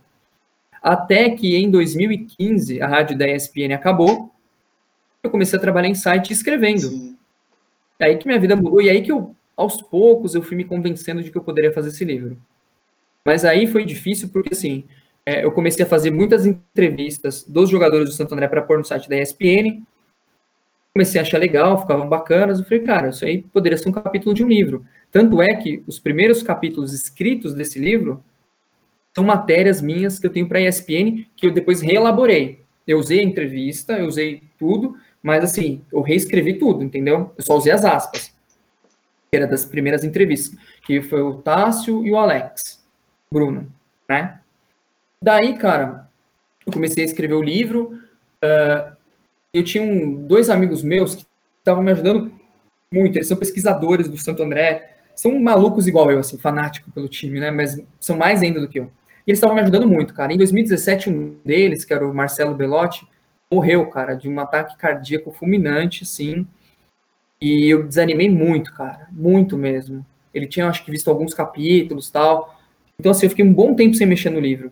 Até 0.82 1.30
que 1.30 1.56
em 1.56 1.70
2015, 1.72 2.82
a 2.82 2.88
rádio 2.88 3.18
da 3.18 3.28
ESPN 3.28 3.74
acabou, 3.74 4.32
eu 5.22 5.30
comecei 5.30 5.58
a 5.58 5.62
trabalhar 5.62 5.88
em 5.88 5.96
site 5.96 6.34
escrevendo. 6.34 6.82
Sim. 6.82 7.18
É 8.00 8.06
aí 8.06 8.18
que 8.18 8.28
minha 8.28 8.40
vida 8.40 8.56
mudou, 8.56 8.82
e 8.82 8.90
aí 8.90 9.02
que 9.02 9.12
eu 9.12 9.36
aos 9.56 9.82
poucos 9.82 10.36
eu 10.36 10.42
fui 10.42 10.58
me 10.58 10.66
convencendo 10.66 11.24
de 11.24 11.32
que 11.32 11.38
eu 11.38 11.44
poderia 11.44 11.72
fazer 11.72 11.90
esse 11.90 12.04
livro. 12.04 12.38
Mas 13.24 13.46
aí 13.46 13.68
foi 13.68 13.86
difícil 13.86 14.30
porque, 14.30 14.54
assim, 14.54 14.84
é, 15.26 15.46
eu 15.46 15.52
comecei 15.52 15.86
a 15.86 15.88
fazer 15.88 16.12
muitas 16.12 16.46
entrevistas 16.46 17.44
dos 17.44 17.70
jogadores 17.70 18.10
do 18.10 18.16
Santo 18.16 18.34
André 18.34 18.48
para 18.48 18.62
pôr 18.62 18.78
no 18.78 18.84
site 18.84 19.08
da 19.08 19.18
ESPN. 19.18 19.82
Comecei 20.96 21.20
a 21.20 21.24
achar 21.24 21.40
legal, 21.40 21.82
ficavam 21.82 22.08
bacanas. 22.08 22.60
Eu 22.60 22.66
falei, 22.66 22.80
cara, 22.82 23.10
isso 23.10 23.26
aí 23.26 23.42
poderia 23.42 23.78
ser 23.78 23.90
um 23.90 23.92
capítulo 23.92 24.34
de 24.34 24.44
um 24.44 24.48
livro. 24.48 24.86
Tanto 25.12 25.42
é 25.42 25.56
que 25.56 25.84
os 25.88 26.00
primeiros 26.00 26.44
capítulos 26.44 26.94
escritos 26.94 27.54
desse 27.54 27.80
livro 27.80 28.24
são 29.16 29.24
matérias 29.24 29.82
minhas 29.82 30.20
que 30.20 30.28
eu 30.28 30.32
tenho 30.32 30.48
para 30.48 30.60
a 30.60 30.62
ESPN 30.62 31.26
que 31.36 31.48
eu 31.48 31.52
depois 31.52 31.82
reelaborei. 31.82 32.62
Eu 32.86 33.00
usei 33.00 33.20
a 33.20 33.24
entrevista, 33.24 33.94
eu 33.94 34.06
usei 34.06 34.44
tudo, 34.58 34.98
mas 35.22 35.44
assim, 35.44 35.82
eu 35.92 36.02
reescrevi 36.02 36.56
tudo, 36.56 36.84
entendeu? 36.84 37.34
Eu 37.38 37.44
só 37.44 37.56
usei 37.56 37.72
as 37.72 37.86
aspas 37.86 38.34
era 39.36 39.48
das 39.48 39.66
primeiras 39.66 40.04
entrevistas, 40.04 40.58
que 40.86 41.02
foi 41.02 41.22
o 41.22 41.36
Tássio 41.36 42.06
e 42.06 42.12
o 42.12 42.18
Alex, 42.18 42.84
Bruno, 43.32 43.72
né? 44.08 44.40
Daí, 45.22 45.58
cara, 45.58 46.10
eu 46.66 46.74
comecei 46.74 47.04
a 47.04 47.06
escrever 47.06 47.34
o 47.34 47.42
livro. 47.42 48.00
Uh, 48.44 48.96
eu 49.54 49.64
tinha 49.64 49.84
um, 49.84 50.26
dois 50.26 50.50
amigos 50.50 50.84
meus 50.84 51.16
que 51.16 51.26
estavam 51.60 51.84
me 51.84 51.92
ajudando 51.92 52.32
muito. 52.92 53.18
Eles 53.18 53.28
são 53.28 53.38
pesquisadores 53.38 54.10
do 54.10 54.18
Santo 54.18 54.42
André, 54.42 54.98
são 55.16 55.40
malucos 55.40 55.88
igual 55.88 56.12
eu, 56.12 56.20
assim, 56.20 56.38
fanático 56.38 56.92
pelo 56.92 57.08
time, 57.08 57.40
né? 57.40 57.52
Mas 57.52 57.80
são 58.00 58.18
mais 58.18 58.42
ainda 58.42 58.60
do 58.60 58.68
que 58.68 58.80
eu. 58.80 58.92
E 59.26 59.32
eles 59.32 59.38
estavam 59.38 59.56
me 59.56 59.62
ajudando 59.62 59.88
muito, 59.88 60.14
cara. 60.14 60.34
Em 60.34 60.38
2017, 60.38 61.10
um 61.10 61.38
deles, 61.46 61.86
que 61.86 61.94
era 61.94 62.06
o 62.08 62.14
Marcelo 62.14 62.56
Belotti, 62.56 63.08
morreu, 63.52 63.86
cara, 63.88 64.16
de 64.16 64.28
um 64.28 64.40
ataque 64.40 64.76
cardíaco 64.78 65.32
fulminante, 65.32 66.04
assim. 66.04 66.46
E 67.40 67.70
eu 67.70 67.88
desanimei 67.88 68.30
muito, 68.30 68.74
cara, 68.74 69.08
muito 69.12 69.58
mesmo. 69.58 70.06
Ele 70.34 70.48
tinha, 70.48 70.68
acho 70.68 70.84
que, 70.84 70.92
visto 70.92 71.10
alguns 71.10 71.34
capítulos 71.34 72.10
tal. 72.10 72.60
Então, 73.00 73.12
assim, 73.12 73.28
eu 73.28 73.30
fiquei 73.30 73.46
um 73.46 73.54
bom 73.54 73.76
tempo 73.76 73.96
sem 73.96 74.08
mexer 74.08 74.30
no 74.30 74.40
livro. 74.40 74.72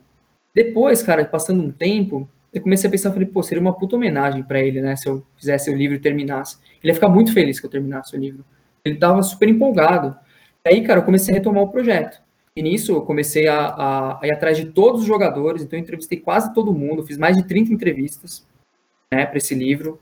Depois, 0.54 1.04
cara, 1.04 1.24
passando 1.24 1.62
um 1.62 1.72
tempo, 1.72 2.28
eu 2.54 2.62
comecei 2.62 2.88
a 2.88 2.92
pensar, 2.92 3.12
falei, 3.12 3.28
pô, 3.28 3.42
seria 3.42 3.62
uma 3.62 3.74
puta 3.74 3.96
homenagem 3.96 4.44
para 4.44 4.60
ele, 4.60 4.82
né, 4.82 4.96
se 4.96 5.08
eu 5.08 5.26
fizesse 5.38 5.70
o 5.70 5.76
livro 5.76 5.96
e 5.96 6.00
terminasse. 6.00 6.58
Ele 6.84 6.92
ia 6.92 6.96
ficar 6.96 7.08
muito 7.08 7.34
feliz 7.34 7.60
que 7.60 7.66
eu 7.66 7.70
terminasse 7.70 8.16
o 8.16 8.20
livro. 8.20 8.44
Ele 8.84 8.96
tava 8.96 9.24
super 9.24 9.48
empolgado. 9.48 10.16
Aí, 10.66 10.84
cara, 10.84 11.00
eu 11.00 11.04
comecei 11.06 11.34
a 11.34 11.38
retomar 11.38 11.64
o 11.64 11.70
projeto. 11.70 12.22
E 12.56 12.62
nisso, 12.62 12.92
eu 12.92 13.02
comecei 13.04 13.48
a, 13.48 13.68
a, 13.68 14.20
a 14.22 14.28
ir 14.28 14.34
atrás 14.34 14.58
de 14.58 14.66
todos 14.66 15.02
os 15.02 15.08
jogadores, 15.08 15.64
então 15.64 15.80
eu 15.80 15.84
entrevistei 15.84 16.20
quase 16.20 16.54
todo 16.54 16.74
mundo, 16.74 17.06
fiz 17.06 17.18
mais 17.18 17.38
de 17.38 17.44
30 17.44 17.72
entrevistas, 17.72 18.46
né, 19.10 19.26
para 19.26 19.38
esse 19.38 19.56
livro. 19.56 19.98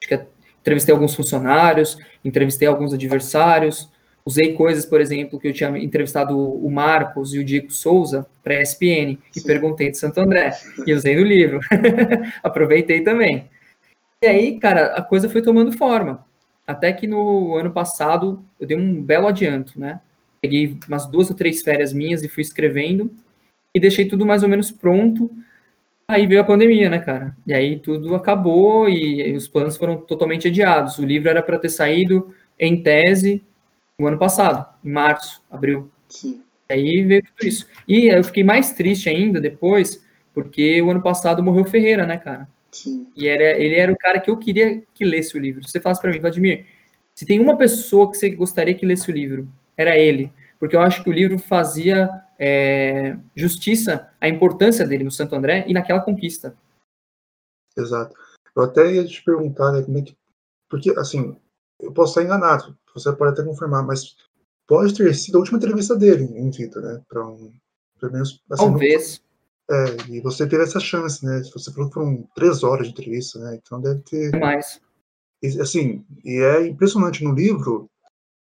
Acho 0.00 0.08
que 0.08 0.26
entrevistei 0.60 0.94
alguns 0.94 1.14
funcionários, 1.14 1.98
entrevistei 2.24 2.68
alguns 2.68 2.94
adversários, 2.94 3.90
usei 4.24 4.54
coisas, 4.54 4.84
por 4.84 5.00
exemplo, 5.00 5.38
que 5.38 5.48
eu 5.48 5.52
tinha 5.52 5.70
entrevistado 5.78 6.38
o 6.38 6.70
Marcos 6.70 7.34
e 7.34 7.38
o 7.38 7.44
Diego 7.44 7.70
Souza 7.70 8.26
para 8.42 8.54
a 8.54 8.62
ESPN 8.62 9.18
e 9.36 9.40
perguntei 9.44 9.90
de 9.90 9.98
Santo 9.98 10.20
André 10.20 10.52
e 10.86 10.92
usei 10.92 11.16
no 11.16 11.22
livro. 11.22 11.60
Aproveitei 12.42 13.02
também. 13.02 13.48
E 14.22 14.26
aí, 14.26 14.58
cara, 14.58 14.94
a 14.94 15.02
coisa 15.02 15.28
foi 15.28 15.42
tomando 15.42 15.72
forma. 15.72 16.24
Até 16.66 16.92
que 16.92 17.06
no 17.06 17.56
ano 17.56 17.72
passado 17.72 18.44
eu 18.58 18.66
dei 18.66 18.76
um 18.76 19.02
belo 19.02 19.26
adianto, 19.26 19.78
né? 19.78 20.00
Peguei 20.40 20.78
umas 20.88 21.06
duas 21.06 21.30
ou 21.30 21.36
três 21.36 21.62
férias 21.62 21.92
minhas 21.92 22.22
e 22.22 22.28
fui 22.28 22.42
escrevendo 22.42 23.10
e 23.74 23.80
deixei 23.80 24.06
tudo 24.06 24.26
mais 24.26 24.42
ou 24.42 24.48
menos 24.48 24.70
pronto 24.70 25.30
Aí 26.10 26.26
veio 26.26 26.40
a 26.40 26.44
pandemia, 26.44 26.90
né, 26.90 26.98
cara? 26.98 27.36
E 27.46 27.54
aí 27.54 27.78
tudo 27.78 28.16
acabou 28.16 28.88
e 28.88 29.32
os 29.32 29.46
planos 29.46 29.76
foram 29.76 29.96
totalmente 29.96 30.48
adiados. 30.48 30.98
O 30.98 31.06
livro 31.06 31.28
era 31.28 31.40
para 31.40 31.56
ter 31.56 31.68
saído 31.68 32.34
em 32.58 32.82
tese 32.82 33.44
no 34.00 34.06
ano 34.06 34.18
passado, 34.18 34.66
em 34.84 34.90
março, 34.90 35.42
abril. 35.50 35.90
Sim. 36.08 36.42
Aí 36.70 37.02
veio 37.04 37.22
tudo 37.22 37.46
isso. 37.46 37.66
E 37.86 38.06
eu 38.06 38.24
fiquei 38.24 38.42
mais 38.42 38.72
triste 38.72 39.08
ainda 39.08 39.40
depois, 39.40 40.04
porque 40.32 40.80
o 40.80 40.90
ano 40.90 41.02
passado 41.02 41.42
morreu 41.42 41.64
Ferreira, 41.64 42.06
né, 42.06 42.16
cara? 42.16 42.48
Sim. 42.72 43.06
E 43.16 43.28
era, 43.28 43.58
ele 43.58 43.74
era 43.74 43.92
o 43.92 43.98
cara 43.98 44.20
que 44.20 44.30
eu 44.30 44.36
queria 44.36 44.82
que 44.94 45.04
lesse 45.04 45.36
o 45.36 45.40
livro. 45.40 45.66
Você 45.66 45.80
falasse 45.80 46.00
para 46.00 46.10
mim, 46.10 46.20
Vladimir, 46.20 46.66
se 47.14 47.26
tem 47.26 47.40
uma 47.40 47.56
pessoa 47.56 48.10
que 48.10 48.16
você 48.16 48.30
gostaria 48.30 48.74
que 48.74 48.86
lesse 48.86 49.10
o 49.10 49.14
livro, 49.14 49.48
era 49.76 49.98
ele. 49.98 50.32
Porque 50.58 50.76
eu 50.76 50.80
acho 50.80 51.02
que 51.02 51.10
o 51.10 51.12
livro 51.12 51.38
fazia 51.38 52.08
é, 52.38 53.16
justiça 53.34 54.10
à 54.20 54.28
importância 54.28 54.86
dele 54.86 55.04
no 55.04 55.10
Santo 55.10 55.34
André 55.34 55.64
e 55.66 55.74
naquela 55.74 56.00
conquista. 56.00 56.56
Exato. 57.76 58.14
Eu 58.56 58.62
até 58.62 58.92
ia 58.92 59.04
te 59.04 59.22
perguntar, 59.22 59.72
né, 59.72 59.82
como 59.82 59.98
é 59.98 60.02
que. 60.02 60.16
Porque, 60.68 60.90
assim, 60.90 61.36
eu 61.80 61.92
posso 61.92 62.12
estar 62.12 62.22
enganado, 62.22 62.76
você 62.94 63.12
pode 63.12 63.32
até 63.32 63.42
confirmar, 63.42 63.84
mas 63.84 64.16
pode 64.66 64.94
ter 64.94 65.14
sido 65.14 65.36
a 65.36 65.38
última 65.40 65.58
entrevista 65.58 65.96
dele 65.96 66.24
em 66.24 66.50
vida, 66.50 66.80
né? 66.80 67.02
Para 67.08 67.26
um. 67.26 67.52
Pelo 67.98 68.12
menos. 68.12 68.42
Assim, 68.50 68.64
Talvez. 68.64 69.22
é, 69.70 70.12
e 70.12 70.20
você 70.20 70.46
teve 70.48 70.62
essa 70.62 70.80
chance, 70.80 71.24
né? 71.24 71.42
Você 71.52 71.72
falou 71.72 71.88
que 71.88 71.94
foram 71.94 72.28
três 72.34 72.62
horas 72.62 72.86
de 72.86 72.92
entrevista, 72.92 73.38
né? 73.38 73.58
Então 73.60 73.80
deve 73.80 74.00
ter. 74.02 74.38
Mais. 74.38 74.80
E, 75.42 75.60
assim, 75.60 76.04
e 76.24 76.38
é 76.38 76.66
impressionante 76.66 77.24
no 77.24 77.34
livro 77.34 77.90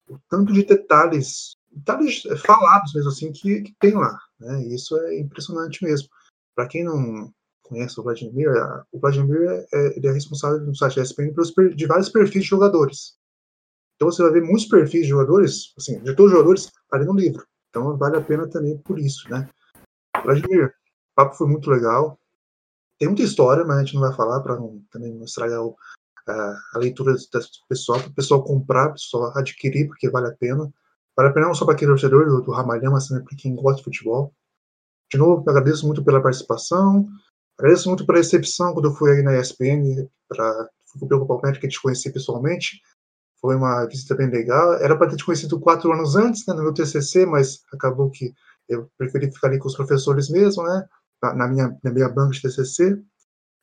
o 0.10 0.20
tanto 0.30 0.52
de 0.52 0.64
detalhes, 0.64 1.56
detalhes 1.72 2.24
falados 2.46 2.94
mesmo 2.94 3.10
assim, 3.10 3.32
que, 3.32 3.62
que 3.62 3.76
tem 3.80 3.94
lá. 3.94 4.20
Né? 4.40 4.64
E 4.64 4.76
isso 4.76 4.98
é 4.98 5.20
impressionante 5.20 5.84
mesmo. 5.84 6.10
Para 6.56 6.68
quem 6.68 6.84
não 6.84 7.32
conhece 7.64 8.00
o 8.00 8.04
Vladimir, 8.04 8.50
o 8.92 9.00
Vladimir 9.00 9.50
é, 9.50 9.68
é, 9.72 9.98
ele 9.98 10.08
é 10.08 10.12
responsável 10.12 10.60
no 10.62 10.76
site 10.76 11.00
ESPN 11.00 11.32
de 11.76 11.86
vários 11.86 12.10
perfis 12.10 12.44
de 12.44 12.50
jogadores. 12.50 13.19
Então 14.00 14.10
você 14.10 14.24
vai 14.24 14.32
ver 14.32 14.42
muitos 14.42 14.66
perfis 14.66 15.02
de 15.02 15.10
jogadores, 15.10 15.74
assim, 15.78 16.00
de 16.00 16.16
todos 16.16 16.32
os 16.32 16.32
jogadores, 16.32 16.72
ali 16.90 17.04
no 17.04 17.14
livro. 17.14 17.46
Então 17.70 17.98
vale 17.98 18.16
a 18.16 18.22
pena 18.22 18.48
também 18.48 18.78
por 18.78 18.98
isso, 18.98 19.30
né? 19.30 19.50
Vladimir, 20.24 20.68
o 20.68 20.72
papo 21.16 21.36
foi 21.36 21.48
muito 21.48 21.70
legal. 21.70 22.18
Tem 22.98 23.10
muita 23.10 23.24
história, 23.24 23.66
mas 23.66 23.78
a 23.78 23.84
gente 23.84 23.96
não 23.96 24.02
vai 24.02 24.14
falar 24.14 24.40
para 24.40 24.56
também 24.90 25.14
não 25.14 25.26
estragar 25.26 25.62
o, 25.62 25.76
a, 26.26 26.56
a, 26.76 26.80
leitura 26.80 27.14
do 27.14 27.20
pessoal, 27.68 28.00
para 28.00 28.10
o 28.10 28.14
pessoal 28.14 28.42
comprar, 28.42 28.84
para 28.86 28.92
o 28.92 28.94
pessoal 28.94 29.38
adquirir, 29.38 29.88
porque 29.88 30.10
vale 30.10 30.28
a 30.28 30.38
pena. 30.38 30.72
Vale 31.18 31.30
a 31.30 31.34
pena 31.34 31.48
não 31.48 31.54
só 31.54 31.66
para 31.66 31.76
aquele 31.76 31.92
torcedor 31.92 32.26
do, 32.26 32.42
do 32.42 32.52
Ramalhão, 32.52 32.94
mas 32.94 33.10
também 33.10 33.26
para 33.26 33.36
quem 33.36 33.54
gosta 33.54 33.80
de 33.80 33.84
futebol. 33.84 34.34
De 35.12 35.18
novo, 35.18 35.44
agradeço 35.50 35.86
muito 35.86 36.06
pela 36.06 36.22
participação. 36.22 37.06
Agradeço 37.58 37.90
muito 37.90 38.06
pela 38.06 38.20
recepção 38.20 38.74
quando 38.74 38.88
eu 38.88 38.96
fui 38.96 39.12
aí 39.12 39.22
na 39.22 39.38
ESPN 39.38 40.08
para 40.30 40.70
o 41.02 41.26
Palmeiras 41.26 41.60
que 41.60 41.68
te 41.68 41.82
conheci 41.82 42.14
pessoalmente. 42.14 42.82
Foi 43.42 43.56
uma 43.56 43.86
visita 43.86 44.16
bem 44.16 44.30
legal. 44.30 44.74
Era 44.76 44.98
para 44.98 45.10
ter 45.10 45.18
te 45.18 45.26
conhecido 45.26 45.60
quatro 45.60 45.92
anos 45.92 46.16
antes, 46.16 46.46
né, 46.46 46.54
no 46.54 46.64
meu 46.64 46.74
TCC, 46.74 47.26
mas 47.26 47.64
acabou 47.74 48.10
que 48.10 48.34
eu 48.68 48.90
preferi 48.98 49.32
ficar 49.32 49.48
ali 49.48 49.58
com 49.58 49.68
os 49.68 49.76
professores 49.76 50.30
mesmo, 50.30 50.64
né, 50.64 50.88
na, 51.22 51.48
minha, 51.48 51.78
na 51.84 51.92
minha 51.92 52.10
banca 52.10 52.32
de 52.32 52.42
TCC. 52.42 53.02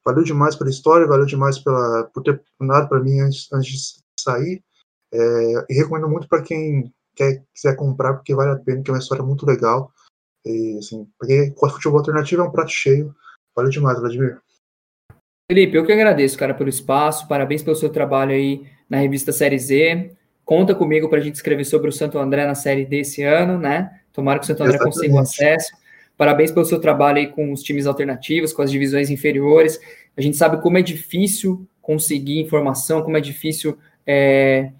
Valeu 0.04 0.22
demais 0.22 0.54
pela 0.54 0.70
história, 0.70 1.06
valeu 1.06 1.26
demais 1.26 1.58
pela, 1.58 2.04
por 2.14 2.22
ter 2.22 2.40
mandado 2.60 2.88
para 2.88 3.00
mim 3.00 3.20
antes, 3.20 3.52
antes 3.52 3.70
de 3.70 4.22
sair. 4.22 4.62
É, 5.12 5.64
e 5.68 5.74
recomendo 5.74 6.08
muito 6.08 6.28
para 6.28 6.42
quem 6.42 6.92
quer, 7.14 7.42
quiser 7.54 7.74
comprar, 7.76 8.14
porque 8.14 8.34
vale 8.34 8.52
a 8.52 8.56
pena, 8.56 8.82
que 8.82 8.90
é 8.90 8.94
uma 8.94 9.00
história 9.00 9.24
muito 9.24 9.44
legal. 9.44 9.92
E, 10.44 10.78
assim, 10.78 11.08
porque 11.18 11.52
o 11.56 11.68
futebol 11.68 11.98
alternativo 11.98 12.42
é 12.42 12.44
um 12.44 12.52
prato 12.52 12.70
cheio. 12.70 13.14
Valeu 13.54 13.70
demais, 13.70 13.98
Vladimir. 13.98 14.40
Felipe, 15.50 15.76
eu 15.76 15.84
que 15.84 15.92
agradeço, 15.92 16.38
cara, 16.38 16.54
pelo 16.54 16.68
espaço. 16.68 17.26
Parabéns 17.26 17.62
pelo 17.62 17.76
seu 17.76 17.90
trabalho 17.90 18.32
aí 18.32 18.75
na 18.88 18.98
revista 18.98 19.32
Série 19.32 19.58
Z. 19.58 20.10
Conta 20.44 20.74
comigo 20.74 21.08
para 21.08 21.18
a 21.18 21.22
gente 21.22 21.34
escrever 21.34 21.64
sobre 21.64 21.88
o 21.88 21.92
Santo 21.92 22.18
André 22.18 22.46
na 22.46 22.54
Série 22.54 22.84
D 22.84 23.00
esse 23.00 23.22
ano, 23.22 23.58
né? 23.58 23.90
Tomara 24.12 24.38
que 24.38 24.44
o 24.44 24.46
Santo 24.46 24.62
André 24.62 24.76
Exatamente. 24.76 24.96
consiga 24.96 25.14
o 25.14 25.18
acesso. 25.18 25.72
Parabéns 26.16 26.50
pelo 26.50 26.64
seu 26.64 26.80
trabalho 26.80 27.18
aí 27.18 27.26
com 27.26 27.52
os 27.52 27.62
times 27.62 27.86
alternativos, 27.86 28.52
com 28.52 28.62
as 28.62 28.70
divisões 28.70 29.10
inferiores. 29.10 29.78
A 30.16 30.22
gente 30.22 30.36
sabe 30.36 30.62
como 30.62 30.78
é 30.78 30.82
difícil 30.82 31.66
conseguir 31.82 32.40
informação, 32.40 33.02
como 33.02 33.16
é 33.16 33.20
difícil 33.20 33.76
é, 34.06 34.70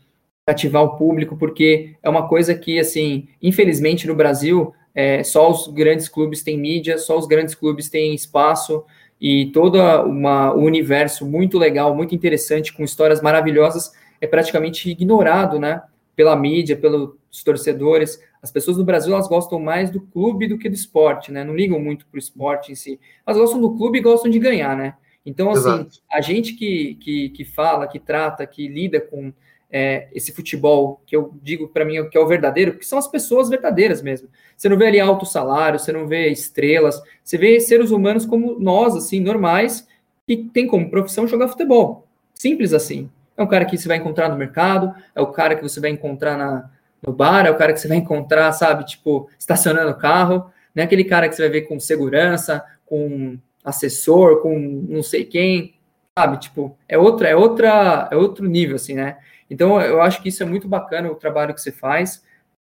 ativar 0.47 0.83
o 0.83 0.97
público, 0.97 1.37
porque 1.37 1.95
é 2.03 2.09
uma 2.09 2.29
coisa 2.29 2.55
que, 2.55 2.79
assim, 2.79 3.29
infelizmente 3.43 4.07
no 4.07 4.15
Brasil, 4.15 4.73
é, 4.95 5.23
só 5.23 5.51
os 5.51 5.69
grandes 5.69 6.09
clubes 6.09 6.43
têm 6.43 6.59
mídia, 6.59 6.97
só 6.97 7.19
os 7.19 7.27
grandes 7.27 7.55
clubes 7.55 7.91
têm 7.91 8.15
espaço 8.15 8.85
e 9.21 9.47
todo 9.47 9.79
uma, 10.05 10.55
um 10.55 10.65
universo 10.65 11.27
muito 11.27 11.59
legal, 11.59 11.95
muito 11.95 12.15
interessante, 12.15 12.73
com 12.73 12.85
histórias 12.85 13.23
maravilhosas, 13.23 13.93
é 14.21 14.27
praticamente 14.27 14.91
ignorado, 14.91 15.59
né? 15.59 15.83
Pela 16.15 16.37
mídia, 16.37 16.77
pelos 16.77 17.17
torcedores. 17.45 18.21
As 18.43 18.51
pessoas 18.51 18.77
no 18.77 18.85
Brasil, 18.85 19.13
elas 19.13 19.29
gostam 19.29 19.59
mais 19.59 19.91
do 19.91 20.01
clube 20.01 20.47
do 20.47 20.59
que 20.59 20.69
do 20.69 20.75
esporte, 20.75 21.33
né? 21.33 21.45
Não 21.45 21.55
ligam 21.55 21.81
muito 21.81 22.07
para 22.07 22.17
o 22.17 22.19
esporte 22.19 22.73
em 22.73 22.75
si. 22.75 23.01
Elas 23.27 23.39
gostam 23.39 23.61
do 23.61 23.77
clube 23.77 23.99
e 23.99 24.03
gostam 24.03 24.31
de 24.31 24.39
ganhar, 24.39 24.77
né? 24.77 24.95
Então, 25.25 25.51
assim, 25.51 25.69
Exato. 25.69 25.99
a 26.11 26.21
gente 26.21 26.53
que, 26.55 26.95
que, 26.97 27.31
que 27.31 27.45
fala, 27.45 27.89
que 27.89 27.99
trata, 27.99 28.47
que 28.47 28.69
lida 28.69 29.01
com 29.01 29.33
é, 29.71 30.09
esse 30.15 30.33
futebol 30.33 31.01
que 31.07 31.17
eu 31.17 31.35
digo 31.43 31.69
para 31.69 31.85
mim 31.85 32.09
que 32.09 32.17
é 32.17 32.21
o 32.21 32.27
verdadeiro, 32.27 32.73
porque 32.73 32.87
são 32.87 32.99
as 32.99 33.09
pessoas 33.09 33.49
verdadeiras 33.49 34.03
mesmo. 34.03 34.29
Você 34.57 34.69
não 34.69 34.77
vê 34.77 34.87
ali 34.87 35.01
alto 35.01 35.27
salário, 35.27 35.79
você 35.79 35.93
não 35.93 36.07
vê 36.07 36.29
estrelas, 36.29 37.03
você 37.23 37.37
vê 37.37 37.61
seres 37.61 37.91
humanos 37.91 38.25
como 38.25 38.59
nós, 38.59 38.97
assim, 38.97 39.21
normais, 39.21 39.87
que 40.27 40.37
tem 40.37 40.67
como 40.67 40.91
profissão 40.91 41.27
jogar 41.27 41.49
futebol. 41.49 42.07
Simples 42.35 42.73
assim. 42.73 43.11
É 43.37 43.43
um 43.43 43.47
cara 43.47 43.65
que 43.65 43.77
você 43.77 43.87
vai 43.87 43.99
encontrar 43.99 44.29
no 44.29 44.37
mercado, 44.37 44.95
é 45.15 45.21
o 45.21 45.27
cara 45.27 45.55
que 45.55 45.63
você 45.63 45.79
vai 45.79 45.91
encontrar 45.91 46.39
na, 46.39 46.71
no 47.07 47.13
bar, 47.13 47.47
é 47.47 47.51
o 47.51 47.57
cara 47.57 47.73
que 47.73 47.81
você 47.81 47.89
vai 47.89 47.99
encontrar, 47.99 48.51
sabe, 48.53 48.85
tipo, 48.85 49.29
estacionando 49.39 49.91
o 49.91 49.99
carro, 49.99 50.51
não 50.75 50.83
é 50.83 50.87
aquele 50.87 51.05
cara 51.05 51.29
que 51.29 51.35
você 51.35 51.43
vai 51.43 51.51
ver 51.51 51.63
com 51.63 51.79
segurança, 51.79 52.65
com 52.87 53.39
assessor, 53.65 54.41
com 54.41 54.59
não 54.89 55.03
sei 55.03 55.25
quem, 55.25 55.75
sabe, 56.19 56.39
tipo, 56.39 56.77
é 56.89 56.97
outra, 56.97 57.29
é 57.29 57.37
outra, 57.37 58.09
é 58.11 58.17
outro 58.17 58.47
nível, 58.47 58.77
assim, 58.77 58.95
né? 58.95 59.19
Então, 59.51 59.81
eu 59.81 60.03
acho 60.03 60.23
que 60.23 60.29
isso 60.29 60.43
é 60.43 60.47
muito 60.47 60.69
bacana, 60.69 61.11
o 61.11 61.15
trabalho 61.15 61.55
que 61.55 61.61
você 61.61 61.73
faz. 61.73 62.23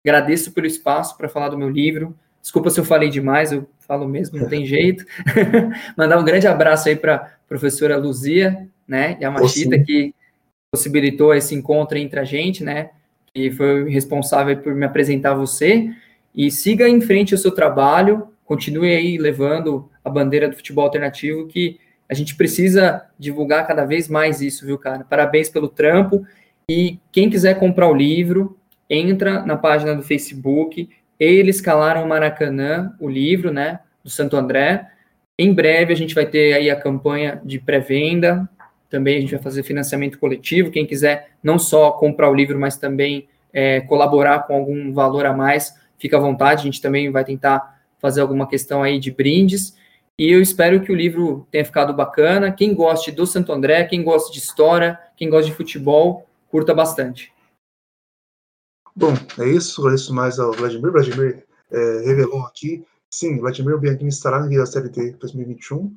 Agradeço 0.04 0.52
pelo 0.52 0.66
espaço 0.66 1.16
para 1.16 1.28
falar 1.28 1.48
do 1.48 1.58
meu 1.58 1.68
livro. 1.68 2.16
Desculpa 2.40 2.70
se 2.70 2.80
eu 2.80 2.84
falei 2.84 3.10
demais, 3.10 3.52
eu 3.52 3.68
falo 3.80 4.08
mesmo, 4.08 4.38
não 4.38 4.48
tem 4.48 4.64
jeito. 4.64 5.04
Mandar 5.96 6.18
um 6.18 6.24
grande 6.24 6.46
abraço 6.46 6.88
aí 6.88 6.96
para 6.96 7.16
a 7.16 7.30
professora 7.48 7.96
Luzia, 7.96 8.68
né, 8.88 9.16
e 9.20 9.24
a 9.24 9.30
Machita, 9.30 9.78
que 9.78 10.14
possibilitou 10.72 11.34
esse 11.34 11.54
encontro 11.54 11.98
entre 11.98 12.18
a 12.18 12.24
gente, 12.24 12.64
né, 12.64 12.90
que 13.34 13.50
foi 13.50 13.90
responsável 13.90 14.56
por 14.58 14.74
me 14.74 14.86
apresentar 14.86 15.32
a 15.32 15.34
você. 15.34 15.90
E 16.34 16.50
siga 16.50 16.88
em 16.88 17.00
frente 17.00 17.34
o 17.34 17.38
seu 17.38 17.50
trabalho, 17.50 18.28
continue 18.44 18.94
aí 18.94 19.18
levando 19.18 19.90
a 20.04 20.08
bandeira 20.08 20.48
do 20.48 20.56
futebol 20.56 20.84
alternativo, 20.84 21.46
que 21.46 21.78
a 22.08 22.14
gente 22.14 22.34
precisa 22.34 23.04
divulgar 23.18 23.66
cada 23.66 23.84
vez 23.84 24.08
mais 24.08 24.40
isso, 24.40 24.64
viu, 24.64 24.78
cara? 24.78 25.04
Parabéns 25.04 25.48
pelo 25.48 25.68
trampo 25.68 26.24
e 26.72 27.00
quem 27.10 27.28
quiser 27.28 27.58
comprar 27.58 27.88
o 27.88 27.92
livro, 27.92 28.56
entra 28.88 29.44
na 29.44 29.56
página 29.56 29.92
do 29.92 30.04
Facebook. 30.04 30.88
Eles 31.18 31.60
calaram 31.60 32.04
o 32.04 32.08
Maracanã, 32.08 32.94
o 33.00 33.08
livro, 33.08 33.52
né, 33.52 33.80
do 34.04 34.08
Santo 34.08 34.36
André. 34.36 34.88
Em 35.36 35.52
breve 35.52 35.92
a 35.92 35.96
gente 35.96 36.14
vai 36.14 36.26
ter 36.26 36.52
aí 36.52 36.70
a 36.70 36.76
campanha 36.76 37.42
de 37.44 37.58
pré-venda. 37.58 38.48
Também 38.88 39.18
a 39.18 39.20
gente 39.20 39.32
vai 39.32 39.42
fazer 39.42 39.64
financiamento 39.64 40.16
coletivo. 40.16 40.70
Quem 40.70 40.86
quiser 40.86 41.30
não 41.42 41.58
só 41.58 41.90
comprar 41.90 42.30
o 42.30 42.34
livro, 42.36 42.56
mas 42.56 42.76
também 42.76 43.26
é, 43.52 43.80
colaborar 43.80 44.46
com 44.46 44.54
algum 44.54 44.92
valor 44.92 45.26
a 45.26 45.32
mais, 45.32 45.74
fica 45.98 46.18
à 46.18 46.20
vontade. 46.20 46.60
A 46.60 46.64
gente 46.66 46.80
também 46.80 47.10
vai 47.10 47.24
tentar 47.24 47.80
fazer 47.98 48.20
alguma 48.20 48.46
questão 48.46 48.80
aí 48.80 49.00
de 49.00 49.10
brindes. 49.10 49.76
E 50.16 50.30
eu 50.30 50.40
espero 50.40 50.80
que 50.82 50.92
o 50.92 50.94
livro 50.94 51.48
tenha 51.50 51.64
ficado 51.64 51.92
bacana. 51.92 52.52
Quem 52.52 52.72
goste 52.72 53.10
do 53.10 53.26
Santo 53.26 53.52
André, 53.52 53.82
quem 53.86 54.04
gosta 54.04 54.32
de 54.32 54.38
história, 54.38 54.96
quem 55.16 55.28
gosta 55.28 55.50
de 55.50 55.56
futebol, 55.56 56.29
curta 56.50 56.74
bastante. 56.74 57.32
Bom, 58.94 59.14
é 59.38 59.48
isso. 59.48 59.80
Agradeço 59.80 60.12
mais 60.12 60.38
ao 60.38 60.52
Vladimir. 60.52 60.92
Vladimir 60.92 61.46
é, 61.70 62.00
revelou 62.04 62.42
aqui. 62.42 62.84
Sim, 63.10 63.38
Vladimir 63.40 63.78
Bianchini 63.78 64.08
estará 64.08 64.40
na 64.40 64.46
Liga 64.46 64.66
Série 64.66 64.88
D 64.88 65.12
2021. 65.12 65.96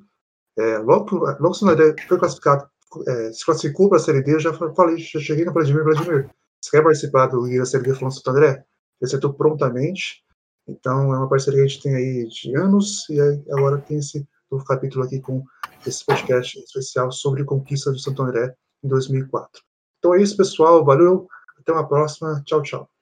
É, 0.57 0.77
logo, 0.77 1.17
logo 1.17 1.49
o 1.49 2.07
foi 2.07 2.19
classificado, 2.19 2.69
é, 3.07 3.31
se 3.31 3.43
classificou 3.43 3.89
para 3.89 3.97
a 3.97 4.01
Série 4.01 4.21
D, 4.21 4.35
eu 4.35 4.39
já 4.39 4.53
falei, 4.53 4.97
já 4.97 5.19
cheguei 5.19 5.45
no 5.45 5.53
Vladimir. 5.53 5.83
Vladimir, 5.83 6.29
você 6.61 6.71
quer 6.71 6.83
participar 6.83 7.27
do 7.27 7.45
Liga 7.45 7.65
Série 7.65 7.83
D 7.83 7.95
falando 7.95 8.13
Santo 8.13 8.29
André? 8.29 8.49
Ele 8.49 8.65
aceitou 9.07 9.33
prontamente. 9.33 10.23
Então, 10.67 11.13
é 11.13 11.17
uma 11.17 11.29
parceria 11.29 11.59
que 11.59 11.65
a 11.65 11.67
gente 11.67 11.83
tem 11.83 11.95
aí 11.95 12.27
de 12.27 12.55
anos, 12.55 13.07
e 13.09 13.19
agora 13.51 13.79
tem 13.79 13.97
esse 13.97 14.25
novo 14.49 14.63
capítulo 14.63 15.03
aqui 15.03 15.19
com 15.19 15.43
esse 15.85 16.05
podcast 16.05 16.57
especial 16.59 17.11
sobre 17.11 17.43
conquista 17.43 17.91
do 17.91 17.99
Santo 17.99 18.23
André 18.23 18.55
em 18.83 18.87
2004. 18.87 19.61
Então 20.03 20.13
é 20.13 20.21
isso, 20.21 20.35
pessoal. 20.35 20.83
Valeu. 20.83 21.29
Até 21.57 21.71
uma 21.71 21.87
próxima. 21.87 22.43
Tchau, 22.45 22.61
tchau. 22.61 22.92